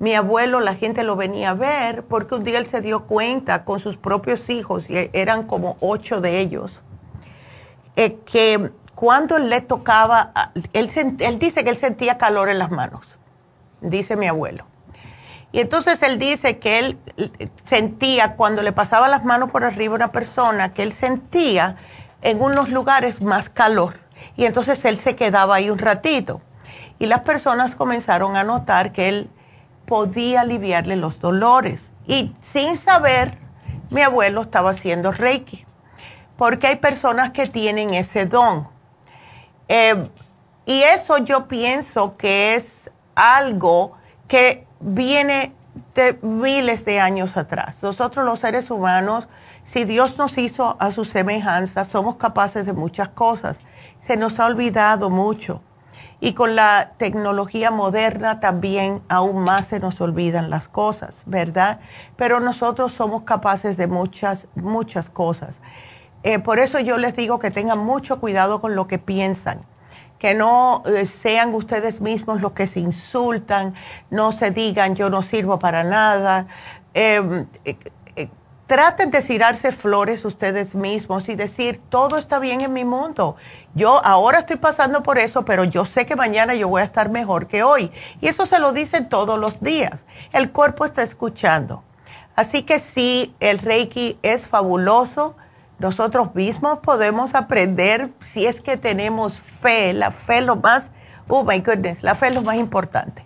mi 0.00 0.14
abuelo, 0.14 0.60
la 0.60 0.74
gente 0.74 1.04
lo 1.04 1.14
venía 1.14 1.50
a 1.50 1.54
ver 1.54 2.04
porque 2.04 2.34
un 2.34 2.42
día 2.42 2.58
él 2.58 2.66
se 2.66 2.80
dio 2.80 3.04
cuenta 3.04 3.64
con 3.64 3.80
sus 3.80 3.98
propios 3.98 4.48
hijos, 4.48 4.88
y 4.88 5.10
eran 5.12 5.44
como 5.44 5.76
ocho 5.80 6.22
de 6.22 6.40
ellos, 6.40 6.72
eh, 7.96 8.16
que 8.24 8.70
cuando 8.94 9.36
él 9.36 9.50
le 9.50 9.60
tocaba, 9.60 10.32
él, 10.72 10.90
él 11.18 11.38
dice 11.38 11.64
que 11.64 11.70
él 11.70 11.76
sentía 11.76 12.16
calor 12.16 12.48
en 12.48 12.58
las 12.58 12.70
manos, 12.70 13.02
dice 13.82 14.16
mi 14.16 14.26
abuelo. 14.26 14.64
Y 15.52 15.60
entonces 15.60 16.02
él 16.02 16.18
dice 16.18 16.58
que 16.58 16.78
él 16.78 16.98
sentía 17.64 18.36
cuando 18.36 18.62
le 18.62 18.72
pasaba 18.72 19.06
las 19.06 19.24
manos 19.26 19.50
por 19.50 19.64
arriba 19.64 19.94
a 19.94 19.96
una 19.96 20.12
persona, 20.12 20.72
que 20.72 20.82
él 20.82 20.94
sentía 20.94 21.76
en 22.22 22.40
unos 22.40 22.70
lugares 22.70 23.20
más 23.20 23.50
calor. 23.50 24.00
Y 24.36 24.46
entonces 24.46 24.82
él 24.86 24.98
se 24.98 25.14
quedaba 25.14 25.56
ahí 25.56 25.68
un 25.68 25.78
ratito. 25.78 26.40
Y 26.98 27.06
las 27.06 27.20
personas 27.20 27.74
comenzaron 27.74 28.36
a 28.36 28.44
notar 28.44 28.92
que 28.92 29.08
él 29.08 29.30
podía 29.90 30.42
aliviarle 30.42 30.94
los 30.94 31.18
dolores. 31.18 31.82
Y 32.06 32.32
sin 32.52 32.78
saber, 32.78 33.36
mi 33.90 34.02
abuelo 34.02 34.42
estaba 34.42 34.70
haciendo 34.70 35.10
Reiki, 35.10 35.66
porque 36.36 36.68
hay 36.68 36.76
personas 36.76 37.32
que 37.32 37.48
tienen 37.48 37.92
ese 37.92 38.24
don. 38.24 38.68
Eh, 39.66 40.08
y 40.64 40.82
eso 40.84 41.18
yo 41.18 41.48
pienso 41.48 42.16
que 42.16 42.54
es 42.54 42.88
algo 43.16 43.96
que 44.28 44.64
viene 44.78 45.52
de 45.96 46.16
miles 46.22 46.84
de 46.84 47.00
años 47.00 47.36
atrás. 47.36 47.82
Nosotros 47.82 48.24
los 48.24 48.38
seres 48.38 48.70
humanos, 48.70 49.26
si 49.64 49.82
Dios 49.82 50.16
nos 50.16 50.38
hizo 50.38 50.76
a 50.78 50.92
su 50.92 51.04
semejanza, 51.04 51.84
somos 51.84 52.14
capaces 52.14 52.64
de 52.64 52.74
muchas 52.74 53.08
cosas. 53.08 53.56
Se 53.98 54.16
nos 54.16 54.38
ha 54.38 54.46
olvidado 54.46 55.10
mucho. 55.10 55.62
Y 56.20 56.34
con 56.34 56.54
la 56.54 56.92
tecnología 56.98 57.70
moderna 57.70 58.40
también 58.40 59.02
aún 59.08 59.42
más 59.44 59.68
se 59.68 59.80
nos 59.80 60.00
olvidan 60.00 60.50
las 60.50 60.68
cosas, 60.68 61.14
¿verdad? 61.26 61.80
Pero 62.16 62.40
nosotros 62.40 62.92
somos 62.92 63.22
capaces 63.22 63.76
de 63.76 63.86
muchas, 63.86 64.46
muchas 64.54 65.10
cosas. 65.10 65.54
eh, 66.22 66.38
por 66.38 66.58
eso 66.58 66.78
yo 66.80 66.98
les 66.98 67.16
digo 67.16 67.38
que 67.38 67.50
tengan 67.50 67.78
mucho 67.78 68.20
cuidado 68.20 68.60
con 68.60 68.74
lo 68.76 68.86
que 68.86 68.98
piensan, 68.98 69.60
que 70.18 70.34
no 70.34 70.82
eh, 70.86 71.06
sean 71.06 71.54
ustedes 71.54 72.00
mismos 72.02 72.42
los 72.42 72.52
que 72.52 72.66
se 72.66 72.80
insultan, 72.80 73.74
no 74.10 74.32
se 74.32 74.50
digan 74.50 74.94
yo 74.94 75.08
no 75.10 75.22
sirvo 75.22 75.58
para 75.58 75.82
nada. 75.84 76.46
Em, 76.94 77.46
eh, 77.64 77.76
traten 78.70 79.10
de 79.10 79.20
tirarse 79.22 79.72
flores 79.72 80.24
ustedes 80.24 80.76
mismos 80.76 81.28
y 81.28 81.34
decir, 81.34 81.80
todo 81.88 82.18
está 82.18 82.38
bien 82.38 82.60
en 82.60 82.72
mi 82.72 82.84
mundo. 82.84 83.34
Yo 83.74 84.04
ahora 84.04 84.40
estoy 84.40 84.56
pasando 84.56 85.02
por 85.02 85.18
eso, 85.18 85.44
pero 85.44 85.64
yo 85.64 85.84
sé 85.84 86.06
que 86.06 86.16
mañana 86.16 86.54
yo 86.54 86.68
voy 86.68 86.82
a 86.82 86.84
estar 86.84 87.10
mejor 87.10 87.46
que 87.46 87.62
hoy. 87.62 87.92
Y 88.20 88.28
eso 88.28 88.46
se 88.46 88.58
lo 88.58 88.72
dicen 88.72 89.08
todos 89.08 89.38
los 89.38 89.60
días. 89.60 90.04
El 90.32 90.50
cuerpo 90.50 90.84
está 90.84 91.02
escuchando. 91.02 91.84
Así 92.34 92.62
que 92.62 92.78
sí, 92.78 93.34
el 93.40 93.58
Reiki 93.58 94.18
es 94.22 94.46
fabuloso 94.46 95.36
nosotros 95.80 96.34
mismos 96.34 96.80
podemos 96.80 97.34
aprender 97.34 98.10
si 98.20 98.46
es 98.46 98.60
que 98.60 98.76
tenemos 98.76 99.40
fe. 99.62 99.94
La 99.94 100.10
fe 100.10 100.38
es 100.38 100.44
lo 100.44 100.56
más, 100.56 100.90
oh 101.26 101.42
my 101.42 101.58
goodness, 101.60 102.02
la 102.02 102.14
fe 102.14 102.28
es 102.28 102.34
lo 102.34 102.42
más 102.42 102.56
importante. 102.56 103.24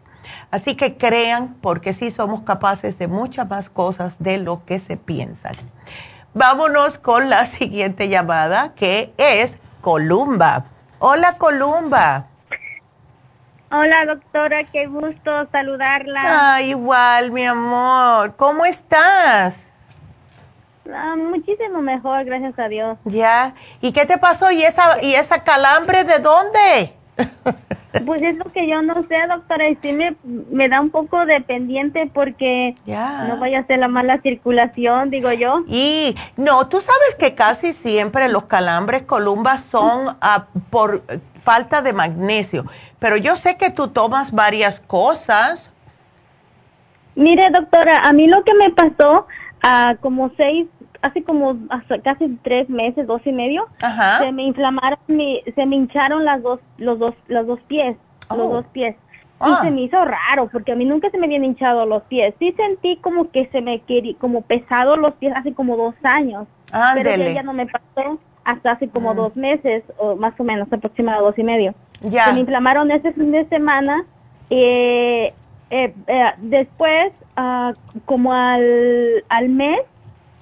Así 0.53 0.77
que 0.77 0.97
crean 0.97 1.57
porque 1.61 1.93
sí 1.93 2.13
somos 2.13 2.43
capaces 2.43 2.97
de 2.97 3.09
muchas 3.09 3.51
más 3.51 3.69
cosas 3.69 4.15
de 4.21 4.39
lo 4.39 4.65
que 4.65 4.79
se 4.79 4.97
piensan. 4.97 5.55
Vámonos 6.33 6.97
con 6.97 7.29
la 7.29 7.45
siguiente 7.45 8.09
llamada 8.09 8.73
que 8.75 9.13
es 9.17 9.59
Columba. 9.85 10.65
Hola 10.99 11.37
Columba. 11.37 12.25
Hola 13.71 14.07
doctora, 14.07 14.65
qué 14.65 14.87
gusto 14.87 15.47
saludarla. 15.53 16.21
Ah, 16.25 16.63
igual 16.63 17.31
mi 17.31 17.45
amor. 17.45 18.35
¿Cómo 18.37 18.65
estás? 18.65 19.63
Ah, 20.91 21.17
muchísimo 21.17 21.83
mejor, 21.83 22.25
gracias 22.25 22.59
a 22.59 22.69
Dios. 22.69 22.97
Ya. 23.05 23.55
¿Y 23.83 23.93
qué 23.93 24.07
te 24.07 24.17
pasó? 24.17 24.51
¿Y 24.51 24.63
esa, 24.63 25.03
y 25.03 25.17
esa 25.17 25.45
calambre 25.45 26.05
de 26.05 26.19
dónde? 26.19 26.95
pues 28.07 28.23
es 28.23 28.37
lo 28.37 28.51
que 28.53 28.67
yo 28.67 28.83
no 28.83 28.95
sé, 29.09 29.27
doctora. 29.29 29.69
Y 29.69 29.77
sí 29.83 29.93
me, 29.93 30.17
me 30.25 30.69
da 30.69 30.81
un 30.81 30.91
poco 30.91 31.27
de 31.27 31.41
pendiente 31.41 32.11
porque 32.13 32.77
no 32.87 33.37
vaya 33.39 33.61
a 33.61 33.67
ser 33.67 33.79
la 33.79 33.89
mala 33.89 34.21
circulación, 34.21 35.11
digo 35.11 35.33
yo. 35.33 35.65
Y 35.67 36.17
no, 36.37 36.69
tú 36.69 36.81
sabes 36.81 37.15
que 37.19 37.35
casi 37.35 37.73
siempre 37.73 38.29
los 38.29 38.45
calambres 38.45 39.03
columbas 39.03 39.65
son 39.65 40.17
ah, 40.21 40.47
por 40.71 41.03
falta 41.43 41.83
de 41.83 41.93
magnesio. 41.93 42.65
Pero 42.99 43.17
yo 43.17 43.37
sé 43.37 43.57
que 43.57 43.71
tú 43.71 43.89
tomas 43.89 44.33
varias 44.33 44.81
cosas. 44.81 45.71
Mire, 47.15 47.51
doctora, 47.51 47.99
a 48.01 48.13
mí 48.13 48.27
lo 48.27 48.43
que 48.45 48.55
me 48.55 48.71
pasó, 48.71 49.27
a 49.63 49.97
como 50.01 50.31
seis 50.37 50.67
hace 51.05 51.23
como 51.23 51.57
casi 52.03 52.39
tres 52.43 52.69
meses, 52.71 53.07
dos 53.07 53.21
y 53.27 53.33
medio, 53.33 53.69
se 54.21 54.33
me 54.33 54.45
inflamaron, 54.45 54.99
se 55.07 55.67
me 55.67 55.77
hincharon 55.77 56.25
las 56.25 56.43
dos, 56.43 56.61
los 56.79 56.99
dos, 56.99 57.15
los 57.29 57.47
dos 57.47 57.61
pies, 57.69 57.97
los 58.31 58.41
oh. 58.41 58.53
dos 58.55 58.67
pies. 58.73 58.97
Y 59.41 59.51
ah. 59.51 59.61
se 59.63 59.71
me 59.71 59.83
hizo 59.83 60.03
raro, 60.03 60.49
porque 60.51 60.73
a 60.73 60.77
mí 60.77 60.87
nunca 60.87 61.11
se 61.11 61.19
me 61.19 61.27
habían 61.27 61.45
hinchado 61.45 61.85
los 61.85 62.03
pies. 62.05 62.35
Sí 62.39 62.55
sentí 62.57 62.97
como 62.97 63.31
que 63.31 63.47
se 63.53 63.61
me 63.61 63.81
quería, 63.81 64.15
como 64.19 64.41
pesado 64.41 64.97
los 64.97 65.13
pies 65.15 65.35
hace 65.37 65.53
como 65.53 65.77
dos 65.77 65.95
años. 66.03 66.47
Pero 66.95 67.31
ya 67.31 67.43
no 67.43 67.53
me 67.53 67.67
pasó 67.67 68.19
hasta 68.45 68.73
hace 68.73 68.89
como 68.89 69.13
mm. 69.13 69.17
dos 69.17 69.37
meses, 69.37 69.83
o 69.99 70.17
más 70.17 70.33
o 70.39 70.45
menos, 70.45 70.73
aproximadamente 70.73 71.27
dos 71.27 71.39
y 71.39 71.45
medio. 71.45 71.75
Se 72.01 72.33
me 72.33 72.41
inflamaron 72.41 72.91
ese 72.91 73.13
fin 73.13 73.33
de 73.33 73.45
semana. 73.47 74.05
Eh, 74.49 75.35
eh, 75.71 75.95
eh, 76.07 76.33
después, 76.39 77.13
ah, 77.37 77.73
como 78.07 78.33
al, 78.33 79.25
al 79.29 79.49
mes, 79.51 79.81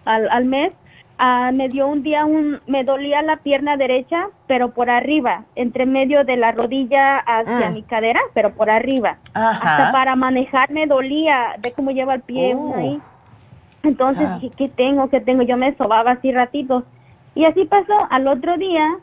al, 0.04 0.28
al 0.30 0.44
mes, 0.44 0.74
ah, 1.18 1.50
me 1.52 1.68
dio 1.68 1.86
un 1.86 2.02
día 2.02 2.24
un, 2.24 2.60
me 2.66 2.84
dolía 2.84 3.22
la 3.22 3.36
pierna 3.36 3.76
derecha, 3.76 4.28
pero 4.46 4.72
por 4.72 4.90
arriba, 4.90 5.44
entre 5.54 5.86
medio 5.86 6.24
de 6.24 6.36
la 6.36 6.52
rodilla 6.52 7.18
hacia 7.18 7.68
ah. 7.68 7.70
mi 7.70 7.82
cadera, 7.82 8.20
pero 8.34 8.54
por 8.54 8.70
arriba. 8.70 9.18
Hasta 9.34 9.92
para 9.92 10.16
manejar 10.16 10.70
me 10.70 10.86
dolía, 10.86 11.54
de 11.58 11.72
cómo 11.72 11.90
lleva 11.90 12.14
el 12.14 12.22
pie 12.22 12.54
oh. 12.54 12.74
ahí. 12.76 13.00
Entonces, 13.82 14.26
ah. 14.28 14.40
¿qué, 14.56 14.68
tengo? 14.68 15.08
¿Qué 15.08 15.20
tengo? 15.20 15.42
Yo 15.42 15.56
me 15.56 15.74
sobaba 15.76 16.12
así 16.12 16.32
ratitos. 16.32 16.84
Y 17.34 17.44
así 17.44 17.64
pasó, 17.64 18.06
al 18.10 18.28
otro 18.28 18.56
día, 18.56 18.96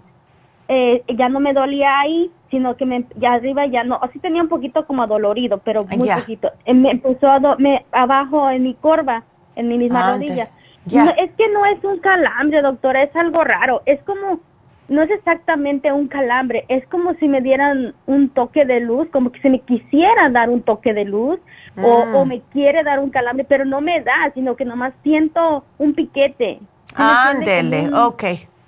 eh, 0.67 1.03
ya 1.07 1.29
no 1.29 1.39
me 1.39 1.53
dolía 1.53 1.99
ahí, 1.99 2.31
sino 2.51 2.77
que 2.77 2.85
me, 2.85 3.05
ya 3.15 3.33
arriba 3.33 3.65
ya 3.65 3.83
no, 3.83 3.99
así 4.01 4.19
tenía 4.19 4.41
un 4.41 4.49
poquito 4.49 4.85
como 4.85 5.07
dolorido, 5.07 5.59
pero 5.59 5.85
muy 5.85 6.09
poquito. 6.09 6.51
Eh, 6.65 6.73
me 6.73 6.91
empezó 6.91 7.29
a 7.29 7.55
me, 7.57 7.85
abajo 7.91 8.49
en 8.49 8.63
mi 8.63 8.73
corva, 8.75 9.23
en 9.55 9.67
mi 9.67 9.77
misma 9.77 10.13
rodilla 10.13 10.49
es 10.91 11.31
que 11.37 11.49
no 11.49 11.65
es 11.65 11.83
un 11.83 11.99
calambre, 11.99 12.61
doctora, 12.61 13.03
es 13.03 13.15
algo 13.15 13.43
raro. 13.43 13.81
Es 13.85 14.01
como, 14.03 14.39
no 14.87 15.01
es 15.01 15.11
exactamente 15.11 15.91
un 15.91 16.07
calambre, 16.07 16.65
es 16.67 16.85
como 16.87 17.13
si 17.15 17.27
me 17.27 17.41
dieran 17.41 17.93
un 18.05 18.29
toque 18.29 18.65
de 18.65 18.79
luz, 18.79 19.07
como 19.11 19.31
que 19.31 19.39
se 19.41 19.49
me 19.49 19.59
quisiera 19.61 20.29
dar 20.29 20.49
un 20.49 20.61
toque 20.61 20.93
de 20.93 21.05
luz 21.05 21.39
o, 21.81 22.25
mm. 22.25 22.27
me 22.27 22.41
quiere 22.51 22.83
dar 22.83 22.99
un 22.99 23.09
calambre, 23.09 23.45
pero 23.47 23.65
no 23.65 23.81
me 23.81 24.01
da, 24.01 24.31
sino 24.33 24.55
que 24.55 24.65
nomás 24.65 24.93
siento 25.03 25.63
un 25.77 25.93
piquete. 25.93 26.59
Ándele, 26.95 27.93
ok. 27.93 28.23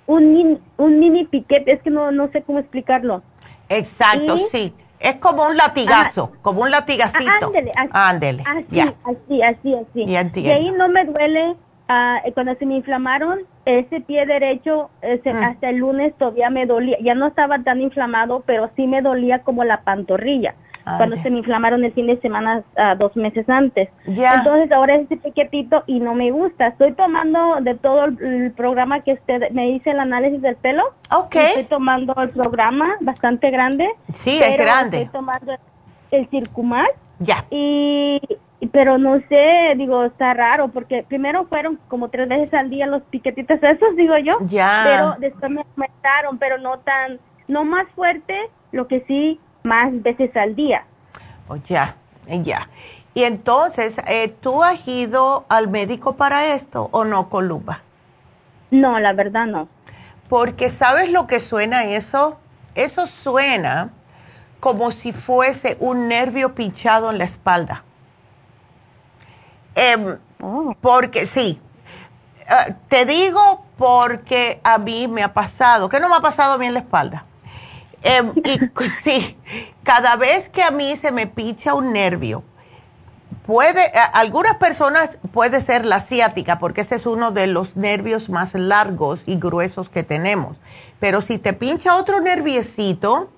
Un, 0.06 0.60
un 0.76 0.98
mini 0.98 1.24
piquete, 1.24 1.72
es 1.72 1.82
que 1.82 1.90
no, 1.90 2.12
no 2.12 2.28
sé 2.30 2.42
cómo 2.42 2.58
explicarlo. 2.58 3.22
Exacto, 3.68 4.36
sí. 4.50 4.72
Es 5.02 5.16
como 5.16 5.44
un 5.46 5.56
latigazo, 5.56 6.32
como 6.42 6.62
un 6.62 6.70
latigacito. 6.70 7.52
Ándele, 7.90 8.42
así, 8.46 8.80
así, 8.80 9.42
así, 9.42 9.74
así, 9.74 10.40
Y 10.40 10.50
ahí 10.50 10.70
no 10.70 10.88
me 10.88 11.04
duele, 11.04 11.56
Ah, 11.94 12.22
cuando 12.32 12.54
se 12.54 12.64
me 12.64 12.76
inflamaron, 12.76 13.40
ese 13.66 14.00
pie 14.00 14.24
derecho 14.24 14.88
mm. 15.02 15.44
hasta 15.44 15.68
el 15.68 15.76
lunes 15.76 16.14
todavía 16.16 16.48
me 16.48 16.64
dolía. 16.64 16.96
Ya 17.02 17.14
no 17.14 17.26
estaba 17.26 17.58
tan 17.58 17.82
inflamado, 17.82 18.42
pero 18.46 18.70
sí 18.76 18.86
me 18.86 19.02
dolía 19.02 19.40
como 19.40 19.62
la 19.62 19.82
pantorrilla. 19.82 20.54
cuando 20.96 21.16
se 21.16 21.30
me 21.30 21.38
inflamaron 21.38 21.84
el 21.84 21.92
fin 21.92 22.06
de 22.06 22.18
semana 22.22 22.62
ah, 22.78 22.94
dos 22.94 23.14
meses 23.14 23.46
antes. 23.50 23.90
Entonces 24.06 24.72
ahora 24.72 24.94
es 24.94 25.02
ese 25.02 25.18
piquetito 25.18 25.84
y 25.86 26.00
no 26.00 26.14
me 26.14 26.30
gusta. 26.30 26.68
Estoy 26.68 26.92
tomando 26.92 27.58
de 27.60 27.74
todo 27.74 28.06
el, 28.06 28.52
programa 28.56 29.00
que 29.00 29.12
usted 29.12 29.50
me 29.50 29.66
dice 29.66 29.90
el 29.90 30.00
análisis 30.00 30.40
del 30.40 30.56
pelo. 30.56 30.94
Ok. 31.10 31.36
Estoy 31.36 31.64
tomando 31.64 32.14
el 32.22 32.30
programa 32.30 32.96
bastante 33.00 33.50
grande. 33.50 33.90
Sí, 34.14 34.40
es 34.42 34.56
grande. 34.56 35.02
Estoy 35.02 35.20
tomando 35.20 35.52
el 36.10 36.26
Circumax. 36.30 36.88
Ya. 37.18 37.44
Y 37.50 38.18
pero 38.68 38.96
no 38.96 39.20
sé, 39.28 39.74
digo, 39.76 40.04
está 40.04 40.34
raro, 40.34 40.68
porque 40.68 41.04
primero 41.06 41.46
fueron 41.46 41.80
como 41.88 42.10
tres 42.10 42.28
veces 42.28 42.54
al 42.54 42.70
día 42.70 42.86
los 42.86 43.02
piquetitos 43.02 43.58
esos, 43.60 43.96
digo 43.96 44.16
yo. 44.18 44.34
Ya. 44.46 44.82
Pero 44.84 45.16
después 45.18 45.50
me 45.50 45.62
aumentaron, 45.62 46.38
pero 46.38 46.58
no 46.58 46.78
tan, 46.78 47.18
no 47.48 47.64
más 47.64 47.88
fuerte, 47.96 48.50
lo 48.70 48.86
que 48.86 49.04
sí, 49.08 49.40
más 49.64 49.90
veces 50.02 50.36
al 50.36 50.54
día. 50.54 50.84
Oh, 51.48 51.56
ya, 51.56 51.96
ya. 52.28 52.68
Y 53.14 53.24
entonces, 53.24 53.98
eh, 54.06 54.28
¿tú 54.40 54.62
has 54.62 54.86
ido 54.86 55.44
al 55.48 55.68
médico 55.68 56.14
para 56.14 56.54
esto 56.54 56.88
o 56.92 57.04
no, 57.04 57.28
Columba? 57.28 57.80
No, 58.70 58.98
la 59.00 59.12
verdad 59.12 59.46
no. 59.46 59.68
Porque 60.28 60.70
¿sabes 60.70 61.10
lo 61.10 61.26
que 61.26 61.40
suena 61.40 61.84
eso? 61.84 62.38
Eso 62.74 63.06
suena 63.06 63.90
como 64.60 64.92
si 64.92 65.12
fuese 65.12 65.76
un 65.80 66.08
nervio 66.08 66.54
pinchado 66.54 67.10
en 67.10 67.18
la 67.18 67.24
espalda. 67.24 67.82
Em, 69.74 70.18
oh. 70.40 70.74
Porque 70.80 71.26
sí, 71.26 71.60
eh, 72.40 72.74
te 72.88 73.04
digo 73.04 73.64
porque 73.78 74.60
a 74.62 74.78
mí 74.78 75.08
me 75.08 75.22
ha 75.22 75.32
pasado, 75.32 75.88
que 75.88 76.00
no 76.00 76.08
me 76.08 76.16
ha 76.16 76.20
pasado 76.20 76.58
bien 76.58 76.74
la 76.74 76.80
espalda. 76.80 77.24
Em, 78.02 78.32
y 78.44 78.60
sí, 79.02 79.36
cada 79.82 80.16
vez 80.16 80.48
que 80.48 80.62
a 80.62 80.70
mí 80.70 80.96
se 80.96 81.12
me 81.12 81.26
picha 81.26 81.74
un 81.74 81.92
nervio, 81.92 82.42
puede, 83.46 83.90
algunas 84.12 84.56
personas 84.56 85.10
puede 85.32 85.60
ser 85.60 85.84
la 85.84 86.00
ciática, 86.00 86.58
porque 86.58 86.82
ese 86.82 86.96
es 86.96 87.06
uno 87.06 87.30
de 87.30 87.46
los 87.46 87.76
nervios 87.76 88.28
más 88.28 88.54
largos 88.54 89.20
y 89.26 89.36
gruesos 89.36 89.88
que 89.88 90.02
tenemos. 90.02 90.56
Pero 91.00 91.20
si 91.20 91.38
te 91.38 91.52
pincha 91.52 91.96
otro 91.96 92.20
nerviecito, 92.20 93.30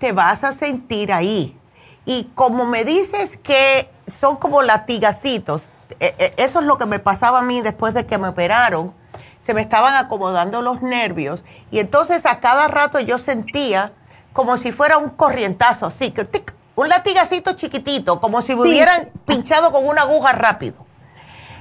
te 0.00 0.12
vas 0.12 0.42
a 0.42 0.52
sentir 0.52 1.12
ahí. 1.12 1.56
Y 2.04 2.24
como 2.34 2.66
me 2.66 2.84
dices 2.84 3.38
que 3.42 3.88
son 4.08 4.36
como 4.36 4.62
latigacitos, 4.62 5.62
eso 6.00 6.60
es 6.60 6.66
lo 6.66 6.78
que 6.78 6.86
me 6.86 6.98
pasaba 6.98 7.40
a 7.40 7.42
mí 7.42 7.60
después 7.60 7.94
de 7.94 8.06
que 8.06 8.18
me 8.18 8.28
operaron. 8.28 8.94
Se 9.42 9.54
me 9.54 9.60
estaban 9.60 9.94
acomodando 9.96 10.62
los 10.62 10.82
nervios 10.82 11.42
y 11.72 11.80
entonces 11.80 12.26
a 12.26 12.38
cada 12.38 12.68
rato 12.68 13.00
yo 13.00 13.18
sentía 13.18 13.92
como 14.32 14.56
si 14.56 14.70
fuera 14.70 14.98
un 14.98 15.10
corrientazo, 15.10 15.86
así 15.86 16.12
que 16.12 16.26
un 16.74 16.88
latigacito 16.88 17.52
chiquitito, 17.54 18.20
como 18.20 18.40
si 18.42 18.54
me 18.54 18.62
hubieran 18.62 19.10
pinchado 19.26 19.72
con 19.72 19.86
una 19.86 20.02
aguja 20.02 20.32
rápido. 20.32 20.76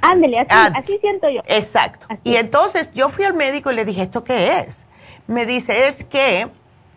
Ándele, 0.01 0.39
así, 0.39 0.49
ah, 0.51 0.71
así 0.75 0.97
siento 0.99 1.29
yo. 1.29 1.41
Exacto. 1.45 2.07
Y 2.23 2.37
entonces 2.37 2.91
yo 2.93 3.09
fui 3.09 3.25
al 3.25 3.33
médico 3.33 3.71
y 3.71 3.75
le 3.75 3.85
dije, 3.85 4.03
¿esto 4.03 4.23
qué 4.23 4.59
es? 4.59 4.85
Me 5.27 5.45
dice, 5.45 5.87
es 5.87 6.03
que 6.05 6.49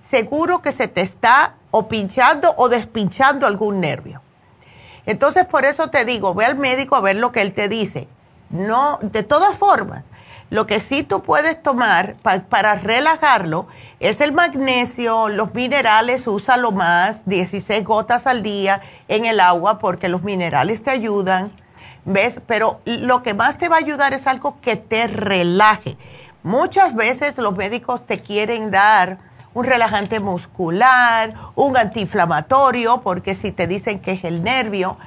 seguro 0.02 0.62
que 0.62 0.72
se 0.72 0.88
te 0.88 1.00
está 1.00 1.54
o 1.70 1.88
pinchando 1.88 2.54
o 2.56 2.68
despinchando 2.68 3.46
algún 3.46 3.80
nervio. 3.80 4.22
Entonces, 5.06 5.44
por 5.46 5.64
eso 5.64 5.88
te 5.88 6.04
digo, 6.04 6.34
ve 6.34 6.44
al 6.44 6.56
médico 6.56 6.96
a 6.96 7.00
ver 7.00 7.16
lo 7.16 7.32
que 7.32 7.42
él 7.42 7.52
te 7.52 7.68
dice. 7.68 8.08
No, 8.50 8.98
de 9.02 9.22
todas 9.22 9.56
formas, 9.56 10.04
Lo 10.50 10.66
que 10.66 10.78
sí 10.78 11.02
tú 11.02 11.22
puedes 11.22 11.60
tomar 11.62 12.16
para 12.22 12.74
relajarlo 12.76 13.66
es 13.98 14.20
el 14.20 14.32
magnesio, 14.32 15.28
los 15.28 15.54
minerales, 15.54 16.26
úsalo 16.26 16.70
más, 16.70 17.22
16 17.26 17.82
gotas 17.84 18.26
al 18.26 18.42
día 18.42 18.80
en 19.08 19.24
el 19.24 19.40
agua 19.40 19.78
porque 19.78 20.08
los 20.08 20.22
minerales 20.22 20.82
te 20.82 20.90
ayudan, 20.90 21.50
¿ves? 22.04 22.40
Pero 22.46 22.80
lo 22.84 23.22
que 23.22 23.34
más 23.34 23.58
te 23.58 23.68
va 23.68 23.76
a 23.76 23.80
ayudar 23.80 24.12
es 24.12 24.26
algo 24.26 24.60
que 24.60 24.76
te 24.76 25.06
relaje. 25.08 25.96
Muchas 26.42 26.94
veces 26.94 27.38
los 27.38 27.56
médicos 27.56 28.06
te 28.06 28.20
quieren 28.20 28.70
dar 28.70 29.18
un 29.54 29.64
relajante 29.64 30.20
muscular, 30.20 31.34
un 31.54 31.76
antiinflamatorio, 31.76 33.00
porque 33.02 33.34
si 33.34 33.52
te 33.52 33.66
dicen 33.66 34.00
que 34.00 34.12
es 34.12 34.24
el 34.24 34.42
nervio, 34.42 34.98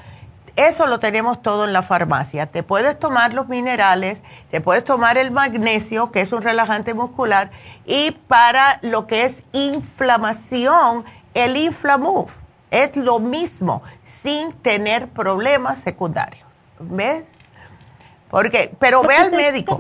eso 0.56 0.88
lo 0.88 1.00
tenemos 1.00 1.44
todo 1.44 1.66
en 1.66 1.74
la 1.74 1.84
farmacia. 1.84 2.48
Te 2.48 2.64
puedes 2.64 2.98
tomar 2.98 3.34
los 3.34 3.48
minerales, 3.48 4.24
te 4.50 4.60
puedes 4.60 4.84
tomar 4.84 5.18
el 5.20 5.30
magnesio, 5.30 6.12
que 6.12 6.22
es 6.22 6.32
un 6.32 6.42
relajante 6.42 6.96
muscular, 6.96 7.52
y 7.86 8.12
para 8.12 8.80
lo 8.82 9.06
que 9.06 9.26
es 9.26 9.44
inflamación, 9.54 11.06
el 11.36 11.58
Inflamuf. 11.58 12.34
Es 12.72 12.96
lo 12.98 13.20
mismo, 13.20 13.84
sin 14.04 14.52
tener 14.52 15.08
problemas 15.10 15.80
secundarios. 15.80 16.46
¿Ves? 16.80 17.24
Porque, 18.30 18.74
pero 18.80 19.04
ve 19.04 19.16
al 19.16 19.32
médico. 19.32 19.80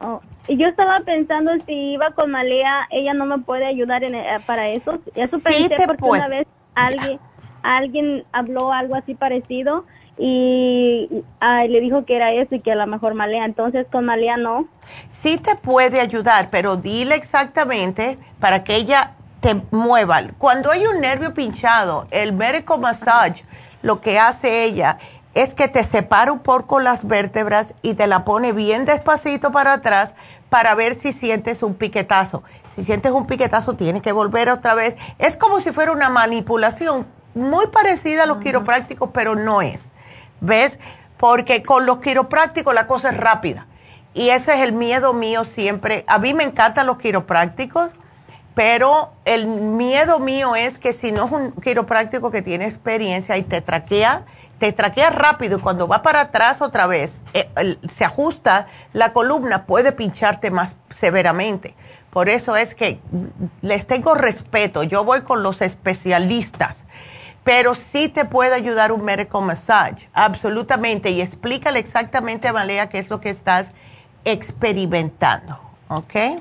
Oh, 0.00 0.20
yo 0.56 0.66
estaba 0.66 1.00
pensando 1.00 1.52
si 1.66 1.92
iba 1.92 2.10
con 2.12 2.30
Malea, 2.30 2.86
ella 2.90 3.14
no 3.14 3.26
me 3.26 3.38
puede 3.38 3.66
ayudar 3.66 4.04
en, 4.04 4.14
eh, 4.14 4.40
para 4.46 4.68
eso. 4.68 4.98
Eso 5.14 5.38
pensé 5.40 5.76
porque 5.86 6.04
una 6.04 6.28
vez 6.28 6.46
alguien 6.74 7.18
alguien 7.62 8.24
habló 8.32 8.72
algo 8.72 8.94
así 8.94 9.14
parecido 9.14 9.84
y 10.16 11.08
le 11.40 11.80
dijo 11.80 12.04
que 12.04 12.16
era 12.16 12.32
eso 12.32 12.56
y 12.56 12.60
que 12.60 12.72
a 12.72 12.76
lo 12.76 12.86
mejor 12.86 13.14
Malea. 13.14 13.44
Entonces 13.44 13.86
con 13.90 14.04
Malea 14.04 14.36
no. 14.36 14.66
Sí 15.12 15.38
te 15.38 15.54
puede 15.54 16.00
ayudar, 16.00 16.48
pero 16.50 16.76
dile 16.76 17.14
exactamente 17.14 18.18
para 18.40 18.64
que 18.64 18.76
ella 18.76 19.12
te 19.40 19.60
mueva. 19.70 20.20
Cuando 20.38 20.70
hay 20.70 20.86
un 20.86 21.00
nervio 21.00 21.34
pinchado, 21.34 22.08
el 22.10 22.32
médico 22.32 22.78
massage, 22.78 23.44
lo 23.82 24.00
que 24.00 24.18
hace 24.18 24.64
ella 24.64 24.98
es 25.34 25.54
que 25.54 25.68
te 25.68 25.84
separa 25.84 26.32
un 26.32 26.40
poco 26.40 26.80
las 26.80 27.06
vértebras 27.06 27.74
y 27.82 27.94
te 27.94 28.08
la 28.08 28.24
pone 28.24 28.52
bien 28.52 28.84
despacito 28.86 29.52
para 29.52 29.74
atrás 29.74 30.14
para 30.48 30.74
ver 30.74 30.94
si 30.94 31.12
sientes 31.12 31.62
un 31.62 31.74
piquetazo. 31.74 32.42
Si 32.74 32.84
sientes 32.84 33.12
un 33.12 33.26
piquetazo, 33.26 33.74
tienes 33.74 34.02
que 34.02 34.12
volver 34.12 34.48
otra 34.48 34.74
vez. 34.74 34.96
Es 35.18 35.36
como 35.36 35.60
si 35.60 35.72
fuera 35.72 35.92
una 35.92 36.08
manipulación 36.08 37.06
muy 37.34 37.66
parecida 37.68 38.24
a 38.24 38.26
los 38.26 38.38
quiroprácticos, 38.38 39.10
pero 39.12 39.34
no 39.34 39.62
es. 39.62 39.80
¿Ves? 40.40 40.78
Porque 41.16 41.62
con 41.62 41.86
los 41.86 41.98
quiroprácticos 41.98 42.74
la 42.74 42.86
cosa 42.86 43.10
es 43.10 43.16
rápida. 43.16 43.66
Y 44.14 44.30
ese 44.30 44.54
es 44.54 44.60
el 44.60 44.72
miedo 44.72 45.12
mío 45.12 45.44
siempre. 45.44 46.04
A 46.06 46.18
mí 46.18 46.34
me 46.34 46.44
encantan 46.44 46.86
los 46.86 46.98
quiroprácticos, 46.98 47.90
pero 48.54 49.12
el 49.24 49.46
miedo 49.46 50.18
mío 50.18 50.56
es 50.56 50.78
que 50.78 50.92
si 50.92 51.12
no 51.12 51.26
es 51.26 51.32
un 51.32 51.52
quiropráctico 51.52 52.30
que 52.30 52.42
tiene 52.42 52.66
experiencia 52.66 53.36
y 53.36 53.42
te 53.42 53.60
traquea, 53.60 54.24
te 54.58 54.72
traquea 54.72 55.10
rápido 55.10 55.58
y 55.58 55.60
cuando 55.60 55.86
va 55.88 56.02
para 56.02 56.22
atrás 56.22 56.60
otra 56.60 56.86
vez, 56.86 57.20
eh, 57.34 57.48
se 57.94 58.04
ajusta 58.04 58.66
la 58.92 59.12
columna, 59.12 59.66
puede 59.66 59.92
pincharte 59.92 60.50
más 60.50 60.76
severamente. 60.90 61.74
Por 62.10 62.28
eso 62.28 62.56
es 62.56 62.74
que 62.74 63.00
les 63.60 63.86
tengo 63.86 64.14
respeto. 64.14 64.82
Yo 64.82 65.04
voy 65.04 65.22
con 65.22 65.42
los 65.42 65.60
especialistas, 65.60 66.76
pero 67.44 67.74
sí 67.74 68.08
te 68.08 68.24
puede 68.24 68.54
ayudar 68.54 68.92
un 68.92 69.04
medical 69.04 69.42
massage, 69.42 70.08
absolutamente. 70.12 71.10
Y 71.10 71.20
explícale 71.20 71.78
exactamente 71.78 72.48
a 72.48 72.52
Malea 72.52 72.88
qué 72.88 72.98
es 72.98 73.10
lo 73.10 73.20
que 73.20 73.30
estás 73.30 73.68
experimentando, 74.24 75.60
¿ok? 75.88 76.40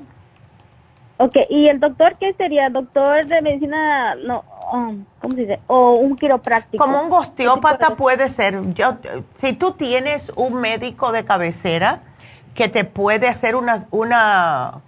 Ok, 1.18 1.36
¿y 1.50 1.68
el 1.68 1.80
doctor 1.80 2.16
qué 2.20 2.34
sería? 2.34 2.70
¿Doctor 2.70 3.26
de 3.26 3.42
medicina, 3.42 4.16
no, 4.16 4.44
um, 4.72 5.04
¿cómo 5.20 5.34
se 5.34 5.42
dice? 5.42 5.60
O 5.68 5.94
un 5.94 6.16
quiropráctico. 6.16 6.84
Como 6.84 7.02
un 7.02 7.12
osteópata 7.12 7.96
puede 7.96 8.30
ser. 8.30 8.74
Yo, 8.74 8.98
si 9.42 9.54
tú 9.54 9.72
tienes 9.72 10.32
un 10.36 10.56
médico 10.56 11.12
de 11.12 11.26
cabecera 11.26 12.02
que 12.54 12.70
te 12.70 12.84
puede 12.84 13.28
hacer 13.28 13.56
una, 13.56 13.88
una 13.90 14.82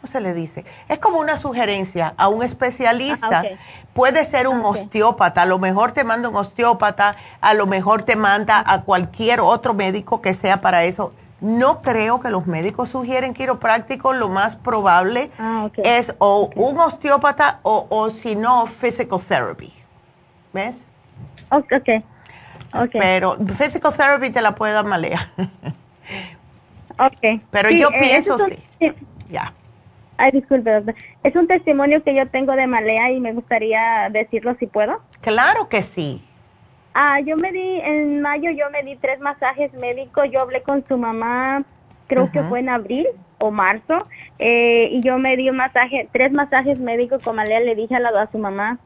¿cómo 0.00 0.10
se 0.10 0.20
le 0.20 0.34
dice? 0.34 0.64
Es 0.88 0.98
como 0.98 1.18
una 1.18 1.36
sugerencia 1.36 2.14
a 2.16 2.28
un 2.28 2.42
especialista. 2.42 3.42
Puede 3.92 4.24
ser 4.24 4.48
un 4.48 4.64
osteópata, 4.64 5.42
a 5.42 5.46
lo 5.46 5.58
mejor 5.58 5.92
te 5.92 6.04
manda 6.04 6.28
un 6.28 6.36
osteópata, 6.36 7.16
a 7.40 7.54
lo 7.54 7.66
mejor 7.66 8.04
te 8.04 8.16
manda 8.16 8.62
a 8.64 8.82
cualquier 8.82 9.40
otro 9.40 9.74
médico 9.74 10.22
que 10.22 10.32
sea 10.32 10.60
para 10.60 10.84
eso. 10.84 11.12
No 11.40 11.80
creo 11.82 12.20
que 12.20 12.30
los 12.30 12.46
médicos 12.46 12.90
sugieren 12.90 13.34
quiropráctico, 13.34 14.12
lo 14.12 14.28
más 14.28 14.56
probable 14.56 15.30
ah, 15.38 15.68
es 15.78 16.14
o 16.18 16.50
un 16.54 16.78
osteópata 16.78 17.60
o, 17.62 17.86
o 17.88 18.10
si 18.10 18.36
no, 18.36 18.66
physical 18.66 19.20
therapy. 19.20 19.72
¿Ves? 20.52 20.84
Ok, 21.50 21.72
ok. 22.74 22.90
Pero 22.92 23.36
physical 23.56 23.94
therapy 23.94 24.30
te 24.30 24.42
la 24.42 24.54
puede 24.54 24.74
dar 24.74 24.84
malea. 24.84 25.30
ok. 26.98 27.40
Pero 27.50 27.70
yo 27.70 27.88
eh, 27.88 28.00
pienso 28.00 28.38
sí. 28.46 28.92
Ya. 29.30 29.52
Ay, 30.20 30.32
disculpe. 30.32 30.94
Es 31.22 31.34
un 31.34 31.46
testimonio 31.46 32.02
que 32.02 32.14
yo 32.14 32.28
tengo 32.28 32.52
de 32.52 32.66
Malea 32.66 33.10
y 33.10 33.20
me 33.20 33.32
gustaría 33.32 34.10
decirlo 34.10 34.54
si 34.58 34.66
puedo. 34.66 35.00
Claro 35.22 35.70
que 35.70 35.82
sí. 35.82 36.22
Ah, 36.94 37.20
yo 37.20 37.36
me 37.36 37.52
di, 37.52 37.80
en 37.80 38.20
mayo 38.20 38.50
yo 38.50 38.68
me 38.70 38.82
di 38.82 38.96
tres 38.96 39.20
masajes 39.20 39.72
médicos, 39.74 40.30
yo 40.30 40.40
hablé 40.40 40.62
con 40.62 40.84
su 40.88 40.98
mamá, 40.98 41.62
creo 42.08 42.30
que 42.32 42.42
fue 42.42 42.60
en 42.60 42.68
abril 42.68 43.06
o 43.38 43.50
marzo, 43.50 44.04
eh, 44.38 44.88
y 44.90 45.00
yo 45.00 45.18
me 45.18 45.36
di 45.36 45.48
un 45.48 45.56
masaje, 45.56 46.08
tres 46.12 46.32
masajes 46.32 46.80
médicos 46.80 47.22
con 47.22 47.36
Malea, 47.36 47.60
le 47.60 47.76
dije 47.76 47.94
a, 47.94 48.00
la, 48.00 48.08
a 48.20 48.30
su 48.30 48.38
mamá 48.38 48.78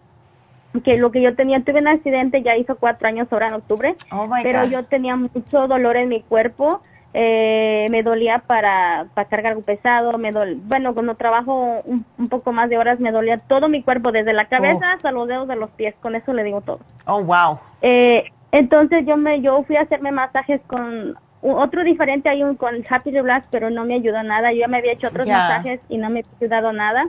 que 0.83 0.97
lo 0.97 1.13
que 1.13 1.23
yo 1.23 1.35
tenía, 1.35 1.61
tuve 1.61 1.81
un 1.81 1.89
accidente, 1.89 2.43
ya 2.43 2.57
hizo 2.57 2.77
cuatro 2.77 3.07
años 3.09 3.29
ahora 3.31 3.49
en 3.49 3.55
octubre, 3.55 3.97
oh 4.11 4.29
pero 4.43 4.65
yo 4.65 4.85
tenía 4.85 5.17
mucho 5.17 5.69
dolor 5.69 5.97
en 5.97 6.09
mi 6.09 6.21
cuerpo, 6.21 6.83
eh, 7.17 7.87
me 7.91 8.03
dolía 8.03 8.41
para, 8.41 9.07
para 9.15 9.29
cargar 9.29 9.53
algo 9.53 9.63
pesado, 9.63 10.19
me 10.19 10.33
dol 10.33 10.57
bueno, 10.65 10.95
cuando 10.95 11.15
trabajo 11.15 11.81
un, 11.85 12.05
poco 12.29 12.53
más 12.53 12.69
de 12.69 12.77
horas 12.77 12.99
me 12.99 13.13
dolía 13.13 13.39
todo 13.39 13.69
mi 13.69 13.83
cuerpo, 13.83 14.11
desde 14.11 14.33
la 14.33 14.47
cabeza 14.47 14.91
oh. 14.91 14.95
hasta 14.97 15.13
los 15.13 15.29
dedos 15.29 15.47
de 15.47 15.55
los 15.55 15.71
pies, 15.71 15.95
con 16.01 16.17
eso 16.17 16.33
le 16.33 16.43
digo 16.43 16.61
todo. 16.61 16.81
Oh, 17.07 17.23
wow. 17.23 17.61
Eh, 17.83 18.25
entonces 18.51 19.07
yo 19.07 19.17
me 19.17 19.41
yo 19.41 19.63
fui 19.63 19.77
a 19.77 19.83
hacerme 19.83 20.11
masajes 20.11 20.61
con 20.67 21.17
otro 21.53 21.85
diferente 21.85 22.29
hay 22.29 22.43
un 22.43 22.57
con 22.57 22.75
Happy 22.89 23.11
Relax, 23.11 23.47
pero 23.51 23.71
no 23.71 23.85
me 23.85 23.95
ayudó 23.95 24.23
nada. 24.23 24.53
Yo 24.53 24.61
ya 24.61 24.69
me 24.69 24.79
había 24.79 24.93
hecho 24.93 25.09
otros 25.09 25.29
masajes 25.29 25.81
y 25.89 25.99
no 25.99 26.09
me 26.09 26.21
ha 26.21 26.37
ayudado 26.41 26.73
nada. 26.73 27.07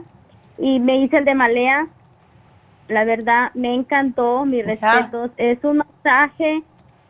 Y 0.58 0.78
me 0.78 0.96
hice 0.96 1.18
el 1.18 1.24
de 1.24 1.34
Malea. 1.34 1.88
La 2.88 3.04
verdad, 3.04 3.50
me 3.54 3.74
encantó, 3.74 4.44
mis 4.44 4.64
respetos. 4.64 5.30
Es 5.38 5.64
un 5.64 5.78
masaje 5.78 6.62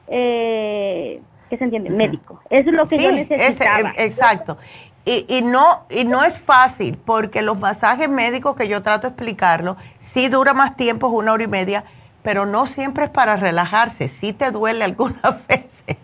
eh, 0.07 1.21
¿qué 1.49 1.57
se 1.57 1.65
entiende? 1.65 1.91
Médico. 1.91 2.41
Eso 2.51 2.71
es 2.71 2.75
lo 2.75 2.87
que 2.87 3.03
yo 3.03 3.13
necesitaba. 3.13 3.93
exacto. 3.97 4.59
Y, 5.05 5.25
y, 5.29 5.43
no, 5.43 5.85
y 5.89 6.05
no 6.05 6.25
es 6.25 6.37
fácil, 6.37 6.99
porque 7.05 7.41
los 7.41 7.59
masajes 7.59 8.09
médicos 8.09 8.57
que 8.57 8.67
yo 8.67 8.83
trato 8.83 9.03
de 9.03 9.09
explicarlo, 9.13 9.77
sí 10.01 10.29
dura 10.29 10.53
más 10.53 10.77
tiempo, 10.77 11.07
es 11.07 11.13
una 11.13 11.33
hora 11.33 11.45
y 11.45 11.47
media, 11.47 11.85
pero 12.23 12.45
no 12.45 12.67
siempre 12.67 13.05
es 13.05 13.11
para 13.11 13.37
relajarse, 13.37 14.09
sí 14.09 14.33
te 14.33 14.51
duele 14.51 14.83
algunas 14.85 15.47
veces. 15.47 15.97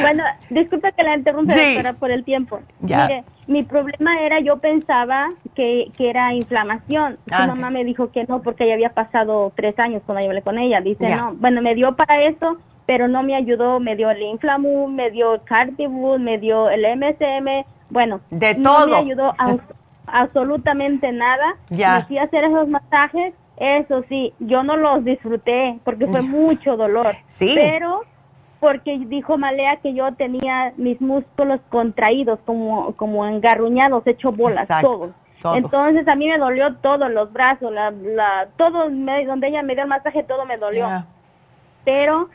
Bueno, 0.00 0.22
disculpe 0.50 0.92
que 0.92 1.02
la 1.02 1.16
interrumpa, 1.16 1.54
por 1.98 2.10
el 2.10 2.24
tiempo. 2.24 2.60
Mire, 2.80 3.24
mi 3.46 3.62
problema 3.62 4.20
era, 4.20 4.38
yo 4.40 4.58
pensaba 4.58 5.30
que, 5.54 5.90
que 5.96 6.10
era 6.10 6.32
inflamación. 6.32 7.18
Su 7.26 7.34
ah, 7.34 7.46
mamá 7.46 7.70
me 7.70 7.84
dijo 7.84 8.12
que 8.12 8.24
no, 8.24 8.42
porque 8.42 8.68
ya 8.68 8.74
había 8.74 8.90
pasado 8.90 9.52
tres 9.56 9.78
años 9.78 10.02
cuando 10.06 10.22
yo 10.22 10.30
hablé 10.30 10.42
con 10.42 10.58
ella. 10.58 10.80
Dice, 10.80 11.08
no, 11.16 11.34
bueno, 11.34 11.60
me 11.62 11.74
dio 11.74 11.96
para 11.96 12.22
eso, 12.22 12.58
pero 12.90 13.06
no 13.06 13.22
me 13.22 13.36
ayudó, 13.36 13.78
me 13.78 13.94
dio 13.94 14.10
el 14.10 14.20
Inflamum, 14.20 14.92
me 14.92 15.12
dio 15.12 15.34
el 15.34 15.42
Cartibus, 15.44 16.18
me 16.18 16.38
dio 16.38 16.68
el 16.70 16.84
MSM, 16.98 17.64
bueno, 17.88 18.20
de 18.30 18.56
no 18.56 18.84
me 18.88 18.96
ayudó 18.96 19.32
absolutamente 20.06 21.12
nada. 21.12 21.54
Ya. 21.68 21.98
Me 21.98 22.04
fui 22.06 22.18
a 22.18 22.24
hacer 22.24 22.42
esos 22.42 22.66
masajes, 22.66 23.32
eso 23.58 24.02
sí, 24.08 24.34
yo 24.40 24.64
no 24.64 24.76
los 24.76 25.04
disfruté 25.04 25.78
porque 25.84 26.08
fue 26.08 26.22
mucho 26.40 26.76
dolor. 26.76 27.14
Sí. 27.26 27.52
Pero 27.54 28.02
porque 28.58 28.98
dijo 29.06 29.38
Malea 29.38 29.76
que 29.76 29.94
yo 29.94 30.12
tenía 30.14 30.72
mis 30.76 31.00
músculos 31.00 31.60
contraídos, 31.68 32.40
como, 32.44 32.96
como 32.96 33.24
engarruñados, 33.24 34.04
hecho 34.04 34.32
bolas, 34.32 34.66
todos. 34.80 35.10
Entonces 35.54 36.08
a 36.08 36.16
mí 36.16 36.26
me 36.26 36.38
dolió 36.38 36.74
todo, 36.74 37.08
los 37.08 37.32
brazos, 37.32 37.70
la, 37.70 37.92
la, 37.92 38.48
todo, 38.56 38.90
donde 38.90 39.46
ella 39.46 39.62
me 39.62 39.74
dio 39.74 39.84
el 39.84 39.88
masaje, 39.88 40.24
todo 40.24 40.44
me 40.44 40.58
dolió 40.58 40.88
pero 41.84 42.28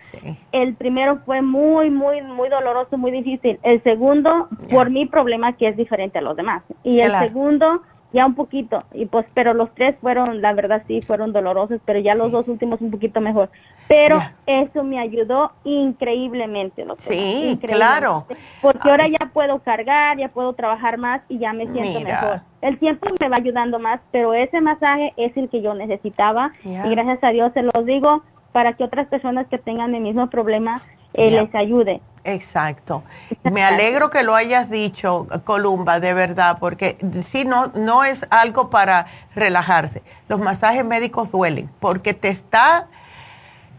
el 0.52 0.76
primero 0.76 1.20
fue 1.26 1.42
muy, 1.42 1.90
muy, 1.90 2.22
muy 2.22 2.50
doloroso, 2.50 2.98
muy 2.98 3.12
difícil. 3.12 3.60
El 3.64 3.82
segundo, 3.84 4.48
por 4.70 4.90
mi 4.90 5.06
problema, 5.06 5.54
que 5.54 5.68
es 5.68 5.78
diferente 5.78 6.20
a 6.20 6.22
los 6.22 6.36
demás. 6.36 6.64
Y 6.84 7.00
el 7.00 7.16
segundo, 7.20 7.84
ya 8.12 8.26
un 8.26 8.36
poquito, 8.36 8.84
y 8.94 9.06
pues, 9.06 9.26
pero 9.34 9.54
los 9.54 9.74
tres 9.76 9.96
fueron, 10.02 10.42
la 10.42 10.54
verdad 10.54 10.84
sí, 10.88 11.02
fueron 11.02 11.34
dolorosos, 11.34 11.80
pero 11.86 12.00
ya 12.00 12.16
los 12.16 12.32
dos 12.32 12.48
últimos 12.48 12.82
un 12.82 12.92
poquito 12.92 13.22
mejor. 13.22 13.50
Pero 13.88 14.20
eso 14.48 14.84
me 14.84 14.98
ayudó 14.98 15.52
increíblemente, 15.64 16.86
Sí, 17.00 17.60
claro. 17.62 18.26
Porque 18.62 18.90
ahora 18.90 19.08
ya 19.08 19.30
puedo 19.32 19.60
cargar, 19.60 20.18
ya 20.18 20.30
puedo 20.30 20.54
trabajar 20.54 20.98
más 20.98 21.22
y 21.30 21.38
ya 21.38 21.54
me 21.54 21.68
siento 21.72 22.00
mejor. 22.00 22.42
El 22.62 22.80
tiempo 22.80 23.08
me 23.22 23.30
va 23.30 23.38
ayudando 23.38 23.78
más, 23.78 24.00
pero 24.12 24.34
ese 24.34 24.60
masaje 24.60 25.14
es 25.18 25.38
el 25.38 25.50
que 25.50 25.62
yo 25.62 25.76
necesitaba. 25.76 26.52
Y 26.64 26.90
gracias 26.90 27.24
a 27.24 27.30
Dios 27.30 27.52
se 27.54 27.62
los 27.62 27.86
digo 27.86 28.24
para 28.56 28.72
que 28.72 28.86
otras 28.86 29.08
personas 29.08 29.48
que 29.48 29.58
tengan 29.58 29.94
el 29.96 30.02
mismo 30.02 30.30
problema 30.30 30.82
eh, 31.14 31.30
les 31.30 31.54
ayude. 31.54 32.00
Exacto. 32.24 33.04
Me 33.44 33.66
alegro 33.66 34.10
que 34.10 34.24
lo 34.24 34.34
hayas 34.34 34.70
dicho, 34.70 35.28
Columba, 35.44 36.00
de 36.00 36.14
verdad, 36.14 36.56
porque 36.58 36.98
si 37.28 37.44
no, 37.44 37.68
no 37.76 38.06
es 38.06 38.26
algo 38.30 38.70
para 38.70 39.08
relajarse. 39.36 40.04
Los 40.30 40.40
masajes 40.40 40.86
médicos 40.86 41.34
duelen 41.34 41.70
porque 41.82 42.14
te 42.14 42.30
está 42.30 42.88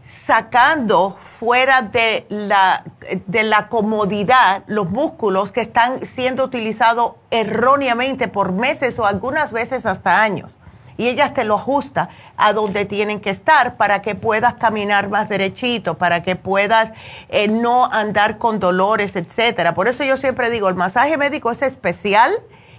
sacando 0.05 1.17
fuera 1.21 1.81
de 1.81 2.27
la, 2.29 2.83
de 3.25 3.41
la 3.41 3.69
comodidad 3.69 4.61
los 4.67 4.91
músculos 4.91 5.51
que 5.51 5.61
están 5.61 6.05
siendo 6.05 6.43
utilizados 6.43 7.13
erróneamente 7.31 8.27
por 8.27 8.51
meses 8.51 8.99
o 8.99 9.07
algunas 9.07 9.51
veces 9.51 9.87
hasta 9.87 10.21
años. 10.21 10.51
Y 10.97 11.07
ellas 11.07 11.33
te 11.33 11.43
lo 11.43 11.55
ajusta 11.55 12.09
a 12.35 12.53
donde 12.53 12.85
tienen 12.85 13.19
que 13.19 13.29
estar 13.29 13.77
para 13.77 14.01
que 14.01 14.15
puedas 14.15 14.55
caminar 14.55 15.09
más 15.09 15.29
derechito, 15.29 15.97
para 15.97 16.23
que 16.23 16.35
puedas 16.35 16.91
eh, 17.29 17.47
no 17.47 17.85
andar 17.85 18.37
con 18.37 18.59
dolores, 18.59 19.15
etcétera. 19.15 19.73
Por 19.73 19.87
eso 19.87 20.03
yo 20.03 20.17
siempre 20.17 20.49
digo, 20.49 20.69
el 20.69 20.75
masaje 20.75 21.17
médico 21.17 21.51
es 21.51 21.61
especial 21.61 22.33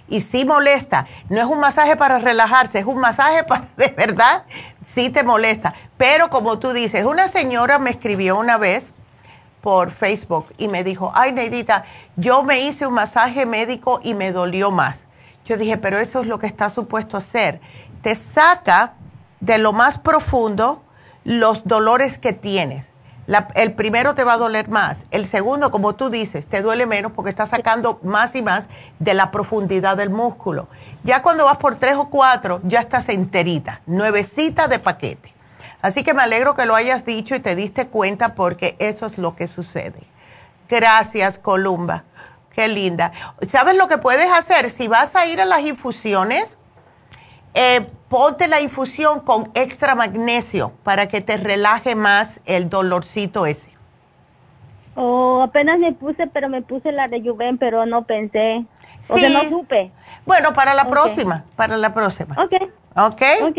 y 0.09 0.21
sí 0.21 0.45
molesta. 0.45 1.07
No 1.29 1.39
es 1.39 1.45
un 1.45 1.59
masaje 1.59 1.95
para 1.95 2.19
relajarse, 2.19 2.79
es 2.79 2.85
un 2.85 2.99
masaje 2.99 3.43
para, 3.43 3.67
de 3.77 3.89
verdad, 3.89 4.43
sí 4.85 5.09
te 5.09 5.23
molesta. 5.23 5.73
Pero 5.97 6.29
como 6.29 6.59
tú 6.59 6.73
dices, 6.73 7.05
una 7.05 7.27
señora 7.27 7.79
me 7.79 7.91
escribió 7.91 8.37
una 8.37 8.57
vez 8.57 8.91
por 9.61 9.91
Facebook 9.91 10.47
y 10.57 10.67
me 10.67 10.83
dijo, 10.83 11.11
ay 11.13 11.31
Neidita, 11.31 11.85
yo 12.15 12.43
me 12.43 12.61
hice 12.61 12.87
un 12.87 12.93
masaje 12.93 13.45
médico 13.45 13.99
y 14.03 14.13
me 14.13 14.31
dolió 14.31 14.71
más. 14.71 14.97
Yo 15.45 15.57
dije, 15.57 15.77
pero 15.77 15.97
eso 15.97 16.21
es 16.21 16.27
lo 16.27 16.39
que 16.39 16.47
está 16.47 16.69
supuesto 16.69 17.17
hacer. 17.17 17.59
Te 18.01 18.15
saca 18.15 18.93
de 19.39 19.57
lo 19.57 19.73
más 19.73 19.97
profundo 19.97 20.83
los 21.23 21.65
dolores 21.65 22.17
que 22.17 22.33
tienes 22.33 22.89
el 23.53 23.73
primero 23.73 24.15
te 24.15 24.23
va 24.23 24.33
a 24.33 24.37
doler 24.37 24.69
más, 24.69 25.05
el 25.11 25.27
segundo, 25.27 25.69
como 25.69 25.93
tú 25.93 26.09
dices, 26.09 26.47
te 26.47 26.61
duele 26.61 26.87
menos 26.87 27.11
porque 27.11 27.29
está 27.29 27.45
sacando 27.45 27.99
más 28.01 28.35
y 28.35 28.41
más 28.41 28.67
de 28.97 29.13
la 29.13 29.29
profundidad 29.29 29.97
del 29.97 30.09
músculo. 30.09 30.67
Ya 31.03 31.21
cuando 31.21 31.45
vas 31.45 31.57
por 31.57 31.75
tres 31.75 31.95
o 31.95 32.09
cuatro, 32.09 32.59
ya 32.63 32.79
estás 32.79 33.07
enterita, 33.09 33.81
nuevecita 33.85 34.67
de 34.67 34.79
paquete. 34.79 35.33
Así 35.81 36.03
que 36.03 36.13
me 36.13 36.23
alegro 36.23 36.55
que 36.55 36.65
lo 36.65 36.75
hayas 36.75 37.05
dicho 37.05 37.35
y 37.35 37.39
te 37.39 37.55
diste 37.55 37.87
cuenta 37.87 38.33
porque 38.33 38.75
eso 38.79 39.05
es 39.05 39.17
lo 39.17 39.35
que 39.35 39.47
sucede. 39.47 40.01
Gracias, 40.67 41.37
Columba. 41.37 42.03
Qué 42.53 42.67
linda. 42.67 43.11
¿Sabes 43.47 43.77
lo 43.77 43.87
que 43.87 43.99
puedes 43.99 44.29
hacer? 44.31 44.71
Si 44.71 44.87
vas 44.87 45.15
a 45.15 45.27
ir 45.27 45.39
a 45.39 45.45
las 45.45 45.61
infusiones, 45.61 46.57
eh, 47.53 47.85
ponte 48.09 48.47
la 48.47 48.61
infusión 48.61 49.21
con 49.21 49.51
extra 49.53 49.95
magnesio 49.95 50.73
para 50.83 51.07
que 51.07 51.21
te 51.21 51.37
relaje 51.37 51.95
más 51.95 52.39
el 52.45 52.69
dolorcito 52.69 53.45
ese. 53.45 53.69
Oh, 54.95 55.41
apenas 55.41 55.79
me 55.79 55.93
puse, 55.93 56.27
pero 56.27 56.49
me 56.49 56.61
puse 56.61 56.91
la 56.91 57.07
de 57.07 57.21
Juven, 57.21 57.57
pero 57.57 57.85
no 57.85 58.03
pensé. 58.03 58.65
O 59.07 59.17
sea, 59.17 59.29
no 59.29 59.49
supe. 59.49 59.91
Bueno, 60.25 60.53
para 60.53 60.73
la 60.73 60.89
próxima, 60.89 61.45
para 61.55 61.77
la 61.77 61.93
próxima. 61.93 62.35
Ok. 62.37 62.69
Ok. 62.95 63.21
Ok. 63.43 63.57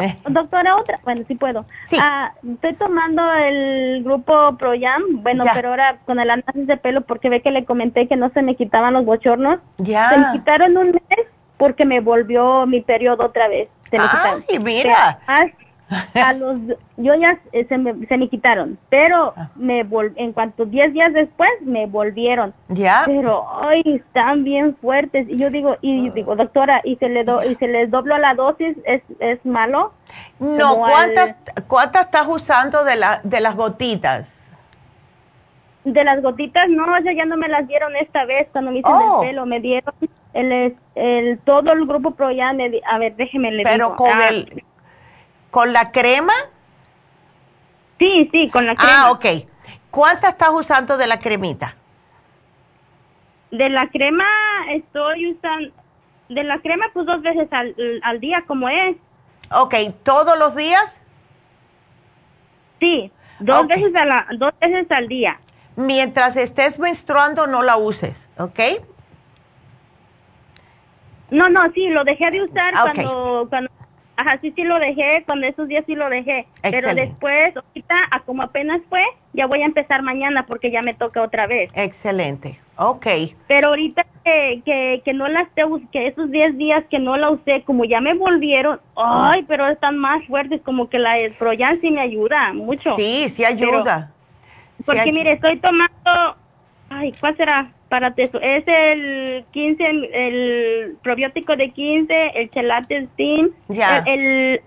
Eh. 0.00 0.16
Doctora, 0.28 0.76
otra. 0.76 1.00
Bueno, 1.02 1.24
sí 1.26 1.34
puedo. 1.34 1.64
Sí. 1.86 1.96
Ah, 2.00 2.32
estoy 2.46 2.74
tomando 2.74 3.32
el 3.32 4.04
grupo 4.04 4.56
Proyam, 4.58 5.02
bueno, 5.22 5.44
pero 5.54 5.70
ahora 5.70 5.98
con 6.04 6.20
el 6.20 6.30
análisis 6.30 6.66
de 6.66 6.76
pelo 6.76 7.00
porque 7.00 7.30
ve 7.30 7.42
que 7.42 7.50
le 7.50 7.64
comenté 7.64 8.06
que 8.06 8.16
no 8.16 8.30
se 8.30 8.42
me 8.42 8.54
quitaban 8.54 8.92
los 8.92 9.04
bochornos. 9.04 9.58
Ya. 9.78 10.10
Se 10.10 10.18
me 10.18 10.26
quitaron 10.32 10.76
un 10.76 10.92
mes 10.92 11.26
porque 11.56 11.84
me 11.84 12.00
volvió 12.00 12.66
mi 12.66 12.80
periodo 12.80 13.26
otra 13.26 13.48
vez. 13.48 13.68
Se 13.90 13.98
Ay, 13.98 14.58
mira. 14.58 15.20
A, 15.88 16.32
los, 16.32 16.58
yo 16.96 17.14
ya 17.14 17.38
se 17.52 17.78
me, 17.78 18.06
se 18.06 18.16
me 18.18 18.28
quitaron, 18.28 18.76
pero 18.88 19.32
ah. 19.36 19.50
me 19.54 19.84
vol, 19.84 20.12
en 20.16 20.32
cuanto 20.32 20.64
10 20.64 20.92
días 20.92 21.12
después 21.12 21.48
me 21.60 21.86
volvieron. 21.86 22.52
Ya. 22.66 23.04
Pero 23.06 23.46
ay, 23.62 23.82
están 23.86 24.42
bien 24.42 24.76
fuertes 24.80 25.28
y 25.28 25.36
yo 25.36 25.48
digo 25.48 25.76
y 25.82 26.10
digo, 26.10 26.34
doctora, 26.34 26.80
y 26.82 26.96
se 26.96 27.08
le 27.08 27.22
do, 27.22 27.44
y 27.44 27.54
se 27.54 27.68
les 27.68 27.88
dobló 27.88 28.18
la 28.18 28.34
dosis, 28.34 28.76
es 28.84 29.00
es 29.20 29.44
malo? 29.46 29.92
No, 30.40 30.76
¿cuántas 30.76 31.36
cuántas 31.68 32.06
estás 32.06 32.26
usando 32.26 32.82
de 32.82 32.96
la 32.96 33.20
de 33.22 33.40
las 33.40 33.54
gotitas? 33.54 34.26
De 35.84 36.02
las 36.02 36.20
gotitas 36.20 36.68
no, 36.68 36.98
ya 36.98 37.24
no 37.26 37.36
me 37.36 37.46
las 37.46 37.68
dieron 37.68 37.94
esta 37.94 38.24
vez 38.24 38.48
cuando 38.50 38.72
me 38.72 38.80
hice 38.80 38.88
el 38.88 38.96
oh. 38.96 39.20
pelo, 39.20 39.46
me 39.46 39.60
dieron 39.60 39.94
el, 40.36 40.76
el, 40.94 41.38
todo 41.38 41.72
el 41.72 41.86
grupo 41.86 42.12
Pro 42.12 42.30
ya 42.30 42.52
me, 42.52 42.70
a 42.86 42.98
ver, 42.98 43.16
déjeme 43.16 43.50
le 43.50 43.62
Pero 43.62 43.96
con 43.96 44.10
ah, 44.10 44.28
el, 44.28 44.64
con 45.50 45.72
la 45.72 45.90
crema? 45.92 46.32
Sí, 47.98 48.28
sí, 48.32 48.50
con 48.50 48.66
la 48.66 48.76
crema. 48.76 49.06
Ah, 49.06 49.10
ok. 49.12 49.26
¿Cuánta 49.90 50.28
estás 50.28 50.50
usando 50.52 50.96
de 50.98 51.06
la 51.06 51.18
cremita? 51.18 51.74
De 53.50 53.70
la 53.70 53.88
crema 53.88 54.26
estoy 54.70 55.32
usando, 55.32 55.72
de 56.28 56.44
la 56.44 56.58
crema 56.58 56.86
pues 56.92 57.06
dos 57.06 57.22
veces 57.22 57.48
al, 57.52 57.74
al 58.02 58.20
día 58.20 58.44
como 58.46 58.68
es. 58.68 58.96
Ok, 59.52 59.74
¿todos 60.02 60.38
los 60.38 60.54
días? 60.54 60.98
Sí, 62.80 63.10
dos, 63.38 63.66
veces 63.66 63.94
a 63.94 64.04
la, 64.04 64.26
dos 64.36 64.52
veces 64.60 64.90
al 64.90 65.08
día. 65.08 65.40
Mientras 65.76 66.36
estés 66.36 66.78
menstruando 66.78 67.46
no 67.46 67.62
la 67.62 67.76
uses, 67.76 68.16
¿ok? 68.38 68.60
No, 71.30 71.48
no, 71.48 71.70
sí, 71.72 71.88
lo 71.88 72.04
dejé 72.04 72.30
de 72.30 72.42
usar 72.42 72.72
ah, 72.76 72.92
cuando, 72.92 73.46
cuando, 73.48 73.70
ajá, 74.16 74.38
sí, 74.40 74.52
sí 74.54 74.64
lo 74.64 74.78
dejé, 74.78 75.22
cuando 75.26 75.46
esos 75.46 75.68
días 75.68 75.84
sí 75.86 75.94
lo 75.94 76.08
dejé. 76.08 76.46
Pero 76.62 76.94
después, 76.94 77.54
ahorita, 77.56 77.96
a 78.10 78.20
como 78.20 78.42
apenas 78.42 78.80
fue, 78.88 79.04
ya 79.32 79.46
voy 79.46 79.62
a 79.62 79.66
empezar 79.66 80.02
mañana 80.02 80.46
porque 80.46 80.70
ya 80.70 80.82
me 80.82 80.94
toca 80.94 81.22
otra 81.22 81.46
vez. 81.46 81.70
Excelente, 81.74 82.58
ok. 82.76 83.06
Pero 83.46 83.68
ahorita 83.68 84.06
que, 84.24 84.62
que, 84.64 85.02
que 85.04 85.12
no 85.12 85.28
las 85.28 85.48
que 85.92 86.06
esos 86.06 86.30
10 86.30 86.58
días 86.58 86.84
que 86.90 86.98
no 86.98 87.16
la 87.16 87.30
usé, 87.30 87.62
como 87.62 87.84
ya 87.84 88.00
me 88.00 88.14
volvieron, 88.14 88.80
ay, 88.96 89.44
pero 89.46 89.68
están 89.68 89.98
más 89.98 90.24
fuertes, 90.26 90.60
como 90.62 90.88
que 90.88 90.98
la 90.98 91.16
Proyan 91.38 91.80
sí 91.80 91.90
me 91.90 92.00
ayuda 92.00 92.52
mucho. 92.52 92.96
Sí, 92.96 93.28
sí 93.28 93.44
ayuda. 93.44 94.12
porque 94.84 95.12
mire, 95.12 95.32
estoy 95.32 95.58
tomando, 95.58 96.36
ay, 96.88 97.12
¿cuál 97.20 97.36
será? 97.36 97.72
Para 97.88 98.12
eso. 98.16 98.40
Es 98.40 98.64
el 98.66 99.44
15, 99.52 99.84
el, 100.12 100.96
probiótico 101.02 101.56
de 101.56 101.70
15, 101.70 102.32
el 102.34 102.50
Chelate 102.50 103.06
Steam, 103.14 103.50
el, 104.06 104.60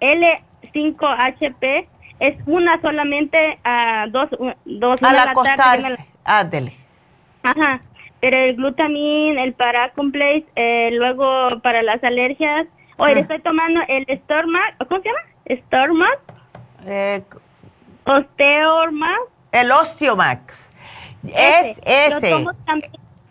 L5HP, 0.00 1.86
es 2.20 2.36
una 2.46 2.80
solamente 2.80 3.58
a 3.64 4.06
dos, 4.10 4.28
dos 4.64 5.02
a 5.02 5.12
la, 5.12 5.34
tarde. 5.56 5.98
Ajá, 7.42 7.80
pero 8.20 8.36
el 8.36 8.56
glutamin, 8.56 9.38
el 9.38 9.54
paracomplex, 9.54 10.46
eh, 10.56 10.90
luego 10.92 11.60
para 11.62 11.82
las 11.82 12.04
alergias. 12.04 12.66
Oye, 12.98 13.14
ah. 13.16 13.20
estoy 13.20 13.38
tomando 13.40 13.80
el 13.88 14.06
Stormax, 14.24 14.76
¿cómo 14.86 15.00
se 15.00 15.08
llama? 15.08 15.20
Stormax. 15.66 16.18
Eh, 16.86 17.22
Osteormax. 18.04 19.20
El 19.52 19.72
Osteomax. 19.72 20.69
Es 21.24 21.76
ese. 21.84 22.46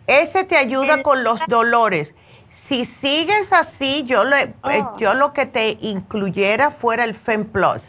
Ese 0.06 0.44
te 0.44 0.56
ayuda 0.56 1.02
con 1.02 1.22
los 1.22 1.40
dolores. 1.46 2.14
Si 2.52 2.84
sigues 2.84 3.52
así, 3.52 4.04
yo, 4.06 4.24
le, 4.24 4.54
eh, 4.70 4.82
oh. 4.84 4.96
yo 4.98 5.14
lo 5.14 5.32
que 5.32 5.46
te 5.46 5.78
incluyera 5.80 6.70
fuera 6.70 7.04
el 7.04 7.14
FEM 7.14 7.44
Plus. 7.46 7.82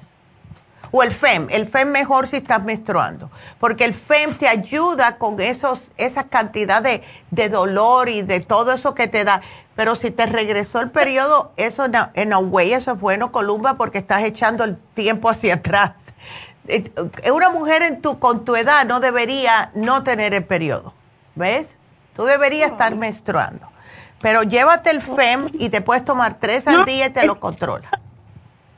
O 0.92 1.04
el 1.04 1.14
FEM, 1.14 1.48
el 1.50 1.68
FEM 1.68 1.90
mejor 1.90 2.28
si 2.28 2.36
estás 2.36 2.62
menstruando, 2.64 3.32
porque 3.60 3.86
el 3.86 3.94
FEM 3.94 4.38
te 4.38 4.50
ayuda 4.50 5.18
con 5.18 5.40
esos, 5.40 5.88
esa 5.96 6.26
cantidad 6.26 6.82
de, 6.82 7.02
de 7.32 7.48
dolor 7.48 8.10
y 8.10 8.24
de 8.24 8.42
todo 8.42 8.74
eso 8.74 8.94
que 8.94 9.08
te 9.08 9.24
da. 9.24 9.42
Pero 9.76 9.96
si 9.96 10.12
te 10.12 10.26
regresó 10.26 10.82
el 10.82 10.92
periodo, 10.92 11.54
eso 11.56 11.86
en 11.86 12.34
way, 12.34 12.74
eso 12.74 12.92
es 12.92 13.00
bueno, 13.00 13.32
Columba, 13.32 13.76
porque 13.76 14.00
estás 14.00 14.24
echando 14.24 14.66
el 14.66 14.78
tiempo 14.94 15.30
hacia 15.30 15.56
atrás. 15.56 15.94
Eh, 16.72 17.32
una 17.32 17.50
mujer 17.50 17.82
en 17.82 18.02
tu, 18.02 18.20
con 18.20 18.46
tu 18.46 18.56
edad 18.56 18.86
no 18.86 19.00
debería 19.00 19.72
no 19.76 20.04
tener 20.04 20.34
el 20.34 20.44
periodo, 20.44 20.94
¿ves? 21.36 21.76
Tú 22.16 22.26
deberías 22.26 22.72
estar 22.72 22.96
menstruando. 22.96 23.68
Pero 24.22 24.44
llévate 24.44 24.92
el 24.92 25.02
FEM 25.02 25.50
y 25.54 25.70
te 25.70 25.82
puedes 25.82 26.06
tomar 26.06 26.40
tres 26.40 26.68
al 26.68 26.86
día 26.86 27.08
y 27.08 27.10
te 27.10 27.26
lo 27.26 27.40
controla. 27.40 27.90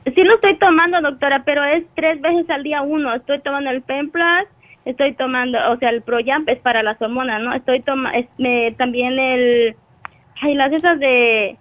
Sí 0.04 0.22
lo 0.22 0.34
estoy 0.34 0.56
tomando, 0.58 1.00
doctora, 1.00 1.44
pero 1.44 1.64
es 1.64 1.84
tres 1.94 2.20
veces 2.20 2.48
al 2.50 2.62
día 2.62 2.82
uno. 2.82 3.14
Estoy 3.14 3.40
tomando 3.40 3.70
el 3.70 3.82
FEM 3.82 4.10
Plus, 4.10 4.46
estoy 4.84 5.14
tomando, 5.14 5.58
o 5.70 5.76
sea, 5.78 5.90
el 5.90 6.02
ProYamp 6.02 6.48
es 6.48 6.58
para 6.58 6.82
las 6.82 7.00
hormonas, 7.00 7.42
¿no? 7.42 7.52
Estoy 7.52 7.80
tomando 7.80 8.18
también 8.76 9.18
el 9.18 9.76
Ay, 10.40 10.54
las 10.54 10.72
esas 10.72 10.98
de, 10.98 11.56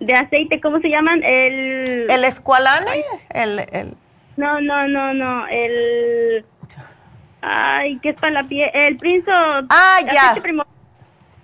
de 0.00 0.14
aceite, 0.14 0.60
¿cómo 0.60 0.80
se 0.80 0.88
llaman? 0.88 1.22
El... 1.22 2.10
¿El 2.10 2.24
escualane? 2.24 3.04
El, 3.30 3.58
el... 3.72 3.94
No, 4.40 4.58
no, 4.58 4.88
no, 4.88 5.12
no, 5.12 5.46
el... 5.48 6.46
Ay, 7.42 7.98
¿qué 7.98 8.10
es 8.10 8.16
para 8.16 8.32
la 8.32 8.44
piel? 8.44 8.70
El 8.72 8.96
prinzo... 8.96 9.30
Ah, 9.68 9.98
ya. 10.02 10.34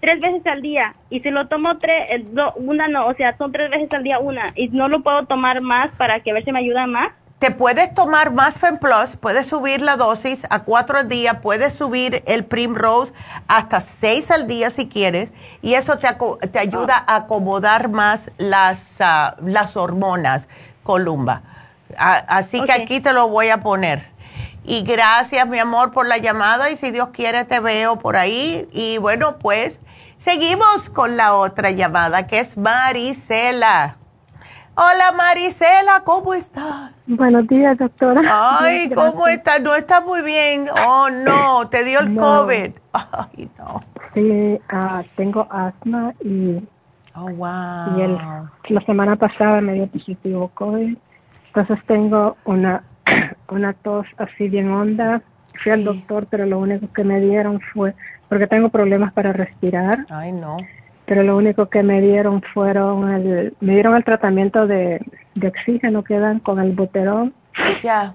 tres 0.01 0.21
veces 0.21 0.47
al 0.47 0.63
día 0.63 0.95
y 1.11 1.21
si 1.21 1.31
lo 1.31 1.47
tomo 1.47 1.77
tres, 1.77 2.23
una 2.57 2.89
no, 2.89 3.07
o 3.07 3.15
sea, 3.15 3.37
son 3.37 3.53
tres 3.53 3.71
veces 3.71 3.93
al 3.93 4.03
día 4.03 4.19
una 4.19 4.53
y 4.55 4.69
no 4.69 4.89
lo 4.89 5.03
puedo 5.03 5.27
tomar 5.27 5.61
más 5.61 5.91
para 5.99 6.21
que 6.21 6.31
a 6.31 6.35
ver 6.35 6.45
si 6.45 6.53
me 6.53 6.61
ayuda 6.61 6.87
más 6.87 7.13
te 7.39 7.51
puedes 7.51 7.95
tomar 7.95 8.33
más 8.33 8.59
FemPlus, 8.59 9.17
puedes 9.21 9.47
subir 9.47 9.83
la 9.83 9.97
dosis 9.97 10.47
a 10.49 10.63
cuatro 10.63 10.99
al 10.99 11.09
día, 11.09 11.43
puedes 11.43 11.75
subir 11.75 12.23
el 12.27 12.47
Primrose 12.47 13.13
hasta 13.47 13.83
seis 13.83 14.31
al 14.31 14.47
día 14.47 14.71
si 14.71 14.89
quieres, 14.89 15.31
y 15.61 15.75
eso 15.75 15.99
te, 15.99 16.09
te 16.49 16.59
ayuda 16.59 17.05
a 17.07 17.17
acomodar 17.17 17.91
más 17.91 18.31
las, 18.39 18.81
ah, 19.01 19.37
las 19.43 19.77
hormonas, 19.77 20.49
Columba. 20.83 21.43
Así 21.99 22.63
que 22.63 22.73
aquí 22.73 23.01
te 23.01 23.13
lo 23.13 23.29
voy 23.29 23.49
a 23.49 23.63
poner. 23.63 24.05
Y 24.65 24.83
gracias, 24.83 25.47
mi 25.49 25.59
amor, 25.61 25.93
por 25.93 26.09
la 26.09 26.19
llamada, 26.19 26.71
y 26.71 26.77
si 26.77 26.91
Dios 26.91 27.11
quiere 27.11 27.45
te 27.45 27.61
veo 27.61 27.97
por 27.97 28.17
ahí. 28.17 28.69
Y 28.73 28.99
bueno, 28.99 29.39
pues 29.39 29.79
seguimos 30.19 30.91
con 30.91 31.17
la 31.17 31.35
otra 31.35 31.71
llamada, 31.71 32.27
que 32.27 32.41
es 32.41 32.57
Marisela. 32.57 33.97
Hola 34.79 35.13
Marisela, 35.17 36.03
¿cómo 36.05 36.35
estás? 36.35 36.91
Buenos 37.07 37.47
días, 37.47 37.79
doctora. 37.79 38.21
Ay, 38.61 38.91
¿cómo 38.91 39.27
estás? 39.27 39.59
No 39.63 39.75
estás 39.75 40.05
muy 40.05 40.21
bien. 40.21 40.67
Oh, 40.87 41.09
no, 41.09 41.67
te 41.71 41.83
dio 41.83 42.01
el 42.01 42.15
COVID. 42.15 42.73
Ay, 42.93 43.49
no. 43.57 43.81
Sí, 44.13 44.61
uh, 44.71 45.03
tengo 45.17 45.47
asma 45.49 46.13
y. 46.23 46.63
Oh, 47.15 47.31
wow. 47.31 47.97
Y 47.97 48.03
el, 48.03 48.19
la 48.69 48.81
semana 48.85 49.17
pasada 49.17 49.63
me 49.63 49.73
dio 49.73 49.87
positivo 49.87 50.51
COVID. 50.53 50.99
Entonces 51.57 51.85
tengo 51.87 52.37
una, 52.45 52.83
una 53.51 53.73
tos 53.73 54.07
así 54.19 54.49
bien 54.49 54.71
honda. 54.71 55.23
Fui 55.55 55.73
al 55.73 55.85
doctor, 55.85 56.27
pero 56.29 56.45
lo 56.45 56.59
único 56.59 56.93
que 56.93 57.03
me 57.03 57.19
dieron 57.19 57.61
fue. 57.73 57.95
Porque 58.29 58.47
tengo 58.47 58.69
problemas 58.69 59.13
para 59.13 59.33
respirar. 59.33 60.05
Ay, 60.11 60.33
no 60.33 60.59
pero 61.07 61.23
lo 61.23 61.37
único 61.37 61.67
que 61.67 61.83
me 61.83 62.01
dieron 62.01 62.43
fueron 62.53 63.09
el, 63.13 63.55
me 63.61 63.75
dieron 63.75 63.95
el 63.95 64.05
tratamiento 64.05 64.67
de, 64.67 65.01
de 65.37 65.49
oxígeno 65.49 66.03
que 66.03 66.19
dan 66.19 66.41
con 66.41 66.59
el 66.59 66.73
buterón. 66.73 67.33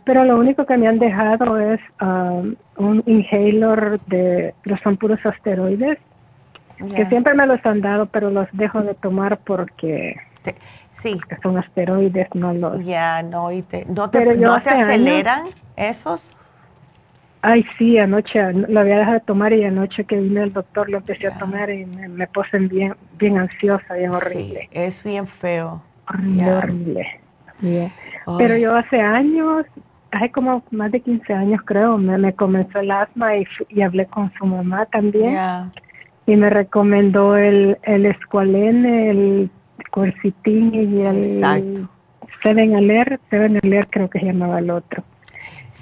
Pero 0.04 0.26
lo 0.26 0.38
único 0.38 0.66
que 0.66 0.78
me 0.78 0.88
han 0.88 1.00
dejado 1.00 1.58
es 1.58 1.80
um, 2.02 2.54
un 2.78 3.02
inhaler 3.08 4.00
de 4.08 4.54
los 4.66 4.80
son 4.82 4.98
puros 4.98 5.20
asteroides, 5.26 5.98
que 6.96 7.06
siempre 7.06 7.34
me 7.34 7.48
los 7.48 7.66
han 7.66 7.82
dado, 7.82 8.08
pero 8.08 8.30
los 8.30 8.48
dejo 8.52 8.82
de 8.82 8.94
tomar 8.94 9.38
porque 9.38 10.18
sí. 11.02 11.20
son 11.42 11.58
asteroides, 11.58 12.28
no 12.34 12.54
los. 12.54 12.84
Ya, 12.86 13.24
no, 13.24 13.52
y 13.52 13.62
te, 13.64 13.86
no 13.86 14.10
te, 14.10 14.36
¿no 14.38 14.62
te 14.62 14.70
aceleran 14.70 15.46
esos. 15.76 16.22
Ay, 17.44 17.66
sí, 17.78 17.98
anoche 17.98 18.54
lo 18.54 18.80
había 18.80 19.00
dejado 19.00 19.16
de 19.16 19.26
tomar 19.26 19.52
y 19.52 19.64
anoche 19.64 20.04
que 20.06 20.16
vine 20.16 20.44
el 20.44 20.54
doctor 20.54 20.90
lo 20.90 20.98
empecé 20.98 21.28
a 21.28 21.38
tomar 21.40 21.72
y 21.72 21.86
me, 21.86 22.08
me 22.08 22.28
puse 22.28 22.60
bien, 22.60 22.96
bien 23.18 23.40
ansiosa, 23.40 23.96
bien 23.96 24.12
horrible. 24.12 24.70
es 24.72 25.04
bien 25.04 25.26
feo. 25.26 25.82
Horrible, 26.08 26.56
horrible. 26.56 27.22
Pero 28.38 28.58
yo 28.58 28.76
hace 28.76 29.02
años, 29.02 29.66
hace 30.12 30.32
como 30.32 30.64
más 30.70 30.92
de 30.92 31.02
15 31.02 31.34
años 31.34 31.62
creo, 31.66 31.98
me, 31.98 32.18
me 32.18 32.34
comenzó 32.34 32.80
el 32.80 32.92
asma 32.92 33.36
y, 33.38 33.48
y 33.70 33.82
hablé 33.82 34.06
con 34.06 34.32
su 34.34 34.46
mamá 34.46 34.86
también. 34.86 35.36
Y 36.28 36.36
me 36.36 36.52
recomendó 36.52 37.36
el, 37.36 37.80
el 37.82 38.06
escualene, 38.06 39.10
el 39.10 39.50
cuercitín 39.90 40.74
y 40.74 41.02
el 41.02 41.88
Seven 42.44 42.76
Alert, 42.76 43.22
Seven 43.30 43.60
Alert 43.64 43.90
creo 43.92 44.10
que 44.10 44.20
se 44.20 44.26
llamaba 44.26 44.60
el 44.60 44.70
otro. 44.70 45.04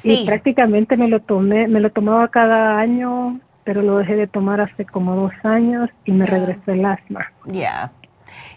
Y 0.04 0.26
prácticamente 0.26 0.96
me 0.96 1.08
lo 1.08 1.20
tomé, 1.20 1.68
me 1.68 1.80
lo 1.80 1.92
tomaba 1.92 2.28
cada 2.30 2.80
año, 2.80 3.40
pero 3.64 3.82
lo 3.82 3.98
dejé 3.98 4.16
de 4.16 4.28
tomar 4.28 4.62
hace 4.62 4.86
como 4.86 5.16
dos 5.16 5.34
años 5.44 5.90
y 6.06 6.12
me 6.12 6.26
regresó 6.26 6.72
el 6.72 6.86
asma. 6.86 7.32
Ya. 7.46 7.92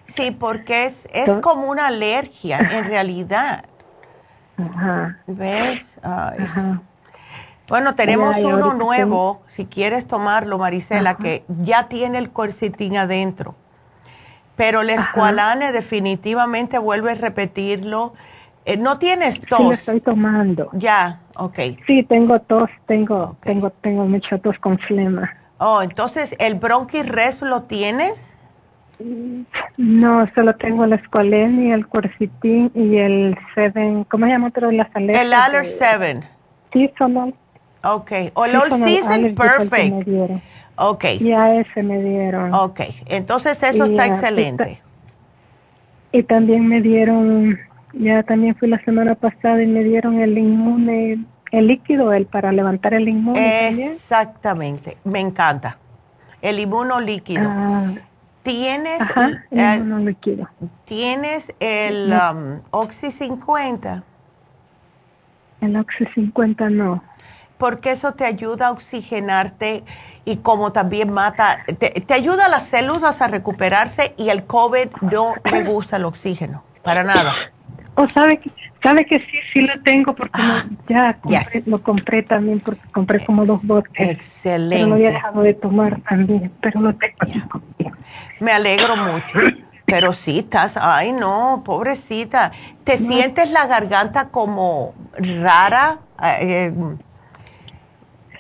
Sí, 0.06 0.30
porque 0.30 0.84
es, 0.86 1.08
es 1.12 1.28
como 1.40 1.68
una 1.68 1.88
alergia 1.88 2.58
en 2.58 2.84
realidad. 2.84 3.64
Ajá. 4.56 5.18
¿Ves? 5.26 5.84
Bueno, 7.68 7.94
tenemos 7.94 8.36
uno 8.38 8.74
nuevo, 8.74 9.42
si 9.48 9.66
quieres 9.66 10.06
tomarlo, 10.06 10.58
Marisela, 10.58 11.16
que 11.16 11.44
ya 11.48 11.88
tiene 11.88 12.18
el 12.18 12.30
corsetín 12.30 12.96
adentro. 12.96 13.54
Pero 14.56 14.82
el 14.82 14.90
escualane 14.90 15.72
definitivamente 15.72 16.78
vuelve 16.78 17.12
a 17.12 17.14
repetirlo. 17.14 18.14
Eh, 18.64 18.76
no 18.76 18.98
tienes 18.98 19.40
tos. 19.40 19.58
Sí, 19.58 19.64
lo 19.64 19.72
estoy 19.72 20.00
tomando. 20.00 20.68
Ya, 20.74 21.22
Ok. 21.36 21.58
Sí, 21.86 22.02
tengo 22.02 22.40
tos, 22.40 22.68
tengo, 22.86 23.36
tengo, 23.42 23.70
tengo 23.70 24.06
mucha 24.06 24.38
tos 24.38 24.58
con 24.58 24.78
flema. 24.78 25.34
Oh, 25.58 25.82
entonces, 25.82 26.34
¿el 26.38 26.56
bronquirres 26.56 27.40
lo 27.40 27.62
tienes? 27.62 28.14
No, 29.76 30.28
solo 30.34 30.54
tengo 30.56 30.84
el 30.84 30.92
escualén 30.92 31.66
y 31.66 31.72
el 31.72 31.86
cuercitín 31.86 32.70
y 32.74 32.98
el 32.98 33.36
seven, 33.54 34.04
¿cómo 34.04 34.26
se 34.26 34.32
llama 34.32 34.48
otro 34.48 34.68
de 34.68 34.74
las 34.74 34.94
alergias? 34.94 35.24
El 35.24 35.32
Aller 35.32 35.66
7. 35.66 36.20
Seasonal. 36.72 37.34
Ok, 37.84 38.12
o 38.34 38.44
el 38.44 38.56
All 38.56 38.78
Season 38.78 39.34
Perfect. 39.34 40.06
Ok. 40.82 41.04
Ya 41.20 41.54
ese 41.54 41.82
me 41.82 42.02
dieron. 42.02 42.52
Ok, 42.52 42.80
entonces 43.06 43.62
eso 43.62 43.84
está 43.84 44.06
excelente. 44.06 44.80
Y 46.10 46.22
también 46.24 46.66
me 46.66 46.80
dieron 46.80 47.58
ya 47.94 48.22
también 48.22 48.54
fui 48.56 48.68
la 48.68 48.82
semana 48.84 49.14
pasada 49.14 49.62
y 49.62 49.66
me 49.66 49.84
dieron 49.84 50.20
el 50.20 50.36
inmune, 50.38 51.24
el 51.50 51.66
líquido, 51.66 52.12
el 52.12 52.26
para 52.26 52.52
levantar 52.52 52.94
el 52.94 53.08
inmune. 53.08 53.68
Exactamente, 53.68 54.96
me 55.04 55.20
encanta. 55.20 55.76
El 56.40 56.58
inmuno 56.58 57.00
líquido. 57.00 57.48
Ah, 57.48 57.92
¿Tienes, 58.42 59.00
el, 59.50 60.04
líquido. 60.04 60.48
¿Tienes 60.84 61.54
el 61.60 62.12
um, 62.12 62.60
Oxy 62.70 63.12
50? 63.12 64.02
El 65.60 65.76
Oxy 65.76 66.06
50 66.06 66.70
no. 66.70 67.04
Porque 67.58 67.92
eso 67.92 68.14
te 68.14 68.24
ayuda 68.24 68.68
a 68.68 68.70
oxigenarte 68.72 69.84
y 70.24 70.38
como 70.38 70.72
también 70.72 71.12
mata, 71.12 71.64
te, 71.78 71.90
te 71.90 72.14
ayuda 72.14 72.46
a 72.46 72.48
las 72.48 72.66
células 72.66 73.20
a 73.20 73.28
recuperarse 73.28 74.14
y 74.16 74.28
el 74.28 74.44
COVID 74.44 74.88
no 75.00 75.34
me 75.50 75.64
gusta 75.64 75.96
el 75.96 76.04
oxígeno, 76.04 76.62
para 76.82 77.02
nada. 77.04 77.34
O 77.94 78.08
sabe 78.08 78.38
que 78.38 78.50
sabe 78.82 79.04
que 79.06 79.20
sí 79.20 79.38
sí 79.52 79.60
lo 79.60 79.80
tengo 79.82 80.14
porque 80.14 80.40
ah, 80.42 80.64
ya 80.88 81.16
lo 81.66 81.82
compré 81.82 82.22
también 82.22 82.60
porque 82.60 82.82
compré 82.92 83.24
como 83.24 83.44
dos 83.44 83.64
botes. 83.64 83.92
Excelente. 83.96 84.76
Pero 84.76 84.88
lo 84.88 84.94
había 84.94 85.10
dejado 85.10 85.42
de 85.42 85.54
tomar 85.54 86.00
también, 86.02 86.52
pero 86.60 86.80
lo 86.80 86.94
tengo. 86.94 87.16
Me 88.40 88.52
alegro 88.52 88.96
mucho. 88.96 89.38
Pero 89.84 90.12
sí 90.12 90.38
estás, 90.38 90.76
ay 90.76 91.12
no, 91.12 91.62
pobrecita. 91.64 92.52
¿Te 92.84 92.96
sientes 92.96 93.50
la 93.50 93.66
garganta 93.66 94.28
como 94.28 94.94
rara? 95.18 95.98
Eh, 96.40 96.72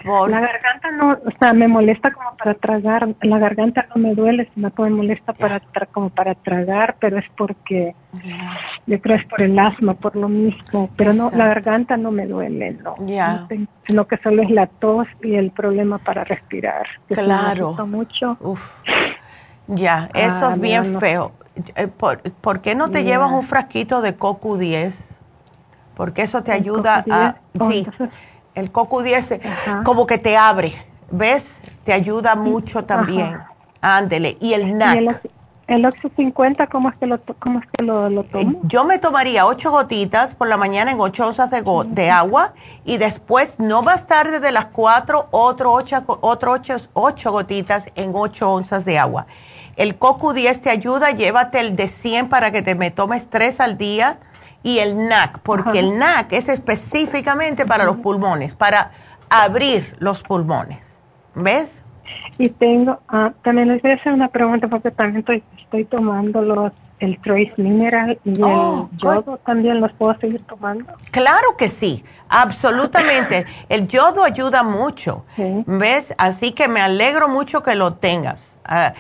la 0.04 0.40
garganta 0.40 0.90
no, 0.90 1.12
o 1.12 1.38
sea, 1.38 1.52
me 1.52 1.68
molesta 1.68 2.12
como 2.12 2.36
para 2.36 2.54
tragar. 2.54 3.08
La 3.22 3.38
garganta 3.38 3.86
no 3.94 4.02
me 4.02 4.14
duele, 4.14 4.48
sino 4.54 4.72
que 4.72 4.82
me 4.82 4.90
molesta 4.90 5.32
para 5.32 5.60
como 5.92 6.10
para 6.10 6.34
tragar, 6.34 6.96
pero 7.00 7.18
es 7.18 7.24
porque 7.36 7.94
yo 8.86 9.00
creo 9.00 9.16
es 9.16 9.24
por 9.26 9.42
el 9.42 9.58
asma, 9.58 9.94
por 9.94 10.16
lo 10.16 10.28
mismo. 10.28 10.90
Pero 10.96 11.12
no, 11.12 11.30
la 11.30 11.46
garganta 11.46 11.96
no 11.96 12.10
me 12.10 12.26
duele, 12.26 12.78
no. 12.82 12.96
sino 13.86 14.06
que 14.06 14.16
solo 14.18 14.42
es 14.42 14.50
la 14.50 14.66
tos 14.66 15.06
y 15.22 15.34
el 15.34 15.50
problema 15.50 15.98
para 15.98 16.24
respirar. 16.24 16.86
claro. 17.08 17.76
mucho. 17.86 18.38
Ya, 19.68 20.10
eso 20.14 20.36
es 20.36 20.42
ah, 20.42 20.56
bien 20.58 20.98
feo. 20.98 21.32
Eh, 21.76 21.86
¿Por, 21.86 22.60
qué 22.60 22.74
no 22.74 22.90
te 22.90 23.04
llevas 23.04 23.30
un 23.30 23.44
frasquito 23.44 24.00
de 24.00 24.18
CoQ10? 24.18 24.92
Porque 25.94 26.22
eso 26.22 26.42
te 26.42 26.52
ayuda 26.52 27.04
a... 27.08 27.36
Oh, 27.58 27.70
sí 27.70 27.86
el 28.54 28.72
CoQ10 28.72 29.82
como 29.84 30.06
que 30.06 30.18
te 30.18 30.36
abre, 30.36 30.84
¿ves? 31.10 31.58
Te 31.84 31.92
ayuda 31.92 32.34
mucho 32.34 32.84
también. 32.84 33.38
Ándele. 33.80 34.36
Y 34.40 34.52
el 34.52 34.76
NAC. 34.76 34.96
el, 34.96 35.84
el 35.84 35.92
50, 36.16 36.66
¿cómo 36.68 36.88
es 36.90 36.98
que, 36.98 37.06
lo, 37.06 37.20
cómo 37.38 37.58
es 37.58 37.66
que 37.72 37.84
lo, 37.84 38.08
lo 38.08 38.22
tomo? 38.24 38.60
Yo 38.64 38.84
me 38.84 38.98
tomaría 38.98 39.46
ocho 39.46 39.70
gotitas 39.70 40.34
por 40.34 40.48
la 40.48 40.56
mañana 40.56 40.92
en 40.92 41.00
ocho 41.00 41.26
onzas 41.26 41.50
de, 41.50 41.64
de 41.88 42.10
agua 42.10 42.52
y 42.84 42.98
después, 42.98 43.58
no 43.58 43.82
más 43.82 44.06
tarde 44.06 44.38
de 44.38 44.52
las 44.52 44.66
cuatro, 44.66 45.28
otro 45.30 45.72
ocho, 45.72 46.02
otro 46.20 46.52
ocho, 46.52 46.76
ocho 46.92 47.32
gotitas 47.32 47.86
en 47.94 48.12
ocho 48.14 48.52
onzas 48.52 48.84
de 48.84 48.98
agua. 48.98 49.26
El 49.76 49.98
CoQ10 49.98 50.60
te 50.60 50.70
ayuda, 50.70 51.12
llévate 51.12 51.58
el 51.58 51.76
de 51.76 51.88
100 51.88 52.28
para 52.28 52.52
que 52.52 52.60
te 52.60 52.74
me 52.74 52.90
tomes 52.90 53.28
tres 53.30 53.58
al 53.58 53.78
día 53.78 54.18
y 54.62 54.78
el 54.78 55.08
NAC, 55.08 55.40
porque 55.40 55.78
el 55.78 55.98
NAC 55.98 56.32
es 56.32 56.48
específicamente 56.48 57.66
para 57.66 57.84
los 57.84 57.96
pulmones, 57.96 58.54
para 58.54 58.92
abrir 59.28 59.96
los 59.98 60.22
pulmones. 60.22 60.78
¿Ves? 61.34 61.82
Y 62.38 62.48
tengo, 62.50 62.98
ah, 63.08 63.32
también 63.42 63.68
les 63.68 63.82
voy 63.82 63.92
a 63.92 63.94
hacer 63.94 64.12
una 64.12 64.28
pregunta 64.28 64.68
porque 64.68 64.90
también 64.90 65.18
estoy, 65.18 65.42
estoy 65.58 65.84
tomando 65.84 66.42
los, 66.42 66.72
el 66.98 67.18
Trace 67.18 67.54
Mineral 67.56 68.18
y 68.24 68.36
el 68.36 68.44
oh, 68.44 68.90
yodo, 68.96 69.38
¿también 69.38 69.80
los 69.80 69.92
puedo 69.92 70.18
seguir 70.18 70.42
tomando? 70.46 70.92
Claro 71.10 71.56
que 71.56 71.68
sí, 71.68 72.04
absolutamente. 72.28 73.46
el 73.68 73.88
yodo 73.88 74.24
ayuda 74.24 74.62
mucho, 74.62 75.24
¿ves? 75.66 76.14
Así 76.18 76.52
que 76.52 76.68
me 76.68 76.80
alegro 76.80 77.28
mucho 77.28 77.62
que 77.62 77.74
lo 77.74 77.94
tengas. 77.94 78.44
Ah, 78.64 78.94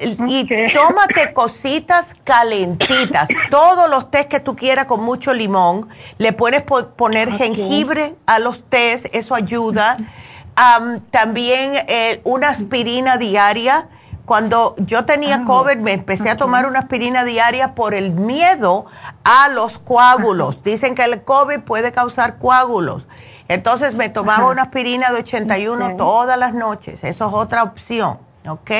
y 0.00 0.72
tómate 0.72 1.32
cositas 1.32 2.14
calentitas. 2.24 3.28
Todos 3.50 3.90
los 3.90 4.10
tés 4.10 4.26
que 4.26 4.40
tú 4.40 4.54
quieras 4.54 4.86
con 4.86 5.02
mucho 5.02 5.32
limón. 5.32 5.88
Le 6.18 6.32
puedes 6.32 6.62
poner 6.62 7.32
jengibre 7.32 8.14
a 8.26 8.38
los 8.38 8.62
tés, 8.68 9.08
eso 9.12 9.34
ayuda. 9.34 9.98
también 11.10 11.72
eh, 11.88 12.20
una 12.24 12.50
aspirina 12.50 13.16
diaria. 13.16 13.88
Cuando 14.24 14.74
yo 14.78 15.06
tenía 15.06 15.36
ah, 15.36 15.44
COVID 15.46 15.78
me 15.78 15.94
empecé 15.94 16.28
a 16.28 16.36
tomar 16.36 16.66
una 16.66 16.80
aspirina 16.80 17.24
diaria 17.24 17.74
por 17.74 17.94
el 17.94 18.10
miedo 18.10 18.84
a 19.24 19.48
los 19.48 19.78
coágulos. 19.78 20.62
Dicen 20.62 20.94
que 20.94 21.02
el 21.04 21.22
COVID 21.22 21.60
puede 21.60 21.92
causar 21.92 22.38
coágulos. 22.38 23.06
Entonces 23.48 23.94
me 23.94 24.10
tomaba 24.10 24.50
una 24.50 24.62
aspirina 24.62 25.10
de 25.10 25.20
81 25.20 25.96
todas 25.96 26.38
las 26.38 26.52
noches. 26.52 27.02
Eso 27.04 27.26
es 27.28 27.32
otra 27.32 27.62
opción, 27.62 28.18
¿ok? 28.46 28.70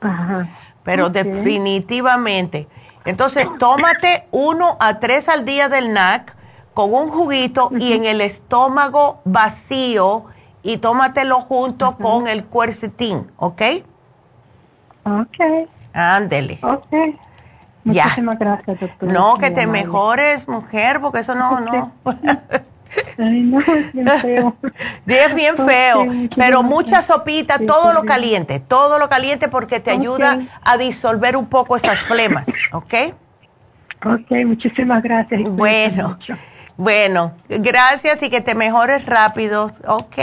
Ajá. 0.00 0.48
Pero 0.84 1.10
definitivamente. 1.10 2.68
Entonces, 3.04 3.46
tómate 3.58 4.26
uno 4.30 4.76
a 4.80 4.98
tres 5.00 5.28
al 5.28 5.44
día 5.44 5.68
del 5.68 5.92
NAC 5.92 6.34
con 6.74 6.94
un 6.94 7.08
juguito 7.08 7.70
y 7.78 7.92
en 7.92 8.04
el 8.04 8.20
estómago 8.20 9.20
vacío 9.24 10.26
y 10.62 10.78
tómatelo 10.78 11.40
junto 11.40 11.96
con 11.96 12.28
el 12.28 12.44
cuercetín, 12.44 13.30
¿ok? 13.36 13.62
Ok. 15.04 15.68
Ándele. 15.92 16.58
Ok. 16.62 17.18
Muchísimas 17.84 18.38
gracias, 18.38 18.78
doctor. 18.78 19.12
No, 19.12 19.38
que 19.38 19.50
te 19.50 19.66
mejores, 19.66 20.46
mujer, 20.46 21.00
porque 21.00 21.20
eso 21.20 21.34
no, 21.34 21.60
no. 21.60 21.92
Ay, 23.18 23.40
no, 23.40 23.60
es 23.60 23.92
bien 23.92 24.08
feo. 24.20 24.56
es 25.06 25.34
bien 25.34 25.56
feo, 25.56 26.06
pero 26.36 26.62
mucha 26.62 27.02
sopita, 27.02 27.58
todo 27.58 27.92
lo 27.92 28.04
caliente, 28.04 28.60
todo 28.60 28.98
lo 28.98 29.08
caliente 29.08 29.48
porque 29.48 29.80
te 29.80 29.90
ayuda 29.90 30.40
a 30.62 30.76
disolver 30.76 31.36
un 31.36 31.46
poco 31.46 31.76
esas 31.76 31.98
flemas, 32.00 32.46
¿ok? 32.72 32.94
Ok, 34.04 34.30
muchísimas 34.46 35.02
gracias. 35.02 35.42
Bueno, 35.50 36.18
bueno, 36.76 37.34
gracias 37.48 38.22
y 38.22 38.30
que 38.30 38.40
te 38.40 38.54
mejores 38.54 39.04
rápido, 39.06 39.72
¿ok? 39.86 40.18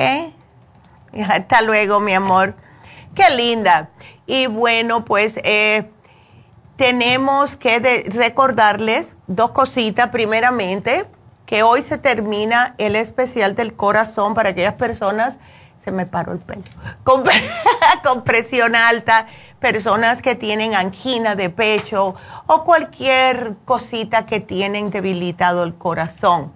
Hasta 1.29 1.61
luego, 1.61 1.99
mi 1.99 2.13
amor. 2.13 2.55
Qué 3.13 3.29
linda. 3.35 3.89
Y 4.25 4.47
bueno, 4.47 5.05
pues 5.05 5.39
eh, 5.43 5.89
tenemos 6.77 7.55
que 7.55 8.05
recordarles 8.09 9.15
dos 9.27 9.51
cositas. 9.51 10.09
Primeramente, 10.09 11.05
que 11.45 11.63
hoy 11.63 11.81
se 11.81 11.97
termina 11.97 12.75
el 12.77 12.95
especial 12.95 13.55
del 13.55 13.75
corazón 13.75 14.33
para 14.33 14.49
aquellas 14.49 14.73
personas, 14.73 15.37
se 15.83 15.91
me 15.91 16.05
paró 16.05 16.33
el 16.33 16.39
pelo, 16.39 16.63
con, 18.03 18.23
presión 18.23 18.75
alta, 18.75 19.27
personas 19.59 20.21
que 20.21 20.35
tienen 20.35 20.73
angina 20.73 21.35
de 21.35 21.49
pecho 21.49 22.15
o 22.47 22.63
cualquier 22.63 23.55
cosita 23.65 24.25
que 24.25 24.39
tienen 24.39 24.89
debilitado 24.89 25.63
el 25.63 25.75
corazón. 25.75 26.51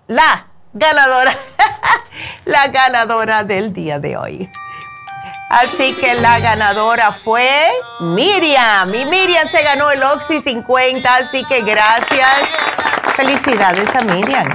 la 0.07 0.47
ganadora, 0.73 1.37
la 2.45 2.67
ganadora 2.67 3.43
del 3.43 3.73
día 3.73 3.99
de 3.99 4.17
hoy. 4.17 4.49
Así 5.49 5.93
que 5.93 6.15
la 6.15 6.39
ganadora 6.39 7.11
fue 7.11 7.49
Miriam. 8.01 8.93
Y 8.93 9.05
Miriam 9.05 9.47
se 9.49 9.63
ganó 9.63 9.89
el 9.91 10.03
Oxy 10.03 10.41
50, 10.41 11.15
así 11.15 11.43
que 11.45 11.61
gracias. 11.61 12.49
Felicidades 13.15 13.93
a 13.95 14.01
Miriam. 14.01 14.47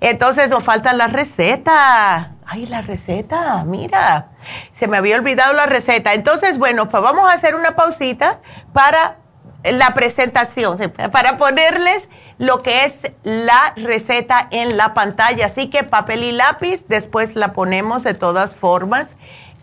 Entonces 0.00 0.50
nos 0.50 0.62
falta 0.62 0.92
la 0.92 1.08
receta. 1.08 2.33
Ay, 2.46 2.66
la 2.66 2.82
receta, 2.82 3.64
mira. 3.64 4.28
Se 4.74 4.86
me 4.86 4.96
había 4.96 5.16
olvidado 5.16 5.52
la 5.54 5.66
receta. 5.66 6.14
Entonces, 6.14 6.58
bueno, 6.58 6.88
pues 6.88 7.02
vamos 7.02 7.28
a 7.28 7.32
hacer 7.32 7.54
una 7.54 7.74
pausita 7.74 8.40
para 8.72 9.16
la 9.64 9.94
presentación, 9.94 10.78
para 11.10 11.38
ponerles 11.38 12.08
lo 12.38 12.58
que 12.58 12.84
es 12.84 13.00
la 13.22 13.72
receta 13.76 14.48
en 14.50 14.76
la 14.76 14.92
pantalla. 14.94 15.46
Así 15.46 15.70
que 15.70 15.84
papel 15.84 16.22
y 16.22 16.32
lápiz, 16.32 16.84
después 16.88 17.34
la 17.34 17.52
ponemos 17.52 18.02
de 18.02 18.14
todas 18.14 18.54
formas 18.54 19.16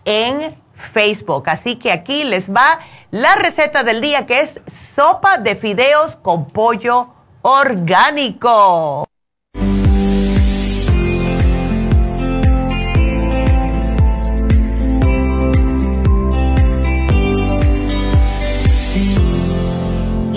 en 0.04 0.56
Facebook. 0.92 1.44
Así 1.48 1.76
que 1.76 1.92
aquí 1.92 2.24
les 2.24 2.52
va 2.52 2.80
la 3.10 3.36
receta 3.36 3.84
del 3.84 4.00
día 4.00 4.26
que 4.26 4.40
es 4.40 4.60
sopa 4.66 5.38
de 5.38 5.54
fideos 5.54 6.16
con 6.16 6.48
pollo 6.48 7.14
orgánico. 7.42 9.06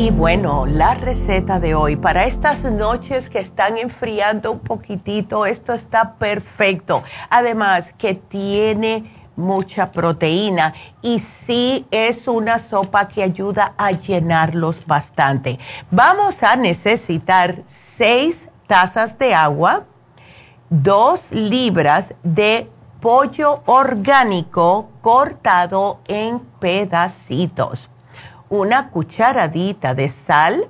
Y 0.06 0.12
bueno, 0.12 0.68
la 0.68 0.94
receta 0.94 1.60
de 1.60 1.74
hoy, 1.74 1.96
para 1.96 2.26
estas 2.26 2.64
noches 2.64 3.28
que 3.28 3.40
están 3.40 3.80
enfriando 3.80 4.52
un 4.52 4.60
poquitito, 4.60 5.48
esto 5.48 5.74
está 5.74 6.14
perfecto. 6.20 7.02
Además 7.32 7.92
que 7.98 8.14
tiene 8.14 9.12
mucha 9.36 9.92
proteína 9.92 10.76
y 11.02 11.22
sí 11.22 11.88
es 11.90 12.28
una 12.28 12.60
sopa 12.60 13.08
que 13.08 13.24
ayuda 13.24 13.74
a 13.80 13.94
llenarlos 13.94 14.86
bastante. 14.86 15.58
Vamos 15.90 16.44
a 16.44 16.56
necesitar 16.56 17.64
seis 17.66 18.48
tazas 18.68 19.18
de 19.18 19.34
agua, 19.34 19.86
dos 20.70 21.32
libras 21.32 22.14
de 22.22 22.70
pollo 23.02 23.64
orgánico 23.66 24.88
cortado 25.02 25.98
en 26.08 26.42
pedacitos 26.60 27.90
una 28.50 28.90
cucharadita 28.90 29.94
de 29.94 30.10
sal, 30.10 30.70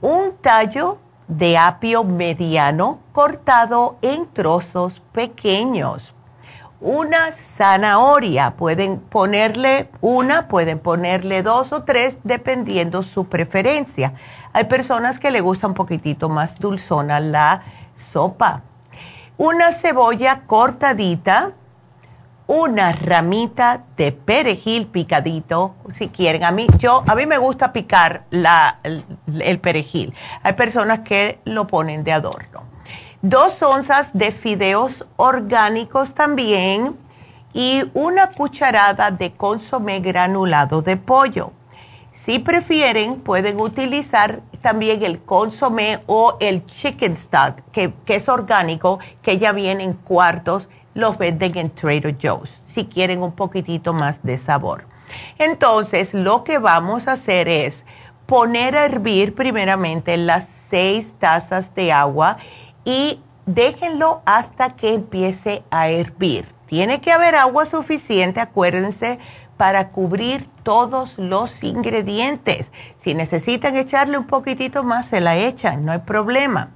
un 0.00 0.36
tallo 0.40 0.98
de 1.28 1.56
apio 1.56 2.04
mediano 2.04 2.98
cortado 3.12 3.96
en 4.02 4.26
trozos 4.32 5.00
pequeños, 5.12 6.14
una 6.80 7.32
zanahoria, 7.32 8.56
pueden 8.56 8.98
ponerle 8.98 9.88
una, 10.02 10.48
pueden 10.48 10.78
ponerle 10.78 11.42
dos 11.42 11.72
o 11.72 11.84
tres 11.84 12.18
dependiendo 12.24 13.02
su 13.02 13.24
preferencia. 13.24 14.12
Hay 14.52 14.64
personas 14.64 15.18
que 15.18 15.30
le 15.30 15.40
gusta 15.40 15.66
un 15.66 15.72
poquitito 15.72 16.28
más 16.28 16.58
dulzona 16.58 17.20
la 17.20 17.62
sopa. 17.96 18.64
Una 19.38 19.72
cebolla 19.72 20.42
cortadita, 20.46 21.52
una 22.46 22.92
ramita 22.92 23.84
de 23.96 24.12
perejil 24.12 24.86
picadito, 24.86 25.74
si 25.98 26.08
quieren. 26.08 26.44
A 26.44 26.50
mí, 26.50 26.66
yo, 26.78 27.02
a 27.06 27.14
mí 27.14 27.26
me 27.26 27.38
gusta 27.38 27.72
picar 27.72 28.24
la, 28.30 28.80
el, 28.82 29.58
perejil. 29.60 30.14
Hay 30.42 30.52
personas 30.52 31.00
que 31.00 31.38
lo 31.44 31.66
ponen 31.66 32.04
de 32.04 32.12
adorno. 32.12 32.64
Dos 33.22 33.62
onzas 33.62 34.10
de 34.12 34.32
fideos 34.32 35.06
orgánicos 35.16 36.14
también 36.14 36.96
y 37.54 37.82
una 37.94 38.30
cucharada 38.32 39.10
de 39.10 39.32
consomé 39.32 40.00
granulado 40.00 40.82
de 40.82 40.98
pollo. 40.98 41.52
Si 42.12 42.38
prefieren, 42.38 43.20
pueden 43.20 43.58
utilizar 43.60 44.42
también 44.60 45.02
el 45.02 45.22
consomé 45.22 46.02
o 46.06 46.36
el 46.40 46.64
chicken 46.66 47.12
stock, 47.12 47.60
que, 47.72 47.92
que 48.04 48.16
es 48.16 48.28
orgánico, 48.28 48.98
que 49.22 49.38
ya 49.38 49.52
viene 49.52 49.84
en 49.84 49.94
cuartos 49.94 50.68
los 50.94 51.18
venden 51.18 51.58
en 51.58 51.70
Trader 51.70 52.16
Joe's, 52.20 52.62
si 52.66 52.86
quieren 52.86 53.22
un 53.22 53.32
poquitito 53.32 53.92
más 53.92 54.22
de 54.22 54.38
sabor. 54.38 54.84
Entonces, 55.38 56.14
lo 56.14 56.44
que 56.44 56.58
vamos 56.58 57.08
a 57.08 57.12
hacer 57.12 57.48
es 57.48 57.84
poner 58.26 58.76
a 58.76 58.86
hervir 58.86 59.34
primeramente 59.34 60.16
las 60.16 60.48
seis 60.48 61.14
tazas 61.18 61.74
de 61.74 61.92
agua 61.92 62.38
y 62.84 63.20
déjenlo 63.46 64.22
hasta 64.24 64.76
que 64.76 64.94
empiece 64.94 65.62
a 65.70 65.88
hervir. 65.88 66.48
Tiene 66.66 67.00
que 67.00 67.12
haber 67.12 67.34
agua 67.36 67.66
suficiente, 67.66 68.40
acuérdense, 68.40 69.18
para 69.56 69.90
cubrir 69.90 70.48
todos 70.62 71.16
los 71.18 71.62
ingredientes. 71.62 72.72
Si 73.00 73.14
necesitan 73.14 73.76
echarle 73.76 74.18
un 74.18 74.26
poquitito 74.26 74.82
más, 74.82 75.06
se 75.06 75.20
la 75.20 75.36
echan, 75.36 75.84
no 75.84 75.92
hay 75.92 76.00
problema. 76.00 76.70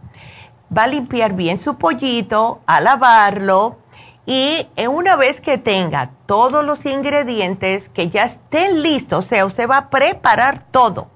Va 0.77 0.85
a 0.85 0.87
limpiar 0.87 1.33
bien 1.33 1.59
su 1.59 1.77
pollito, 1.77 2.61
a 2.67 2.81
lavarlo 2.81 3.79
y 4.31 4.69
una 4.87 5.17
vez 5.17 5.41
que 5.41 5.57
tenga 5.57 6.11
todos 6.27 6.63
los 6.63 6.85
ingredientes 6.85 7.89
que 7.89 8.11
ya 8.11 8.25
estén 8.25 8.83
listos, 8.83 9.25
o 9.25 9.29
sea, 9.29 9.47
usted 9.47 9.67
va 9.67 9.79
a 9.79 9.89
preparar 9.89 10.65
todo, 10.71 11.09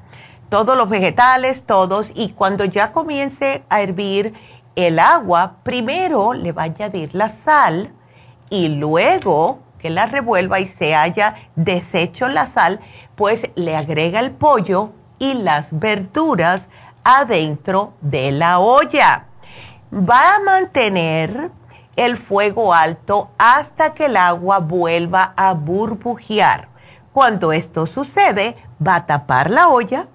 todos 0.48 0.78
los 0.78 0.89
vegetales, 0.89 1.62
todos, 1.66 2.10
y 2.14 2.30
cuando 2.30 2.64
ya 2.64 2.93
comience 2.93 3.64
a 3.68 3.82
hervir 3.82 4.32
el 4.76 4.98
agua, 4.98 5.56
primero 5.62 6.32
le 6.32 6.52
va 6.52 6.62
a 6.62 6.64
añadir 6.64 7.14
la 7.14 7.28
sal 7.28 7.93
y 8.48 8.68
luego 8.68 9.59
que 9.78 9.90
la 9.90 10.06
revuelva 10.06 10.60
y 10.60 10.66
se 10.66 10.94
haya 10.94 11.34
deshecho 11.55 12.28
la 12.28 12.47
sal, 12.47 12.80
pues 13.14 13.47
le 13.56 13.76
agrega 13.76 14.20
el 14.20 14.30
pollo 14.30 14.93
y 15.18 15.34
las 15.34 15.68
verduras 15.70 16.66
adentro 17.05 17.93
de 18.01 18.32
la 18.32 18.59
olla. 18.59 19.26
Va 19.93 20.36
a 20.36 20.40
mantener 20.40 21.51
el 21.97 22.16
fuego 22.16 22.74
alto 22.74 23.31
hasta 23.39 23.94
que 23.94 24.06
el 24.06 24.16
agua 24.16 24.59
vuelva 24.59 25.32
a 25.36 25.52
burbujear. 25.52 26.69
Cuando 27.12 27.52
esto 27.52 27.86
sucede, 27.86 28.56
va 28.85 28.97
a 28.97 29.06
tapar 29.06 29.51
la 29.51 29.69
olla, 29.69 30.09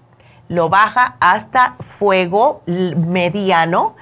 lo 0.48 0.70
baja 0.70 1.18
hasta 1.20 1.76
fuego 2.00 2.62
mediano 2.66 3.96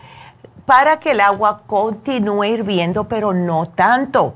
para 0.65 0.99
que 0.99 1.11
el 1.11 1.21
agua 1.21 1.63
continúe 1.67 2.45
hirviendo, 2.45 3.07
pero 3.07 3.33
no 3.33 3.67
tanto 3.67 4.35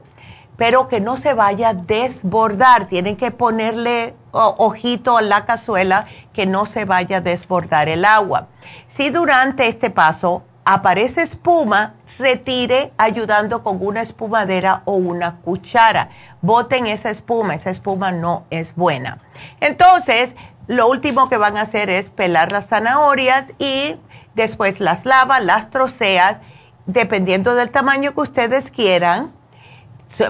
pero 0.59 0.89
que 0.89 0.99
no 0.99 1.15
se 1.15 1.33
vaya 1.33 1.69
a 1.69 1.73
desbordar. 1.73 2.85
Tienen 2.85 3.15
que 3.15 3.31
ponerle 3.31 4.13
ojito 4.33 5.17
a 5.17 5.21
la 5.21 5.45
cazuela 5.45 6.05
que 6.33 6.45
no 6.45 6.65
se 6.65 6.83
vaya 6.83 7.17
a 7.17 7.21
desbordar 7.21 7.87
el 7.87 8.03
agua. 8.03 8.49
Si 8.89 9.09
durante 9.09 9.69
este 9.69 9.89
paso 9.89 10.43
aparece 10.65 11.21
espuma, 11.21 11.93
retire 12.19 12.91
ayudando 12.97 13.63
con 13.63 13.79
una 13.81 14.01
espumadera 14.01 14.83
o 14.85 14.93
una 14.93 15.37
cuchara. 15.37 16.09
Boten 16.41 16.85
esa 16.85 17.09
espuma, 17.09 17.55
esa 17.55 17.71
espuma 17.71 18.11
no 18.11 18.45
es 18.51 18.75
buena. 18.75 19.19
Entonces, 19.61 20.35
lo 20.67 20.87
último 20.87 21.29
que 21.29 21.37
van 21.37 21.57
a 21.57 21.61
hacer 21.61 21.89
es 21.89 22.11
pelar 22.11 22.51
las 22.51 22.67
zanahorias 22.67 23.45
y 23.57 23.95
después 24.35 24.79
las 24.79 25.05
lava, 25.05 25.39
las 25.39 25.71
troceas, 25.71 26.37
dependiendo 26.85 27.55
del 27.55 27.71
tamaño 27.71 28.13
que 28.13 28.21
ustedes 28.21 28.69
quieran 28.69 29.33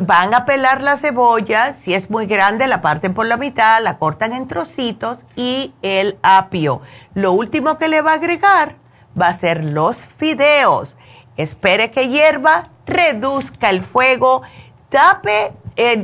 van 0.01 0.33
a 0.33 0.45
pelar 0.45 0.81
la 0.81 0.97
cebolla, 0.97 1.73
si 1.73 1.93
es 1.93 2.09
muy 2.09 2.25
grande 2.25 2.67
la 2.67 2.81
parten 2.81 3.13
por 3.13 3.25
la 3.25 3.37
mitad, 3.37 3.81
la 3.81 3.97
cortan 3.97 4.33
en 4.33 4.47
trocitos 4.47 5.19
y 5.35 5.73
el 5.81 6.17
apio. 6.21 6.81
Lo 7.13 7.31
último 7.31 7.77
que 7.77 7.87
le 7.87 8.01
va 8.01 8.11
a 8.11 8.15
agregar 8.15 8.75
va 9.19 9.27
a 9.27 9.33
ser 9.33 9.63
los 9.65 9.97
fideos. 9.97 10.95
Espere 11.39 11.89
que 11.89 12.09
hierva, 12.09 12.67
reduzca 12.85 13.69
el 13.69 13.81
fuego, 13.81 14.41
tape, 14.89 15.53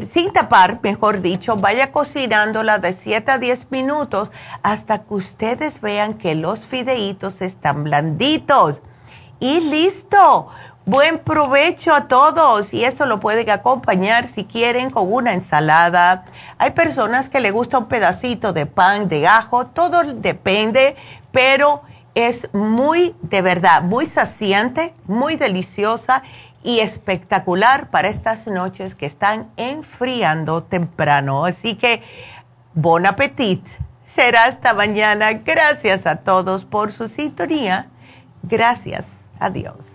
sin 0.10 0.32
tapar, 0.32 0.80
mejor 0.82 1.22
dicho, 1.22 1.58
vaya 1.58 1.92
cocinándola 1.92 2.80
de 2.80 2.94
7 2.94 3.34
a 3.34 3.38
10 3.38 3.70
minutos 3.70 4.32
hasta 4.64 5.00
que 5.04 5.14
ustedes 5.14 5.82
vean 5.82 6.14
que 6.14 6.36
los 6.36 6.66
fideitos 6.66 7.42
están 7.42 7.84
blanditos. 7.84 8.82
Y 9.42 9.60
listo 9.60 10.50
Buen 10.88 11.18
provecho 11.18 11.96
a 11.96 12.08
todos 12.08 12.72
y 12.72 12.86
eso 12.86 13.08
lo 13.08 13.20
pueden 13.20 13.50
acompañar 13.50 14.28
si 14.28 14.46
quieren 14.46 14.92
con 14.92 15.12
una 15.12 15.34
ensalada. 15.34 16.26
Hay 16.60 16.72
personas 16.72 17.28
que 17.28 17.40
le 17.40 17.50
gusta 17.50 17.80
un 17.80 17.88
pedacito 17.88 18.54
de 18.54 18.68
pan 18.68 19.10
de 19.10 19.26
ajo, 19.26 19.66
todo 19.66 20.04
depende, 20.04 20.96
pero 21.32 21.82
es 22.16 22.52
muy, 22.54 23.16
de 23.22 23.42
verdad, 23.42 23.84
muy 23.84 24.06
saciante, 24.06 24.94
muy 25.06 25.36
deliciosa 25.36 26.24
y 26.64 26.80
espectacular 26.80 27.92
para 27.92 28.08
estas 28.08 28.48
noches 28.48 28.96
que 28.96 29.06
están 29.06 29.52
enfriando 29.58 30.64
temprano. 30.64 31.46
Así 31.46 31.76
que, 31.76 32.02
bon 32.74 33.06
appetit. 33.06 33.62
Será 34.06 34.46
hasta 34.46 34.74
mañana. 34.74 35.34
Gracias 35.34 36.08
a 36.08 36.18
todos 36.18 36.66
por 36.66 36.92
su 36.92 37.10
sintonía. 37.10 37.90
Gracias. 38.44 39.06
Adiós. 39.40 39.95